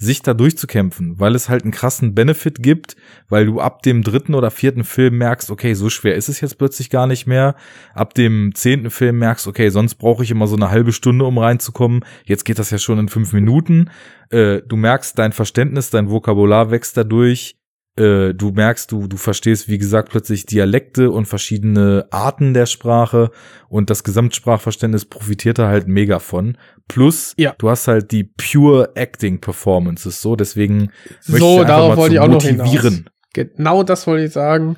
sich 0.00 0.22
da 0.22 0.32
durchzukämpfen, 0.32 1.18
weil 1.18 1.34
es 1.34 1.48
halt 1.48 1.64
einen 1.64 1.72
krassen 1.72 2.14
Benefit 2.14 2.62
gibt, 2.62 2.96
weil 3.28 3.46
du 3.46 3.60
ab 3.60 3.82
dem 3.82 4.04
dritten 4.04 4.34
oder 4.34 4.52
vierten 4.52 4.84
Film 4.84 5.18
merkst, 5.18 5.50
okay, 5.50 5.74
so 5.74 5.90
schwer 5.90 6.14
ist 6.14 6.28
es 6.28 6.40
jetzt 6.40 6.56
plötzlich 6.56 6.88
gar 6.88 7.08
nicht 7.08 7.26
mehr. 7.26 7.56
Ab 7.94 8.14
dem 8.14 8.54
zehnten 8.54 8.90
Film 8.90 9.18
merkst, 9.18 9.48
okay, 9.48 9.70
sonst 9.70 9.96
brauche 9.96 10.22
ich 10.22 10.30
immer 10.30 10.46
so 10.46 10.54
eine 10.54 10.70
halbe 10.70 10.92
Stunde, 10.92 11.24
um 11.24 11.36
reinzukommen. 11.36 12.04
Jetzt 12.24 12.44
geht 12.44 12.60
das 12.60 12.70
ja 12.70 12.78
schon 12.78 13.00
in 13.00 13.08
fünf 13.08 13.32
Minuten. 13.32 13.90
Äh, 14.30 14.62
du 14.62 14.76
merkst, 14.76 15.18
dein 15.18 15.32
Verständnis, 15.32 15.90
dein 15.90 16.10
Vokabular 16.10 16.70
wächst 16.70 16.96
dadurch. 16.96 17.56
Äh, 17.98 18.32
du 18.34 18.50
merkst, 18.52 18.92
du, 18.92 19.06
du 19.08 19.16
verstehst, 19.16 19.68
wie 19.68 19.78
gesagt, 19.78 20.10
plötzlich 20.10 20.46
Dialekte 20.46 21.10
und 21.10 21.26
verschiedene 21.26 22.06
Arten 22.10 22.54
der 22.54 22.66
Sprache 22.66 23.30
und 23.68 23.90
das 23.90 24.04
Gesamtsprachverständnis 24.04 25.04
profitiert 25.06 25.58
da 25.58 25.68
halt 25.68 25.88
mega 25.88 26.18
von. 26.20 26.56
Plus, 26.86 27.34
Ja. 27.36 27.54
du 27.58 27.68
hast 27.70 27.88
halt 27.88 28.12
die 28.12 28.24
pure 28.24 28.92
Acting 28.94 29.40
Performances 29.40 30.22
so, 30.22 30.36
deswegen 30.36 30.90
möchte 31.26 31.32
ich 31.32 31.38
So, 31.38 31.54
einfach 31.56 31.66
darauf 31.68 31.88
mal 31.90 31.96
wollte 31.96 32.14
ich 32.14 32.20
auch 32.20 32.28
noch 32.28 32.34
motivieren. 32.44 32.94
hinaus. 32.94 33.12
Genau 33.34 33.82
das 33.82 34.06
wollte 34.06 34.24
ich 34.26 34.32
sagen. 34.32 34.76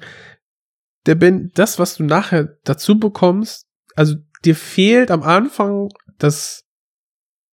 Der 1.06 1.14
Ben, 1.14 1.50
das, 1.54 1.78
was 1.78 1.96
du 1.96 2.04
nachher 2.04 2.56
dazu 2.64 2.98
bekommst, 2.98 3.66
also 3.96 4.16
dir 4.44 4.54
fehlt 4.54 5.10
am 5.10 5.22
Anfang 5.22 5.88
das 6.18 6.64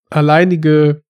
alleinige 0.10 1.02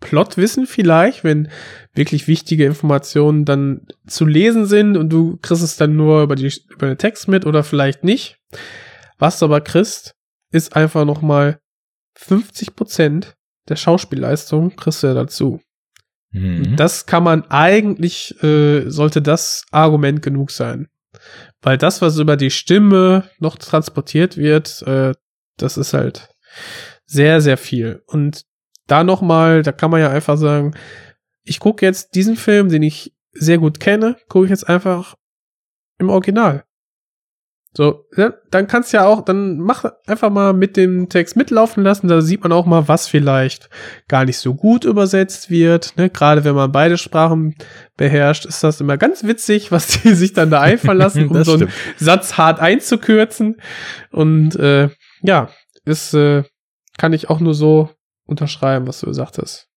Plotwissen 0.00 0.66
vielleicht, 0.66 1.24
wenn 1.24 1.48
wirklich 1.94 2.26
wichtige 2.26 2.64
Informationen 2.64 3.44
dann 3.44 3.86
zu 4.06 4.24
lesen 4.24 4.66
sind 4.66 4.96
und 4.96 5.10
du 5.10 5.38
kriegst 5.42 5.62
es 5.62 5.76
dann 5.76 5.96
nur 5.96 6.22
über, 6.22 6.36
die, 6.36 6.52
über 6.70 6.88
den 6.88 6.98
Text 6.98 7.28
mit 7.28 7.46
oder 7.46 7.62
vielleicht 7.62 8.02
nicht. 8.02 8.38
Was 9.18 9.38
du 9.38 9.44
aber 9.44 9.60
kriegst, 9.60 10.14
ist 10.50 10.74
einfach 10.74 11.04
nochmal 11.04 11.60
50 12.16 12.74
Prozent 12.74 13.36
der 13.68 13.76
Schauspielleistung 13.76 14.74
kriegst 14.74 15.02
du 15.02 15.08
ja 15.08 15.14
dazu. 15.14 15.60
Mhm. 16.32 16.76
Das 16.76 17.06
kann 17.06 17.22
man 17.22 17.44
eigentlich, 17.50 18.42
äh, 18.42 18.88
sollte 18.88 19.22
das 19.22 19.64
Argument 19.70 20.22
genug 20.22 20.50
sein. 20.50 20.88
Weil 21.62 21.76
das, 21.76 22.02
was 22.02 22.18
über 22.18 22.36
die 22.36 22.50
Stimme 22.50 23.28
noch 23.38 23.56
transportiert 23.56 24.36
wird, 24.36 24.82
äh, 24.82 25.12
das 25.56 25.76
ist 25.76 25.92
halt 25.92 26.30
sehr, 27.04 27.40
sehr 27.40 27.56
viel. 27.56 28.02
Und 28.06 28.44
da 28.90 29.04
nochmal, 29.04 29.62
da 29.62 29.72
kann 29.72 29.90
man 29.90 30.00
ja 30.00 30.10
einfach 30.10 30.36
sagen, 30.36 30.74
ich 31.44 31.60
gucke 31.60 31.84
jetzt 31.84 32.14
diesen 32.14 32.36
Film, 32.36 32.68
den 32.68 32.82
ich 32.82 33.14
sehr 33.32 33.58
gut 33.58 33.80
kenne, 33.80 34.16
gucke 34.28 34.46
ich 34.46 34.50
jetzt 34.50 34.68
einfach 34.68 35.16
im 35.98 36.08
Original. 36.08 36.64
So, 37.72 38.06
ja, 38.16 38.32
dann 38.50 38.66
kannst 38.66 38.92
ja 38.92 39.06
auch, 39.06 39.24
dann 39.24 39.58
mach 39.58 39.84
einfach 40.08 40.28
mal 40.28 40.52
mit 40.52 40.76
dem 40.76 41.08
Text 41.08 41.36
mitlaufen 41.36 41.84
lassen, 41.84 42.08
da 42.08 42.20
sieht 42.20 42.42
man 42.42 42.50
auch 42.50 42.66
mal, 42.66 42.88
was 42.88 43.06
vielleicht 43.06 43.70
gar 44.08 44.24
nicht 44.24 44.38
so 44.38 44.54
gut 44.54 44.84
übersetzt 44.84 45.50
wird. 45.50 45.96
Ne? 45.96 46.10
Gerade 46.10 46.42
wenn 46.42 46.56
man 46.56 46.72
beide 46.72 46.98
Sprachen 46.98 47.54
beherrscht, 47.96 48.44
ist 48.44 48.64
das 48.64 48.80
immer 48.80 48.96
ganz 48.96 49.22
witzig, 49.22 49.70
was 49.70 49.86
die 49.86 50.14
sich 50.14 50.32
dann 50.32 50.50
da 50.50 50.60
einfallen 50.60 50.98
lassen, 50.98 51.28
um 51.28 51.44
so 51.44 51.52
einen 51.52 51.68
stimmt. 51.68 51.72
Satz 51.96 52.36
hart 52.36 52.58
einzukürzen. 52.58 53.60
Und 54.10 54.56
äh, 54.56 54.88
ja, 55.22 55.48
ist, 55.84 56.12
äh, 56.14 56.42
kann 56.98 57.12
ich 57.12 57.30
auch 57.30 57.38
nur 57.38 57.54
so 57.54 57.88
unterschreiben, 58.30 58.86
was 58.86 59.00
du 59.00 59.06
gesagt 59.06 59.38
hast. 59.38 59.68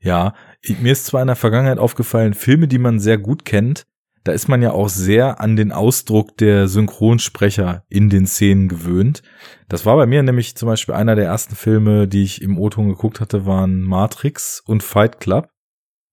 Ja, 0.00 0.34
mir 0.80 0.92
ist 0.92 1.06
zwar 1.06 1.20
in 1.22 1.28
der 1.28 1.36
Vergangenheit 1.36 1.78
aufgefallen, 1.78 2.34
Filme, 2.34 2.66
die 2.68 2.78
man 2.78 2.98
sehr 2.98 3.18
gut 3.18 3.44
kennt, 3.44 3.86
da 4.24 4.32
ist 4.32 4.48
man 4.48 4.60
ja 4.60 4.72
auch 4.72 4.88
sehr 4.88 5.40
an 5.40 5.56
den 5.56 5.72
Ausdruck 5.72 6.36
der 6.36 6.68
Synchronsprecher 6.68 7.84
in 7.88 8.10
den 8.10 8.26
Szenen 8.26 8.68
gewöhnt. 8.68 9.22
Das 9.68 9.86
war 9.86 9.96
bei 9.96 10.06
mir 10.06 10.22
nämlich 10.22 10.56
zum 10.56 10.66
Beispiel 10.66 10.94
einer 10.94 11.14
der 11.14 11.24
ersten 11.26 11.54
Filme, 11.54 12.08
die 12.08 12.24
ich 12.24 12.42
im 12.42 12.58
O-Ton 12.58 12.88
geguckt 12.88 13.20
hatte, 13.20 13.46
waren 13.46 13.80
Matrix 13.80 14.60
und 14.66 14.82
Fight 14.82 15.20
Club. 15.20 15.48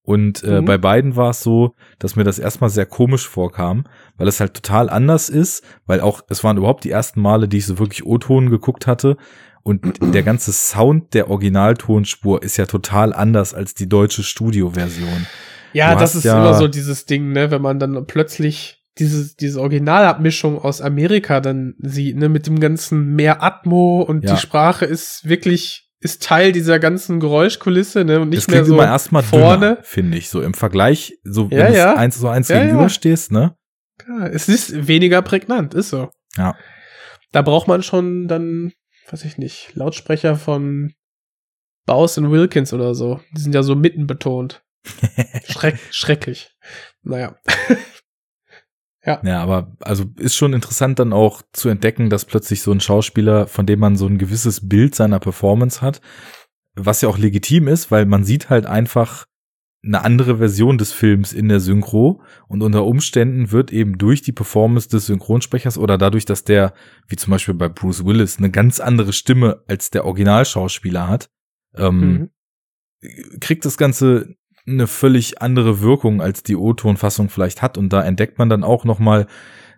Und 0.04 0.44
äh, 0.44 0.62
Mhm. 0.62 0.66
bei 0.66 0.78
beiden 0.78 1.16
war 1.16 1.32
es 1.32 1.42
so, 1.42 1.74
dass 1.98 2.16
mir 2.16 2.24
das 2.24 2.38
erstmal 2.38 2.70
sehr 2.70 2.86
komisch 2.86 3.28
vorkam, 3.28 3.86
weil 4.18 4.28
es 4.28 4.40
halt 4.40 4.54
total 4.54 4.90
anders 4.92 5.30
ist, 5.30 5.64
weil 5.88 6.00
auch, 6.00 6.22
es 6.30 6.44
waren 6.44 6.58
überhaupt 6.58 6.84
die 6.84 6.92
ersten 6.92 7.20
Male, 7.22 7.48
die 7.48 7.58
ich 7.58 7.66
so 7.66 7.80
wirklich 7.80 8.06
O-Ton 8.06 8.52
geguckt 8.52 8.86
hatte. 8.86 9.18
Und 9.68 10.14
der 10.14 10.22
ganze 10.22 10.54
Sound 10.54 11.16
der 11.16 11.30
Originaltonspur 11.32 12.44
ist 12.44 12.58
ja 12.58 12.68
total 12.68 13.14
anders 13.14 13.56
als 13.56 13.74
die 13.74 13.90
deutsche 13.90 14.22
Studioversion. 14.22 15.26
Ja, 15.74 15.94
Du 15.96 16.00
das 16.02 16.14
ist 16.14 16.24
ja- 16.24 16.38
immer 16.38 16.54
so 16.54 16.68
dieses 16.68 17.06
Ding, 17.06 17.32
ne, 17.32 17.50
wenn 17.50 17.64
man 17.64 17.80
dann 17.80 18.06
plötzlich 18.06 18.84
diese, 19.00 19.36
diese 19.36 19.60
Originalabmischung 19.62 20.60
aus 20.60 20.82
Amerika 20.82 21.42
dann 21.42 21.74
sieht, 21.80 22.16
ne, 22.16 22.30
mit 22.30 22.46
dem 22.48 22.60
ganzen 22.60 23.16
mehr 23.16 23.42
Atmo 23.44 24.02
und 24.04 24.24
Ja. 24.24 24.36
die 24.36 24.40
Sprache 24.40 24.86
ist 24.86 25.28
wirklich, 25.28 25.90
ist 26.00 26.22
Teil 26.22 26.52
dieser 26.52 26.78
ganzen 26.78 27.20
Geräuschkulisse, 27.20 28.06
ne, 28.06 28.20
und 28.22 28.30
nicht 28.30 28.44
das 28.44 28.48
mehr 28.54 28.64
so 28.66 28.76
immer 28.76 28.86
erstmal 28.86 29.24
vorne. 29.24 29.80
finde 29.82 30.18
ich, 30.20 30.30
so 30.30 30.42
im 30.44 30.54
Vergleich, 30.54 31.18
so 31.24 31.50
Ja, 31.52 31.58
wenn 31.66 31.74
ja. 31.74 31.94
du 31.94 31.98
eins 32.00 32.18
so 32.20 32.28
eins 32.30 32.50
Ja, 32.50 32.58
ja. 32.58 32.62
gegenüberstehst, 32.66 33.32
ne? 33.32 33.56
Ja, 34.08 34.28
es 34.28 34.48
ist 34.48 34.88
weniger 34.88 35.24
prägnant, 35.24 35.74
ist 35.74 35.90
so. 35.90 36.12
Ja. 36.38 36.56
Da 37.32 37.42
braucht 37.42 37.68
man 37.68 37.82
schon 37.84 38.28
dann, 38.28 38.72
weiß 39.12 39.26
ich 39.26 39.38
nicht, 39.38 39.76
Lautsprecher 39.76 40.36
von 40.36 40.94
Baus 41.86 42.18
und 42.18 42.32
Wilkins 42.32 42.74
oder 42.74 42.96
so. 42.96 43.20
Die 43.36 43.42
sind 43.42 43.54
ja 43.56 43.64
so 43.64 43.76
mitten 43.76 44.08
betont. 44.08 44.64
Schreck, 45.48 45.80
schrecklich. 45.92 46.56
Naja. 47.04 47.38
Ja, 49.06 49.44
aber 49.44 49.72
also 49.82 50.06
ist 50.18 50.36
schon 50.36 50.54
interessant 50.54 50.98
dann 50.98 51.14
auch 51.14 51.44
zu 51.54 51.70
entdecken, 51.70 52.10
dass 52.10 52.26
plötzlich 52.26 52.64
so 52.64 52.72
ein 52.72 52.80
Schauspieler, 52.80 53.46
von 53.46 53.68
dem 53.68 53.80
man 53.80 53.98
so 53.98 54.08
ein 54.08 54.18
gewisses 54.18 54.68
Bild 54.68 54.96
seiner 54.96 55.20
Performance 55.20 55.82
hat, 55.82 56.02
was 56.74 57.02
ja 57.02 57.10
auch 57.10 57.20
legitim 57.20 57.68
ist, 57.68 57.92
weil 57.92 58.08
man 58.08 58.24
sieht 58.24 58.50
halt 58.50 58.66
einfach 58.66 59.28
eine 59.86 60.04
andere 60.04 60.38
Version 60.38 60.78
des 60.78 60.92
Films 60.92 61.32
in 61.32 61.48
der 61.48 61.60
Synchro 61.60 62.22
und 62.48 62.64
unter 62.64 62.86
Umständen 62.86 63.52
wird 63.52 63.72
eben 63.72 63.98
durch 63.98 64.22
die 64.22 64.32
Performance 64.32 64.90
des 64.90 65.06
Synchronsprechers 65.06 65.78
oder 65.78 65.98
dadurch, 65.98 66.26
dass 66.26 66.44
der, 66.44 66.74
wie 67.08 67.16
zum 67.18 67.32
Beispiel 67.32 67.54
bei 67.54 67.70
Bruce 67.70 68.04
Willis, 68.04 68.38
eine 68.40 68.50
ganz 68.50 68.80
andere 68.80 69.14
Stimme 69.14 69.64
als 69.68 69.92
der 69.92 70.06
Originalschauspieler 70.06 71.08
hat, 71.08 71.30
ähm, 71.76 72.00
Mhm. 72.00 72.30
kriegt 73.40 73.66
das 73.66 73.78
Ganze 73.78 74.36
eine 74.68 74.88
völlig 74.88 75.42
andere 75.42 75.82
Wirkung, 75.82 76.22
als 76.22 76.42
die 76.42 76.56
O-Ton-Fassung 76.56 77.30
vielleicht 77.30 77.62
hat. 77.62 77.78
Und 77.78 77.94
da 77.94 78.04
entdeckt 78.04 78.40
man 78.40 78.50
dann 78.50 78.64
auch 78.64 78.84
noch 78.84 78.98
mal 78.98 79.28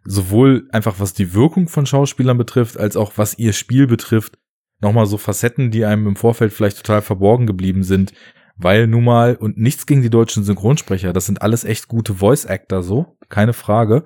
sowohl 0.06 0.70
einfach, 0.72 1.00
was 1.00 1.14
die 1.14 1.34
Wirkung 1.34 1.68
von 1.68 1.86
Schauspielern 1.86 2.38
betrifft, 2.38 2.80
als 2.80 2.96
auch 2.96 3.14
was 3.18 3.38
ihr 3.38 3.52
Spiel 3.52 3.88
betrifft, 3.88 4.38
nochmal 4.80 5.06
so 5.06 5.18
Facetten, 5.18 5.72
die 5.72 5.84
einem 5.84 6.08
im 6.08 6.16
Vorfeld 6.16 6.54
vielleicht 6.54 6.78
total 6.78 7.02
verborgen 7.02 7.48
geblieben 7.48 7.84
sind, 7.84 8.14
weil 8.58 8.88
nun 8.88 9.04
mal, 9.04 9.36
und 9.36 9.58
nichts 9.58 9.86
gegen 9.86 10.02
die 10.02 10.10
deutschen 10.10 10.44
Synchronsprecher, 10.44 11.14
das 11.14 11.26
sind 11.26 11.42
alles 11.42 11.64
echt 11.64 11.88
gute 11.88 12.16
Voice-Actor 12.16 12.84
so, 12.84 13.18
keine 13.30 13.54
Frage, 13.54 14.04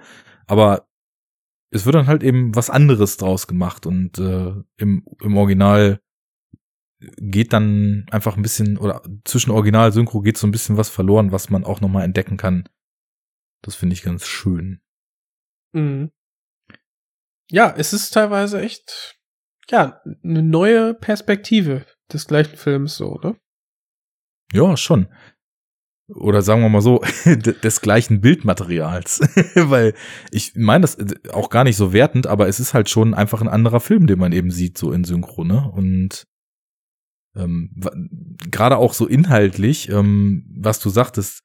aber 0.47 0.87
es 1.71 1.85
wird 1.85 1.95
dann 1.95 2.07
halt 2.07 2.21
eben 2.21 2.53
was 2.53 2.69
anderes 2.69 3.17
draus 3.17 3.47
gemacht 3.47 3.85
und 3.85 4.19
äh, 4.19 4.53
im, 4.77 5.05
im 5.21 5.37
Original 5.37 6.01
geht 7.17 7.53
dann 7.53 8.05
einfach 8.11 8.35
ein 8.35 8.43
bisschen, 8.43 8.77
oder 8.77 9.01
zwischen 9.25 9.51
Original 9.51 9.91
Synchro 9.91 10.21
geht 10.21 10.37
so 10.37 10.45
ein 10.45 10.51
bisschen 10.51 10.77
was 10.77 10.89
verloren, 10.89 11.31
was 11.31 11.49
man 11.49 11.63
auch 11.63 11.81
nochmal 11.81 12.03
entdecken 12.03 12.37
kann. 12.37 12.67
Das 13.63 13.75
finde 13.75 13.93
ich 13.93 14.03
ganz 14.03 14.25
schön. 14.25 14.81
Mhm. 15.73 16.11
Ja, 17.49 17.73
es 17.75 17.93
ist 17.93 18.11
teilweise 18.11 18.61
echt, 18.61 19.19
ja, 19.69 20.01
eine 20.23 20.43
neue 20.43 20.93
Perspektive 20.93 21.85
des 22.11 22.27
gleichen 22.27 22.57
Films 22.57 22.95
so, 22.95 23.15
ne? 23.15 23.39
Ja, 24.53 24.75
schon. 24.77 25.07
Oder 26.07 26.41
sagen 26.41 26.61
wir 26.61 26.69
mal 26.69 26.81
so, 26.81 27.01
des 27.25 27.81
gleichen 27.81 28.21
Bildmaterials. 28.21 29.19
Weil 29.55 29.93
ich 30.31 30.53
meine 30.55 30.81
das 30.81 30.97
auch 31.31 31.49
gar 31.49 31.63
nicht 31.63 31.77
so 31.77 31.93
wertend, 31.93 32.27
aber 32.27 32.47
es 32.47 32.59
ist 32.59 32.73
halt 32.73 32.89
schon 32.89 33.13
einfach 33.13 33.41
ein 33.41 33.47
anderer 33.47 33.79
Film, 33.79 34.07
den 34.07 34.19
man 34.19 34.31
eben 34.31 34.51
sieht, 34.51 34.77
so 34.77 34.91
in 34.91 35.03
Synchro, 35.03 35.43
ne? 35.43 35.71
Und 35.71 36.27
ähm, 37.35 37.71
gerade 38.51 38.77
auch 38.77 38.93
so 38.93 39.07
inhaltlich, 39.07 39.89
ähm, 39.89 40.45
was 40.53 40.79
du 40.79 40.89
sagtest, 40.89 41.43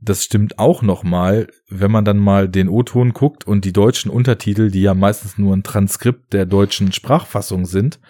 das 0.00 0.24
stimmt 0.24 0.58
auch 0.58 0.82
noch 0.82 1.04
mal, 1.04 1.48
wenn 1.68 1.90
man 1.90 2.04
dann 2.04 2.18
mal 2.18 2.48
den 2.48 2.68
O-Ton 2.68 3.12
guckt 3.12 3.46
und 3.46 3.64
die 3.64 3.72
deutschen 3.72 4.10
Untertitel, 4.10 4.70
die 4.70 4.82
ja 4.82 4.94
meistens 4.94 5.38
nur 5.38 5.54
ein 5.54 5.62
Transkript 5.62 6.32
der 6.32 6.44
deutschen 6.44 6.92
Sprachfassung 6.92 7.66
sind, 7.66 8.00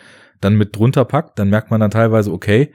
dann 0.41 0.57
mit 0.57 0.75
drunter 0.75 1.05
packt, 1.05 1.39
dann 1.39 1.51
merkt 1.51 1.71
man 1.71 1.81
dann 1.81 1.91
teilweise, 1.91 2.33
okay, 2.33 2.73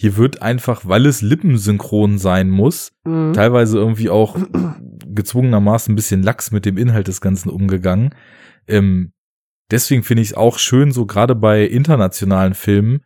hier 0.00 0.16
wird 0.16 0.42
einfach, 0.42 0.86
weil 0.86 1.06
es 1.06 1.22
lippensynchron 1.22 2.18
sein 2.18 2.50
muss, 2.50 2.92
mhm. 3.04 3.32
teilweise 3.32 3.78
irgendwie 3.78 4.10
auch 4.10 4.36
gezwungenermaßen 5.06 5.92
ein 5.92 5.96
bisschen 5.96 6.22
lax 6.22 6.52
mit 6.52 6.64
dem 6.64 6.78
Inhalt 6.78 7.08
des 7.08 7.20
Ganzen 7.20 7.50
umgegangen. 7.50 8.14
Ähm, 8.68 9.12
deswegen 9.72 10.04
finde 10.04 10.22
ich 10.22 10.28
es 10.28 10.34
auch 10.34 10.58
schön, 10.58 10.92
so 10.92 11.04
gerade 11.04 11.34
bei 11.34 11.64
internationalen 11.64 12.54
Filmen, 12.54 13.00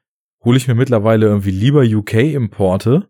hole 0.45 0.59
ich 0.59 0.69
mir 0.69 0.75
mittlerweile 0.75 1.27
irgendwie 1.27 1.51
lieber 1.51 1.83
UK-Importe, 1.83 3.09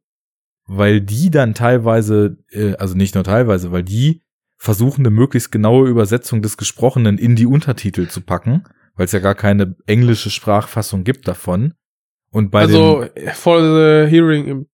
weil 0.66 1.00
die 1.00 1.30
dann 1.30 1.54
teilweise, 1.54 2.36
äh, 2.50 2.76
also 2.76 2.96
nicht 2.96 3.16
nur 3.16 3.24
teilweise, 3.24 3.72
weil 3.72 3.82
die 3.82 4.22
versuchen, 4.59 5.00
eine 5.00 5.10
möglichst 5.10 5.50
genaue 5.50 5.88
Übersetzung 5.88 6.40
des 6.40 6.56
Gesprochenen 6.56 7.18
in 7.18 7.34
die 7.34 7.46
Untertitel 7.46 8.06
zu 8.06 8.20
packen, 8.20 8.62
weil 8.94 9.06
es 9.06 9.12
ja 9.12 9.18
gar 9.18 9.34
keine 9.34 9.74
englische 9.86 10.30
Sprachfassung 10.30 11.02
gibt 11.02 11.26
davon. 11.26 11.74
Und 12.32 12.50
bei 12.50 12.62
also 12.62 13.06
for 13.34 13.60
the 13.60 14.10
hearing 14.10 14.66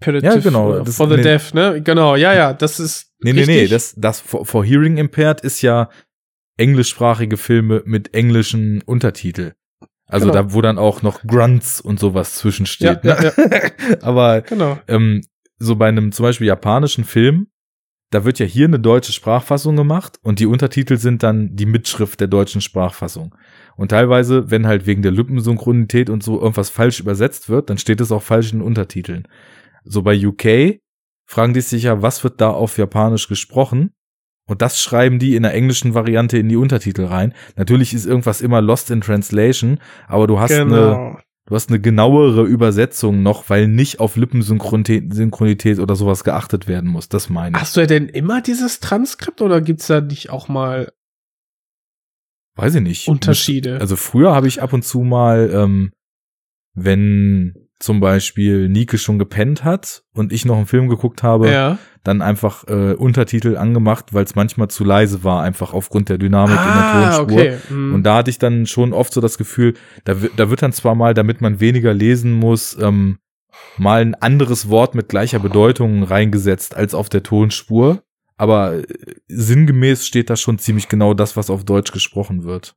imperative, 0.00 0.34
ja, 0.34 0.40
genau, 0.40 0.80
das, 0.80 0.96
for 0.96 1.08
the 1.08 1.16
nee, 1.16 1.22
deaf, 1.22 1.54
ne? 1.54 1.80
Genau, 1.82 2.16
ja, 2.16 2.34
ja, 2.34 2.52
das 2.52 2.78
ist 2.80 3.08
Nee, 3.20 3.30
richtig. 3.30 3.48
nee, 3.48 3.62
nee, 3.62 3.68
das 3.68 3.94
das 3.96 4.20
for, 4.20 4.46
for 4.46 4.64
hearing 4.64 4.96
impaired 4.96 5.40
ist 5.40 5.62
ja 5.62 5.90
englischsprachige 6.56 7.36
Filme 7.36 7.82
mit 7.84 8.14
englischen 8.14 8.82
Untertitel. 8.82 9.54
Also 10.06 10.26
genau. 10.26 10.42
da, 10.42 10.52
wo 10.54 10.60
dann 10.62 10.78
auch 10.78 11.02
noch 11.02 11.22
Grunts 11.22 11.80
und 11.80 12.00
sowas 12.00 12.34
zwischensteht. 12.34 13.04
Ja, 13.04 13.20
ne? 13.20 13.32
ja, 13.36 13.58
ja. 13.58 13.70
Aber 14.02 14.40
genau. 14.42 14.78
ähm, 14.88 15.22
so 15.58 15.76
bei 15.76 15.88
einem 15.88 16.12
zum 16.12 16.24
Beispiel 16.24 16.46
japanischen 16.46 17.04
Film, 17.04 17.48
da 18.10 18.24
wird 18.24 18.38
ja 18.38 18.46
hier 18.46 18.66
eine 18.66 18.80
deutsche 18.80 19.12
Sprachfassung 19.12 19.76
gemacht 19.76 20.18
und 20.22 20.38
die 20.38 20.46
Untertitel 20.46 20.96
sind 20.96 21.22
dann 21.22 21.54
die 21.54 21.66
Mitschrift 21.66 22.20
der 22.20 22.28
deutschen 22.28 22.60
Sprachfassung. 22.60 23.34
Und 23.76 23.90
teilweise, 23.90 24.50
wenn 24.50 24.66
halt 24.66 24.86
wegen 24.86 25.02
der 25.02 25.12
Lippensynchronität 25.12 26.08
und 26.08 26.22
so 26.22 26.40
irgendwas 26.40 26.70
falsch 26.70 27.00
übersetzt 27.00 27.48
wird, 27.48 27.68
dann 27.68 27.78
steht 27.78 28.00
es 28.00 28.10
auch 28.10 28.22
falsch 28.22 28.52
in 28.52 28.60
den 28.60 28.66
Untertiteln. 28.66 29.28
So 29.84 30.02
bei 30.02 30.18
UK 30.26 30.80
fragen 31.26 31.52
die 31.52 31.60
sich 31.60 31.84
ja, 31.84 32.00
was 32.00 32.24
wird 32.24 32.40
da 32.40 32.50
auf 32.50 32.78
Japanisch 32.78 33.28
gesprochen? 33.28 33.92
Und 34.46 34.62
das 34.62 34.80
schreiben 34.80 35.18
die 35.18 35.36
in 35.36 35.42
der 35.42 35.52
englischen 35.52 35.92
Variante 35.92 36.38
in 36.38 36.48
die 36.48 36.56
Untertitel 36.56 37.04
rein. 37.04 37.34
Natürlich 37.56 37.92
ist 37.92 38.06
irgendwas 38.06 38.40
immer 38.40 38.62
lost 38.62 38.90
in 38.90 39.02
translation, 39.02 39.78
aber 40.06 40.26
du 40.26 40.40
hast 40.40 40.48
genau. 40.48 40.94
eine 40.94 41.18
du 41.48 41.54
hast 41.54 41.70
eine 41.70 41.80
genauere 41.80 42.42
Übersetzung 42.44 43.22
noch, 43.22 43.48
weil 43.48 43.68
nicht 43.68 44.00
auf 44.00 44.16
Lippensynchronität 44.16 45.78
oder 45.78 45.96
sowas 45.96 46.22
geachtet 46.22 46.68
werden 46.68 46.90
muss. 46.90 47.08
Das 47.08 47.30
meine 47.30 47.56
ich. 47.56 47.62
Hast 47.62 47.76
du 47.76 47.86
denn 47.86 48.08
immer 48.08 48.42
dieses 48.42 48.80
Transkript 48.80 49.40
oder 49.40 49.62
gibt's 49.62 49.86
da 49.86 50.02
nicht 50.02 50.30
auch 50.30 50.48
mal 50.48 50.92
Weiß 52.54 52.74
ich 52.74 52.82
nicht. 52.82 53.08
Unterschiede. 53.08 53.80
Also 53.80 53.94
früher 53.94 54.34
habe 54.34 54.48
ich 54.48 54.60
ab 54.60 54.72
und 54.72 54.82
zu 54.82 55.02
mal, 55.02 55.48
ähm, 55.52 55.92
wenn 56.74 57.67
zum 57.78 58.00
Beispiel 58.00 58.68
Nike 58.68 58.98
schon 58.98 59.18
gepennt 59.18 59.64
hat 59.64 60.02
und 60.12 60.32
ich 60.32 60.44
noch 60.44 60.56
einen 60.56 60.66
Film 60.66 60.88
geguckt 60.88 61.22
habe, 61.22 61.50
ja. 61.50 61.78
dann 62.02 62.22
einfach 62.22 62.66
äh, 62.66 62.94
Untertitel 62.94 63.56
angemacht, 63.56 64.12
weil 64.12 64.24
es 64.24 64.34
manchmal 64.34 64.68
zu 64.68 64.84
leise 64.84 65.22
war, 65.22 65.42
einfach 65.42 65.72
aufgrund 65.72 66.08
der 66.08 66.18
Dynamik 66.18 66.58
ah, 66.58 66.66
in 66.66 66.72
der 66.72 66.84
ah, 66.84 67.16
Tonspur. 67.16 67.40
Okay. 67.40 67.56
Mhm. 67.70 67.94
Und 67.94 68.02
da 68.02 68.16
hatte 68.16 68.30
ich 68.30 68.38
dann 68.38 68.66
schon 68.66 68.92
oft 68.92 69.12
so 69.12 69.20
das 69.20 69.38
Gefühl, 69.38 69.74
da, 70.04 70.14
da 70.36 70.50
wird 70.50 70.62
dann 70.62 70.72
zwar 70.72 70.96
mal, 70.96 71.14
damit 71.14 71.40
man 71.40 71.60
weniger 71.60 71.94
lesen 71.94 72.32
muss, 72.32 72.76
ähm, 72.80 73.18
mal 73.76 74.00
ein 74.00 74.14
anderes 74.16 74.68
Wort 74.68 74.94
mit 74.96 75.08
gleicher 75.08 75.38
Bedeutung 75.38 76.02
reingesetzt 76.02 76.76
als 76.76 76.94
auf 76.94 77.08
der 77.08 77.22
Tonspur. 77.22 78.02
Aber 78.36 78.74
äh, 78.74 78.84
sinngemäß 79.28 80.06
steht 80.06 80.30
da 80.30 80.36
schon 80.36 80.58
ziemlich 80.58 80.88
genau 80.88 81.14
das, 81.14 81.36
was 81.36 81.50
auf 81.50 81.64
Deutsch 81.64 81.92
gesprochen 81.92 82.42
wird. 82.42 82.74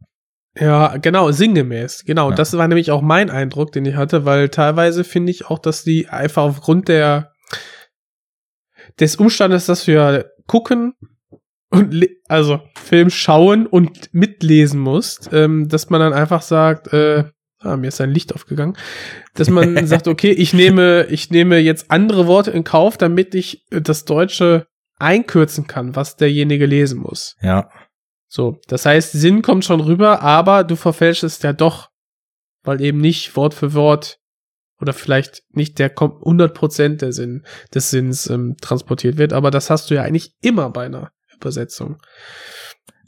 Ja, 0.60 0.98
genau, 0.98 1.32
sinngemäß. 1.32 2.04
Genau, 2.06 2.30
ja. 2.30 2.36
das 2.36 2.58
war 2.58 2.68
nämlich 2.68 2.92
auch 2.92 3.02
mein 3.02 3.30
Eindruck, 3.30 3.72
den 3.72 3.86
ich 3.86 3.96
hatte, 3.96 4.26
weil 4.26 4.50
teilweise 4.50 5.04
finde 5.04 5.32
ich 5.32 5.46
auch, 5.46 5.60
dass 5.60 5.84
die 5.84 6.10
einfach 6.10 6.44
aufgrund 6.44 6.88
der 6.88 7.32
des 9.00 9.16
Umstandes, 9.16 9.66
dass 9.66 9.88
wir 9.88 10.32
gucken 10.48 10.94
und 11.70 12.06
also 12.28 12.60
Film 12.78 13.10
schauen 13.10 13.66
und 13.66 14.14
mitlesen 14.14 14.80
musst, 14.80 15.30
ähm, 15.32 15.70
dass 15.70 15.90
man 15.90 16.02
dann 16.02 16.14
einfach 16.14 16.42
sagt, 16.42 16.92
äh, 16.94 17.24
ah, 17.60 17.78
mir 17.78 17.88
ist 17.88 18.02
ein 18.02 18.12
Licht 18.12 18.36
aufgegangen, 18.36 18.76
dass 19.34 19.50
man 19.50 19.86
sagt, 19.88 20.08
okay, 20.08 20.32
ich 20.32 20.54
nehme, 20.54 21.06
ich 21.10 21.32
nehme 21.32 21.60
jetzt 21.60 21.90
andere 21.90 22.28
Worte 22.28 22.52
in 22.52 22.66
Kauf, 22.66 22.98
damit 22.98 23.34
ich 23.36 23.66
das 23.70 24.04
Deutsche 24.04 24.68
einkürzen 25.00 25.68
kann, 25.68 25.96
was 25.96 26.18
derjenige 26.18 26.66
lesen 26.66 27.00
muss. 27.00 27.38
Ja. 27.42 27.70
So, 28.34 28.62
das 28.68 28.86
heißt, 28.86 29.12
Sinn 29.12 29.42
kommt 29.42 29.66
schon 29.66 29.82
rüber, 29.82 30.22
aber 30.22 30.64
du 30.64 30.78
verfälschst 30.78 31.26
es 31.26 31.42
ja 31.42 31.52
doch, 31.52 31.90
weil 32.64 32.80
eben 32.80 33.00
nicht 33.00 33.36
Wort 33.36 33.54
für 33.54 33.74
Wort 33.74 34.20
oder 34.80 34.94
vielleicht 34.94 35.44
nicht 35.50 35.80
der 35.80 35.94
100% 35.94 36.96
der 36.96 37.12
Sinn 37.12 37.44
des 37.74 37.90
Sinns 37.90 38.28
ähm, 38.28 38.56
transportiert 38.62 39.18
wird, 39.18 39.34
aber 39.34 39.52
das 39.52 39.70
hast 39.70 39.92
du 39.92 39.96
ja 39.96 40.04
eigentlich 40.04 40.34
immer 40.42 40.70
bei 40.70 40.86
einer 40.86 41.12
Übersetzung. 41.36 41.98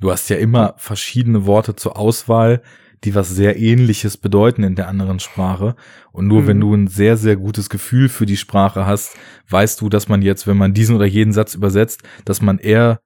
Du 0.02 0.12
hast 0.12 0.30
ja 0.30 0.36
immer 0.36 0.74
verschiedene 0.76 1.46
Worte 1.46 1.78
zur 1.78 1.98
Auswahl, 1.98 2.62
die 3.06 3.16
was 3.16 3.30
sehr 3.30 3.58
ähnliches 3.58 4.18
bedeuten 4.18 4.64
in 4.64 4.76
der 4.76 4.90
anderen 4.90 5.22
Sprache. 5.22 5.78
Und 6.12 6.28
nur 6.28 6.42
mhm. 6.42 6.48
wenn 6.48 6.60
du 6.60 6.74
ein 6.74 6.88
sehr, 6.88 7.16
sehr 7.16 7.38
gutes 7.38 7.70
Gefühl 7.70 8.10
für 8.10 8.26
die 8.26 8.36
Sprache 8.36 8.86
hast, 8.86 9.16
weißt 9.48 9.80
du, 9.80 9.88
dass 9.88 10.10
man 10.10 10.22
jetzt, 10.22 10.48
wenn 10.48 10.58
man 10.58 10.74
diesen 10.74 10.98
oder 10.98 11.06
jeden 11.06 11.32
Satz 11.32 11.56
übersetzt, 11.56 12.04
dass 12.26 12.42
man 12.42 12.58
eher 12.58 13.00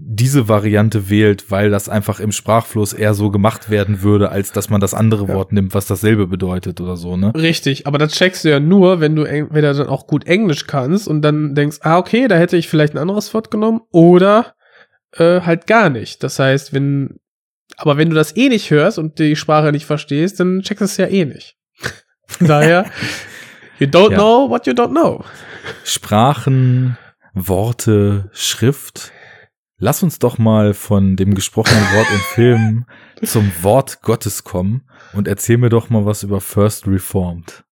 diese 0.00 0.46
Variante 0.46 1.10
wählt, 1.10 1.50
weil 1.50 1.70
das 1.70 1.88
einfach 1.88 2.20
im 2.20 2.30
Sprachfluss 2.30 2.92
eher 2.92 3.14
so 3.14 3.32
gemacht 3.32 3.68
werden 3.68 4.02
würde, 4.02 4.30
als 4.30 4.52
dass 4.52 4.70
man 4.70 4.80
das 4.80 4.94
andere 4.94 5.26
ja. 5.26 5.34
Wort 5.34 5.52
nimmt, 5.52 5.74
was 5.74 5.86
dasselbe 5.86 6.28
bedeutet 6.28 6.80
oder 6.80 6.96
so, 6.96 7.16
ne? 7.16 7.32
Richtig, 7.34 7.88
aber 7.88 7.98
das 7.98 8.12
checkst 8.12 8.44
du 8.44 8.50
ja 8.50 8.60
nur, 8.60 9.00
wenn 9.00 9.16
du 9.16 9.24
entweder 9.24 9.74
dann 9.74 9.88
auch 9.88 10.06
gut 10.06 10.24
Englisch 10.28 10.68
kannst 10.68 11.08
und 11.08 11.22
dann 11.22 11.56
denkst, 11.56 11.78
ah, 11.82 11.98
okay, 11.98 12.28
da 12.28 12.36
hätte 12.36 12.56
ich 12.56 12.68
vielleicht 12.68 12.94
ein 12.94 12.98
anderes 12.98 13.34
Wort 13.34 13.50
genommen 13.50 13.80
oder 13.90 14.54
äh, 15.16 15.40
halt 15.40 15.66
gar 15.66 15.90
nicht. 15.90 16.22
Das 16.22 16.38
heißt, 16.38 16.72
wenn, 16.72 17.18
aber 17.76 17.96
wenn 17.96 18.08
du 18.08 18.14
das 18.14 18.36
eh 18.36 18.48
nicht 18.48 18.70
hörst 18.70 19.00
und 19.00 19.18
die 19.18 19.34
Sprache 19.34 19.72
nicht 19.72 19.86
verstehst, 19.86 20.38
dann 20.38 20.62
checkst 20.62 20.80
du 20.80 20.84
es 20.84 20.96
ja 20.96 21.06
eh 21.08 21.24
nicht. 21.24 21.56
Von 22.28 22.46
daher, 22.46 22.84
you 23.80 23.88
don't 23.88 24.12
ja. 24.12 24.18
know 24.18 24.48
what 24.48 24.64
you 24.68 24.74
don't 24.74 24.90
know. 24.90 25.24
Sprachen, 25.82 26.96
Worte, 27.34 28.30
Schrift, 28.32 29.12
Lass 29.80 30.02
uns 30.02 30.18
doch 30.18 30.38
mal 30.38 30.74
von 30.74 31.14
dem 31.14 31.36
gesprochenen 31.36 31.84
Wort 31.94 32.08
im 32.10 32.18
Film 32.18 32.84
zum 33.24 33.52
Wort 33.62 34.02
Gottes 34.02 34.42
kommen 34.42 34.82
und 35.12 35.28
erzähl 35.28 35.56
mir 35.56 35.68
doch 35.68 35.88
mal 35.88 36.04
was 36.04 36.24
über 36.24 36.40
First 36.40 36.88
Reformed. 36.88 37.62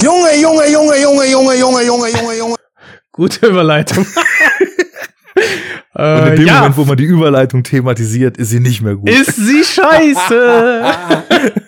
Junge, 0.00 0.40
Junge, 0.40 0.72
Junge, 0.72 1.02
Junge, 1.02 1.30
Junge, 1.30 1.58
Junge, 1.58 1.84
Junge, 1.84 2.08
Junge, 2.08 2.38
Junge. 2.38 2.56
Gute 3.12 3.46
Überleitung. 3.46 4.06
und 5.94 6.02
in 6.02 6.36
dem 6.36 6.40
äh, 6.40 6.46
ja. 6.46 6.60
Moment, 6.60 6.76
wo 6.78 6.86
man 6.86 6.96
die 6.96 7.04
Überleitung 7.04 7.62
thematisiert, 7.62 8.38
ist 8.38 8.48
sie 8.48 8.60
nicht 8.60 8.80
mehr 8.80 8.96
gut. 8.96 9.10
Ist 9.10 9.36
sie 9.36 9.62
scheiße. 9.62 10.82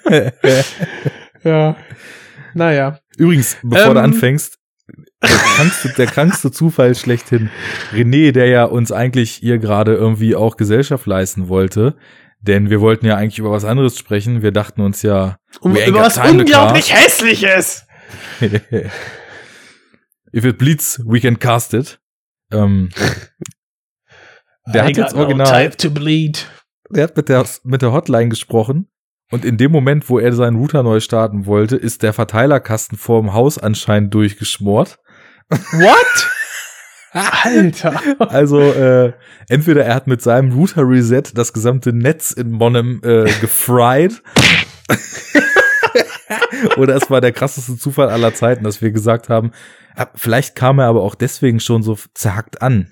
ja. 1.44 1.77
Naja. 2.55 2.98
Übrigens, 3.19 3.59
bevor 3.62 3.89
ähm, 3.89 3.94
du 3.94 4.01
anfängst, 4.01 4.59
der 5.23 5.31
krankste, 5.31 5.89
der 5.97 6.07
krankste 6.07 6.51
Zufall 6.51 6.94
schlechthin. 6.94 7.51
René, 7.93 8.32
der 8.32 8.47
ja 8.47 8.65
uns 8.65 8.93
eigentlich 8.93 9.32
hier 9.32 9.59
gerade 9.59 9.94
irgendwie 9.94 10.35
auch 10.35 10.57
Gesellschaft 10.57 11.07
leisten 11.07 11.49
wollte, 11.49 11.97
Denn 12.43 12.70
wir 12.70 12.81
wollten 12.81 13.07
ja 13.07 13.16
eigentlich 13.16 13.39
über 13.39 13.53
was 13.53 13.65
anderes 13.65 13.97
sprechen. 13.97 14.43
Wir 14.43 14.51
dachten 14.51 14.81
uns 14.81 15.03
ja, 15.03 15.36
Um, 15.61 15.77
über 15.77 16.01
was 16.01 16.19
unglaublich 16.19 16.93
hässliches. 16.93 17.86
if 20.32 20.44
it 20.44 20.59
bleeds, 20.59 21.01
we 21.07 21.20
can 21.20 21.39
cast 21.39 21.73
it. 21.73 22.01
Ähm, 22.53 22.89
der 24.66 24.85
I 24.85 24.89
hat 24.89 24.97
jetzt 24.97 25.15
no 25.15 25.23
original, 25.23 25.70
bleed. 25.94 26.49
der 26.90 27.05
hat 27.05 27.16
mit 27.16 27.28
der, 27.28 27.47
mit 27.62 27.81
der 27.81 27.93
Hotline 27.93 28.28
gesprochen. 28.28 28.89
Und 29.31 29.44
in 29.44 29.57
dem 29.57 29.70
Moment, 29.70 30.11
wo 30.11 30.19
er 30.19 30.32
seinen 30.32 30.57
Router 30.57 30.82
neu 30.82 30.99
starten 31.01 31.47
wollte, 31.47 31.77
ist 31.77 32.03
der 32.03 32.12
Verteilerkasten 32.12 32.99
vorm 32.99 33.32
Haus 33.32 33.57
anscheinend 33.57 34.12
durchgeschmort. 34.12 34.99
What? 35.73 36.31
Alter. 37.45 38.01
Also 38.19 38.61
äh, 38.61 39.12
entweder 39.49 39.85
er 39.85 39.95
hat 39.95 40.07
mit 40.07 40.23
seinem 40.23 40.53
Router 40.53 40.89
Reset 40.89 41.24
das 41.35 41.53
gesamte 41.53 41.93
Netz 41.93 42.31
in 42.31 42.51
Monnem 42.53 43.01
äh, 43.05 43.24
gefried. 43.41 44.23
Oder 46.77 46.97
es 46.97 47.11
war 47.11 47.20
der 47.20 47.33
krasseste 47.33 47.77
Zufall 47.77 48.09
aller 48.09 48.33
Zeiten, 48.35 48.65
dass 48.65 48.81
wir 48.81 48.91
gesagt 48.93 49.29
haben, 49.29 49.51
ah, 49.97 50.07
vielleicht 50.15 50.55
kam 50.57 50.79
er 50.79 50.87
aber 50.87 51.03
auch 51.03 51.15
deswegen 51.15 51.61
schon 51.61 51.83
so 51.83 51.99
zerhackt 52.15 52.62
an. 52.62 52.91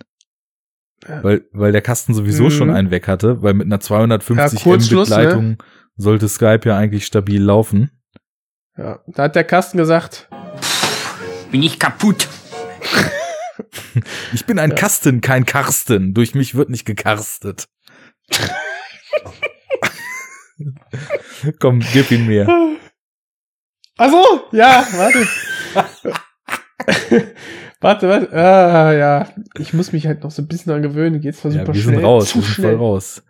Weil, 1.23 1.43
weil 1.53 1.73
der 1.73 1.81
Kasten 1.81 2.13
sowieso 2.13 2.45
Mhm. 2.45 2.51
schon 2.51 2.71
einen 2.71 2.91
weg 2.91 3.09
hatte, 3.09 3.43
weil 3.43 3.55
mit 3.55 3.67
einer 3.67 3.81
250 3.81 4.65
Ja, 4.67 4.73
ne? 4.73 4.77
Mbit 4.77 5.09
Leitung 5.09 5.57
sollte 5.97 6.29
Skype 6.29 6.61
ja 6.69 6.77
eigentlich 6.77 7.07
stabil 7.07 7.43
laufen. 7.43 7.91
Ja, 8.77 9.01
da 9.07 9.23
hat 9.25 9.35
der 9.35 9.45
Kasten 9.45 9.79
gesagt, 9.79 10.29
Bin 11.51 11.63
ich 11.63 11.79
kaputt? 11.79 12.29
Ich 14.33 14.47
bin 14.47 14.59
ein 14.59 14.75
Kasten, 14.75 15.21
kein 15.21 15.45
Karsten. 15.45 16.15
Durch 16.15 16.35
mich 16.35 16.55
wird 16.55 16.71
nicht 16.71 16.87
gekarstet. 16.87 17.69
Komm, 21.59 21.81
gib 21.93 22.11
ihn 22.11 22.27
mir. 22.27 22.47
Also, 23.99 24.49
ja, 24.53 24.87
warte. 24.93 25.27
warte, 27.81 28.09
warte. 28.09 28.33
Ah, 28.33 28.93
ja. 28.95 29.29
Ich 29.59 29.75
muss 29.75 29.93
mich 29.93 30.07
halt 30.07 30.23
noch 30.23 30.31
so 30.31 30.41
ein 30.43 30.49
bisschen 30.49 30.73
dran 30.73 30.83
gewöhnen. 30.83 31.21
Geht's 31.21 31.41
zwar 31.41 31.51
Ja, 31.53 31.61
super 31.61 31.75
wir 31.75 31.83
schnell. 31.83 31.95
sind 31.97 32.05
raus, 32.05 32.29
zu 32.31 32.37
wir 32.39 32.43
sind 32.43 32.55
schnell. 32.55 32.77
voll 32.77 32.81
raus. 32.81 33.23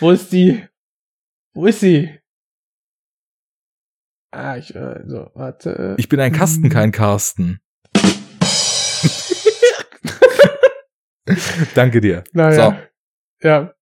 Wo 0.00 0.10
ist 0.10 0.32
die? 0.32 0.66
Wo 1.54 1.66
ist 1.66 1.80
sie? 1.80 2.18
Ah, 4.32 4.56
ich, 4.56 4.76
also, 4.76 5.30
warte. 5.34 5.94
Ich 5.98 6.08
bin 6.08 6.20
ein 6.20 6.32
Kasten, 6.32 6.68
kein 6.68 6.92
Karsten. 6.92 7.60
Danke 11.74 12.00
dir. 12.00 12.24
naja. 12.32 12.78
Ja, 13.42 13.74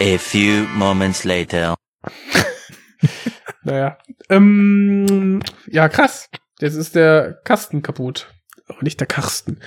A 0.00 0.18
few 0.18 0.66
moments 0.74 1.24
later. 1.24 1.74
naja. 3.62 3.98
Ähm, 4.28 5.42
ja, 5.66 5.88
krass. 5.88 6.28
Jetzt 6.60 6.74
ist 6.74 6.94
der 6.94 7.40
Kasten 7.44 7.82
kaputt. 7.82 8.32
Aber 8.66 8.82
nicht 8.82 9.00
der 9.00 9.06
Karsten. 9.06 9.60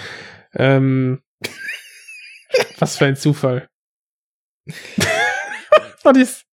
Ähm, 0.54 1.22
was 2.80 2.98
für 2.98 3.06
ein 3.06 3.16
Zufall. 3.16 3.68
was 6.04 6.18
ist? 6.18 6.46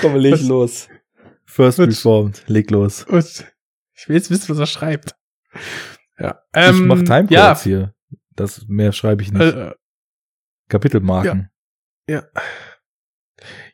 Komm, 0.00 0.16
leg 0.16 0.32
Was- 0.32 0.42
los. 0.42 0.88
First 1.46 1.78
Was- 1.78 1.88
Reformed, 1.88 2.42
leg 2.48 2.70
los. 2.70 3.06
was- 3.08 3.44
Ich 3.94 4.08
will 4.08 4.16
jetzt 4.16 4.30
wissen, 4.30 4.48
was 4.50 4.58
er 4.58 4.66
schreibt. 4.66 5.14
Ja. 6.18 6.42
ich 6.54 6.62
Ähm, 6.62 6.86
mach 6.88 6.98
Timecodes 6.98 7.30
ja, 7.30 7.58
hier. 7.62 7.94
Das 8.36 8.66
mehr 8.68 8.92
schreibe 8.92 9.22
ich 9.22 9.32
nicht. 9.32 9.54
äh, 9.54 9.74
Kapitelmarken. 10.68 11.50
Ja. 12.08 12.24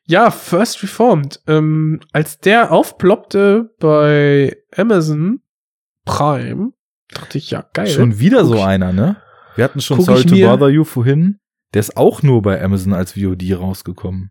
Ja, 0.05 0.30
First 0.30 0.82
Reformed. 0.82 1.40
Ähm, 1.47 2.01
als 2.12 2.39
der 2.39 2.72
aufploppte 2.72 3.74
bei 3.78 4.56
Amazon 4.76 5.43
Prime, 6.05 6.72
dachte 7.09 7.39
ich, 7.39 7.51
ja, 7.51 7.64
geil. 7.72 7.86
Schon 7.86 8.18
wieder 8.18 8.44
so 8.44 8.60
einer, 8.60 8.93
ne? 8.93 9.16
Wir 9.55 9.64
hatten 9.64 9.80
schon 9.80 10.01
Sorry 10.01 10.24
to 10.24 10.34
Bother 10.34 10.68
You 10.68 10.84
vorhin. 10.84 11.39
Der 11.74 11.80
ist 11.80 11.97
auch 11.97 12.22
nur 12.22 12.43
bei 12.43 12.62
Amazon 12.62 12.93
als 12.93 13.12
VOD 13.12 13.43
rausgekommen. 13.55 14.30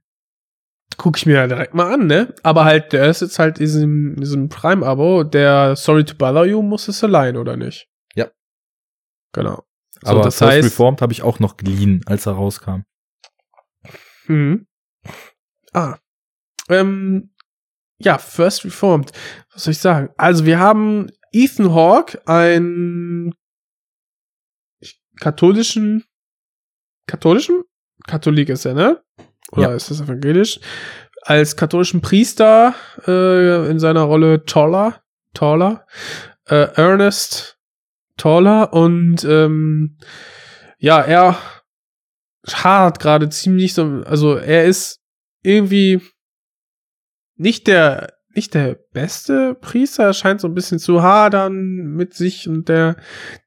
Guck 0.98 1.18
ich 1.18 1.26
mir 1.26 1.36
ja 1.36 1.48
direkt 1.48 1.74
mal 1.74 1.94
an, 1.94 2.06
ne? 2.08 2.36
Aber 2.44 2.66
halt, 2.66 2.92
der 2.92 3.10
ist 3.10 3.22
jetzt 3.22 3.40
halt 3.40 3.58
in 3.60 3.66
diesem, 3.66 4.16
diesem 4.18 4.50
Prime-Abo. 4.50 5.24
Der 5.24 5.76
Sorry 5.76 6.04
to 6.04 6.16
Bother 6.16 6.46
You 6.46 6.62
muss 6.62 6.88
es 6.88 7.04
allein, 7.04 7.38
oder 7.38 7.56
nicht? 7.56 7.88
Ja. 8.14 8.30
Genau. 9.32 9.64
So, 10.04 10.12
Aber 10.12 10.22
das 10.24 10.38
First 10.38 10.52
heißt, 10.52 10.66
Reformed 10.66 11.02
habe 11.02 11.14
ich 11.14 11.22
auch 11.22 11.40
noch 11.40 11.58
geliehen, 11.58 12.02
als 12.08 12.26
er 12.26 12.34
rauskam. 12.34 12.82
Mhm. 14.28 14.68
Ah. 15.74 15.98
Ähm, 16.70 17.34
ja, 18.00 18.18
First 18.18 18.66
Reformed. 18.66 19.12
Was 19.54 19.64
soll 19.66 19.72
ich 19.74 19.80
sagen? 19.80 20.10
Also, 20.18 20.46
wir 20.46 20.60
haben 20.60 21.08
Ethan 21.32 21.74
Hawke, 21.74 22.22
einen 22.28 23.34
katholischen, 25.20 26.04
katholischen? 27.08 27.64
Katholik 28.08 28.50
ist 28.50 28.66
er, 28.66 28.74
ne? 28.74 29.04
Oder 29.52 29.70
Ja. 29.70 29.76
ist 29.76 29.92
das 29.92 30.02
evangelisch? 30.02 30.60
Als 31.24 31.56
katholischen 31.56 32.02
Priester 32.02 32.74
äh, 33.06 33.70
in 33.70 33.80
seiner 33.80 34.02
Rolle 34.02 34.44
Toller, 34.46 35.04
Toller, 35.36 35.86
äh, 36.48 36.74
Ernest 36.74 37.60
Toller 38.18 38.74
und 38.74 39.24
ähm, 39.24 39.98
ja, 40.78 41.02
er 41.02 41.38
hart 42.48 43.00
gerade 43.00 43.30
ziemlich 43.30 43.74
so, 43.74 44.04
also 44.06 44.36
er 44.36 44.66
ist 44.66 45.00
irgendwie 45.44 46.02
nicht 47.36 47.68
der 47.68 48.14
nicht 48.34 48.54
der 48.54 48.78
beste 48.94 49.56
Priester, 49.56 50.06
er 50.06 50.14
scheint 50.14 50.40
so 50.42 50.48
ein 50.48 50.54
bisschen 50.54 50.80
zu 50.80 51.04
hadern 51.04 51.96
mit 51.96 52.14
sich 52.14 52.48
und 52.48 52.70
der 52.70 52.96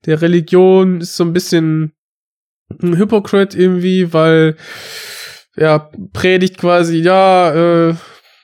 der 0.05 0.21
Religion. 0.21 1.01
Ist 1.01 1.17
so 1.17 1.25
ein 1.25 1.33
bisschen 1.33 1.95
ein 2.83 2.97
Hypocrite 2.99 3.57
irgendwie, 3.59 4.13
weil 4.13 4.57
er 5.57 5.91
predigt 6.13 6.59
quasi, 6.59 6.99
ja, 6.99 7.91
äh, 7.91 7.95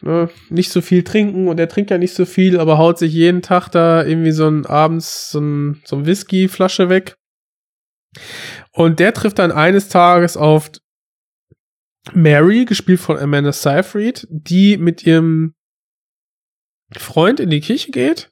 ne, 0.02 0.28
nicht 0.48 0.70
so 0.70 0.80
viel 0.80 1.02
trinken 1.04 1.48
und 1.48 1.58
er 1.60 1.68
trinkt 1.68 1.90
ja 1.90 1.98
nicht 1.98 2.14
so 2.14 2.24
viel, 2.24 2.58
aber 2.58 2.78
haut 2.78 2.98
sich 2.98 3.12
jeden 3.12 3.42
Tag 3.42 3.68
da 3.68 4.04
irgendwie 4.04 4.32
so 4.32 4.48
ein 4.48 4.66
abends 4.66 5.30
so 5.30 5.40
ein, 5.40 5.82
so 5.84 5.96
ein 5.96 6.06
Whisky-Flasche 6.06 6.88
weg. 6.88 7.16
Und 8.72 8.98
der 9.00 9.14
trifft 9.14 9.38
dann 9.38 9.52
eines 9.52 9.88
Tages 9.88 10.36
auf 10.36 10.70
Mary, 12.12 12.64
gespielt 12.64 13.00
von 13.00 13.18
Amanda 13.18 13.52
Seyfried, 13.52 14.26
die 14.30 14.76
mit 14.78 15.04
ihrem 15.06 15.54
Freund 16.96 17.38
in 17.40 17.50
die 17.50 17.60
Kirche 17.60 17.90
geht. 17.90 18.30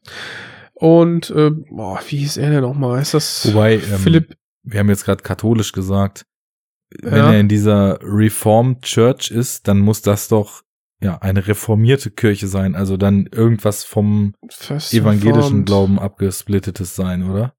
Und, 0.75 1.31
äh, 1.31 1.51
boah, 1.51 2.01
wie 2.09 2.19
hieß 2.19 2.37
er 2.39 2.51
denn 2.51 2.63
nochmal? 2.63 3.03
Ist 3.03 3.15
das 3.15 3.47
Wobei, 3.53 3.75
ähm, 3.75 3.81
Philipp? 3.81 4.37
wir 4.63 4.81
haben 4.81 4.89
jetzt 4.89 5.05
gerade 5.05 5.23
katholisch 5.23 5.73
gesagt, 5.73 6.25
wenn 7.03 7.15
Ja. 7.17 7.33
er 7.33 7.41
in 7.41 7.49
dieser 7.49 7.99
Reformed 8.03 8.83
Church 8.83 9.31
ist, 9.31 9.69
dann 9.69 9.79
muss 9.81 10.03
das 10.03 10.29
doch 10.29 10.63
ja 11.01 11.19
eine 11.19 11.47
reformierte 11.47 12.11
Kirche 12.11 12.49
sein, 12.49 12.75
also 12.75 12.97
dann 12.97 13.27
irgendwas 13.27 13.85
vom 13.85 14.35
First 14.51 14.93
evangelischen. 14.95 15.65
Glauben 15.65 15.99
abgesplittetes 15.99 16.97
sein, 16.97 17.29
oder? 17.31 17.55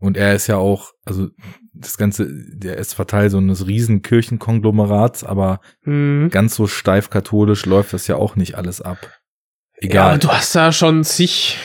Und 0.00 0.16
er 0.16 0.34
ist 0.34 0.46
ja 0.46 0.56
auch, 0.56 0.92
also 1.04 1.28
das 1.74 1.98
Ganze, 1.98 2.26
der 2.30 2.78
ist 2.78 2.94
Verteil 2.94 3.28
so 3.28 3.36
eines 3.38 3.66
riesen 3.66 4.00
Kirchenkonglomerats, 4.02 5.24
aber 5.24 5.60
Hm. 5.82 6.28
ganz 6.30 6.54
so 6.54 6.66
steif 6.66 7.10
katholisch 7.10 7.66
läuft 7.66 7.92
das 7.92 8.06
ja 8.06 8.16
auch 8.16 8.34
nicht 8.36 8.54
alles 8.54 8.80
ab. 8.80 8.98
Ja, 9.02 9.86
Egal. 9.88 10.18
du 10.18 10.28
hast 10.28 10.54
da 10.54 10.72
schon 10.72 11.04
zig, 11.04 11.58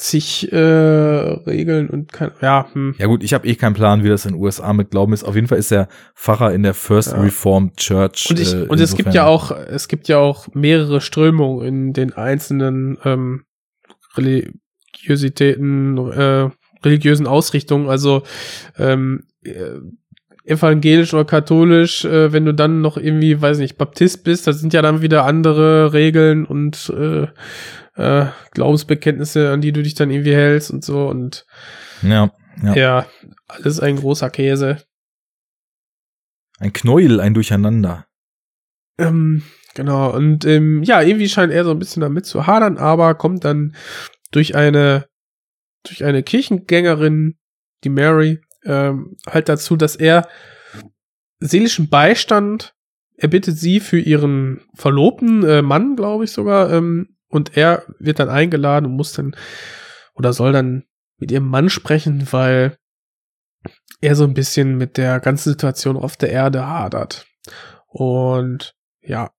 zig 0.00 0.50
äh, 0.50 0.56
Regeln 0.56 1.90
und 1.90 2.10
kein, 2.10 2.30
ja, 2.40 2.66
hm. 2.72 2.94
Ja 2.98 3.06
gut, 3.06 3.22
ich 3.22 3.34
habe 3.34 3.46
eh 3.46 3.54
keinen 3.54 3.74
Plan, 3.74 4.02
wie 4.02 4.08
das 4.08 4.24
in 4.24 4.32
den 4.32 4.40
USA 4.40 4.72
mit 4.72 4.90
Glauben 4.90 5.12
ist. 5.12 5.24
Auf 5.24 5.34
jeden 5.34 5.46
Fall 5.46 5.58
ist 5.58 5.70
er 5.70 5.88
Pfarrer 6.14 6.54
in 6.54 6.62
der 6.62 6.72
First 6.72 7.12
Ja. 7.12 7.20
Reformed 7.20 7.76
Church. 7.76 8.28
Und, 8.30 8.40
ich, 8.40 8.54
äh, 8.54 8.62
und 8.62 8.80
es 8.80 8.96
gibt 8.96 9.12
ja 9.12 9.26
auch, 9.26 9.50
es 9.50 9.88
gibt 9.88 10.08
ja 10.08 10.16
auch 10.16 10.48
mehrere 10.54 11.02
Strömungen 11.02 11.66
in 11.66 11.92
den 11.92 12.14
einzelnen 12.14 12.96
ähm, 13.04 13.44
Religiositäten, 14.16 15.98
äh, 15.98 16.48
religiösen 16.82 17.26
Ausrichtungen. 17.26 17.90
Also 17.90 18.22
ähm, 18.78 19.24
äh, 19.44 19.80
evangelisch 20.46 21.12
oder 21.12 21.26
katholisch, 21.26 22.06
äh, 22.06 22.32
wenn 22.32 22.46
du 22.46 22.54
dann 22.54 22.80
noch 22.80 22.96
irgendwie, 22.96 23.40
weiß 23.40 23.58
nicht, 23.58 23.76
Baptist 23.76 24.24
bist, 24.24 24.46
das 24.46 24.60
sind 24.60 24.72
ja 24.72 24.80
dann 24.80 25.02
wieder 25.02 25.26
andere 25.26 25.92
Regeln 25.92 26.46
und 26.46 26.90
äh, 26.96 27.26
äh, 27.94 28.26
Glaubensbekenntnisse, 28.52 29.50
an 29.50 29.60
die 29.60 29.72
du 29.72 29.82
dich 29.82 29.94
dann 29.94 30.10
irgendwie 30.10 30.34
hältst 30.34 30.70
und 30.70 30.84
so 30.84 31.08
und 31.08 31.46
Ja, 32.02 32.30
ja. 32.62 32.74
ja, 32.74 33.06
alles 33.48 33.80
ein 33.80 33.96
großer 33.96 34.30
Käse. 34.30 34.78
Ein 36.58 36.72
Knäuel, 36.72 37.20
ein 37.20 37.34
Durcheinander. 37.34 38.06
Ähm, 38.98 39.42
genau, 39.74 40.14
und 40.14 40.44
ähm, 40.44 40.82
ja, 40.82 41.00
irgendwie 41.00 41.28
scheint 41.28 41.52
er 41.52 41.64
so 41.64 41.70
ein 41.70 41.78
bisschen 41.78 42.02
damit 42.02 42.26
zu 42.26 42.46
hadern, 42.46 42.76
aber 42.76 43.14
kommt 43.14 43.44
dann 43.44 43.74
durch 44.30 44.54
eine, 44.54 45.06
durch 45.84 46.04
eine 46.04 46.22
Kirchengängerin, 46.22 47.38
die 47.84 47.88
Mary, 47.88 48.40
ähm, 48.64 49.16
halt 49.26 49.48
dazu, 49.48 49.76
dass 49.76 49.96
er 49.96 50.28
seelischen 51.38 51.88
Beistand 51.88 52.74
er 53.20 53.28
bittet 53.28 53.58
sie 53.58 53.80
für 53.80 53.98
ihren 53.98 54.62
Verlobten, 54.74 55.44
äh, 55.44 55.60
Mann, 55.60 55.94
glaube 55.94 56.24
ich 56.24 56.32
sogar, 56.32 56.72
ähm, 56.72 57.16
und 57.30 57.56
er 57.56 57.84
wird 57.98 58.18
dann 58.18 58.28
eingeladen 58.28 58.86
und 58.86 58.96
muss 58.96 59.12
dann 59.12 59.34
oder 60.14 60.32
soll 60.32 60.52
dann 60.52 60.84
mit 61.16 61.30
ihrem 61.30 61.48
Mann 61.48 61.70
sprechen, 61.70 62.26
weil 62.30 62.76
er 64.00 64.16
so 64.16 64.24
ein 64.24 64.34
bisschen 64.34 64.76
mit 64.76 64.96
der 64.96 65.20
ganzen 65.20 65.50
Situation 65.50 65.96
auf 65.96 66.16
der 66.16 66.30
Erde 66.30 66.66
hadert. 66.66 67.26
Und 67.86 68.74
ja, 69.02 69.30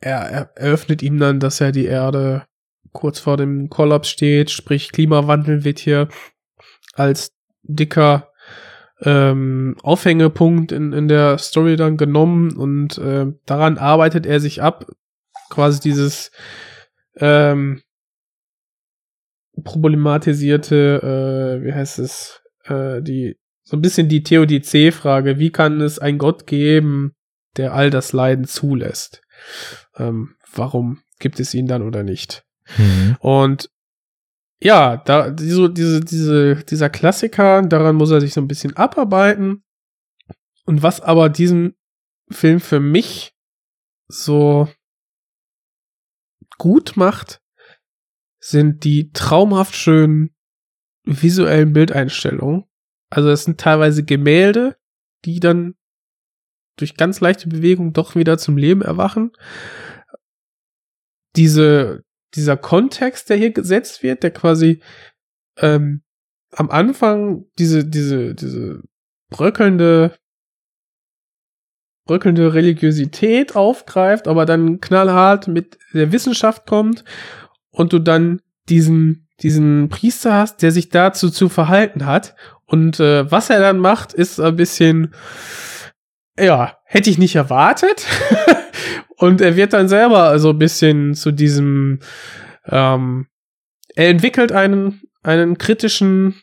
er, 0.00 0.18
er 0.20 0.50
eröffnet 0.56 1.02
ihm 1.02 1.18
dann, 1.18 1.40
dass 1.40 1.60
er 1.60 1.72
die 1.72 1.86
Erde 1.86 2.46
kurz 2.92 3.18
vor 3.18 3.36
dem 3.36 3.68
Kollaps 3.68 4.08
steht, 4.08 4.50
sprich 4.50 4.92
Klimawandel 4.92 5.64
wird 5.64 5.78
hier 5.78 6.08
als 6.94 7.32
dicker 7.62 8.32
ähm, 9.02 9.76
Aufhängepunkt 9.82 10.72
in, 10.72 10.92
in 10.92 11.08
der 11.08 11.38
Story 11.38 11.76
dann 11.76 11.96
genommen 11.96 12.56
und 12.56 12.98
äh, 12.98 13.26
daran 13.46 13.78
arbeitet 13.78 14.26
er 14.26 14.40
sich 14.40 14.62
ab, 14.62 14.86
quasi 15.50 15.80
dieses 15.80 16.30
ähm, 17.16 17.82
problematisierte, 19.62 21.60
äh, 21.60 21.64
wie 21.64 21.72
heißt 21.72 21.98
es, 21.98 22.42
äh, 22.64 23.02
die 23.02 23.36
so 23.62 23.76
ein 23.76 23.82
bisschen 23.82 24.08
die 24.08 24.22
Theodizee-Frage, 24.22 25.38
wie 25.38 25.50
kann 25.50 25.80
es 25.80 25.98
einen 25.98 26.18
Gott 26.18 26.46
geben, 26.46 27.14
der 27.56 27.74
all 27.74 27.90
das 27.90 28.12
Leiden 28.12 28.44
zulässt? 28.46 29.22
Ähm, 29.96 30.34
warum 30.52 31.02
gibt 31.18 31.40
es 31.40 31.54
ihn 31.54 31.66
dann 31.66 31.82
oder 31.82 32.02
nicht? 32.02 32.44
Mhm. 32.76 33.16
Und 33.20 33.70
ja, 34.62 34.96
da 34.98 35.30
diese, 35.30 35.70
diese, 35.70 36.00
diese, 36.00 36.56
dieser 36.64 36.90
Klassiker, 36.90 37.62
daran 37.62 37.96
muss 37.96 38.10
er 38.10 38.20
sich 38.20 38.34
so 38.34 38.40
ein 38.40 38.48
bisschen 38.48 38.76
abarbeiten. 38.76 39.62
Und 40.66 40.82
was 40.82 41.00
aber 41.00 41.28
diesen 41.28 41.74
Film 42.30 42.60
für 42.60 42.80
mich 42.80 43.32
so 44.08 44.68
gut 46.60 46.94
macht, 46.96 47.40
sind 48.38 48.84
die 48.84 49.12
traumhaft 49.12 49.74
schönen 49.74 50.36
visuellen 51.04 51.72
Bildeinstellungen. 51.72 52.66
Also 53.08 53.30
es 53.30 53.44
sind 53.44 53.58
teilweise 53.58 54.04
Gemälde, 54.04 54.76
die 55.24 55.40
dann 55.40 55.74
durch 56.76 56.96
ganz 56.96 57.20
leichte 57.20 57.48
Bewegung 57.48 57.94
doch 57.94 58.14
wieder 58.14 58.36
zum 58.36 58.58
Leben 58.58 58.82
erwachen. 58.82 59.32
Diese, 61.34 62.04
dieser 62.34 62.58
Kontext, 62.58 63.30
der 63.30 63.38
hier 63.38 63.52
gesetzt 63.52 64.02
wird, 64.02 64.22
der 64.22 64.30
quasi 64.30 64.82
ähm, 65.56 66.02
am 66.52 66.68
Anfang 66.68 67.46
diese, 67.58 67.86
diese, 67.86 68.34
diese 68.34 68.82
bröckelnde, 69.30 70.14
bröckelnde 72.10 72.54
Religiosität 72.54 73.54
aufgreift, 73.54 74.26
aber 74.26 74.44
dann 74.44 74.80
knallhart 74.80 75.46
mit 75.46 75.78
der 75.94 76.10
Wissenschaft 76.10 76.66
kommt 76.66 77.04
und 77.70 77.92
du 77.92 78.00
dann 78.00 78.40
diesen, 78.68 79.28
diesen 79.42 79.88
Priester 79.90 80.34
hast, 80.34 80.60
der 80.62 80.72
sich 80.72 80.88
dazu 80.88 81.30
zu 81.30 81.48
verhalten 81.48 82.06
hat. 82.06 82.34
Und 82.66 82.98
äh, 82.98 83.30
was 83.30 83.48
er 83.48 83.60
dann 83.60 83.78
macht, 83.78 84.12
ist 84.12 84.40
ein 84.40 84.56
bisschen, 84.56 85.14
ja, 86.36 86.78
hätte 86.84 87.10
ich 87.10 87.18
nicht 87.18 87.36
erwartet. 87.36 88.04
und 89.16 89.40
er 89.40 89.54
wird 89.54 89.72
dann 89.72 89.88
selber 89.88 90.24
also 90.24 90.50
ein 90.50 90.58
bisschen 90.58 91.14
zu 91.14 91.30
diesem, 91.30 92.00
ähm, 92.66 93.28
er 93.94 94.08
entwickelt 94.08 94.50
einen, 94.50 95.02
einen 95.22 95.58
kritischen, 95.58 96.42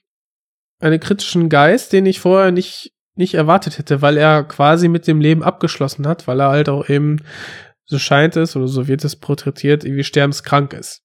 einen 0.80 1.02
kritischen 1.02 1.49
Geist, 1.49 1.91
den 1.91 2.06
ich 2.06 2.22
vorher 2.22 2.53
nicht, 2.53 2.94
nicht 3.18 3.34
erwartet 3.34 3.77
hätte, 3.77 4.02
weil 4.02 4.18
er 4.18 4.44
quasi 4.44 4.88
mit 4.88 5.07
dem 5.07 5.22
Leben 5.22 5.44
abgeschlossen 5.44 6.07
hat, 6.07 6.27
weil 6.27 6.39
er 6.39 6.49
halt 6.49 6.69
auch 6.69 6.89
eben, 6.89 7.22
so 7.85 7.99
scheint 7.99 8.35
es 8.35 8.56
oder 8.56 8.68
so 8.68 8.88
wird 8.88 9.03
es 9.03 9.15
porträtiert, 9.15 9.84
irgendwie 9.84 10.03
sterbenskrank 10.03 10.73
ist. 10.73 11.03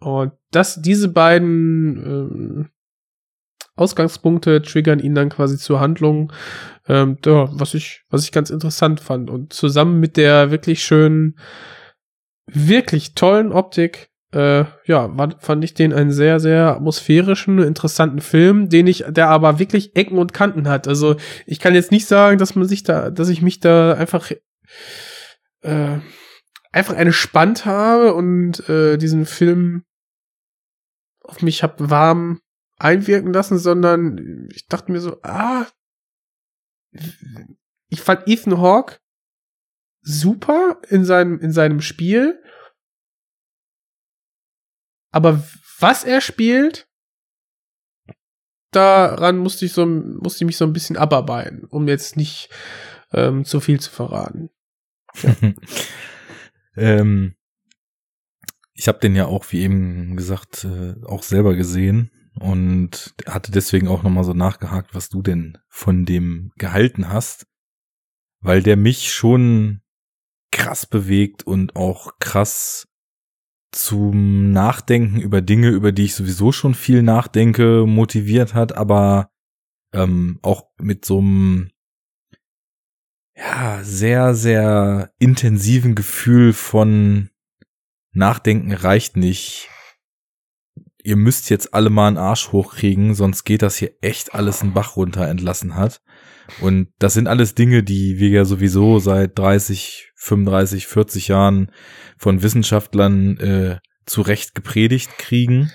Und 0.00 0.32
das, 0.50 0.80
diese 0.80 1.08
beiden 1.08 1.96
ähm, 1.96 2.70
Ausgangspunkte 3.76 4.62
triggern 4.62 4.98
ihn 4.98 5.14
dann 5.14 5.28
quasi 5.28 5.56
zur 5.56 5.80
Handlung, 5.80 6.32
ähm, 6.88 7.18
ja, 7.24 7.48
was 7.52 7.74
ich, 7.74 8.02
was 8.10 8.24
ich 8.24 8.32
ganz 8.32 8.50
interessant 8.50 9.00
fand. 9.00 9.30
Und 9.30 9.52
zusammen 9.52 10.00
mit 10.00 10.16
der 10.16 10.50
wirklich 10.50 10.82
schönen, 10.82 11.38
wirklich 12.46 13.14
tollen 13.14 13.52
Optik, 13.52 14.10
äh, 14.32 14.64
ja, 14.84 15.36
fand 15.38 15.64
ich 15.64 15.74
den 15.74 15.92
einen 15.92 16.12
sehr, 16.12 16.38
sehr 16.38 16.76
atmosphärischen, 16.76 17.60
interessanten 17.60 18.20
Film, 18.20 18.68
den 18.68 18.86
ich, 18.86 19.04
der 19.08 19.28
aber 19.28 19.58
wirklich 19.58 19.96
Ecken 19.96 20.18
und 20.18 20.34
Kanten 20.34 20.68
hat. 20.68 20.86
Also 20.86 21.16
ich 21.46 21.60
kann 21.60 21.74
jetzt 21.74 21.92
nicht 21.92 22.06
sagen, 22.06 22.38
dass 22.38 22.54
man 22.54 22.68
sich 22.68 22.82
da, 22.82 23.10
dass 23.10 23.30
ich 23.30 23.40
mich 23.40 23.60
da 23.60 23.94
einfach 23.94 24.30
äh, 25.62 25.98
einfach 26.72 26.94
entspannt 26.94 27.64
habe 27.64 28.14
und 28.14 28.68
äh, 28.68 28.98
diesen 28.98 29.24
Film 29.24 29.84
auf 31.22 31.42
mich 31.42 31.62
hab 31.62 31.90
warm 31.90 32.40
einwirken 32.76 33.32
lassen, 33.32 33.58
sondern 33.58 34.48
ich 34.52 34.66
dachte 34.66 34.92
mir 34.92 35.00
so, 35.00 35.20
ah, 35.22 35.66
ich 37.88 38.00
fand 38.00 38.26
Ethan 38.26 38.58
Hawke 38.58 38.98
super 40.02 40.80
in 40.88 41.04
seinem, 41.04 41.38
in 41.40 41.52
seinem 41.52 41.80
Spiel. 41.80 42.42
Aber 45.10 45.42
was 45.78 46.04
er 46.04 46.20
spielt, 46.20 46.88
daran 48.70 49.38
musste 49.38 49.64
ich 49.64 49.72
so, 49.72 49.86
musste 49.86 50.44
ich 50.44 50.46
mich 50.46 50.56
so 50.56 50.64
ein 50.64 50.72
bisschen 50.72 50.96
abarbeiten, 50.96 51.64
um 51.64 51.88
jetzt 51.88 52.16
nicht 52.16 52.50
ähm, 53.12 53.44
zu 53.44 53.60
viel 53.60 53.80
zu 53.80 53.90
verraten. 53.90 54.50
Ja. 55.22 55.36
ähm, 56.76 57.34
ich 58.74 58.88
habe 58.88 59.00
den 59.00 59.16
ja 59.16 59.26
auch, 59.26 59.44
wie 59.50 59.62
eben 59.62 60.16
gesagt, 60.16 60.64
äh, 60.64 60.94
auch 61.04 61.22
selber 61.22 61.54
gesehen 61.54 62.10
und 62.38 63.14
hatte 63.26 63.50
deswegen 63.50 63.88
auch 63.88 64.02
nochmal 64.02 64.24
so 64.24 64.34
nachgehakt, 64.34 64.94
was 64.94 65.08
du 65.08 65.22
denn 65.22 65.58
von 65.68 66.04
dem 66.04 66.52
gehalten 66.56 67.08
hast, 67.08 67.46
weil 68.40 68.62
der 68.62 68.76
mich 68.76 69.12
schon 69.12 69.80
krass 70.52 70.86
bewegt 70.86 71.44
und 71.44 71.76
auch 71.76 72.18
krass 72.20 72.87
zum 73.72 74.50
Nachdenken 74.52 75.20
über 75.20 75.40
Dinge, 75.42 75.68
über 75.68 75.92
die 75.92 76.04
ich 76.04 76.14
sowieso 76.14 76.52
schon 76.52 76.74
viel 76.74 77.02
nachdenke, 77.02 77.84
motiviert 77.86 78.54
hat, 78.54 78.76
aber 78.76 79.30
ähm, 79.92 80.38
auch 80.42 80.64
mit 80.78 81.04
so 81.04 81.18
einem 81.18 81.70
ja 83.36 83.80
sehr 83.82 84.34
sehr 84.34 85.12
intensiven 85.18 85.94
Gefühl 85.94 86.52
von 86.52 87.30
Nachdenken 88.12 88.72
reicht 88.72 89.16
nicht. 89.16 89.68
Ihr 91.02 91.16
müsst 91.16 91.48
jetzt 91.50 91.72
alle 91.74 91.90
mal 91.90 92.08
einen 92.08 92.18
Arsch 92.18 92.52
hochkriegen, 92.52 93.14
sonst 93.14 93.44
geht 93.44 93.62
das 93.62 93.76
hier 93.76 93.92
echt 94.00 94.34
alles 94.34 94.62
einen 94.62 94.74
Bach 94.74 94.96
runter 94.96 95.26
entlassen 95.28 95.74
hat. 95.74 96.02
Und 96.60 96.88
das 96.98 97.14
sind 97.14 97.28
alles 97.28 97.54
Dinge, 97.54 97.82
die 97.82 98.18
wir 98.18 98.28
ja 98.28 98.44
sowieso 98.44 98.98
seit 98.98 99.38
30, 99.38 100.12
35, 100.16 100.86
40 100.86 101.28
Jahren 101.28 101.70
von 102.16 102.42
Wissenschaftlern 102.42 103.36
äh, 103.38 103.76
zu 104.06 104.22
Recht 104.22 104.54
gepredigt 104.54 105.18
kriegen. 105.18 105.70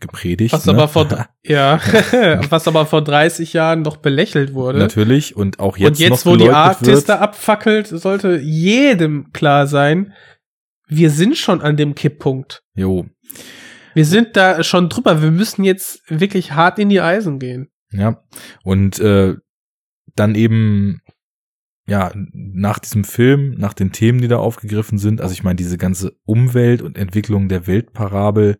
Gepredigt. 0.00 0.52
Was 0.52 0.66
ne? 0.66 0.72
aber 0.72 0.88
vor, 0.88 1.08
ja, 1.42 1.80
was 2.50 2.68
aber 2.68 2.86
vor 2.86 3.02
30 3.02 3.52
Jahren 3.52 3.82
noch 3.82 3.96
belächelt 3.96 4.54
wurde. 4.54 4.78
Natürlich. 4.78 5.36
Und 5.36 5.58
auch 5.58 5.76
jetzt. 5.76 5.88
Und 5.88 5.98
jetzt, 5.98 6.26
wo 6.26 6.36
die 6.36 6.50
Arktis 6.50 7.04
da 7.04 7.18
abfackelt, 7.18 7.88
sollte 7.88 8.38
jedem 8.38 9.32
klar 9.32 9.66
sein, 9.66 10.12
wir 10.86 11.10
sind 11.10 11.36
schon 11.36 11.60
an 11.60 11.76
dem 11.76 11.94
Kipppunkt. 11.94 12.62
Jo. 12.74 13.06
Wir 13.94 14.04
sind 14.04 14.36
da 14.36 14.62
schon 14.62 14.88
drüber. 14.88 15.20
Wir 15.22 15.32
müssen 15.32 15.64
jetzt 15.64 16.00
wirklich 16.08 16.52
hart 16.52 16.78
in 16.78 16.88
die 16.88 17.00
Eisen 17.00 17.38
gehen. 17.38 17.68
Ja. 17.90 18.22
Und 18.62 19.00
äh, 19.00 19.34
dann 20.18 20.34
eben, 20.34 21.00
ja, 21.86 22.12
nach 22.14 22.78
diesem 22.78 23.04
Film, 23.04 23.54
nach 23.58 23.72
den 23.72 23.92
Themen, 23.92 24.20
die 24.20 24.28
da 24.28 24.38
aufgegriffen 24.38 24.98
sind, 24.98 25.20
also 25.20 25.32
ich 25.32 25.42
meine, 25.42 25.56
diese 25.56 25.78
ganze 25.78 26.16
Umwelt 26.24 26.82
und 26.82 26.98
Entwicklung 26.98 27.48
der 27.48 27.66
Weltparabel, 27.66 28.58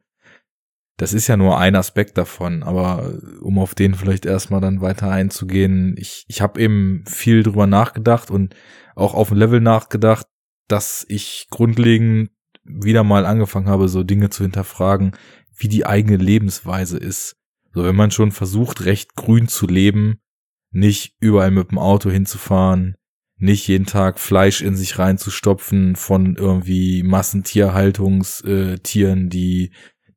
das 0.96 1.12
ist 1.12 1.28
ja 1.28 1.36
nur 1.36 1.58
ein 1.58 1.76
Aspekt 1.76 2.18
davon, 2.18 2.64
aber 2.64 3.14
um 3.40 3.58
auf 3.58 3.74
den 3.74 3.94
vielleicht 3.94 4.26
erstmal 4.26 4.60
dann 4.60 4.80
weiter 4.80 5.10
einzugehen, 5.10 5.94
ich, 5.96 6.24
ich 6.26 6.40
habe 6.40 6.60
eben 6.60 7.04
viel 7.06 7.44
drüber 7.44 7.68
nachgedacht 7.68 8.30
und 8.30 8.56
auch 8.96 9.14
auf 9.14 9.30
ein 9.30 9.38
Level 9.38 9.60
nachgedacht, 9.60 10.26
dass 10.66 11.06
ich 11.08 11.46
grundlegend 11.50 12.30
wieder 12.64 13.04
mal 13.04 13.26
angefangen 13.26 13.68
habe, 13.68 13.88
so 13.88 14.02
Dinge 14.02 14.30
zu 14.30 14.42
hinterfragen, 14.42 15.12
wie 15.56 15.68
die 15.68 15.86
eigene 15.86 16.16
Lebensweise 16.16 16.98
ist. 16.98 17.36
So, 17.72 17.84
wenn 17.84 17.96
man 17.96 18.10
schon 18.10 18.32
versucht, 18.32 18.84
recht 18.84 19.14
grün 19.14 19.46
zu 19.46 19.66
leben, 19.66 20.20
nicht 20.70 21.14
überall 21.20 21.50
mit 21.50 21.70
dem 21.70 21.78
Auto 21.78 22.10
hinzufahren, 22.10 22.96
nicht 23.36 23.66
jeden 23.68 23.86
Tag 23.86 24.18
Fleisch 24.18 24.60
in 24.60 24.76
sich 24.76 24.98
reinzustopfen 24.98 25.96
von 25.96 26.36
irgendwie 26.36 27.02
Massentierhaltungstieren, 27.04 29.28
die 29.28 29.72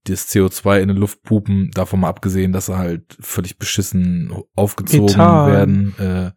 das 0.06 0.30
CO2 0.30 0.80
in 0.80 0.88
die 0.90 0.96
Luft 0.96 1.22
pupen, 1.24 1.70
davon 1.72 2.00
mal 2.00 2.10
abgesehen, 2.10 2.52
dass 2.52 2.66
sie 2.66 2.78
halt 2.78 3.16
völlig 3.20 3.60
beschissen 3.60 4.34
aufgezogen 4.56 5.06
Methan. 5.06 5.52
werden. 5.52 5.96
Äh, 6.00 6.32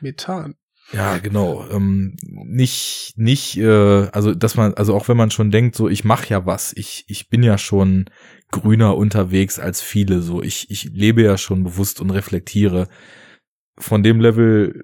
Methan. 0.00 0.56
ja, 0.92 1.18
genau. 1.18 1.64
Ähm, 1.70 2.16
nicht, 2.24 3.12
nicht, 3.16 3.58
äh, 3.58 4.08
also 4.10 4.34
dass 4.34 4.56
man, 4.56 4.74
also 4.74 4.96
auch 4.96 5.06
wenn 5.06 5.16
man 5.16 5.30
schon 5.30 5.52
denkt, 5.52 5.76
so 5.76 5.88
ich 5.88 6.04
mache 6.04 6.28
ja 6.28 6.46
was, 6.46 6.72
ich, 6.72 7.04
ich 7.06 7.28
bin 7.28 7.44
ja 7.44 7.58
schon 7.58 8.10
grüner 8.50 8.96
unterwegs 8.96 9.60
als 9.60 9.80
viele, 9.80 10.20
so 10.20 10.42
ich, 10.42 10.68
ich 10.70 10.90
lebe 10.92 11.22
ja 11.22 11.38
schon 11.38 11.62
bewusst 11.62 12.00
und 12.00 12.10
reflektiere. 12.10 12.88
Von 13.78 14.02
dem 14.02 14.20
Level 14.20 14.82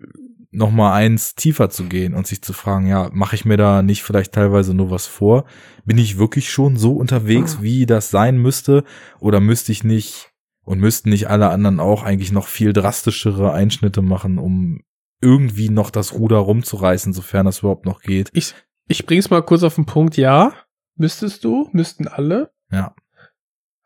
noch 0.53 0.71
mal 0.71 0.93
eins 0.93 1.35
tiefer 1.35 1.71
zu 1.71 1.85
gehen 1.85 2.15
und 2.15 2.27
sich 2.27 2.43
zu 2.43 2.53
fragen, 2.53 2.87
ja, 2.87 3.11
mache 3.13 3.35
ich 3.35 3.47
mir 3.47 3.57
da 3.57 3.83
nicht 3.83 4.03
vielleicht 4.03 4.33
teilweise 4.33 4.75
nur 4.75 4.91
was 4.91 5.07
vor? 5.07 5.47
Bin 5.87 5.97
ich 5.97 6.19
wirklich 6.19 6.51
schon 6.51 6.77
so 6.77 6.93
unterwegs, 6.93 7.63
wie 7.63 7.87
das 7.87 8.11
sein 8.11 8.37
müsste? 8.37 8.85
Oder 9.19 9.41
müsste 9.41 9.73
ich 9.73 9.83
nicht 9.83 10.31
und 10.63 10.79
müssten 10.79 11.09
nicht 11.09 11.29
alle 11.29 11.49
anderen 11.49 11.81
auch 11.81 12.03
eigentlich 12.03 12.33
noch 12.33 12.47
viel 12.47 12.75
drastischere 12.75 13.53
Einschnitte 13.53 14.03
machen, 14.03 14.39
um 14.39 14.83
irgendwie 15.23 15.71
noch 15.71 15.91
das 15.91 16.13
Ruder 16.13 16.39
rumzureißen, 16.39 17.15
sofern 17.15 17.47
das 17.47 17.61
überhaupt 17.61 17.87
noch 17.87 18.03
geht? 18.03 18.29
Ich, 18.35 18.55
ich 18.89 19.07
bring's 19.07 19.31
mal 19.31 19.43
kurz 19.43 19.63
auf 19.63 19.77
den 19.77 19.87
Punkt, 19.87 20.19
ja. 20.19 20.53
Müsstest 20.97 21.45
du, 21.45 21.71
müssten 21.73 22.09
alle. 22.09 22.53
Ja. 22.71 22.95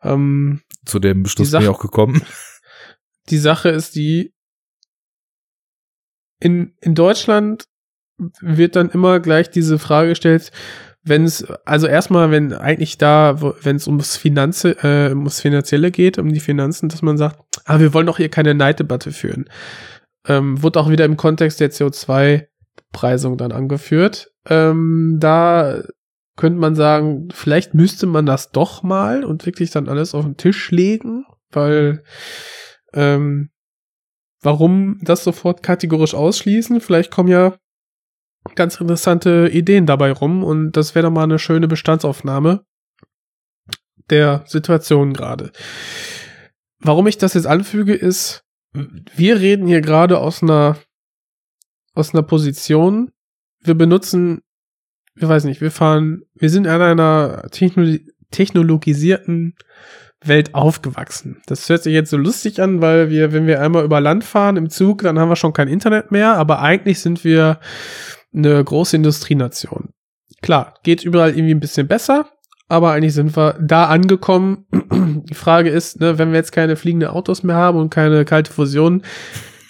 Ähm, 0.01 0.61
Zu 0.85 0.99
dem 0.99 1.23
Beschluss 1.23 1.51
bin 1.51 1.61
ich 1.61 1.67
auch 1.69 1.79
gekommen. 1.79 2.21
die 3.29 3.37
Sache 3.37 3.69
ist 3.69 3.95
die, 3.95 4.33
in, 6.39 6.73
in 6.81 6.95
Deutschland 6.95 7.65
wird 8.41 8.75
dann 8.75 8.89
immer 8.89 9.19
gleich 9.19 9.49
diese 9.49 9.77
Frage 9.79 10.09
gestellt, 10.09 10.51
wenn 11.03 11.23
es, 11.23 11.45
also 11.65 11.87
erstmal, 11.87 12.31
wenn 12.31 12.53
eigentlich 12.53 12.97
da, 12.97 13.39
wenn 13.61 13.77
es 13.77 13.87
ums 13.87 14.17
Finanze, 14.17 14.71
äh, 14.83 15.09
ums 15.09 15.39
Finanzielle 15.39 15.91
geht, 15.91 16.17
um 16.17 16.33
die 16.33 16.39
Finanzen, 16.39 16.89
dass 16.89 17.01
man 17.01 17.17
sagt, 17.17 17.39
ah, 17.65 17.79
wir 17.79 17.93
wollen 17.93 18.07
doch 18.07 18.17
hier 18.17 18.29
keine 18.29 18.53
Neiddebatte 18.53 19.11
führen. 19.11 19.45
Ähm, 20.27 20.61
wurde 20.61 20.79
auch 20.79 20.89
wieder 20.89 21.05
im 21.05 21.15
Kontext 21.15 21.59
der 21.59 21.71
CO2-Preisung 21.71 23.37
dann 23.37 23.51
angeführt. 23.51 24.31
Ähm, 24.49 25.17
da 25.19 25.83
könnte 26.35 26.59
man 26.59 26.75
sagen, 26.75 27.29
vielleicht 27.33 27.73
müsste 27.73 28.05
man 28.05 28.25
das 28.25 28.51
doch 28.51 28.83
mal 28.83 29.23
und 29.23 29.45
wirklich 29.45 29.71
dann 29.71 29.87
alles 29.87 30.13
auf 30.13 30.25
den 30.25 30.37
Tisch 30.37 30.71
legen, 30.71 31.25
weil 31.51 32.03
ähm, 32.93 33.49
warum 34.41 34.99
das 35.01 35.23
sofort 35.23 35.63
kategorisch 35.63 36.13
ausschließen? 36.13 36.81
Vielleicht 36.81 37.11
kommen 37.11 37.29
ja 37.29 37.57
ganz 38.55 38.79
interessante 38.79 39.49
Ideen 39.51 39.85
dabei 39.85 40.11
rum 40.11 40.43
und 40.43 40.71
das 40.73 40.95
wäre 40.95 41.07
doch 41.07 41.11
mal 41.11 41.23
eine 41.23 41.39
schöne 41.39 41.67
Bestandsaufnahme 41.67 42.63
der 44.09 44.43
Situation 44.47 45.13
gerade. 45.13 45.51
Warum 46.79 47.07
ich 47.07 47.17
das 47.17 47.33
jetzt 47.33 47.47
anfüge, 47.47 47.93
ist, 47.93 48.43
wir 48.73 49.39
reden 49.39 49.67
hier 49.67 49.81
gerade 49.81 50.19
aus 50.19 50.43
einer 50.43 50.77
aus 51.93 52.13
einer 52.13 52.21
Position, 52.21 53.11
wir 53.61 53.73
benutzen, 53.73 54.43
ich 55.15 55.27
weiß 55.27 55.45
nicht, 55.45 55.61
wir 55.61 55.71
fahren, 55.71 56.21
wir 56.35 56.51
sind 56.51 56.65
in 56.65 56.71
einer 56.71 57.49
Techno 57.49 57.97
technologisierten 58.29 59.55
Welt 60.23 60.55
aufgewachsen. 60.55 61.41
Das 61.45 61.69
hört 61.69 61.83
sich 61.83 61.93
jetzt 61.93 62.09
so 62.09 62.17
lustig 62.17 62.61
an, 62.61 62.81
weil 62.81 63.09
wir, 63.09 63.33
wenn 63.33 63.47
wir 63.47 63.61
einmal 63.61 63.85
über 63.85 64.01
Land 64.01 64.23
fahren 64.23 64.57
im 64.57 64.69
Zug, 64.69 65.03
dann 65.03 65.19
haben 65.19 65.29
wir 65.29 65.35
schon 65.35 65.53
kein 65.53 65.67
Internet 65.67 66.11
mehr, 66.11 66.35
aber 66.35 66.61
eigentlich 66.61 66.99
sind 66.99 67.23
wir 67.23 67.59
eine 68.33 68.63
große 68.63 68.95
Industrienation. 68.95 69.89
Klar, 70.41 70.75
geht 70.83 71.03
überall 71.03 71.31
irgendwie 71.31 71.53
ein 71.53 71.59
bisschen 71.59 71.87
besser, 71.87 72.29
aber 72.67 72.91
eigentlich 72.91 73.13
sind 73.13 73.35
wir 73.35 73.57
da 73.61 73.85
angekommen. 73.85 74.65
Die 75.29 75.33
Frage 75.33 75.69
ist, 75.69 75.99
ne, 75.99 76.17
wenn 76.17 76.31
wir 76.31 76.37
jetzt 76.37 76.51
keine 76.51 76.75
fliegenden 76.75 77.09
Autos 77.09 77.43
mehr 77.43 77.55
haben 77.55 77.79
und 77.79 77.89
keine 77.89 78.25
kalte 78.25 78.51
Fusion, 78.51 79.03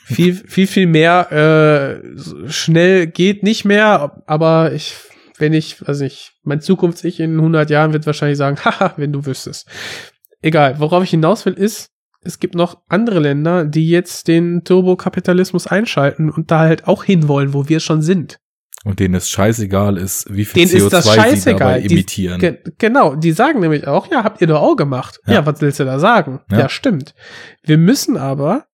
viel, 0.06 0.36
viel, 0.36 0.68
viel 0.68 0.88
mehr 0.88 1.32
äh, 1.32 2.49
schnell 2.49 3.07
geht 3.07 3.44
nicht 3.44 3.65
mehr, 3.65 4.24
aber 4.26 4.72
ich, 4.72 4.95
wenn 5.38 5.53
ich, 5.53 5.86
weiß 5.86 5.99
nicht, 5.99 6.34
mein 6.44 6.61
Zukunfts-Ich 6.61 7.19
in 7.19 7.36
100 7.36 7.69
Jahren 7.69 7.91
wird 7.91 8.06
wahrscheinlich 8.06 8.38
sagen, 8.38 8.57
haha, 8.64 8.94
wenn 8.95 9.11
du 9.11 9.26
wüsstest. 9.26 9.68
Egal, 10.41 10.80
worauf 10.80 11.03
ich 11.03 11.09
hinaus 11.09 11.45
will, 11.45 11.53
ist, 11.53 11.89
es 12.22 12.39
gibt 12.39 12.55
noch 12.55 12.81
andere 12.88 13.19
Länder, 13.19 13.65
die 13.65 13.89
jetzt 13.89 14.27
den 14.27 14.64
Turbokapitalismus 14.64 15.68
einschalten 15.68 16.30
und 16.30 16.51
da 16.51 16.59
halt 16.59 16.88
auch 16.88 17.03
hinwollen, 17.03 17.53
wo 17.53 17.69
wir 17.69 17.80
schon 17.80 18.01
sind. 18.01 18.39
Und 18.84 18.99
denen 18.99 19.15
es 19.15 19.30
scheißegal 19.30 19.97
ist, 19.97 20.34
wie 20.34 20.45
viel 20.45 20.65
Denen 20.68 20.72
CO2 20.81 20.85
ist 20.85 20.93
das 20.93 21.03
sie 21.05 21.09
dabei 21.15 21.30
scheißegal. 21.30 21.81
Die- 21.81 21.93
emittieren. 21.93 22.39
Ge 22.39 22.59
genau, 22.77 23.15
die 23.15 23.31
sagen 23.31 23.59
nämlich 23.59 23.88
auch, 23.88 24.09
ja, 24.11 24.23
habt 24.23 24.39
ihr 24.41 24.47
doch 24.47 24.61
auch 24.61 24.76
gemacht. 24.76 25.19
Ja, 25.26 25.34
Ja. 25.35 25.45
was 25.45 25.59
willst 25.61 25.80
du 25.80 25.85
da 25.85 25.99
sagen? 25.99 26.41
Ja. 26.51 26.59
Ja. 26.59 26.69
stimmt. 26.69 27.14
Wir 27.64 27.77
müssen 27.77 28.18
aber, 28.18 28.65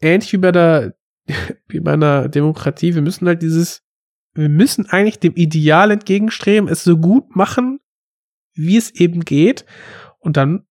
ähnlich 0.00 0.32
wie 0.32 0.36
bei 0.38 0.52
der, 0.52 0.94
wie 1.68 1.80
bei 1.80 1.92
einer 1.94 2.28
Demokratie, 2.28 2.94
wir 2.94 3.02
müssen 3.02 3.26
halt 3.26 3.42
dieses, 3.42 3.82
wir 4.34 4.48
müssen 4.50 4.86
eigentlich 4.86 5.18
dem 5.18 5.34
Ideal 5.34 5.90
entgegenstreben, 5.90 6.68
es 6.68 6.84
so 6.84 6.98
gut 6.98 7.34
machen, 7.34 7.80
wie 8.54 8.76
es 8.76 8.90
eben 8.94 9.24
geht 9.24 9.64
und 10.26 10.36
dann 10.36 10.66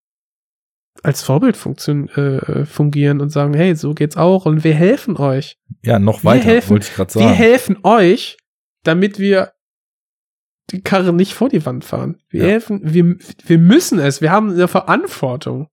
als 1.03 1.23
Vorbild 1.23 1.57
funktion 1.57 2.07
äh, 2.09 2.65
fungieren 2.65 3.19
und 3.19 3.29
sagen, 3.29 3.53
hey, 3.53 3.75
so 3.75 3.93
geht's 3.93 4.15
auch 4.17 4.45
und 4.45 4.63
wir 4.63 4.73
helfen 4.75 5.17
euch. 5.17 5.57
ja, 5.83 5.99
noch 5.99 6.23
wir 6.23 6.31
weiter, 6.31 6.45
helfen- 6.45 6.69
wollte 6.69 6.87
ich 6.87 6.93
gerade 6.93 7.13
Wir 7.15 7.21
sagen. 7.21 7.33
helfen 7.33 7.77
euch, 7.83 8.37
damit 8.83 9.19
wir 9.19 9.53
die 10.71 10.81
Karre 10.81 11.13
nicht 11.13 11.33
vor 11.33 11.49
die 11.49 11.65
Wand 11.65 11.83
fahren. 11.85 12.17
Wir 12.29 12.43
Ja. 12.43 12.49
helfen, 12.51 12.81
wir, 12.83 13.17
wir 13.45 13.57
müssen 13.59 13.99
es, 13.99 14.21
wir 14.21 14.31
haben 14.31 14.51
eine 14.53 14.67
Verantwortung. 14.67 15.67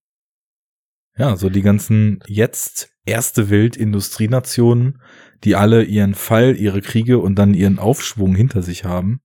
Ja, 1.17 1.37
so 1.37 1.49
die 1.51 1.63
ganzen 1.63 2.21
jetzt 2.27 2.91
erste 3.05 3.49
Welt 3.51 3.77
Industrienationen, 3.77 5.01
die 5.45 5.57
alle 5.57 5.83
ihren 5.85 6.15
Fall, 6.15 6.57
ihre 6.57 6.81
Kriege 6.83 7.19
und 7.19 7.37
dann 7.37 7.55
ihren 7.55 7.79
Aufschwung 7.79 8.35
hinter 8.35 8.63
sich 8.63 8.85
haben. 8.85 9.21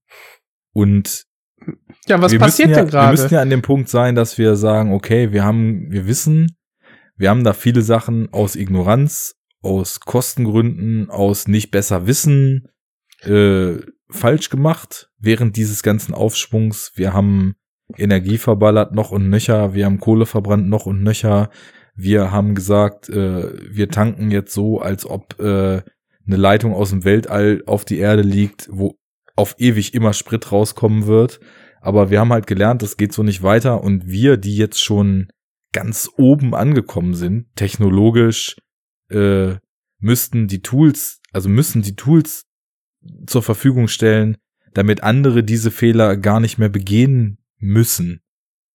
Und 0.72 1.24
Ja, 2.06 2.20
was 2.20 2.32
wir 2.32 2.38
passiert 2.38 2.70
ja, 2.70 2.84
denn 2.84 2.92
Wir 2.92 3.10
müssen 3.10 3.22
gerade? 3.22 3.34
ja 3.34 3.42
an 3.42 3.50
dem 3.50 3.62
Punkt 3.62 3.88
sein, 3.88 4.14
dass 4.14 4.38
wir 4.38 4.56
sagen, 4.56 4.92
okay, 4.92 5.32
wir 5.32 5.44
haben, 5.44 5.90
wir 5.90 6.06
wissen, 6.06 6.56
wir 7.16 7.30
haben 7.30 7.44
da 7.44 7.52
viele 7.52 7.82
Sachen 7.82 8.32
aus 8.32 8.56
Ignoranz, 8.56 9.34
aus 9.62 10.00
Kostengründen, 10.00 11.10
aus 11.10 11.48
nicht 11.48 11.70
besser 11.70 12.06
wissen, 12.06 12.68
äh, 13.22 13.74
falsch 14.10 14.50
gemacht 14.50 15.10
während 15.18 15.56
dieses 15.56 15.82
ganzen 15.82 16.14
Aufschwungs. 16.14 16.92
Wir 16.94 17.12
haben 17.12 17.56
Energie 17.96 18.38
verballert 18.38 18.94
noch 18.94 19.10
und 19.10 19.28
nöcher, 19.28 19.74
wir 19.74 19.84
haben 19.86 19.98
Kohle 19.98 20.26
verbrannt 20.26 20.68
noch 20.68 20.86
und 20.86 21.02
nöcher. 21.02 21.50
Wir 21.94 22.30
haben 22.30 22.54
gesagt, 22.54 23.08
äh, 23.08 23.50
wir 23.74 23.88
tanken 23.88 24.30
jetzt 24.30 24.54
so, 24.54 24.80
als 24.80 25.04
ob 25.04 25.38
äh, 25.40 25.82
eine 26.26 26.36
Leitung 26.36 26.74
aus 26.74 26.90
dem 26.90 27.04
Weltall 27.04 27.62
auf 27.66 27.84
die 27.84 27.98
Erde 27.98 28.22
liegt, 28.22 28.68
wo 28.70 28.96
auf 29.34 29.56
ewig 29.58 29.94
immer 29.94 30.12
Sprit 30.12 30.52
rauskommen 30.52 31.06
wird. 31.06 31.40
Aber 31.80 32.10
wir 32.10 32.20
haben 32.20 32.32
halt 32.32 32.46
gelernt, 32.46 32.82
das 32.82 32.96
geht 32.96 33.12
so 33.12 33.22
nicht 33.22 33.42
weiter. 33.42 33.82
Und 33.82 34.06
wir, 34.06 34.36
die 34.36 34.56
jetzt 34.56 34.82
schon 34.82 35.28
ganz 35.72 36.10
oben 36.16 36.54
angekommen 36.54 37.14
sind, 37.14 37.54
technologisch, 37.56 38.56
äh, 39.10 39.56
müssten 39.98 40.48
die 40.48 40.62
Tools, 40.62 41.20
also 41.32 41.48
müssen 41.48 41.82
die 41.82 41.96
Tools 41.96 42.46
zur 43.26 43.42
Verfügung 43.42 43.88
stellen, 43.88 44.36
damit 44.74 45.02
andere 45.02 45.42
diese 45.42 45.70
Fehler 45.70 46.16
gar 46.16 46.40
nicht 46.40 46.58
mehr 46.58 46.68
begehen 46.68 47.38
müssen, 47.58 48.20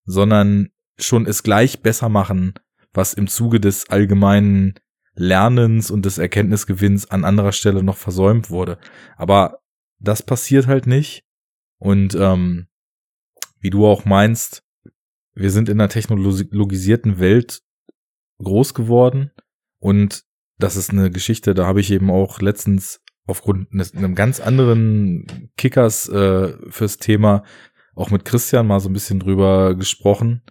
sondern 0.06 0.70
schon 0.98 1.26
es 1.26 1.44
gleich 1.44 1.82
besser 1.82 2.10
machen, 2.10 2.54
was 2.94 3.14
im 3.14 3.28
Zuge 3.28 3.60
des 3.60 3.90
allgemeinen 3.90 4.76
Lernens 5.16 5.92
und 5.92 6.06
des 6.06 6.18
Erkenntnisgewinns 6.18 7.10
an 7.10 7.24
anderer 7.24 7.52
Stelle 7.52 7.84
noch 7.84 7.98
versäumt 7.98 8.50
wurde. 8.50 8.80
Aber 9.16 9.60
das 10.00 10.24
passiert 10.24 10.68
halt 10.68 10.88
nicht. 10.88 11.24
Und 11.78 12.16
ähm, 12.16 12.68
wie 13.64 13.70
du 13.70 13.88
auch 13.88 14.06
meinst, 14.06 14.64
wir 15.34 15.50
sind 15.50 15.70
in 15.70 15.80
einer 15.80 15.90
technologisierten 15.90 17.18
Welt 17.18 17.62
groß 18.40 18.74
geworden 18.74 19.32
und 19.80 20.26
das 20.60 20.76
ist 20.76 20.92
eine 20.92 21.10
Geschichte, 21.10 21.54
da 21.54 21.66
habe 21.66 21.80
ich 21.80 21.90
eben 21.90 22.12
auch 22.12 22.42
letztens 22.42 23.02
aufgrund 23.26 23.72
eines, 23.72 23.96
einem 23.96 24.16
ganz 24.16 24.40
anderen 24.42 25.52
Kickers 25.58 26.10
äh, 26.10 26.54
fürs 26.70 26.98
Thema 26.98 27.44
auch 27.96 28.10
mit 28.10 28.26
Christian 28.26 28.68
mal 28.68 28.80
so 28.80 28.90
ein 28.90 28.94
bisschen 28.94 29.20
drüber 29.20 29.76
gesprochen, 29.76 30.42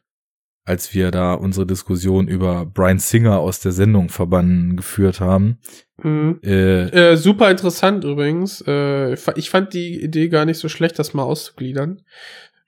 als 0.64 0.94
wir 0.94 1.10
da 1.10 1.34
unsere 1.34 1.66
Diskussion 1.66 2.28
über 2.28 2.64
Brian 2.66 2.98
Singer 2.98 3.40
aus 3.40 3.60
der 3.60 3.72
Sendung 3.72 4.08
verbannen 4.08 4.76
geführt 4.76 5.20
haben. 5.20 5.58
Mhm. 6.02 6.40
Äh, 6.42 7.12
Äh, 7.12 7.16
super 7.16 7.50
interessant 7.50 8.04
übrigens. 8.04 8.62
Äh, 8.66 9.14
ich 9.36 9.50
fand 9.50 9.74
die 9.74 10.02
Idee 10.02 10.28
gar 10.28 10.44
nicht 10.44 10.58
so 10.58 10.68
schlecht, 10.68 10.98
das 10.98 11.14
mal 11.14 11.24
auszugliedern. 11.24 12.02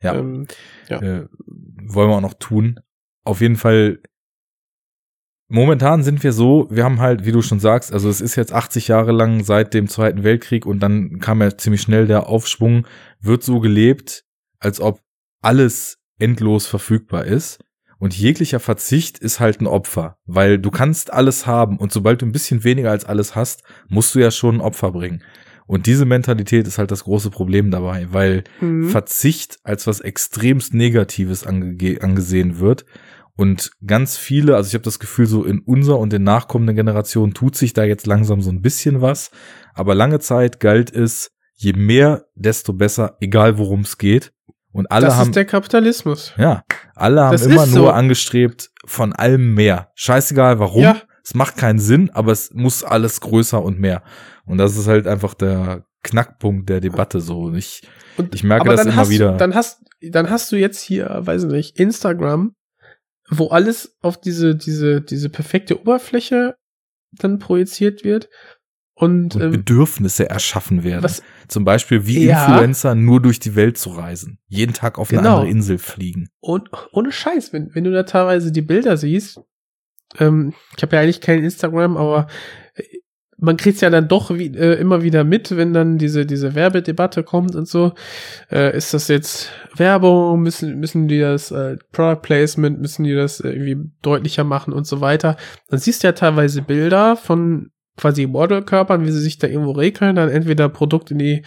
Ja. 0.04 0.14
Ähm, 0.14 0.46
ja. 0.88 1.00
äh, 1.00 1.28
wollen 1.82 2.10
wir 2.10 2.16
auch 2.16 2.20
noch 2.20 2.34
tun. 2.34 2.80
Auf 3.24 3.40
jeden 3.40 3.56
Fall, 3.56 4.00
momentan 5.48 6.02
sind 6.02 6.22
wir 6.22 6.32
so, 6.32 6.68
wir 6.70 6.84
haben 6.84 7.00
halt, 7.00 7.24
wie 7.24 7.32
du 7.32 7.42
schon 7.42 7.60
sagst, 7.60 7.92
also 7.92 8.08
es 8.08 8.20
ist 8.20 8.36
jetzt 8.36 8.52
80 8.52 8.88
Jahre 8.88 9.12
lang 9.12 9.42
seit 9.42 9.74
dem 9.74 9.88
Zweiten 9.88 10.22
Weltkrieg 10.22 10.66
und 10.66 10.80
dann 10.80 11.18
kam 11.20 11.40
ja 11.40 11.56
ziemlich 11.56 11.82
schnell 11.82 12.06
der 12.06 12.28
Aufschwung, 12.28 12.86
wird 13.20 13.42
so 13.42 13.60
gelebt, 13.60 14.24
als 14.58 14.80
ob 14.80 15.00
alles 15.40 15.98
endlos 16.18 16.66
verfügbar 16.66 17.24
ist. 17.24 17.60
Und 17.98 18.18
jeglicher 18.18 18.60
Verzicht 18.60 19.18
ist 19.18 19.40
halt 19.40 19.60
ein 19.60 19.66
Opfer, 19.66 20.18
weil 20.26 20.58
du 20.58 20.70
kannst 20.70 21.12
alles 21.12 21.46
haben 21.46 21.78
und 21.78 21.92
sobald 21.92 22.20
du 22.20 22.26
ein 22.26 22.32
bisschen 22.32 22.62
weniger 22.62 22.90
als 22.90 23.04
alles 23.06 23.34
hast, 23.34 23.62
musst 23.88 24.14
du 24.14 24.18
ja 24.18 24.30
schon 24.30 24.56
ein 24.56 24.60
Opfer 24.60 24.92
bringen. 24.92 25.22
Und 25.66 25.86
diese 25.86 26.04
Mentalität 26.04 26.66
ist 26.66 26.78
halt 26.78 26.90
das 26.90 27.04
große 27.04 27.30
Problem 27.30 27.70
dabei, 27.70 28.08
weil 28.10 28.44
Mhm. 28.60 28.88
Verzicht 28.90 29.58
als 29.64 29.86
was 29.86 30.00
extremst 30.00 30.74
Negatives 30.74 31.46
ange 31.46 31.98
angesehen 32.02 32.58
wird. 32.58 32.84
Und 33.36 33.70
ganz 33.84 34.16
viele, 34.16 34.54
also 34.56 34.68
ich 34.68 34.74
habe 34.74 34.84
das 34.84 34.98
Gefühl, 35.00 35.26
so 35.26 35.42
in 35.44 35.58
unserer 35.60 35.98
und 35.98 36.12
den 36.12 36.22
nachkommenden 36.22 36.76
Generationen 36.76 37.34
tut 37.34 37.56
sich 37.56 37.72
da 37.72 37.82
jetzt 37.82 38.06
langsam 38.06 38.40
so 38.42 38.50
ein 38.50 38.60
bisschen 38.62 39.00
was. 39.00 39.30
Aber 39.74 39.94
lange 39.94 40.20
Zeit 40.20 40.60
galt 40.60 40.92
es, 40.92 41.32
je 41.56 41.72
mehr, 41.72 42.26
desto 42.36 42.72
besser, 42.72 43.16
egal 43.20 43.58
worum 43.58 43.80
es 43.80 43.98
geht. 43.98 44.32
Und 44.70 44.90
alle 44.90 45.06
das 45.06 45.16
haben, 45.16 45.28
ist 45.30 45.36
der 45.36 45.44
Kapitalismus. 45.46 46.32
ja, 46.36 46.62
alle 46.94 47.22
haben 47.24 47.32
Das 47.32 47.46
immer 47.46 47.66
nur 47.66 47.86
so. 47.86 47.90
angestrebt, 47.90 48.70
von 48.84 49.12
allem 49.12 49.54
mehr. 49.54 49.90
Scheißegal 49.94 50.58
warum. 50.58 50.82
Ja. 50.82 50.96
Es 51.24 51.34
macht 51.34 51.56
keinen 51.56 51.78
Sinn, 51.78 52.10
aber 52.10 52.32
es 52.32 52.52
muss 52.52 52.84
alles 52.84 53.20
größer 53.20 53.62
und 53.62 53.80
mehr. 53.80 54.02
Und 54.44 54.58
das 54.58 54.76
ist 54.76 54.86
halt 54.86 55.06
einfach 55.06 55.34
der 55.34 55.86
Knackpunkt 56.02 56.68
der 56.68 56.80
Debatte 56.80 57.20
so. 57.20 57.44
Und 57.44 57.56
Ich, 57.56 57.82
Und, 58.18 58.34
ich 58.34 58.44
merke 58.44 58.68
das 58.68 58.84
immer 58.84 58.96
hast, 58.96 59.08
wieder. 59.10 59.36
Dann 59.38 59.54
hast, 59.54 59.82
dann 60.02 60.28
hast 60.28 60.52
du 60.52 60.56
jetzt 60.56 60.80
hier, 60.82 61.08
weiß 61.22 61.44
ich 61.44 61.50
nicht, 61.50 61.80
Instagram, 61.80 62.54
wo 63.30 63.48
alles 63.48 63.96
auf 64.02 64.20
diese, 64.20 64.54
diese, 64.54 65.00
diese 65.00 65.30
perfekte 65.30 65.80
Oberfläche 65.80 66.56
dann 67.12 67.38
projiziert 67.38 68.04
wird. 68.04 68.28
Und, 68.96 69.34
und 69.34 69.42
ähm, 69.42 69.50
Bedürfnisse 69.50 70.28
erschaffen 70.28 70.84
werden. 70.84 71.02
was, 71.02 71.22
Zum 71.48 71.64
Beispiel 71.64 72.06
wie 72.06 72.26
Ja. 72.26 72.46
Influencer 72.46 72.94
nur 72.94 73.20
durch 73.20 73.40
die 73.40 73.56
Welt 73.56 73.76
zu 73.76 73.90
reisen. 73.90 74.38
Jeden 74.46 74.72
Tag 74.72 74.98
auf 74.98 75.10
eine 75.10 75.18
Genau. 75.22 75.36
andere 75.38 75.50
Insel 75.50 75.78
fliegen. 75.78 76.28
und 76.40 76.68
ohne 76.92 77.10
Scheiß, 77.10 77.52
wenn, 77.52 77.74
wenn 77.74 77.82
du 77.84 77.90
da 77.92 78.04
teilweise 78.04 78.52
die 78.52 78.62
Bilder 78.62 78.96
siehst, 78.96 79.40
ähm, 80.18 80.54
ich 80.76 80.82
habe 80.82 80.96
ja 80.96 81.02
eigentlich 81.02 81.20
kein 81.20 81.42
Instagram, 81.42 81.96
aber 81.96 82.26
äh, 82.74 82.82
man 83.36 83.56
kriegt's 83.56 83.80
ja 83.80 83.90
dann 83.90 84.08
doch 84.08 84.30
wie, 84.30 84.46
äh, 84.56 84.74
immer 84.80 85.02
wieder 85.02 85.24
mit, 85.24 85.56
wenn 85.56 85.72
dann 85.72 85.98
diese, 85.98 86.26
diese 86.26 86.54
Werbedebatte 86.54 87.22
kommt 87.22 87.54
und 87.54 87.68
so. 87.68 87.92
Äh, 88.50 88.76
ist 88.76 88.94
das 88.94 89.08
jetzt 89.08 89.50
Werbung? 89.76 90.40
Müssen, 90.40 90.78
müssen 90.78 91.08
die 91.08 91.20
das 91.20 91.50
äh, 91.50 91.76
Product 91.92 92.22
Placement, 92.22 92.80
müssen 92.80 93.04
die 93.04 93.14
das 93.14 93.40
irgendwie 93.40 93.76
deutlicher 94.02 94.44
machen 94.44 94.72
und 94.72 94.86
so 94.86 95.00
weiter? 95.00 95.36
Dann 95.68 95.80
siehst 95.80 96.02
du 96.02 96.08
ja 96.08 96.12
teilweise 96.12 96.62
Bilder 96.62 97.16
von 97.16 97.70
quasi 97.96 98.26
Modelkörpern, 98.26 99.06
wie 99.06 99.12
sie 99.12 99.20
sich 99.20 99.38
da 99.38 99.46
irgendwo 99.46 99.72
regeln, 99.72 100.16
dann 100.16 100.28
entweder 100.28 100.68
Produkt 100.68 101.10
in 101.10 101.18
die 101.18 101.42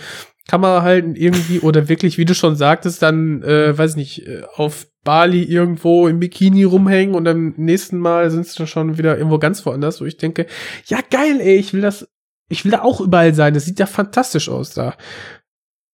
Kamera 0.48 0.82
halten 0.82 1.16
irgendwie 1.16 1.60
oder 1.60 1.90
wirklich, 1.90 2.18
wie 2.18 2.26
du 2.26 2.34
schon 2.34 2.56
sagtest, 2.56 3.02
dann, 3.02 3.44
äh, 3.44 3.78
weiß 3.78 3.98
nicht, 3.98 4.26
äh, 4.26 4.44
auf 4.56 4.88
Bali 5.08 5.42
irgendwo 5.42 6.10
im 6.10 6.20
Bikini 6.20 6.66
rumhängen 6.66 7.16
und 7.16 7.26
am 7.30 7.54
nächsten 7.56 7.98
Mal 7.98 8.30
sind 8.30 8.46
sie 8.46 8.58
dann 8.58 8.68
schon 8.68 8.98
wieder 8.98 9.18
irgendwo 9.18 9.40
ganz 9.40 9.66
woanders, 9.66 10.02
wo 10.02 10.06
ich 10.06 10.18
denke, 10.18 10.48
ja 10.88 11.00
geil, 11.10 11.40
ey, 11.40 11.56
ich 11.56 11.74
will 11.74 11.80
das, 11.80 12.10
ich 12.50 12.66
will 12.66 12.74
da 12.74 12.82
auch 12.82 13.00
überall 13.00 13.34
sein, 13.34 13.54
das 13.54 13.64
sieht 13.64 13.80
ja 13.80 13.86
fantastisch 13.86 14.50
aus 14.50 14.74
da. 14.74 14.98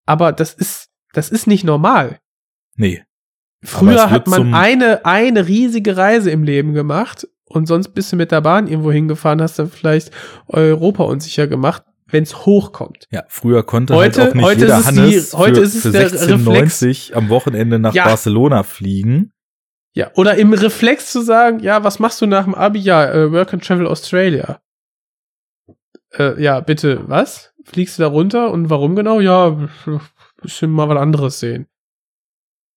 Aber 0.04 0.32
das 0.32 0.52
ist, 0.54 0.88
das 1.12 1.30
ist 1.30 1.46
nicht 1.46 1.62
normal. 1.62 2.18
Nee. 2.74 3.04
Früher 3.62 4.10
hat 4.10 4.26
man 4.26 4.52
eine, 4.52 5.06
eine 5.06 5.46
riesige 5.46 5.96
Reise 5.96 6.32
im 6.32 6.42
Leben 6.42 6.74
gemacht 6.74 7.28
und 7.44 7.66
sonst 7.66 7.90
bist 7.90 8.10
du 8.10 8.16
mit 8.16 8.32
der 8.32 8.40
Bahn 8.40 8.66
irgendwo 8.66 8.90
hingefahren, 8.90 9.40
hast 9.40 9.60
dann 9.60 9.70
vielleicht 9.70 10.10
Europa 10.48 11.04
unsicher 11.04 11.46
gemacht, 11.46 11.84
wenn 12.06 12.22
es 12.22 12.44
hochkommt. 12.46 13.06
Ja, 13.10 13.24
früher 13.28 13.62
konnte 13.62 13.94
Heute- 13.94 14.20
halt 14.22 14.30
auch 14.30 14.34
nicht 14.34 14.44
heute 14.44 14.60
jeder 14.60 14.78
ist 14.78 14.86
es 14.88 14.92
die- 14.94 15.00
Hannes 15.00 15.34
heute 15.34 15.54
für, 15.56 15.60
ist 15.62 15.74
es 15.76 15.82
für 15.82 15.90
der 15.92 16.08
16,90 16.10 17.14
am 17.14 17.28
Wochenende 17.28 17.78
nach 17.78 17.94
Ja. 17.94 18.04
Barcelona 18.04 18.62
fliegen. 18.62 19.32
Ja, 19.94 20.10
oder 20.16 20.36
im 20.36 20.52
Reflex 20.52 21.12
zu 21.12 21.22
sagen, 21.22 21.60
ja, 21.60 21.84
was 21.84 21.98
machst 22.00 22.20
du 22.20 22.26
nach 22.26 22.44
dem 22.44 22.54
Abi? 22.54 22.80
Ja, 22.80 23.10
äh, 23.12 23.30
Work 23.32 23.54
and 23.54 23.64
Travel 23.64 23.86
Australia. 23.86 24.60
Äh, 26.12 26.40
ja, 26.42 26.60
bitte, 26.60 27.08
was? 27.08 27.52
Fliegst 27.64 27.98
du 27.98 28.02
da 28.02 28.08
runter 28.08 28.50
und 28.52 28.70
warum 28.70 28.94
genau? 28.96 29.20
Ja, 29.20 29.68
bisschen 30.42 30.70
mal 30.70 30.88
was 30.88 30.98
anderes 30.98 31.40
sehen. 31.40 31.66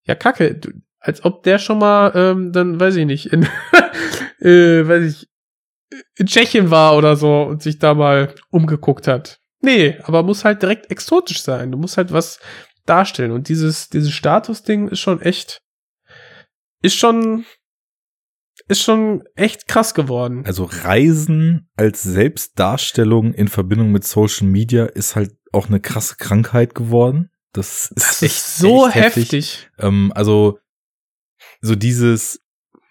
Ja, 0.06 0.16
kacke. 0.16 0.56
Du, 0.56 0.72
als 1.00 1.26
ob 1.26 1.44
der 1.44 1.60
schon 1.60 1.80
mal, 1.80 2.12
ähm, 2.16 2.52
dann 2.54 2.80
weiß 2.80 2.96
ich 2.96 3.06
nicht, 3.06 3.26
in, 3.34 3.44
äh, 4.40 4.88
weiß 4.88 5.04
ich, 5.04 5.28
in 6.16 6.28
Tschechien 6.28 6.70
war 6.70 6.98
oder 6.98 7.16
so 7.16 7.44
und 7.44 7.62
sich 7.62 7.80
da 7.80 7.94
mal 7.94 8.34
umgeguckt 8.50 9.08
hat. 9.08 9.40
Nee, 9.62 9.98
aber 10.04 10.24
muss 10.24 10.46
halt 10.46 10.62
direkt 10.62 10.92
exotisch 10.92 11.42
sein. 11.42 11.72
Du 11.72 11.78
musst 11.78 11.98
halt 11.98 12.12
was 12.12 12.40
darstellen. 12.86 13.32
Und 13.32 13.50
dieses, 13.50 13.90
dieses 13.90 14.12
Status-Ding 14.12 14.88
ist 14.90 15.00
schon 15.00 15.22
echt, 15.22 15.62
ist 16.82 16.96
schon, 16.96 17.46
ist 18.68 18.82
schon 18.82 19.24
echt 19.36 19.68
krass 19.68 19.94
geworden. 19.94 20.44
Also 20.46 20.66
Reisen 20.66 21.70
als 21.76 22.04
Selbstdarstellung 22.04 23.34
in 23.34 23.48
Verbindung 23.48 23.92
mit 23.92 24.04
Social 24.04 24.48
Media 24.48 24.86
ist 24.86 25.16
halt 25.16 25.36
auch 25.52 25.68
eine 25.68 25.80
krasse 25.80 26.16
Krankheit 26.18 26.76
geworden. 26.76 27.32
Das 27.54 27.92
ist, 27.92 27.96
Das 27.96 28.22
echt, 28.22 28.36
ist 28.36 28.58
so 28.58 28.88
echt 28.88 28.96
heftig. 28.96 29.70
Ähm, 29.80 30.12
also 30.14 30.60
so 31.62 31.76
dieses, 31.76 32.42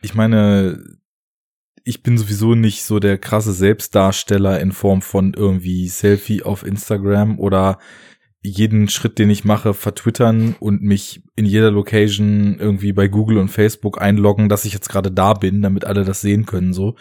ich 0.03 0.15
meine, 0.15 0.83
ich 1.87 2.03
bin 2.03 2.19
sowieso 2.19 2.57
nicht 2.57 2.83
so 2.83 2.99
der 2.99 3.17
krasse 3.17 3.53
Selbstdarsteller 3.53 4.61
in 4.61 4.73
Form 4.73 5.03
von 5.03 5.35
irgendwie 5.35 5.89
Selfie 5.89 6.43
auf 6.43 6.67
Instagram 6.67 7.39
oder 7.39 7.79
jeden 8.43 8.89
Schritt, 8.89 9.21
den 9.21 9.31
ich 9.31 9.45
mache, 9.45 9.73
vertwittern 9.73 10.57
und 10.59 10.83
mich 10.83 11.23
in 11.37 11.47
jeder 11.47 11.71
Location 11.71 12.59
irgendwie 12.59 12.93
bei 12.93 13.07
Google 13.07 13.39
und 13.39 13.51
Facebook 13.51 14.03
einloggen, 14.03 14.49
dass 14.49 14.65
ich 14.65 14.73
jetzt 14.73 14.89
gerade 14.89 15.13
da 15.13 15.33
bin, 15.35 15.63
damit 15.63 15.85
alle 15.85 16.05
das 16.05 16.21
sehen 16.21 16.45
können, 16.45 16.73
so. 16.73 16.97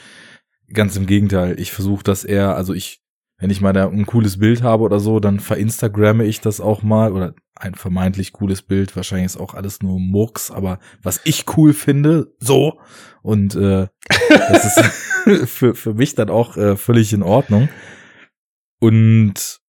Ganz 0.71 0.95
im 0.95 1.07
Gegenteil. 1.07 1.59
Ich 1.59 1.71
versuche 1.71 2.03
das 2.03 2.23
eher, 2.23 2.55
also 2.55 2.73
ich, 2.73 3.01
wenn 3.37 3.49
ich 3.49 3.61
mal 3.61 3.73
da 3.73 3.87
ein 3.89 4.05
cooles 4.05 4.39
Bild 4.39 4.63
habe 4.63 4.83
oder 4.83 4.99
so, 4.99 5.19
dann 5.19 5.39
verinstagramme 5.39 6.23
ich 6.23 6.39
das 6.39 6.61
auch 6.61 6.83
mal 6.83 7.11
oder 7.11 7.35
ein 7.55 7.75
vermeintlich 7.75 8.33
cooles 8.33 8.61
Bild. 8.61 8.95
Wahrscheinlich 8.95 9.25
ist 9.25 9.37
auch 9.37 9.53
alles 9.53 9.81
nur 9.81 9.99
Murks, 9.99 10.51
aber 10.51 10.79
was 11.03 11.21
ich 11.25 11.45
cool 11.57 11.73
finde, 11.73 12.33
so. 12.39 12.79
Und 13.21 13.55
äh, 13.55 13.87
das 14.29 14.77
ist 14.77 15.49
für, 15.49 15.75
für 15.75 15.93
mich 15.93 16.15
dann 16.15 16.29
auch 16.29 16.55
äh, 16.55 16.77
völlig 16.77 17.11
in 17.11 17.23
Ordnung. 17.23 17.69
Und 18.79 19.59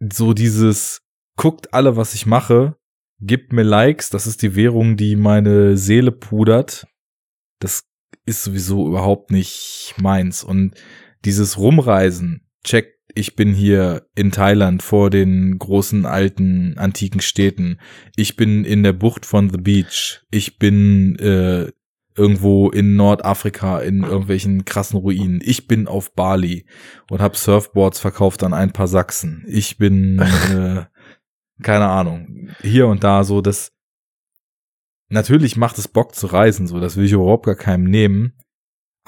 so 0.00 0.32
dieses, 0.32 1.02
guckt 1.36 1.74
alle, 1.74 1.96
was 1.96 2.14
ich 2.14 2.26
mache, 2.26 2.76
gibt 3.20 3.52
mir 3.52 3.62
Likes, 3.64 4.10
das 4.10 4.26
ist 4.26 4.42
die 4.42 4.54
Währung, 4.54 4.96
die 4.96 5.16
meine 5.16 5.76
Seele 5.76 6.12
pudert. 6.12 6.86
Das 7.60 7.84
ist 8.26 8.44
sowieso 8.44 8.86
überhaupt 8.86 9.30
nicht 9.30 9.94
meins. 9.98 10.44
Und 10.44 10.74
dieses 11.24 11.58
Rumreisen, 11.58 12.46
check, 12.64 12.98
ich 13.14 13.36
bin 13.36 13.52
hier 13.52 14.06
in 14.14 14.30
Thailand 14.30 14.82
vor 14.82 15.10
den 15.10 15.58
großen 15.58 16.06
alten 16.06 16.76
antiken 16.76 17.20
Städten. 17.20 17.78
Ich 18.16 18.36
bin 18.36 18.64
in 18.64 18.82
der 18.82 18.92
Bucht 18.92 19.26
von 19.26 19.50
The 19.50 19.58
Beach. 19.58 20.22
Ich 20.30 20.58
bin 20.58 21.16
äh, 21.18 21.72
irgendwo 22.18 22.68
in 22.68 22.96
Nordafrika 22.96 23.78
in 23.78 24.02
irgendwelchen 24.02 24.64
krassen 24.64 24.98
Ruinen. 24.98 25.40
Ich 25.42 25.68
bin 25.68 25.86
auf 25.86 26.14
Bali 26.14 26.66
und 27.10 27.20
habe 27.20 27.36
Surfboards 27.36 28.00
verkauft 28.00 28.42
an 28.42 28.52
ein 28.52 28.72
paar 28.72 28.88
Sachsen. 28.88 29.44
Ich 29.48 29.78
bin 29.78 30.18
äh, 30.52 30.84
keine 31.62 31.88
Ahnung 31.88 32.50
hier 32.60 32.88
und 32.88 33.04
da 33.04 33.24
so 33.24 33.40
das. 33.40 33.72
Natürlich 35.10 35.56
macht 35.56 35.78
es 35.78 35.88
Bock 35.88 36.14
zu 36.14 36.26
reisen, 36.26 36.66
so 36.66 36.80
das 36.80 36.96
will 36.96 37.06
ich 37.06 37.12
überhaupt 37.12 37.46
gar 37.46 37.54
keinem 37.54 37.84
nehmen. 37.84 38.34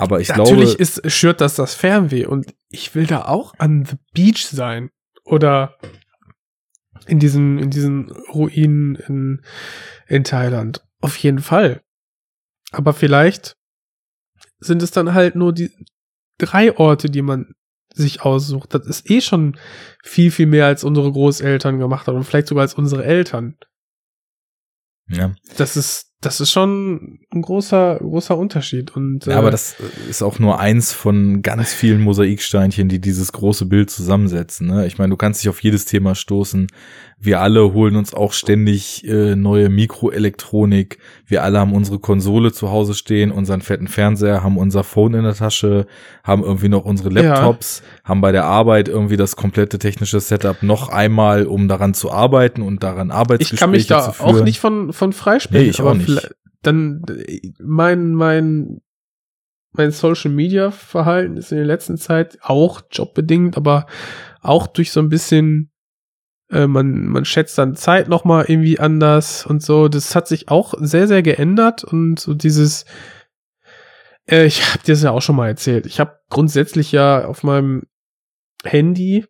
Aber 0.01 0.19
ich 0.19 0.29
Natürlich 0.31 0.79
glaube, 0.79 0.83
ist, 0.83 1.13
schürt 1.13 1.43
das 1.43 1.57
das 1.57 1.75
Fernweh 1.75 2.25
und 2.25 2.55
ich 2.71 2.95
will 2.95 3.07
da 3.07 3.27
auch 3.27 3.53
an 3.59 3.85
the 3.85 3.97
beach 4.15 4.47
sein 4.47 4.89
oder 5.25 5.77
in 7.07 7.19
diesen, 7.19 7.59
in 7.59 7.69
diesen 7.69 8.11
Ruinen 8.11 8.95
in, 8.95 9.43
in 10.07 10.25
Thailand. 10.25 10.83
Auf 11.03 11.17
jeden 11.17 11.41
Fall. 11.41 11.83
Aber 12.73 12.95
vielleicht 12.95 13.59
sind 14.59 14.83
es 14.83 14.91
dann 14.91 15.13
halt 15.13 15.35
nur 15.35 15.53
die 15.53 15.71
drei 16.39 16.75
Orte, 16.79 17.11
die 17.11 17.21
man 17.21 17.55
sich 17.93 18.23
aussucht. 18.23 18.73
Das 18.73 18.87
ist 18.87 19.11
eh 19.11 19.21
schon 19.21 19.59
viel, 20.03 20.31
viel 20.31 20.47
mehr 20.47 20.65
als 20.65 20.83
unsere 20.83 21.13
Großeltern 21.13 21.79
gemacht 21.79 22.07
haben 22.07 22.17
und 22.17 22.25
vielleicht 22.25 22.47
sogar 22.47 22.63
als 22.63 22.73
unsere 22.73 23.05
Eltern. 23.05 23.59
ja. 25.09 25.35
Das 25.59 25.77
ist, 25.77 26.10
das 26.21 26.39
ist 26.39 26.51
schon 26.51 27.19
ein 27.33 27.41
großer, 27.41 27.97
großer 27.99 28.37
Unterschied. 28.37 28.95
Und, 28.95 29.25
Ja, 29.25 29.39
aber 29.39 29.51
das 29.51 29.77
ist 30.09 30.23
auch 30.23 30.39
nur 30.39 30.61
eins 30.61 30.93
von 30.93 31.41
ganz 31.41 31.73
vielen 31.73 32.03
Mosaiksteinchen, 32.03 32.91
die 32.91 33.01
dieses 33.01 33.33
große 33.33 33.65
Bild 33.65 33.89
zusammensetzen. 33.89 34.67
Ne? 34.67 34.87
Ich 34.87 34.99
meine, 34.99 35.11
du 35.11 35.17
kannst 35.17 35.43
dich 35.43 35.49
auf 35.49 35.63
jedes 35.63 35.87
Thema 35.87 36.15
stoßen. 36.15 36.67
Wir 37.23 37.41
alle 37.41 37.73
holen 37.75 37.97
uns 37.97 38.15
auch 38.15 38.33
ständig 38.33 39.07
äh, 39.07 39.35
neue 39.37 39.69
Mikroelektronik. 39.69 40.99
Wir 41.27 41.43
alle 41.43 41.59
haben 41.59 41.75
unsere 41.75 41.99
Konsole 41.99 42.53
zu 42.53 42.71
Hause 42.71 42.95
stehen, 42.95 43.31
unseren 43.31 43.61
fetten 43.61 43.89
Fernseher, 43.89 44.43
haben 44.43 44.57
unser 44.57 44.85
Phone 44.85 45.15
in 45.15 45.25
der 45.25 45.35
Tasche, 45.35 45.87
haben 46.25 46.43
irgendwie 46.43 46.69
noch 46.69 46.87
unsere 46.87 47.11
Laptops, 47.11 47.83
haben 48.05 48.23
bei 48.23 48.33
der 48.33 48.45
Arbeit 48.45 48.89
irgendwie 48.89 49.19
das 49.19 49.37
komplette 49.37 49.79
technische 49.79 50.19
Setup 50.21 50.63
noch 50.63 50.89
einmal, 50.89 51.47
um 51.47 51.69
daran 51.69 51.93
zu 51.93 52.11
arbeiten 52.11 52.63
und 52.63 52.83
daran 52.83 53.11
Arbeitsgespräche 53.11 53.55
ich 53.55 53.61
kann 53.61 53.71
mich 53.71 53.87
da 53.87 54.01
zu 54.01 54.13
führen. 54.13 54.37
auch 54.37 54.45
nicht 54.45 54.59
von, 54.59 54.95
von 54.95 55.13
freisprechen. 55.13 55.65
Nee, 55.65 55.71
ich 55.71 55.81
aber 55.81 55.91
auch 55.91 55.95
nicht. 55.95 56.10
Dann 56.63 57.03
mein, 57.59 58.13
mein, 58.13 58.81
mein 59.73 59.91
Social 59.91 60.31
Media 60.31 60.71
Verhalten 60.71 61.37
ist 61.37 61.53
in 61.53 61.59
der 61.59 61.67
letzten 61.67 61.97
Zeit 61.97 62.39
auch 62.43 62.83
jobbedingt, 62.91 63.57
aber 63.57 63.87
auch 64.41 64.67
durch 64.67 64.93
so 64.93 65.01
ein 65.01 65.09
bisschen, 65.09 65.71
äh, 66.51 66.67
man, 66.67 67.07
man 67.07 67.25
schätzt 67.25 67.57
dann 67.59 67.77
Zeit 67.77 68.09
nochmal 68.09 68.47
irgendwie 68.49 68.79
anders 68.79 69.47
und 69.47 69.63
so. 69.63 69.89
Das 69.89 70.15
hat 70.15 70.29
sich 70.29 70.49
auch 70.49 70.75
sehr, 70.79 71.07
sehr 71.07 71.23
geändert 71.23 71.85
und 71.85 72.19
so 72.19 72.35
dieses, 72.35 72.85
äh, 74.27 74.47
ich 74.47 74.63
habe 74.71 74.83
dir 74.83 74.95
das 74.95 75.03
ja 75.03 75.11
auch 75.13 75.23
schon 75.23 75.37
mal 75.37 75.49
erzählt. 75.49 75.87
Ich 75.87 76.01
habe 76.01 76.19
grundsätzlich 76.29 76.93
ja 76.93 77.25
auf 77.25 77.43
meinem 77.43 77.83
Handy, 78.65 79.25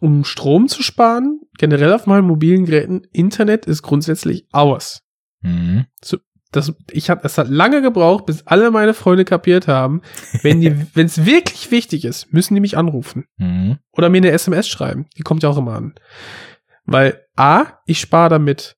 um 0.00 0.24
Strom 0.24 0.68
zu 0.68 0.82
sparen, 0.82 1.40
generell 1.58 1.92
auf 1.92 2.06
meinen 2.06 2.26
mobilen 2.26 2.64
Geräten, 2.64 3.02
Internet 3.12 3.66
ist 3.66 3.82
grundsätzlich 3.82 4.46
aus. 4.52 5.01
Mhm. 5.42 5.86
Das, 6.52 6.70
ich 6.90 7.08
hab, 7.08 7.24
es 7.24 7.38
hat 7.38 7.48
lange 7.48 7.80
gebraucht, 7.80 8.26
bis 8.26 8.46
alle 8.46 8.70
meine 8.70 8.92
Freunde 8.92 9.24
kapiert 9.24 9.68
haben, 9.68 10.02
wenn 10.42 10.60
die, 10.60 10.76
wenn 10.94 11.06
es 11.06 11.24
wirklich 11.24 11.70
wichtig 11.70 12.04
ist, 12.04 12.30
müssen 12.32 12.54
die 12.54 12.60
mich 12.60 12.76
anrufen 12.76 13.24
Mhm. 13.38 13.78
oder 13.92 14.08
mir 14.10 14.18
eine 14.18 14.30
SMS 14.32 14.68
schreiben. 14.68 15.06
Die 15.16 15.22
kommt 15.22 15.42
ja 15.42 15.48
auch 15.48 15.56
immer 15.56 15.74
an, 15.76 15.94
weil 16.84 17.24
a, 17.36 17.78
ich 17.86 18.00
spare 18.00 18.28
damit. 18.28 18.76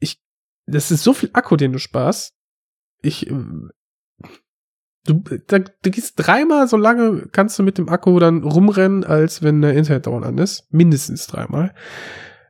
Ich, 0.00 0.20
das 0.66 0.90
ist 0.90 1.04
so 1.04 1.12
viel 1.14 1.30
Akku, 1.32 1.54
den 1.56 1.72
du 1.72 1.78
sparst. 1.78 2.32
Ich, 3.02 3.30
ähm, 3.30 3.70
du, 5.04 5.22
da, 5.46 5.60
du 5.60 5.90
gehst 5.92 6.14
dreimal 6.16 6.66
so 6.66 6.76
lange, 6.76 7.28
kannst 7.30 7.56
du 7.58 7.62
mit 7.62 7.78
dem 7.78 7.88
Akku 7.88 8.18
dann 8.18 8.42
rumrennen, 8.42 9.04
als 9.04 9.42
wenn 9.42 9.62
der 9.62 9.74
Internet 9.74 10.08
dauernd 10.08 10.26
an 10.26 10.38
ist, 10.38 10.66
mindestens 10.72 11.28
dreimal. 11.28 11.72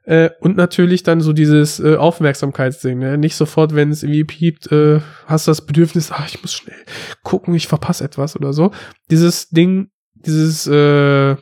Äh, 0.06 0.30
und 0.38 0.56
natürlich 0.56 1.02
dann 1.02 1.20
so 1.20 1.32
dieses 1.32 1.80
äh, 1.80 1.96
Aufmerksamkeitsding, 1.96 2.96
ne? 3.00 3.18
Nicht 3.18 3.34
sofort, 3.34 3.74
wenn 3.74 3.90
es 3.90 4.04
irgendwie 4.04 4.22
piept, 4.22 4.70
äh, 4.70 5.00
hast 5.26 5.48
du 5.48 5.50
das 5.50 5.66
Bedürfnis, 5.66 6.12
ach, 6.12 6.28
ich 6.28 6.40
muss 6.40 6.52
schnell 6.52 6.78
gucken, 7.24 7.54
ich 7.54 7.66
verpasse 7.66 8.04
etwas 8.04 8.36
oder 8.36 8.52
so. 8.52 8.70
Dieses 9.10 9.48
Ding, 9.48 9.90
dieses, 10.14 10.68
äh, 10.68 11.32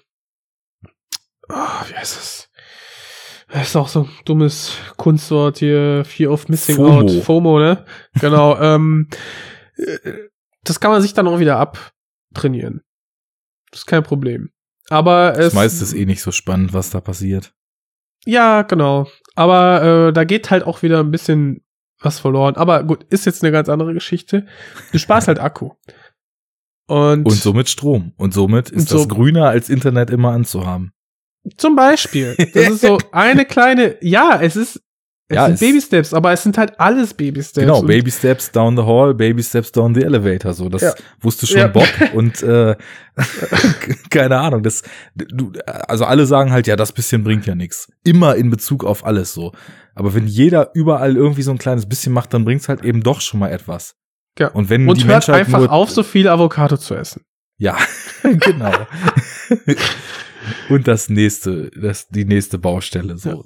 ah, 1.49 1.85
wie 1.87 1.95
heißt 1.95 2.17
das? 2.17 2.49
Das 3.53 3.69
ist 3.69 3.77
auch 3.77 3.89
so 3.89 4.05
ein 4.05 4.09
dummes 4.25 4.73
Kunstwort 4.97 5.59
hier, 5.59 6.03
Fear 6.07 6.33
of 6.33 6.49
Missing 6.49 6.77
FOMO. 6.77 7.01
Out, 7.01 7.11
FOMO, 7.11 7.59
ne? 7.59 7.85
Genau, 8.19 8.59
ähm, 8.61 9.11
äh, 9.77 10.13
das 10.65 10.81
kann 10.81 10.91
man 10.91 11.03
sich 11.03 11.13
dann 11.13 11.29
auch 11.29 11.39
wieder 11.39 11.59
abtrainieren. 11.59 12.81
Das 13.71 13.81
ist 13.81 13.87
kein 13.87 14.03
Problem. 14.03 14.49
Aber 14.89 15.33
Das 15.33 15.49
es, 15.49 15.53
meiste 15.53 15.85
ist 15.85 15.93
eh 15.93 16.07
nicht 16.07 16.23
so 16.23 16.33
spannend, 16.33 16.73
was 16.73 16.89
da 16.89 17.03
passiert. 17.03 17.53
Ja, 18.27 18.63
genau. 18.63 19.07
Aber 19.35 20.09
äh, 20.09 20.13
da 20.13 20.25
geht 20.25 20.51
halt 20.51 20.65
auch 20.65 20.83
wieder 20.83 21.01
ein 21.01 21.11
bisschen 21.11 21.63
was 22.01 22.19
verloren. 22.21 22.57
Aber 22.57 22.83
gut, 22.85 23.05
ist 23.11 23.27
jetzt 23.27 23.43
eine 23.43 23.51
ganz 23.53 23.69
andere 23.69 23.95
Geschichte. 23.95 24.47
Du 24.93 24.99
sparst 24.99 25.27
halt 25.29 25.41
Akku. 25.41 25.71
Und, 26.87 27.25
Und 27.25 27.33
somit 27.33 27.69
Strom. 27.69 28.13
Und 28.17 28.35
somit 28.35 28.71
ist 28.71 28.91
Und 28.91 28.91
das 28.93 29.03
so- 29.03 29.09
grüner 29.09 29.49
als 29.49 29.69
Internet 29.71 30.11
immer 30.11 30.33
anzuhaben. 30.33 30.93
zum 31.57 31.77
Beispiel, 31.77 32.37
das 32.55 32.69
ist 32.69 32.81
so 32.83 32.99
eine 33.13 33.45
kleine, 33.47 33.97
ja, 34.03 34.39
es 34.41 34.55
ist, 34.57 34.83
es 35.35 35.37
Ja, 35.37 35.47
sind 35.47 35.55
es- 35.55 35.61
Baby 35.61 35.81
Steps, 35.81 36.15
aber 36.15 36.33
es 36.33 36.43
sind 36.43 36.57
halt 36.59 36.79
alles 36.81 37.15
Baby 37.15 37.43
Steps. 37.43 37.55
Genau, 37.67 37.81
Und 37.81 37.87
Baby 37.87 38.11
Steps 38.11 38.51
down 38.53 38.77
the 38.77 38.83
hall, 38.83 39.15
Baby 39.15 39.43
Steps 39.43 39.73
down 39.73 39.95
the 39.95 40.03
elevator. 40.03 40.53
So, 40.55 40.69
das 40.69 40.83
Ja. 40.83 40.95
wusste 41.21 41.47
schon 41.47 41.59
Ja. 41.59 41.67
Bob 41.69 41.87
und 42.15 42.43
äh, 42.43 42.77
keine 44.11 44.39
Ahnung. 44.39 44.63
Das, 44.63 44.83
du, 45.15 45.53
also 45.67 46.05
alle 46.05 46.27
sagen 46.27 46.51
halt, 46.53 46.67
ja, 46.67 46.77
das 46.77 46.93
bisschen 46.93 47.25
bringt 47.25 47.47
ja 47.47 47.55
nichts. 47.55 47.89
Immer 48.05 48.37
in 48.37 48.51
Bezug 48.51 48.85
auf 48.85 49.05
alles 49.05 49.33
so. 49.33 49.53
Aber 49.95 50.15
wenn 50.15 50.27
jeder 50.27 50.71
überall 50.75 51.17
irgendwie 51.17 51.43
so 51.43 51.51
ein 51.53 51.59
kleines 51.59 51.87
bisschen 51.89 52.13
macht, 52.13 52.35
dann 52.35 52.45
bringt's 52.45 52.69
halt 52.69 52.85
eben 52.85 53.03
doch 53.03 53.21
schon 53.21 53.41
mal 53.41 53.51
etwas. 53.51 53.95
Ja. 54.39 54.49
Und 54.49 54.69
wenn 54.71 54.89
Und 54.89 54.99
die 54.99 55.05
hört 55.05 55.29
Menschheit 55.29 55.47
einfach 55.47 55.69
auf, 55.71 55.91
so 55.91 56.03
viel 56.03 56.27
Avocado 56.29 56.77
zu 56.77 56.95
essen. 56.95 57.23
Ja, 57.59 57.77
genau. 58.23 58.73
und 60.69 60.89
das 60.89 61.09
nächste, 61.09 61.71
das 61.71 62.09
die 62.09 62.25
nächste 62.25 62.59
Baustelle. 62.59 63.17
So 63.17 63.45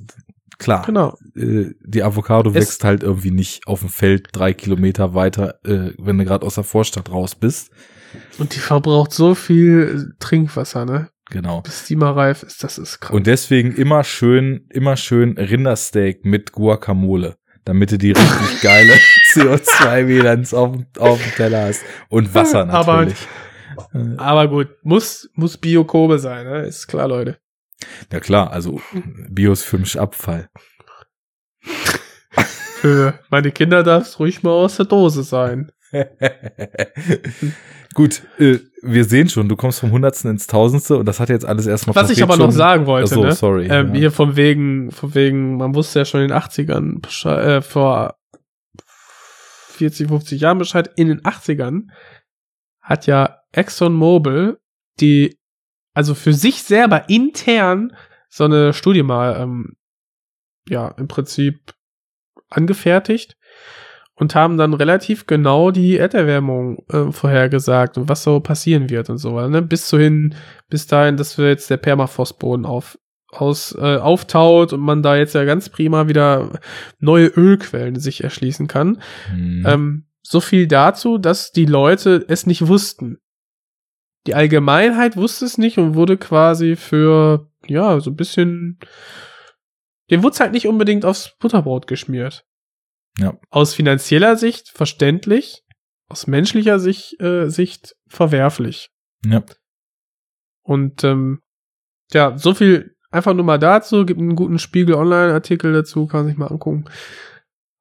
klar. 0.59 0.85
Genau. 0.87 1.17
äh, 1.37 1.73
die 1.85 2.03
Avocado 2.03 2.51
Es- 2.51 2.57
wächst 2.57 2.85
halt 2.85 3.03
irgendwie 3.03 3.31
nicht 3.31 3.67
auf 3.67 3.81
dem 3.81 3.89
Feld 3.89 4.29
drei 4.33 4.53
Kilometer 4.53 5.15
weiter, 5.15 5.59
äh, 5.65 5.93
wenn 5.99 6.19
du 6.19 6.25
gerade 6.25 6.45
aus 6.47 6.57
der 6.57 6.65
Vorstadt 6.65 7.11
raus 7.11 7.35
bist. 7.35 7.71
Und 8.39 8.55
die 8.55 8.59
verbraucht 8.61 9.13
so 9.13 9.35
viel 9.35 10.15
Trinkwasser, 10.19 10.85
ne? 10.85 11.11
Genau. 11.31 11.61
Bis 11.61 11.85
die 11.85 11.95
mal 11.97 12.13
reif 12.13 12.43
ist, 12.43 12.65
das 12.65 12.79
ist 12.79 13.01
krass. 13.01 13.15
Und 13.15 13.27
deswegen 13.27 13.75
immer 13.75 14.03
schön, 14.03 14.67
immer 14.71 14.97
schön 14.97 15.37
Rindersteak 15.37 16.25
mit 16.25 16.53
Guacamole, 16.53 17.37
damit 17.67 17.93
du 17.93 17.99
die 17.99 18.13
richtig 18.13 18.61
geile 18.63 18.95
CO2-Bilanz 19.33 20.55
auf, 20.55 20.73
dem- 20.73 20.87
auf 20.99 21.23
dem 21.23 21.33
Teller 21.35 21.67
hast. 21.67 21.83
Und 22.09 22.35
Wasser 22.35 22.69
Aber- 22.71 22.97
natürlich. 23.05 23.19
Äh, 23.95 24.17
Aber 24.17 24.49
gut, 24.49 24.69
muss, 24.83 25.29
muss 25.35 25.57
Bio-Kobe 25.59 26.19
sein, 26.19 26.47
ne? 26.47 26.63
Ist 26.63 26.87
klar, 26.89 27.07
Leute. 27.09 27.39
Ja 28.13 28.21
klar, 28.21 28.51
also 28.53 28.81
Bios 29.31 29.63
für 29.63 29.79
mich 29.79 29.99
Abfall. 30.01 30.49
Für 32.81 33.19
meine 33.31 33.51
Kinder 33.51 33.83
darf 33.83 34.05
es 34.07 34.19
ruhig 34.19 34.43
mal 34.43 34.51
aus 34.53 34.77
der 34.77 34.87
Dose 34.87 35.23
sein. 35.23 35.71
Gut, 37.95 38.23
äh, 38.39 38.59
wir 38.83 39.05
sehen 39.05 39.29
schon, 39.29 39.49
du 39.49 39.57
kommst 39.57 39.81
vom 39.81 39.91
Hundertsten 39.91 40.31
ins 40.31 40.47
Tausendste 40.47 40.97
und 40.99 41.07
das 41.07 41.19
hat 41.21 41.31
jetzt 41.31 41.45
alles 41.47 41.67
erstmal 41.67 41.97
Was 41.97 42.11
ich 42.11 42.23
aber 42.23 42.37
noch 42.37 42.45
schon- 42.47 42.53
sagen 42.53 42.87
wollte, 42.87 43.11
Ach 43.11 43.15
so, 43.15 43.23
ne? 43.25 43.33
sorry. 43.33 43.67
Ähm, 43.71 43.89
ja. 43.95 44.01
Hier 44.01 44.13
von 44.13 44.37
wegen, 44.37 44.91
von 44.93 45.15
wegen, 45.15 45.57
man 45.57 45.75
wusste 45.75 46.01
ja 46.01 46.05
schon 46.05 46.21
in 46.21 46.29
den 46.29 46.37
80ern, 46.37 47.01
Besche- 47.01 47.41
äh, 47.57 47.63
vor 47.63 48.17
40, 49.71 50.09
50 50.09 50.41
Jahren 50.41 50.59
Bescheid, 50.59 50.91
in 50.97 51.09
den 51.09 51.23
80ern 51.23 51.85
hat 52.83 53.07
ja 53.07 53.39
ExxonMobil 53.53 54.59
die, 55.01 55.38
also 55.95 56.15
für 56.15 56.33
sich 56.33 56.63
selber 56.63 57.09
intern 57.09 57.93
so 58.29 58.45
eine 58.45 58.73
Studie 58.73 59.03
mal, 59.03 59.41
ähm, 59.41 59.77
ja, 60.69 60.89
im 60.99 61.09
Prinzip 61.09 61.75
angefertigt 62.51 63.37
und 64.15 64.35
haben 64.35 64.59
dann 64.59 64.75
relativ 64.75 65.27
genau 65.27 65.71
die 65.71 65.97
Erderwärmung 65.97 66.85
äh, 66.89 67.13
vorhergesagt 67.13 67.99
und 67.99 68.09
was 68.09 68.23
so 68.23 68.41
passieren 68.41 68.91
wird 68.91 69.11
und 69.11 69.19
so, 69.19 69.41
ne? 69.49 69.63
Bis 69.63 69.89
zu 69.89 69.99
hin, 69.99 70.35
bis 70.69 70.87
dahin, 70.87 71.17
dass 71.17 71.39
wir 71.39 71.49
jetzt 71.49 71.71
der 71.71 71.77
Permafrostboden 71.77 72.67
auf, 72.67 72.99
aus, 73.31 73.75
äh, 73.79 73.97
auftaut 73.97 74.73
und 74.73 74.81
man 74.81 75.03
da 75.03 75.17
jetzt 75.17 75.35
ja 75.35 75.45
ganz 75.45 75.69
prima 75.69 76.09
wieder 76.09 76.61
neue 76.99 77.27
Ölquellen 77.27 77.99
sich 77.99 78.25
erschließen 78.25 78.67
kann. 78.67 79.01
Hm. 79.31 79.65
Ähm, 79.67 80.05
so 80.23 80.41
viel 80.41 80.67
dazu, 80.67 81.17
dass 81.17 81.53
die 81.53 81.67
Leute 81.67 82.25
es 82.29 82.47
nicht 82.47 82.67
wussten. 82.67 83.19
Die 84.27 84.35
Allgemeinheit 84.35 85.17
wusste 85.17 85.45
es 85.45 85.59
nicht 85.59 85.79
und 85.79 85.95
wurde 85.95 86.17
quasi 86.17 86.77
für, 86.77 87.51
ja, 87.67 87.99
so 88.01 88.11
ein 88.11 88.17
bisschen, 88.17 88.79
dem 90.11 90.23
wurde 90.23 90.39
halt 90.41 90.53
nicht 90.53 90.67
unbedingt 90.67 91.05
aufs 91.05 91.37
Butterbrot 91.39 91.87
geschmiert. 91.87 92.45
Ja. 93.19 93.39
Aus 93.51 93.75
finanzieller 93.75 94.37
Sicht 94.37 94.69
verständlich, 94.69 95.65
aus 96.09 96.27
menschlicher 96.27 96.79
Sicht, 96.79 97.21
äh, 97.21 97.49
Sicht 97.49 97.97
verwerflich. 98.07 98.91
ja. 99.25 99.43
Und 100.63 101.03
ähm, 101.03 101.41
ja, 102.13 102.37
so 102.37 102.53
viel 102.53 102.95
einfach 103.11 103.33
nur 103.33 103.45
mal 103.45 103.59
dazu. 103.59 104.05
Gibt 104.05 104.21
einen 104.21 104.37
guten 104.37 104.59
Spiegel 104.59 104.95
Online-Artikel 104.95 105.73
dazu, 105.73 106.07
kann 106.07 106.27
sich 106.27 106.37
mal 106.37 106.49
angucken. 106.49 106.85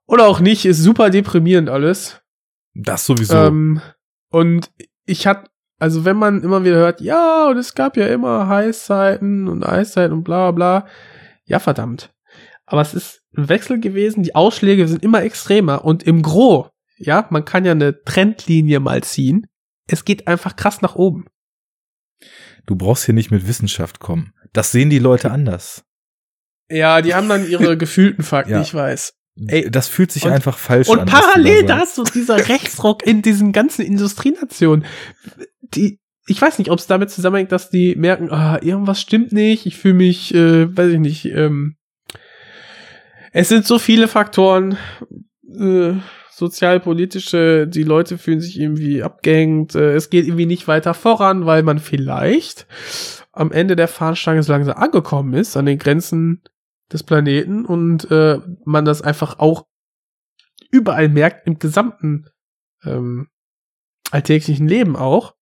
Oder 0.08 0.28
auch 0.28 0.40
nicht, 0.40 0.66
ist 0.66 0.82
super 0.82 1.10
deprimierend 1.10 1.70
alles. 1.70 2.22
Das 2.74 3.06
sowieso. 3.06 3.36
Ähm, 3.36 3.82
und 4.30 4.72
ich 5.06 5.28
hatte, 5.28 5.50
also 5.80 6.06
wenn 6.06 6.18
man 6.18 6.42
immer 6.44 6.64
wieder 6.64 6.76
hört, 6.78 7.02
ja, 7.02 7.48
und 7.50 7.58
es 7.58 7.76
gab 7.76 7.98
ja 7.98 8.08
immer 8.08 8.48
Heißzeiten 8.48 9.48
und 9.48 9.64
Eiszeiten 9.64 10.14
und 10.14 10.24
bla 10.24 10.52
bla, 10.52 10.88
ja 11.46 11.60
verdammt. 11.60 12.14
Aber 12.66 12.82
es 12.82 12.94
ist 12.94 13.22
ein 13.36 13.48
Wechsel 13.50 13.80
gewesen, 13.80 14.24
die 14.24 14.36
Ausschläge 14.36 14.88
sind 14.88 15.04
immer 15.04 15.24
extremer 15.24 15.86
und 15.86 16.04
im 16.04 16.22
Gro, 16.22 16.70
ja, 16.98 17.28
man 17.30 17.46
kann 17.46 17.64
ja 17.66 17.72
eine 17.72 18.04
Trendlinie 18.04 18.80
mal 18.80 19.04
ziehen. 19.04 19.48
Es 19.88 20.04
geht 20.04 20.28
einfach 20.28 20.56
krass 20.56 20.82
nach 20.82 20.96
oben. 20.96 21.28
Du 22.66 22.76
brauchst 22.76 23.06
hier 23.06 23.14
nicht 23.14 23.32
mit 23.32 23.48
Wissenschaft 23.48 24.00
kommen. 24.00 24.34
Das 24.52 24.72
sehen 24.72 24.90
die 24.90 25.00
Leute 25.00 25.32
anders. 25.32 25.84
Ja, 26.70 27.02
die 27.02 27.16
haben 27.16 27.30
dann 27.30 27.48
ihre 27.48 27.78
gefühlten 27.78 28.24
Fakten, 28.24 28.52
Ja. 28.54 28.62
ich 28.62 28.74
weiß. 28.74 29.14
Ey, 29.48 29.70
das 29.70 29.88
fühlt 29.88 30.12
sich 30.12 30.24
und- 30.26 30.32
einfach 30.32 30.58
falsch 30.58 30.90
Und 30.90 31.00
an. 31.00 31.06
du 31.06 31.12
parallel 31.12 31.64
dazu 31.66 32.04
dieser 32.04 32.48
Rechtsruck 32.50 33.06
in 33.06 33.22
diesen 33.22 33.52
ganzen 33.52 33.86
Industrienationen. 33.86 34.86
Die, 35.62 36.00
ich 36.26 36.42
weiß 36.42 36.58
nicht, 36.60 36.72
ob 36.72 36.80
es 36.80 36.88
damit 36.88 37.10
zusammenhängt, 37.12 37.52
dass 37.52 37.70
die 37.70 37.96
merken, 37.96 38.32
ah, 38.32 38.60
irgendwas 38.62 39.00
stimmt 39.00 39.32
nicht, 39.32 39.66
ich 39.66 39.78
fühle 39.78 39.94
mich, 39.94 40.34
äh, 40.34 40.76
weiß 40.76 40.92
ich 40.94 41.00
nicht, 41.00 41.26
ähm, 41.26 41.76
es 43.32 43.50
sind 43.50 43.66
so 43.66 43.78
viele 43.80 44.08
Faktoren, 44.08 44.78
äh, 45.60 45.94
sozialpolitische, 46.32 47.68
die 47.68 47.84
Leute 47.84 48.18
fühlen 48.18 48.42
sich 48.42 48.60
irgendwie 48.60 49.04
abgehängt, 49.04 49.76
äh, 49.76 49.94
es 49.94 50.10
geht 50.10 50.26
irgendwie 50.26 50.46
nicht 50.46 50.68
weiter 50.68 50.94
voran, 50.94 51.46
weil 51.46 51.64
man 51.64 51.80
vielleicht 51.80 52.68
am 53.32 53.52
Ende 53.52 53.76
der 53.76 53.88
Fahnenstange 53.88 54.42
so 54.44 54.52
langsam 54.52 54.78
angekommen 54.78 55.34
ist, 55.34 55.56
an 55.58 55.66
den 55.66 55.78
Grenzen 55.78 56.42
des 56.92 57.04
Planeten 57.04 57.66
und 57.66 58.10
äh, 58.12 58.40
man 58.66 58.86
das 58.86 59.02
einfach 59.02 59.40
auch 59.40 59.66
überall 60.72 61.10
merkt, 61.10 61.48
im 61.48 61.60
gesamten 61.60 62.28
ähm, 62.84 63.30
alltäglichen 64.12 64.68
Leben 64.68 64.96
auch, 64.96 65.36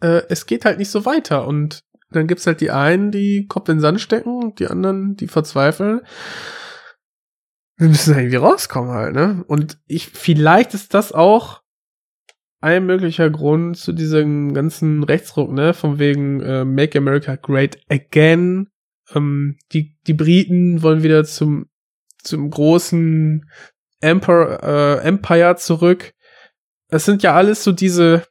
äh, 0.00 0.22
es 0.28 0.46
geht 0.46 0.64
halt 0.64 0.78
nicht 0.78 0.90
so 0.90 1.04
weiter. 1.04 1.46
Und 1.46 1.84
dann 2.10 2.26
gibt's 2.26 2.46
halt 2.46 2.60
die 2.60 2.70
einen, 2.70 3.10
die 3.10 3.46
Kopf 3.46 3.68
in 3.68 3.76
den 3.76 3.80
Sand 3.80 4.00
stecken, 4.00 4.54
die 4.56 4.66
anderen, 4.66 5.16
die 5.16 5.28
verzweifeln. 5.28 6.00
Wir 7.76 7.88
müssen 7.88 8.16
irgendwie 8.16 8.36
rauskommen 8.36 8.90
halt, 8.90 9.14
ne? 9.14 9.44
Und 9.48 9.78
ich, 9.86 10.08
vielleicht 10.08 10.74
ist 10.74 10.94
das 10.94 11.12
auch 11.12 11.62
ein 12.60 12.86
möglicher 12.86 13.28
Grund 13.30 13.76
zu 13.76 13.92
diesem 13.92 14.54
ganzen 14.54 15.02
Rechtsruck, 15.02 15.50
ne? 15.50 15.74
Von 15.74 15.98
wegen 15.98 16.40
äh, 16.40 16.64
Make 16.64 16.98
America 16.98 17.36
Great 17.36 17.78
Again. 17.88 18.68
Ähm, 19.14 19.58
die, 19.72 19.96
die 20.06 20.14
Briten 20.14 20.82
wollen 20.82 21.02
wieder 21.02 21.24
zum, 21.24 21.66
zum 22.22 22.50
großen 22.50 23.48
Empire, 24.00 24.60
äh, 25.02 25.06
Empire 25.06 25.56
zurück. 25.56 26.12
Es 26.88 27.04
sind 27.04 27.22
ja 27.22 27.34
alles 27.34 27.64
so 27.64 27.72
diese, 27.72 28.26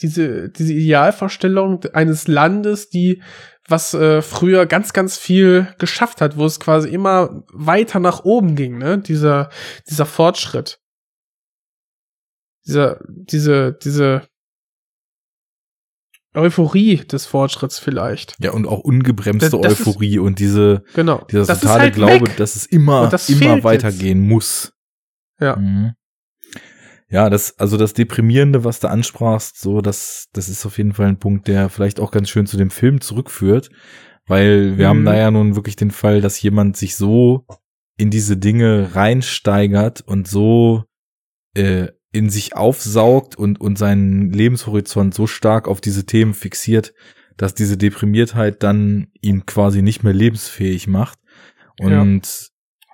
diese, 0.00 0.50
diese 0.50 0.72
Idealvorstellung 0.72 1.84
eines 1.92 2.28
Landes, 2.28 2.88
die 2.88 3.22
was 3.68 3.94
äh, 3.94 4.22
früher 4.22 4.66
ganz, 4.66 4.92
ganz 4.92 5.16
viel 5.16 5.72
geschafft 5.78 6.20
hat, 6.20 6.36
wo 6.36 6.46
es 6.46 6.58
quasi 6.58 6.88
immer 6.88 7.44
weiter 7.52 8.00
nach 8.00 8.24
oben 8.24 8.56
ging, 8.56 8.78
ne? 8.78 8.98
Dieser, 8.98 9.50
dieser 9.88 10.06
Fortschritt. 10.06 10.80
Dieser, 12.66 13.00
diese, 13.08 13.72
diese 13.72 14.22
Euphorie 16.34 16.96
des 16.96 17.26
Fortschritts 17.26 17.78
vielleicht. 17.78 18.34
Ja, 18.40 18.52
und 18.52 18.66
auch 18.66 18.80
ungebremste 18.80 19.50
Das- 19.50 19.60
das 19.60 19.72
ist- 19.80 19.86
Euphorie 19.86 20.18
und 20.18 20.38
diese, 20.38 20.82
Genau. 20.94 21.24
dieser 21.30 21.44
Das 21.46 21.58
ist 21.58 21.60
totale 21.62 21.80
halt 21.82 21.94
Glaube, 21.94 22.26
weg. 22.28 22.36
dass 22.38 22.56
es 22.56 22.66
immer, 22.66 23.08
das 23.08 23.28
immer 23.28 23.62
weitergehen 23.64 24.20
muss. 24.26 24.72
Ja. 25.40 25.56
Mhm. 25.56 25.92
Ja, 27.10 27.28
das, 27.28 27.58
also 27.58 27.76
das 27.76 27.92
Deprimierende, 27.92 28.64
was 28.64 28.80
du 28.80 28.88
ansprachst, 28.88 29.60
so, 29.60 29.82
das, 29.82 30.28
das 30.32 30.48
ist 30.48 30.64
auf 30.64 30.78
jeden 30.78 30.94
Fall 30.94 31.06
ein 31.08 31.18
Punkt, 31.18 31.46
der 31.46 31.68
vielleicht 31.68 32.00
auch 32.00 32.10
ganz 32.10 32.30
schön 32.30 32.46
zu 32.46 32.56
dem 32.56 32.70
Film 32.70 33.02
zurückführt, 33.02 33.68
weil 34.26 34.78
wir 34.78 34.86
Mhm. 34.86 34.88
haben 34.88 35.04
da 35.04 35.14
ja 35.16 35.30
nun 35.30 35.54
wirklich 35.54 35.76
den 35.76 35.90
Fall, 35.90 36.22
dass 36.22 36.40
jemand 36.40 36.78
sich 36.78 36.96
so 36.96 37.44
in 37.98 38.10
diese 38.10 38.38
Dinge 38.38 38.94
reinsteigert 38.94 40.00
und 40.00 40.26
so 40.26 40.84
äh, 41.54 41.88
in 42.12 42.28
sich 42.30 42.54
aufsaugt 42.54 43.36
und, 43.36 43.60
und 43.60 43.78
seinen 43.78 44.30
Lebenshorizont 44.32 45.14
so 45.14 45.26
stark 45.26 45.66
auf 45.66 45.80
diese 45.80 46.04
Themen 46.04 46.34
fixiert, 46.34 46.92
dass 47.38 47.54
diese 47.54 47.76
Deprimiertheit 47.78 48.62
dann 48.62 49.08
ihn 49.22 49.46
quasi 49.46 49.80
nicht 49.82 50.02
mehr 50.04 50.12
lebensfähig 50.12 50.86
macht. 50.88 51.18
Und 51.80 52.50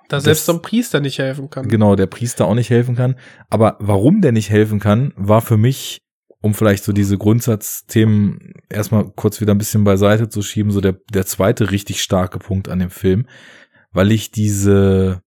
Da 0.07 0.19
selbst 0.21 0.41
Das- 0.41 0.45
so 0.47 0.53
ein 0.53 0.61
Priester 0.61 1.01
nicht 1.01 1.19
helfen 1.19 1.49
kann. 1.49 1.67
genau, 1.67 1.95
der 1.95 2.07
Priester 2.07 2.45
auch 2.45 2.55
nicht 2.55 2.69
helfen 2.69 2.95
kann. 2.95 3.15
Aber 3.49 3.75
warum 3.79 4.21
der 4.21 4.31
nicht 4.31 4.49
helfen 4.49 4.79
kann, 4.79 5.13
war 5.17 5.41
für 5.41 5.57
mich, 5.57 6.01
um 6.41 6.53
vielleicht 6.53 6.83
so 6.85 6.93
diese 6.93 7.17
Grundsatzthemen 7.17 8.53
erstmal 8.69 9.11
kurz 9.15 9.41
wieder 9.41 9.53
ein 9.53 9.57
bisschen 9.57 9.83
beiseite 9.83 10.29
zu 10.29 10.41
schieben, 10.41 10.71
so 10.71 10.81
der, 10.81 10.97
der 11.13 11.25
zweite 11.25 11.71
richtig 11.71 12.01
starke 12.01 12.39
Punkt 12.39 12.69
an 12.69 12.79
dem 12.79 12.89
Film, 12.89 13.27
weil 13.91 14.11
ich 14.11 14.31
diese 14.31 15.21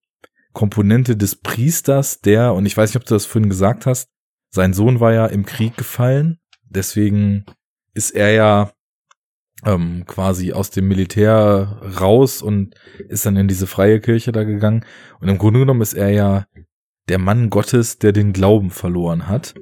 Komponente 0.53 1.17
des 1.17 1.37
Priesters, 1.37 2.21
der, 2.21 2.55
und 2.55 2.67
ich 2.67 2.77
weiß 2.77 2.91
nicht, 2.91 2.97
ob 2.97 3.07
du 3.07 3.15
das 3.15 3.27
vorhin 3.27 3.51
gesagt 3.51 3.87
hast, 3.87 4.09
sein 4.51 4.75
Sohn 4.75 5.01
war 5.01 5.13
ja 5.13 5.27
im 5.27 5.47
Krieg 5.47 5.77
gefallen, 5.77 6.39
deswegen 6.69 7.47
ist 7.95 8.11
er 8.11 8.33
ja 8.33 8.73
ähm, 9.65 10.05
quasi 10.07 10.53
aus 10.53 10.71
dem 10.71 10.89
Militär 10.89 11.81
raus 12.01 12.43
und 12.43 12.75
ist 13.09 13.27
dann 13.27 13.37
in 13.37 13.49
diese 13.49 13.67
freie 13.67 14.01
Kirche 14.01 14.33
da 14.33 14.45
gegangen. 14.45 14.85
Und 15.21 15.29
im 15.29 15.39
Grunde 15.39 15.61
genommen 15.61 15.81
ist 15.83 15.95
er 15.95 16.11
ja 16.11 16.47
der 17.09 17.19
Mann 17.19 17.51
Gottes, 17.51 17.99
der 17.99 18.13
den 18.13 18.33
Glauben 18.33 18.71
verloren 18.71 19.29
hat, 19.29 19.55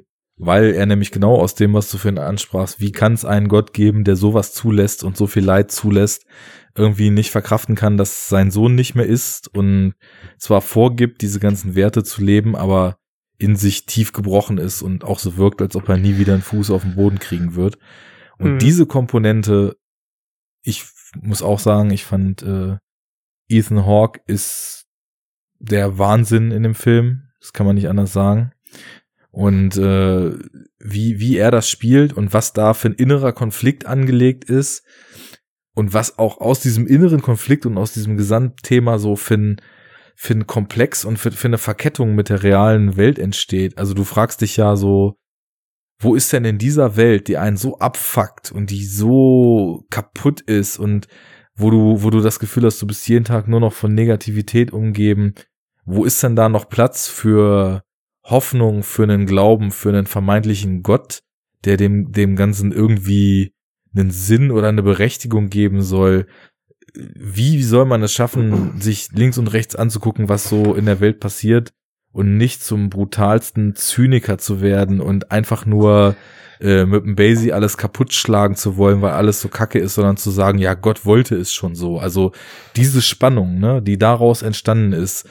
weil 0.43 0.73
er 0.73 0.87
nämlich 0.87 1.11
genau 1.11 1.35
aus 1.35 1.53
dem, 1.53 1.73
was 1.75 1.91
du 1.91 1.99
vorhin 1.99 2.17
ansprachst, 2.17 2.79
wie 2.79 2.91
kann 2.91 3.13
es 3.13 3.25
einen 3.25 3.47
Gott 3.47 3.73
geben, 3.73 4.03
der 4.03 4.15
sowas 4.15 4.53
zulässt 4.53 5.03
und 5.03 5.15
so 5.15 5.27
viel 5.27 5.43
Leid 5.45 5.71
zulässt, 5.71 6.25
irgendwie 6.75 7.11
nicht 7.11 7.29
verkraften 7.29 7.75
kann, 7.75 7.95
dass 7.95 8.27
sein 8.27 8.49
Sohn 8.49 8.73
nicht 8.73 8.95
mehr 8.95 9.05
ist 9.05 9.53
und 9.53 9.93
zwar 10.39 10.61
vorgibt, 10.61 11.21
diese 11.21 11.39
ganzen 11.39 11.75
Werte 11.75 12.03
zu 12.03 12.23
leben, 12.23 12.55
aber 12.55 12.97
in 13.37 13.55
sich 13.55 13.85
tief 13.85 14.13
gebrochen 14.13 14.57
ist 14.57 14.81
und 14.81 15.03
auch 15.03 15.19
so 15.19 15.37
wirkt, 15.37 15.61
als 15.61 15.75
ob 15.75 15.87
er 15.89 15.97
nie 15.97 16.17
wieder 16.17 16.33
einen 16.33 16.41
Fuß 16.41 16.71
auf 16.71 16.81
den 16.81 16.95
Boden 16.95 17.19
kriegen 17.19 17.53
wird. 17.55 17.77
Und 18.39 18.53
Mhm. 18.53 18.59
diese 18.59 18.87
Komponente, 18.87 19.75
ich 20.63 20.85
muss 21.21 21.43
auch 21.43 21.59
sagen, 21.59 21.91
ich 21.91 22.03
fand 22.03 22.41
äh, 22.41 22.77
Ethan 23.47 23.85
Hawke 23.85 24.21
ist 24.25 24.85
der 25.59 25.99
Wahnsinn 25.99 26.49
in 26.51 26.63
dem 26.63 26.73
Film. 26.75 27.27
Das 27.39 27.53
kann 27.53 27.67
man 27.67 27.75
nicht 27.75 27.89
anders 27.89 28.11
sagen. 28.13 28.53
Und 29.31 29.77
äh, 29.77 30.31
wie, 30.79 31.19
wie 31.19 31.37
er 31.37 31.51
das 31.51 31.69
spielt 31.69 32.13
und 32.13 32.33
was 32.33 32.53
da 32.53 32.73
für 32.73 32.89
ein 32.89 32.95
innerer 32.95 33.31
Konflikt 33.31 33.85
angelegt 33.85 34.43
ist 34.43 34.83
und 35.73 35.93
was 35.93 36.19
auch 36.19 36.41
aus 36.41 36.59
diesem 36.59 36.85
inneren 36.85 37.21
Konflikt 37.21 37.65
und 37.65 37.77
aus 37.77 37.93
diesem 37.93 38.17
Gesamtthema 38.17 38.99
so 38.99 39.15
für 39.15 39.35
ein, 39.35 39.61
für 40.15 40.33
ein 40.33 40.47
Komplex 40.47 41.05
und 41.05 41.17
für, 41.17 41.31
für 41.31 41.47
eine 41.47 41.57
Verkettung 41.57 42.13
mit 42.13 42.27
der 42.27 42.43
realen 42.43 42.97
Welt 42.97 43.19
entsteht. 43.19 43.77
Also 43.77 43.93
du 43.93 44.03
fragst 44.03 44.41
dich 44.41 44.57
ja 44.57 44.75
so, 44.75 45.15
wo 45.99 46.15
ist 46.15 46.33
denn 46.33 46.43
in 46.43 46.57
dieser 46.57 46.97
Welt, 46.97 47.27
die 47.27 47.37
einen 47.37 47.57
so 47.57 47.77
abfuckt 47.77 48.51
und 48.51 48.69
die 48.69 48.85
so 48.85 49.85
kaputt 49.89 50.41
ist 50.41 50.77
und 50.77 51.07
wo 51.55 51.69
du, 51.69 52.03
wo 52.03 52.09
du 52.09 52.21
das 52.21 52.39
Gefühl 52.39 52.65
hast, 52.65 52.81
du 52.81 52.87
bist 52.87 53.07
jeden 53.07 53.23
Tag 53.23 53.47
nur 53.47 53.59
noch 53.59 53.73
von 53.73 53.93
Negativität 53.93 54.73
umgeben, 54.73 55.35
wo 55.85 56.03
ist 56.03 56.21
denn 56.23 56.35
da 56.35 56.49
noch 56.49 56.69
Platz 56.69 57.07
für 57.07 57.83
Hoffnung, 58.23 58.83
für 58.83 59.03
einen 59.03 59.25
Glauben, 59.25 59.71
für 59.71 59.89
einen 59.89 60.05
vermeintlichen 60.05 60.83
Gott, 60.83 61.23
der 61.65 61.77
dem, 61.77 62.11
dem 62.11 62.35
Ganzen 62.35 62.71
irgendwie 62.71 63.53
einen 63.95 64.11
Sinn 64.11 64.51
oder 64.51 64.69
eine 64.69 64.83
Berechtigung 64.83 65.49
geben 65.49 65.81
soll? 65.81 66.27
Wie 66.93 67.63
soll 67.63 67.85
man 67.85 68.03
es 68.03 68.13
schaffen, 68.13 68.79
sich 68.81 69.09
links 69.11 69.37
und 69.37 69.47
rechts 69.47 69.75
anzugucken, 69.75 70.29
was 70.29 70.49
so 70.49 70.75
in 70.75 70.85
der 70.85 70.99
Welt 70.99 71.19
passiert 71.19 71.71
und 72.11 72.37
nicht 72.37 72.63
zum 72.63 72.89
brutalsten 72.89 73.75
Zyniker 73.75 74.37
zu 74.37 74.61
werden 74.61 74.99
und 74.99 75.31
einfach 75.31 75.65
nur 75.65 76.15
äh, 76.59 76.85
mit 76.85 77.05
dem 77.05 77.15
Basie 77.15 77.53
alles 77.53 77.77
kaputt 77.77 78.13
schlagen 78.13 78.55
zu 78.55 78.77
wollen, 78.77 79.01
weil 79.01 79.13
alles 79.13 79.41
so 79.41 79.49
kacke 79.49 79.79
ist, 79.79 79.95
sondern 79.95 80.17
zu 80.17 80.29
sagen, 80.29 80.59
ja, 80.59 80.73
Gott 80.73 81.05
wollte 81.05 81.35
es 81.35 81.51
schon 81.51 81.75
so. 81.75 81.97
Also 81.97 82.33
diese 82.75 83.01
Spannung, 83.01 83.59
ne, 83.59 83.81
die 83.81 83.97
daraus 83.97 84.41
entstanden 84.41 84.93
ist, 84.93 85.27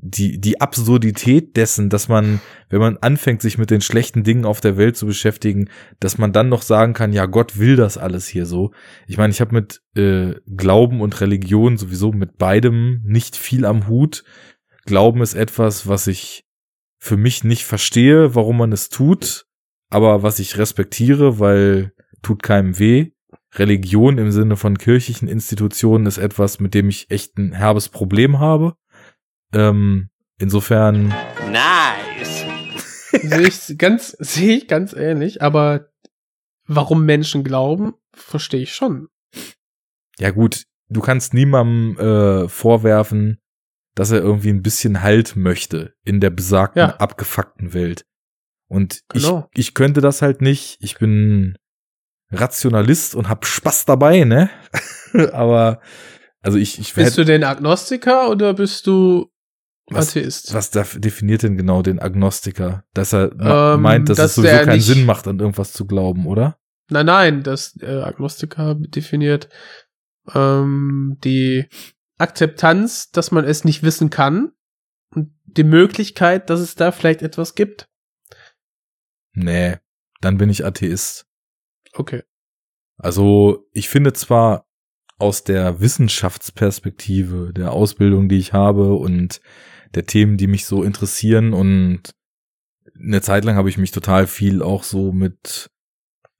die, 0.00 0.40
die 0.40 0.60
Absurdität 0.60 1.56
dessen, 1.56 1.90
dass 1.90 2.08
man, 2.08 2.40
wenn 2.70 2.80
man 2.80 2.96
anfängt, 2.98 3.42
sich 3.42 3.58
mit 3.58 3.70
den 3.70 3.80
schlechten 3.80 4.22
Dingen 4.22 4.44
auf 4.44 4.60
der 4.60 4.76
Welt 4.76 4.96
zu 4.96 5.06
beschäftigen, 5.06 5.68
dass 5.98 6.18
man 6.18 6.32
dann 6.32 6.48
noch 6.48 6.62
sagen 6.62 6.94
kann, 6.94 7.12
ja, 7.12 7.26
Gott 7.26 7.58
will 7.58 7.74
das 7.74 7.98
alles 7.98 8.28
hier 8.28 8.46
so. 8.46 8.70
Ich 9.08 9.18
meine, 9.18 9.32
ich 9.32 9.40
habe 9.40 9.54
mit 9.54 9.82
äh, 9.96 10.36
Glauben 10.56 11.00
und 11.00 11.20
Religion 11.20 11.76
sowieso 11.76 12.12
mit 12.12 12.38
beidem 12.38 13.02
nicht 13.04 13.36
viel 13.36 13.64
am 13.64 13.88
Hut. 13.88 14.22
Glauben 14.86 15.20
ist 15.20 15.34
etwas, 15.34 15.88
was 15.88 16.06
ich 16.06 16.44
für 16.98 17.16
mich 17.16 17.42
nicht 17.42 17.64
verstehe, 17.64 18.34
warum 18.36 18.58
man 18.58 18.72
es 18.72 18.88
tut, 18.88 19.46
aber 19.90 20.22
was 20.22 20.38
ich 20.38 20.58
respektiere, 20.58 21.40
weil 21.40 21.92
tut 22.22 22.42
keinem 22.42 22.78
weh. 22.78 23.10
Religion 23.54 24.18
im 24.18 24.30
Sinne 24.30 24.56
von 24.56 24.78
kirchlichen 24.78 25.26
Institutionen 25.26 26.06
ist 26.06 26.18
etwas, 26.18 26.60
mit 26.60 26.74
dem 26.74 26.88
ich 26.88 27.10
echt 27.10 27.36
ein 27.38 27.52
herbes 27.52 27.88
Problem 27.88 28.38
habe. 28.38 28.76
Ähm, 29.52 30.10
insofern, 30.38 31.08
Nice. 31.50 32.44
sehe 33.22 33.48
ich 33.48 33.78
ganz, 33.78 34.10
sehe 34.18 34.56
ich 34.58 34.68
ganz 34.68 34.92
ähnlich, 34.92 35.42
aber 35.42 35.88
warum 36.66 37.04
Menschen 37.06 37.44
glauben, 37.44 37.94
verstehe 38.12 38.62
ich 38.62 38.74
schon. 38.74 39.08
ja 40.18 40.30
gut, 40.30 40.64
du 40.88 41.00
kannst 41.00 41.32
niemandem 41.34 41.98
äh, 41.98 42.48
vorwerfen, 42.48 43.38
dass 43.94 44.10
er 44.10 44.20
irgendwie 44.20 44.50
ein 44.50 44.62
bisschen 44.62 45.02
Halt 45.02 45.34
möchte 45.36 45.94
in 46.04 46.20
der 46.20 46.30
besagten 46.30 46.80
Ja. 46.80 46.96
abgefuckten 46.96 47.72
Welt. 47.74 48.04
Und 48.68 49.00
Genau. 49.08 49.48
ich, 49.54 49.68
ich 49.68 49.74
könnte 49.74 50.00
das 50.02 50.20
halt 50.22 50.42
nicht. 50.42 50.76
Ich 50.80 50.98
bin 50.98 51.56
Rationalist 52.30 53.14
und 53.14 53.28
hab 53.30 53.46
Spaß 53.46 53.86
dabei, 53.86 54.24
ne? 54.24 54.50
Aber 55.32 55.80
also 56.42 56.58
ich, 56.58 56.78
ich 56.78 56.94
Bist 56.94 57.16
du 57.16 57.24
denn 57.24 57.42
Agnostiker 57.44 58.28
oder 58.30 58.52
bist 58.54 58.86
du 58.86 59.30
Was- 59.90 60.16
Atheist? 60.16 60.52
was 60.54 60.70
definiert 60.70 61.42
denn 61.42 61.56
genau 61.56 61.82
den 61.82 61.98
Agnostiker? 61.98 62.84
Dass 62.94 63.12
er 63.14 63.32
Ähm, 63.40 63.82
meint, 63.82 64.08
dass, 64.08 64.18
dass 64.18 64.30
es 64.30 64.34
sowieso 64.36 64.64
keinen 64.64 64.80
Sinn 64.80 65.06
macht, 65.06 65.26
an 65.26 65.38
irgendwas 65.38 65.72
zu 65.72 65.86
glauben, 65.86 66.26
oder? 66.26 66.58
Nein, 66.90 67.06
nein, 67.06 67.42
das 67.42 67.76
äh, 67.80 68.02
Agnostiker 68.02 68.74
definiert 68.74 69.48
ähm, 70.34 71.16
die 71.24 71.66
Akzeptanz, 72.18 73.10
dass 73.10 73.30
man 73.30 73.44
es 73.44 73.64
nicht 73.64 73.82
wissen 73.82 74.10
kann 74.10 74.52
und 75.14 75.32
die 75.44 75.64
Möglichkeit, 75.64 76.50
dass 76.50 76.60
es 76.60 76.74
da 76.74 76.92
vielleicht 76.92 77.22
etwas 77.22 77.54
gibt. 77.54 77.88
Nee, 79.32 79.76
dann 80.20 80.36
bin 80.38 80.50
ich 80.50 80.64
Atheist. 80.64 81.26
Okay. 81.92 82.22
Also 82.96 83.66
ich 83.72 83.88
finde 83.88 84.12
zwar 84.12 84.66
aus 85.18 85.44
der 85.44 85.80
Wissenschaftsperspektive 85.80 87.52
der 87.52 87.72
Ausbildung, 87.72 88.28
die 88.28 88.38
ich 88.38 88.52
habe 88.52 88.94
und 88.94 89.40
der 89.94 90.04
Themen, 90.04 90.36
die 90.36 90.46
mich 90.46 90.66
so 90.66 90.82
interessieren. 90.82 91.52
Und 91.52 92.10
eine 92.98 93.20
Zeit 93.20 93.44
lang 93.44 93.56
habe 93.56 93.68
ich 93.68 93.78
mich 93.78 93.90
total 93.90 94.26
viel 94.26 94.62
auch 94.62 94.82
so 94.82 95.12
mit 95.12 95.68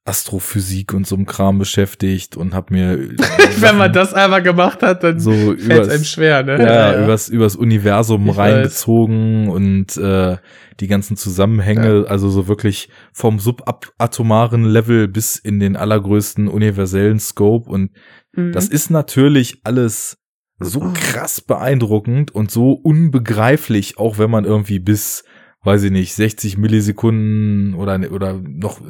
Astrophysik 0.05 0.95
und 0.95 1.07
so 1.07 1.17
einem 1.17 1.27
Kram 1.27 1.59
beschäftigt 1.59 2.35
und 2.37 2.55
habe 2.55 2.73
mir 2.73 2.99
Wenn 3.59 3.77
man 3.77 3.93
das 3.93 4.15
einmal 4.15 4.43
gemacht 4.43 4.83
hat, 4.83 5.05
dann 5.05 5.21
so 5.21 5.55
fällt 5.55 5.87
es 5.87 5.89
einem 5.91 6.05
schwer, 6.05 6.43
ne? 6.43 6.59
ja, 6.59 7.05
Übers, 7.05 7.29
übers 7.29 7.57
Universum 7.57 8.27
Ich 8.31 8.39
reingezogen 8.39 9.51
und 9.51 9.99
äh, 9.99 10.39
die 10.81 10.87
ganzen 10.87 11.19
Zusammenhänge, 11.19 12.07
also 12.09 12.31
so 12.31 12.49
wirklich 12.49 12.89
vom 13.13 13.39
subatomaren 13.39 14.65
Level 14.65 15.09
bis 15.09 15.37
in 15.37 15.61
den 15.61 15.77
allergrößten 15.77 16.49
universellen 16.49 17.19
Scope. 17.19 17.69
Und 17.69 17.91
Mhm. 18.39 18.53
das 18.53 18.69
ist 18.69 18.91
natürlich 18.91 19.61
alles 19.65 20.17
so 20.59 20.93
krass 20.95 21.41
beeindruckend 21.41 22.35
und 22.35 22.51
so 22.51 22.73
unbegreiflich, 22.73 23.99
auch 23.99 24.19
wenn 24.19 24.31
man 24.31 24.45
irgendwie 24.45 24.79
bis, 24.79 25.25
weiß 25.63 25.85
ich 25.85 25.91
nicht, 25.91 26.15
60 26.15 26.59
Millisekunden 26.59 27.75
oder, 27.75 28.01
oder 28.11 28.41
noch, 28.43 28.81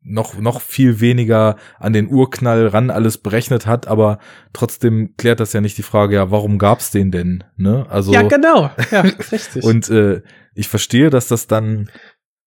noch, 0.00 0.38
noch 0.38 0.60
viel 0.60 1.00
weniger 1.00 1.56
an 1.78 1.92
den 1.92 2.08
Urknall 2.08 2.68
ran 2.68 2.90
alles 2.90 3.18
berechnet 3.18 3.66
hat, 3.66 3.88
aber 3.88 4.18
trotzdem 4.52 5.14
klärt 5.16 5.40
das 5.40 5.52
ja 5.52 5.60
nicht 5.60 5.78
die 5.78 5.82
Frage, 5.82 6.14
ja, 6.14 6.30
warum 6.30 6.58
gab's 6.58 6.90
den 6.90 7.10
denn, 7.10 7.44
ne? 7.56 7.86
Also. 7.88 8.12
ja, 8.12 8.22
genau. 8.22 8.70
Ja, 8.90 9.00
richtig. 9.32 9.64
Und 9.64 9.90
äh, 9.90 10.22
ich 10.54 10.68
verstehe, 10.68 11.10
dass 11.10 11.28
das 11.28 11.46
dann, 11.46 11.90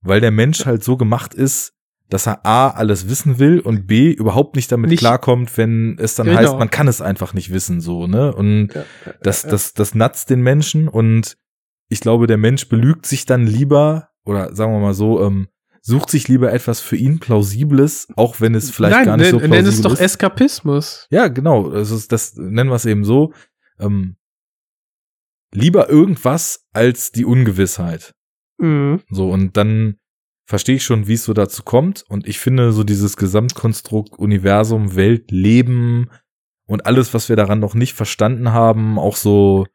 weil 0.01 0.21
der 0.21 0.31
Mensch 0.31 0.65
halt 0.65 0.83
so 0.83 0.97
gemacht 0.97 1.33
ist, 1.33 1.73
dass 2.11 2.27
er 2.27 2.45
A, 2.45 2.69
alles 2.69 3.09
wissen 3.09 3.39
will 3.39 3.59
und 3.61 3.87
B, 3.87 4.11
überhaupt 4.11 4.55
nicht 4.55 4.71
damit 4.71 4.89
Nicht- 4.91 4.99
klarkommt, 4.99 5.57
wenn 5.57 5.97
es 5.97 6.13
dann 6.15 6.27
Genau. 6.27 6.37
heißt, 6.39 6.57
man 6.59 6.69
kann 6.69 6.87
es 6.87 7.01
einfach 7.01 7.33
nicht 7.33 7.51
wissen, 7.51 7.81
so, 7.81 8.05
ne? 8.05 8.33
Und 8.35 8.67
Ja, 8.75 8.81
ja, 9.05 9.13
das, 9.23 9.43
das, 9.43 9.73
das 9.73 9.95
natzt 9.95 10.29
den 10.29 10.41
Menschen 10.41 10.87
und 10.87 11.37
ich 11.89 12.01
glaube, 12.01 12.27
der 12.27 12.37
Mensch 12.37 12.67
belügt 12.69 13.05
sich 13.05 13.25
dann 13.25 13.47
lieber, 13.47 14.09
oder 14.25 14.53
sagen 14.55 14.73
wir 14.73 14.79
mal 14.79 14.93
so, 14.93 15.23
ähm, 15.25 15.47
sucht 15.81 16.09
sich 16.11 16.27
lieber 16.27 16.51
etwas 16.53 16.79
für 16.81 16.95
ihn 16.95 17.19
Plausibles, 17.19 18.07
auch 18.15 18.39
wenn 18.41 18.55
es 18.55 18.69
vielleicht 18.71 18.95
Nein, 18.97 19.05
gar 19.05 19.17
nicht 19.17 19.29
so 19.31 19.37
nenn, 19.37 19.49
plausibel 19.49 19.63
nenn 19.63 19.73
es 19.73 19.81
doch 19.81 19.93
ist. 19.93 19.99
Eskapismus. 20.01 21.07
Ja, 21.09 21.27
genau. 21.29 21.69
Das 21.71 21.91
ist, 21.91 22.11
das 22.11 22.35
nennen 22.35 22.69
wir 22.69 22.75
es 22.75 22.85
eben 22.85 23.03
so. 23.03 23.33
Ähm, 23.79 24.15
lieber 25.53 25.89
irgendwas 25.89 26.65
als 26.71 27.11
die 27.11 27.25
Ungewissheit. 27.25 28.13
Mhm. 28.57 29.01
So, 29.09 29.29
und 29.31 29.57
dann 29.57 29.95
verstehe 30.51 30.75
ich 30.75 30.83
schon, 30.83 31.07
wie 31.07 31.13
es 31.13 31.23
so 31.23 31.33
dazu 31.33 31.63
kommt. 31.63 32.03
Und 32.09 32.27
ich 32.27 32.37
finde 32.37 32.73
so 32.73 32.83
dieses 32.83 33.15
Gesamtkonstrukt 33.15 34.19
Universum, 34.19 34.97
Welt, 34.97 35.31
Leben 35.31 36.09
und 36.65 36.85
alles, 36.85 37.13
was 37.13 37.29
wir 37.29 37.37
daran 37.37 37.61
noch 37.61 37.73
nicht 37.73 37.93
verstanden 37.93 38.51
haben, 38.51 38.99
auch 38.99 39.15
so, 39.15 39.65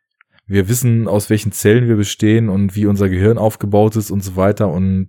wir 0.47 0.69
wissen, 0.69 1.09
aus 1.09 1.31
welchen 1.31 1.51
Zellen 1.51 1.89
wir 1.89 1.97
bestehen 1.97 2.51
und 2.51 2.77
wie 2.77 2.85
unser 2.85 3.09
Gehirn 3.09 3.39
aufgebaut 3.39 3.97
ist 3.97 4.11
und 4.11 4.23
so 4.23 4.37
weiter 4.37 4.69
und 4.69 5.09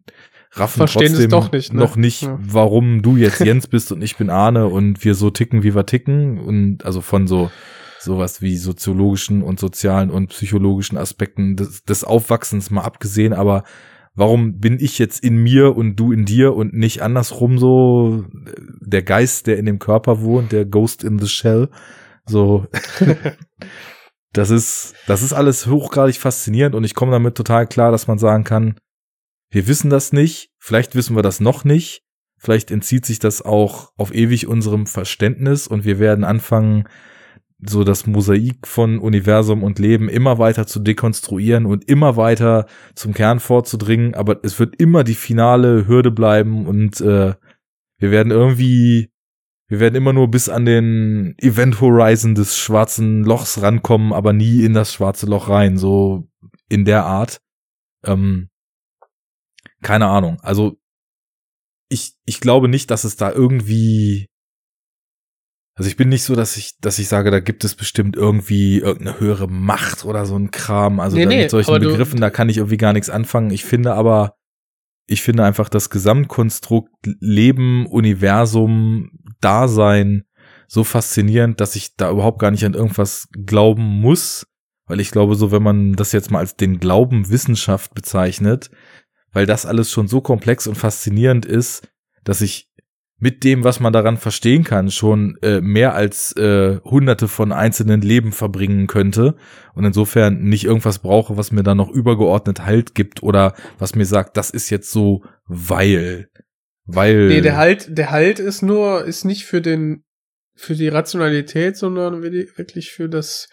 raffen 0.53 0.77
Verstehen 0.77 1.07
es 1.07 1.11
trotzdem 1.11 1.29
doch 1.31 1.51
nicht, 1.51 1.73
ne? 1.73 1.79
noch 1.81 1.97
nicht, 1.97 2.21
Ja. 2.21 2.39
warum 2.41 3.01
du 3.01 3.17
jetzt 3.17 3.39
Jens 3.45 3.67
bist 3.67 3.91
und 3.91 4.01
ich 4.01 4.15
bin 4.15 4.29
Arne 4.29 4.67
und 4.67 5.03
wir 5.03 5.15
so 5.15 5.31
ticken, 5.31 5.63
wie 5.63 5.75
wir 5.75 5.85
ticken 5.85 6.39
und 6.39 6.85
also 6.85 7.01
von 7.01 7.27
so 7.27 7.51
sowas 7.99 8.41
wie 8.41 8.55
soziologischen 8.55 9.41
und 9.43 9.59
sozialen 9.59 10.11
und 10.11 10.27
psychologischen 10.27 10.97
Aspekten 10.97 11.57
des, 11.57 11.83
des 11.83 12.05
Aufwachsens 12.05 12.71
mal 12.71 12.83
abgesehen, 12.83 13.33
aber 13.33 13.65
warum 14.17 14.59
bin 14.59 14.79
ich 14.79 14.99
jetzt 14.99 15.23
in 15.23 15.37
mir 15.37 15.77
und 15.77 15.95
du 15.95 16.11
in 16.11 16.25
dir 16.25 16.55
und 16.55 16.73
nicht 16.73 17.01
andersrum 17.01 17.59
so 17.59 18.25
der 18.81 19.03
Geist, 19.03 19.47
der 19.47 19.57
in 19.57 19.65
dem 19.65 19.79
Körper 19.79 20.21
wohnt, 20.21 20.51
der 20.51 20.65
Ghost 20.65 21.03
in 21.03 21.19
the 21.19 21.27
Shell, 21.27 21.69
so. 22.25 22.65
Das 24.33 24.51
ist 24.51 24.93
das 25.07 25.23
ist 25.23 25.33
alles 25.33 25.65
hochgradig 25.65 26.17
faszinierend 26.17 26.75
und 26.75 26.83
ich 26.83 26.93
komme 26.93 27.11
damit 27.11 27.35
total 27.35 27.65
klar, 27.65 27.91
dass 27.91 28.05
man 28.05 28.19
sagen 28.19 28.43
kann, 28.43 28.77
wir 29.49 29.67
wissen 29.67 29.89
das 29.89 30.13
nicht, 30.13 30.51
vielleicht 30.59 30.93
wissen 30.93 31.15
wir 31.15 31.23
das 31.23 31.39
noch 31.39 31.63
nicht, 31.63 32.03
vielleicht 32.37 32.69
entzieht 32.69 33.05
sich 33.05 33.17
das 33.17 33.41
auch 33.41 33.93
auf 33.97 34.13
ewig 34.13 34.45
unserem 34.45 34.85
Verständnis 34.85 35.65
und 35.65 35.85
wir 35.85 35.97
werden 35.97 36.23
anfangen, 36.23 36.87
so 37.59 37.83
das 37.83 38.05
Mosaik 38.05 38.67
von 38.67 38.99
Universum 38.99 39.63
und 39.63 39.79
Leben 39.79 40.09
immer 40.09 40.37
weiter 40.37 40.67
zu 40.67 40.79
dekonstruieren 40.79 41.65
und 41.65 41.89
immer 41.89 42.15
weiter 42.15 42.67
zum 42.93 43.13
Kern 43.13 43.39
vorzudringen, 43.39 44.13
aber 44.13 44.39
es 44.43 44.59
wird 44.59 44.75
immer 44.79 45.03
die 45.03 45.15
finale 45.15 45.87
Hürde 45.87 46.11
bleiben 46.11 46.67
und 46.67 47.01
äh, 47.01 47.33
wir 47.99 48.11
werden 48.11 48.31
irgendwie, 48.31 49.11
wir 49.67 49.79
werden 49.79 49.95
immer 49.95 50.13
nur 50.13 50.29
bis 50.29 50.49
an 50.49 50.65
den 50.65 51.35
Event 51.39 51.81
Horizon 51.81 52.35
des 52.35 52.57
schwarzen 52.57 53.23
Lochs 53.23 53.59
rankommen, 53.61 54.13
aber 54.13 54.33
nie 54.33 54.63
in 54.63 54.73
das 54.73 54.93
schwarze 54.93 55.25
Loch 55.25 55.49
rein, 55.49 55.77
so 55.77 56.27
in 56.69 56.85
der 56.85 57.05
Art. 57.05 57.41
Ähm, 58.03 58.49
keine 59.81 60.07
Ahnung. 60.07 60.39
Also 60.41 60.77
ich, 61.89 62.13
ich 62.25 62.39
glaube 62.39 62.67
nicht, 62.67 62.91
dass 62.91 63.03
es 63.03 63.15
da 63.15 63.31
irgendwie 63.31 64.29
also 65.77 65.89
ich 65.89 65.95
bin 65.95 66.09
nicht 66.09 66.23
so, 66.23 66.33
dass 66.33 66.57
ich, 66.57 66.79
dass 66.79 66.97
ich 66.97 67.07
sage, 67.07 67.29
da 67.29 67.39
gibt 67.39 67.63
es 67.63 67.75
bestimmt 67.75 68.15
irgendwie 68.15 68.79
irgendeine 68.79 69.19
höhere 69.19 69.47
Macht 69.47 70.05
oder 70.05 70.25
so 70.25 70.35
ein 70.35 70.49
Kram. 70.49 70.99
Also 70.99 71.15
Nee, 71.15 71.23
da 71.23 71.29
nee, 71.29 71.41
mit 71.43 71.51
solchen 71.51 71.79
Begriffen, 71.79 72.19
da 72.19 72.31
kann 72.31 72.49
ich 72.49 72.57
irgendwie 72.57 72.77
gar 72.77 72.93
nichts 72.93 73.11
anfangen. 73.11 73.51
Ich 73.51 73.63
finde 73.63 73.93
aber, 73.93 74.33
ich 75.05 75.21
finde 75.21 75.45
einfach 75.45 75.69
das 75.69 75.91
Gesamtkonstrukt 75.91 76.89
Leben, 77.19 77.85
Universum, 77.85 79.11
Dasein 79.39 80.23
so 80.67 80.83
faszinierend, 80.83 81.61
dass 81.61 81.75
ich 81.75 81.95
da 81.95 82.09
überhaupt 82.09 82.39
gar 82.39 82.49
nicht 82.49 82.65
an 82.65 82.73
irgendwas 82.73 83.27
glauben 83.45 83.83
muss. 83.83 84.47
Weil 84.87 84.99
ich 84.99 85.11
glaube, 85.11 85.35
so 85.35 85.51
wenn 85.51 85.61
man 85.61 85.93
das 85.93 86.11
jetzt 86.11 86.31
mal 86.31 86.39
als 86.39 86.55
den 86.55 86.79
Glauben 86.79 87.29
Wissenschaft 87.29 87.93
bezeichnet, 87.93 88.71
weil 89.31 89.45
das 89.45 89.67
alles 89.67 89.91
schon 89.91 90.07
so 90.07 90.21
komplex 90.21 90.65
und 90.65 90.75
faszinierend 90.75 91.45
ist, 91.45 91.87
dass 92.23 92.41
ich 92.41 92.66
mit 93.19 93.43
dem, 93.43 93.63
was 93.63 93.79
man 93.79 93.93
daran 93.93 94.17
verstehen 94.17 94.63
kann, 94.63 94.91
schon 94.91 95.37
äh, 95.41 95.59
mehr 95.59 95.95
als 95.95 96.35
äh, 96.37 96.79
hunderte 96.83 97.27
von 97.27 97.51
einzelnen 97.51 98.01
Leben 98.01 98.31
verbringen 98.31 98.85
könnte 98.85 99.35
und 99.73 99.85
insofern 99.85 100.43
nicht 100.43 100.65
irgendwas 100.65 100.99
brauche, 100.99 101.35
was 101.35 101.51
mir 101.51 101.63
dann 101.63 101.77
noch 101.77 101.89
übergeordnet 101.89 102.65
Halt 102.65 102.93
gibt 102.93 103.23
oder 103.23 103.55
was 103.79 103.95
mir 103.95 104.05
sagt, 104.05 104.37
das 104.37 104.51
ist 104.51 104.69
jetzt 104.69 104.91
so, 104.91 105.23
weil, 105.45 106.29
weil. 106.85 107.27
Nee, 107.27 107.41
der 107.41 107.57
Halt, 107.57 107.97
der 107.97 108.11
Halt 108.11 108.37
ist 108.39 108.61
nur, 108.61 109.03
ist 109.05 109.25
nicht 109.25 109.45
für 109.45 109.61
den, 109.61 110.03
für 110.55 110.75
die 110.75 110.87
Rationalität, 110.87 111.75
sondern 111.75 112.21
wirklich 112.21 112.91
für 112.91 113.09
das 113.09 113.49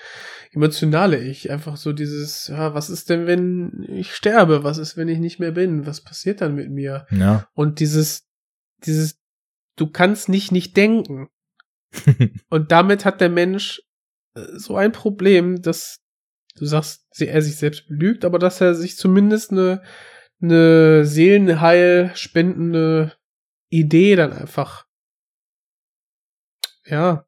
emotionale 0.52 1.18
Ich. 1.18 1.50
Einfach 1.50 1.78
so 1.78 1.94
dieses, 1.94 2.48
ja, 2.48 2.74
was 2.74 2.90
ist 2.90 3.08
denn, 3.08 3.26
wenn 3.26 3.86
ich 3.88 4.14
sterbe? 4.14 4.62
Was 4.62 4.76
ist, 4.76 4.96
wenn 4.98 5.08
ich 5.08 5.18
nicht 5.18 5.38
mehr 5.38 5.52
bin? 5.52 5.86
Was 5.86 6.02
passiert 6.02 6.42
dann 6.42 6.54
mit 6.54 6.70
mir? 6.70 7.06
Ja. 7.10 7.46
Und 7.54 7.80
dieses, 7.80 8.26
dieses, 8.84 9.18
du 9.76 9.86
kannst 9.88 10.28
nicht 10.28 10.52
nicht 10.52 10.76
denken. 10.76 11.28
Und 12.48 12.72
damit 12.72 13.04
hat 13.04 13.20
der 13.20 13.28
Mensch 13.28 13.82
äh, 14.34 14.46
so 14.56 14.76
ein 14.76 14.92
Problem, 14.92 15.62
dass 15.62 16.00
du 16.56 16.66
sagst, 16.66 17.06
er 17.20 17.42
sich 17.42 17.56
selbst 17.56 17.88
belügt, 17.88 18.24
aber 18.24 18.38
dass 18.38 18.60
er 18.60 18.74
sich 18.74 18.96
zumindest 18.96 19.52
eine, 19.52 19.82
eine 20.40 21.04
Seelenheil 21.04 22.12
spendende 22.14 23.16
Idee 23.70 24.16
dann 24.16 24.32
einfach, 24.32 24.86
ja, 26.84 27.26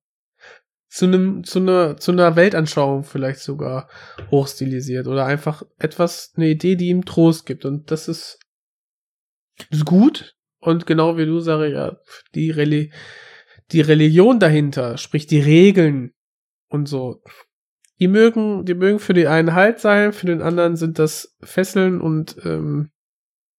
zu 0.88 1.06
einem, 1.06 1.44
zu 1.44 1.58
einer, 1.58 1.96
zu 1.96 2.12
einer 2.12 2.36
Weltanschauung 2.36 3.04
vielleicht 3.04 3.40
sogar 3.40 3.90
hochstilisiert 4.30 5.06
oder 5.06 5.26
einfach 5.26 5.62
etwas, 5.78 6.32
eine 6.36 6.48
Idee, 6.48 6.76
die 6.76 6.88
ihm 6.88 7.04
Trost 7.04 7.44
gibt. 7.44 7.64
Und 7.64 7.90
das 7.90 8.08
ist, 8.08 8.38
ist 9.70 9.84
gut. 9.84 10.35
Und 10.66 10.84
genau 10.84 11.16
wie 11.16 11.26
du 11.26 11.38
sage 11.38 11.68
ja, 11.68 11.96
die 12.34 12.50
Reli 12.50 12.92
die 13.70 13.82
Religion 13.82 14.40
dahinter, 14.40 14.98
sprich 14.98 15.28
die 15.28 15.38
Regeln 15.38 16.12
und 16.68 16.88
so, 16.88 17.22
die 18.00 18.08
mögen, 18.08 18.64
die 18.64 18.74
mögen 18.74 18.98
für 18.98 19.14
die 19.14 19.28
einen 19.28 19.54
Halt 19.54 19.78
sein, 19.78 20.12
für 20.12 20.26
den 20.26 20.42
anderen 20.42 20.74
sind 20.74 20.98
das 20.98 21.36
Fesseln 21.40 22.00
und 22.00 22.36
ähm, 22.44 22.90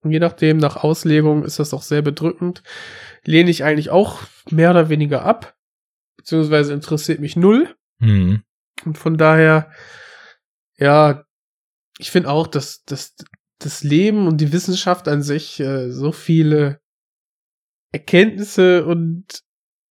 je 0.04 0.20
nachdem, 0.20 0.58
nach 0.58 0.84
Auslegung 0.84 1.46
ist 1.46 1.60
das 1.60 1.74
auch 1.74 1.82
sehr 1.82 2.02
bedrückend. 2.02 2.62
Lehne 3.24 3.52
ich 3.52 3.64
eigentlich 3.64 3.90
auch 3.90 4.20
mehr 4.50 4.72
oder 4.72 4.90
weniger 4.90 5.24
ab, 5.24 5.56
beziehungsweise 6.18 6.74
interessiert 6.74 7.22
mich 7.22 7.38
null. 7.38 7.74
Hm. 8.00 8.44
Und 8.84 8.98
von 8.98 9.18
daher, 9.18 9.72
ja, 10.78 11.24
ich 12.00 12.12
finde 12.12 12.30
auch, 12.30 12.48
dass, 12.48 12.84
dass 12.84 13.16
das 13.60 13.84
Leben 13.84 14.28
und 14.28 14.42
die 14.42 14.52
Wissenschaft 14.52 15.08
an 15.08 15.22
sich 15.22 15.60
äh, 15.62 15.90
so 15.90 16.12
viele 16.12 16.82
Erkenntnisse 17.92 18.86
und 18.86 19.44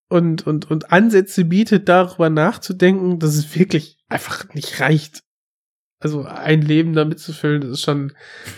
und, 0.09 0.47
und, 0.47 0.70
und 0.70 0.93
Ansätze 0.93 1.44
bietet, 1.44 1.89
darüber 1.89 2.31
nachzudenken, 2.31 3.18
dass 3.18 3.35
es 3.35 3.59
wirklich 3.59 3.98
einfach 4.09 4.55
nicht 4.55 4.78
reicht. 4.78 5.24
Also 5.98 6.23
ein 6.23 6.62
Leben 6.62 6.93
damit 6.93 7.18
zu 7.18 7.32
füllen, 7.32 7.62
das 7.62 7.70
ist 7.70 7.81
schon, 7.81 8.12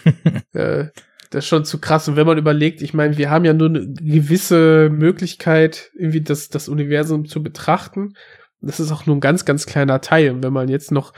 äh, 0.52 0.88
das 1.30 1.44
ist 1.44 1.48
schon 1.48 1.64
zu 1.64 1.80
krass. 1.80 2.06
Und 2.06 2.16
wenn 2.16 2.26
man 2.26 2.36
überlegt, 2.36 2.82
ich 2.82 2.92
meine, 2.92 3.16
wir 3.16 3.30
haben 3.30 3.46
ja 3.46 3.54
nur 3.54 3.68
eine 3.68 3.94
gewisse 3.94 4.90
Möglichkeit, 4.90 5.90
irgendwie 5.94 6.20
das, 6.20 6.50
das 6.50 6.68
Universum 6.68 7.24
zu 7.26 7.42
betrachten. 7.42 8.12
Das 8.60 8.78
ist 8.78 8.92
auch 8.92 9.06
nur 9.06 9.16
ein 9.16 9.20
ganz, 9.20 9.46
ganz 9.46 9.64
kleiner 9.64 10.02
Teil. 10.02 10.32
Und 10.32 10.42
wenn 10.42 10.52
man 10.52 10.68
jetzt 10.68 10.92
noch 10.92 11.14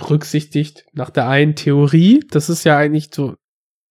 berücksichtigt 0.00 0.86
nach 0.92 1.10
der 1.10 1.28
einen 1.28 1.54
Theorie. 1.54 2.24
Das 2.30 2.48
ist 2.48 2.64
ja 2.64 2.76
eigentlich 2.76 3.10
so, 3.14 3.36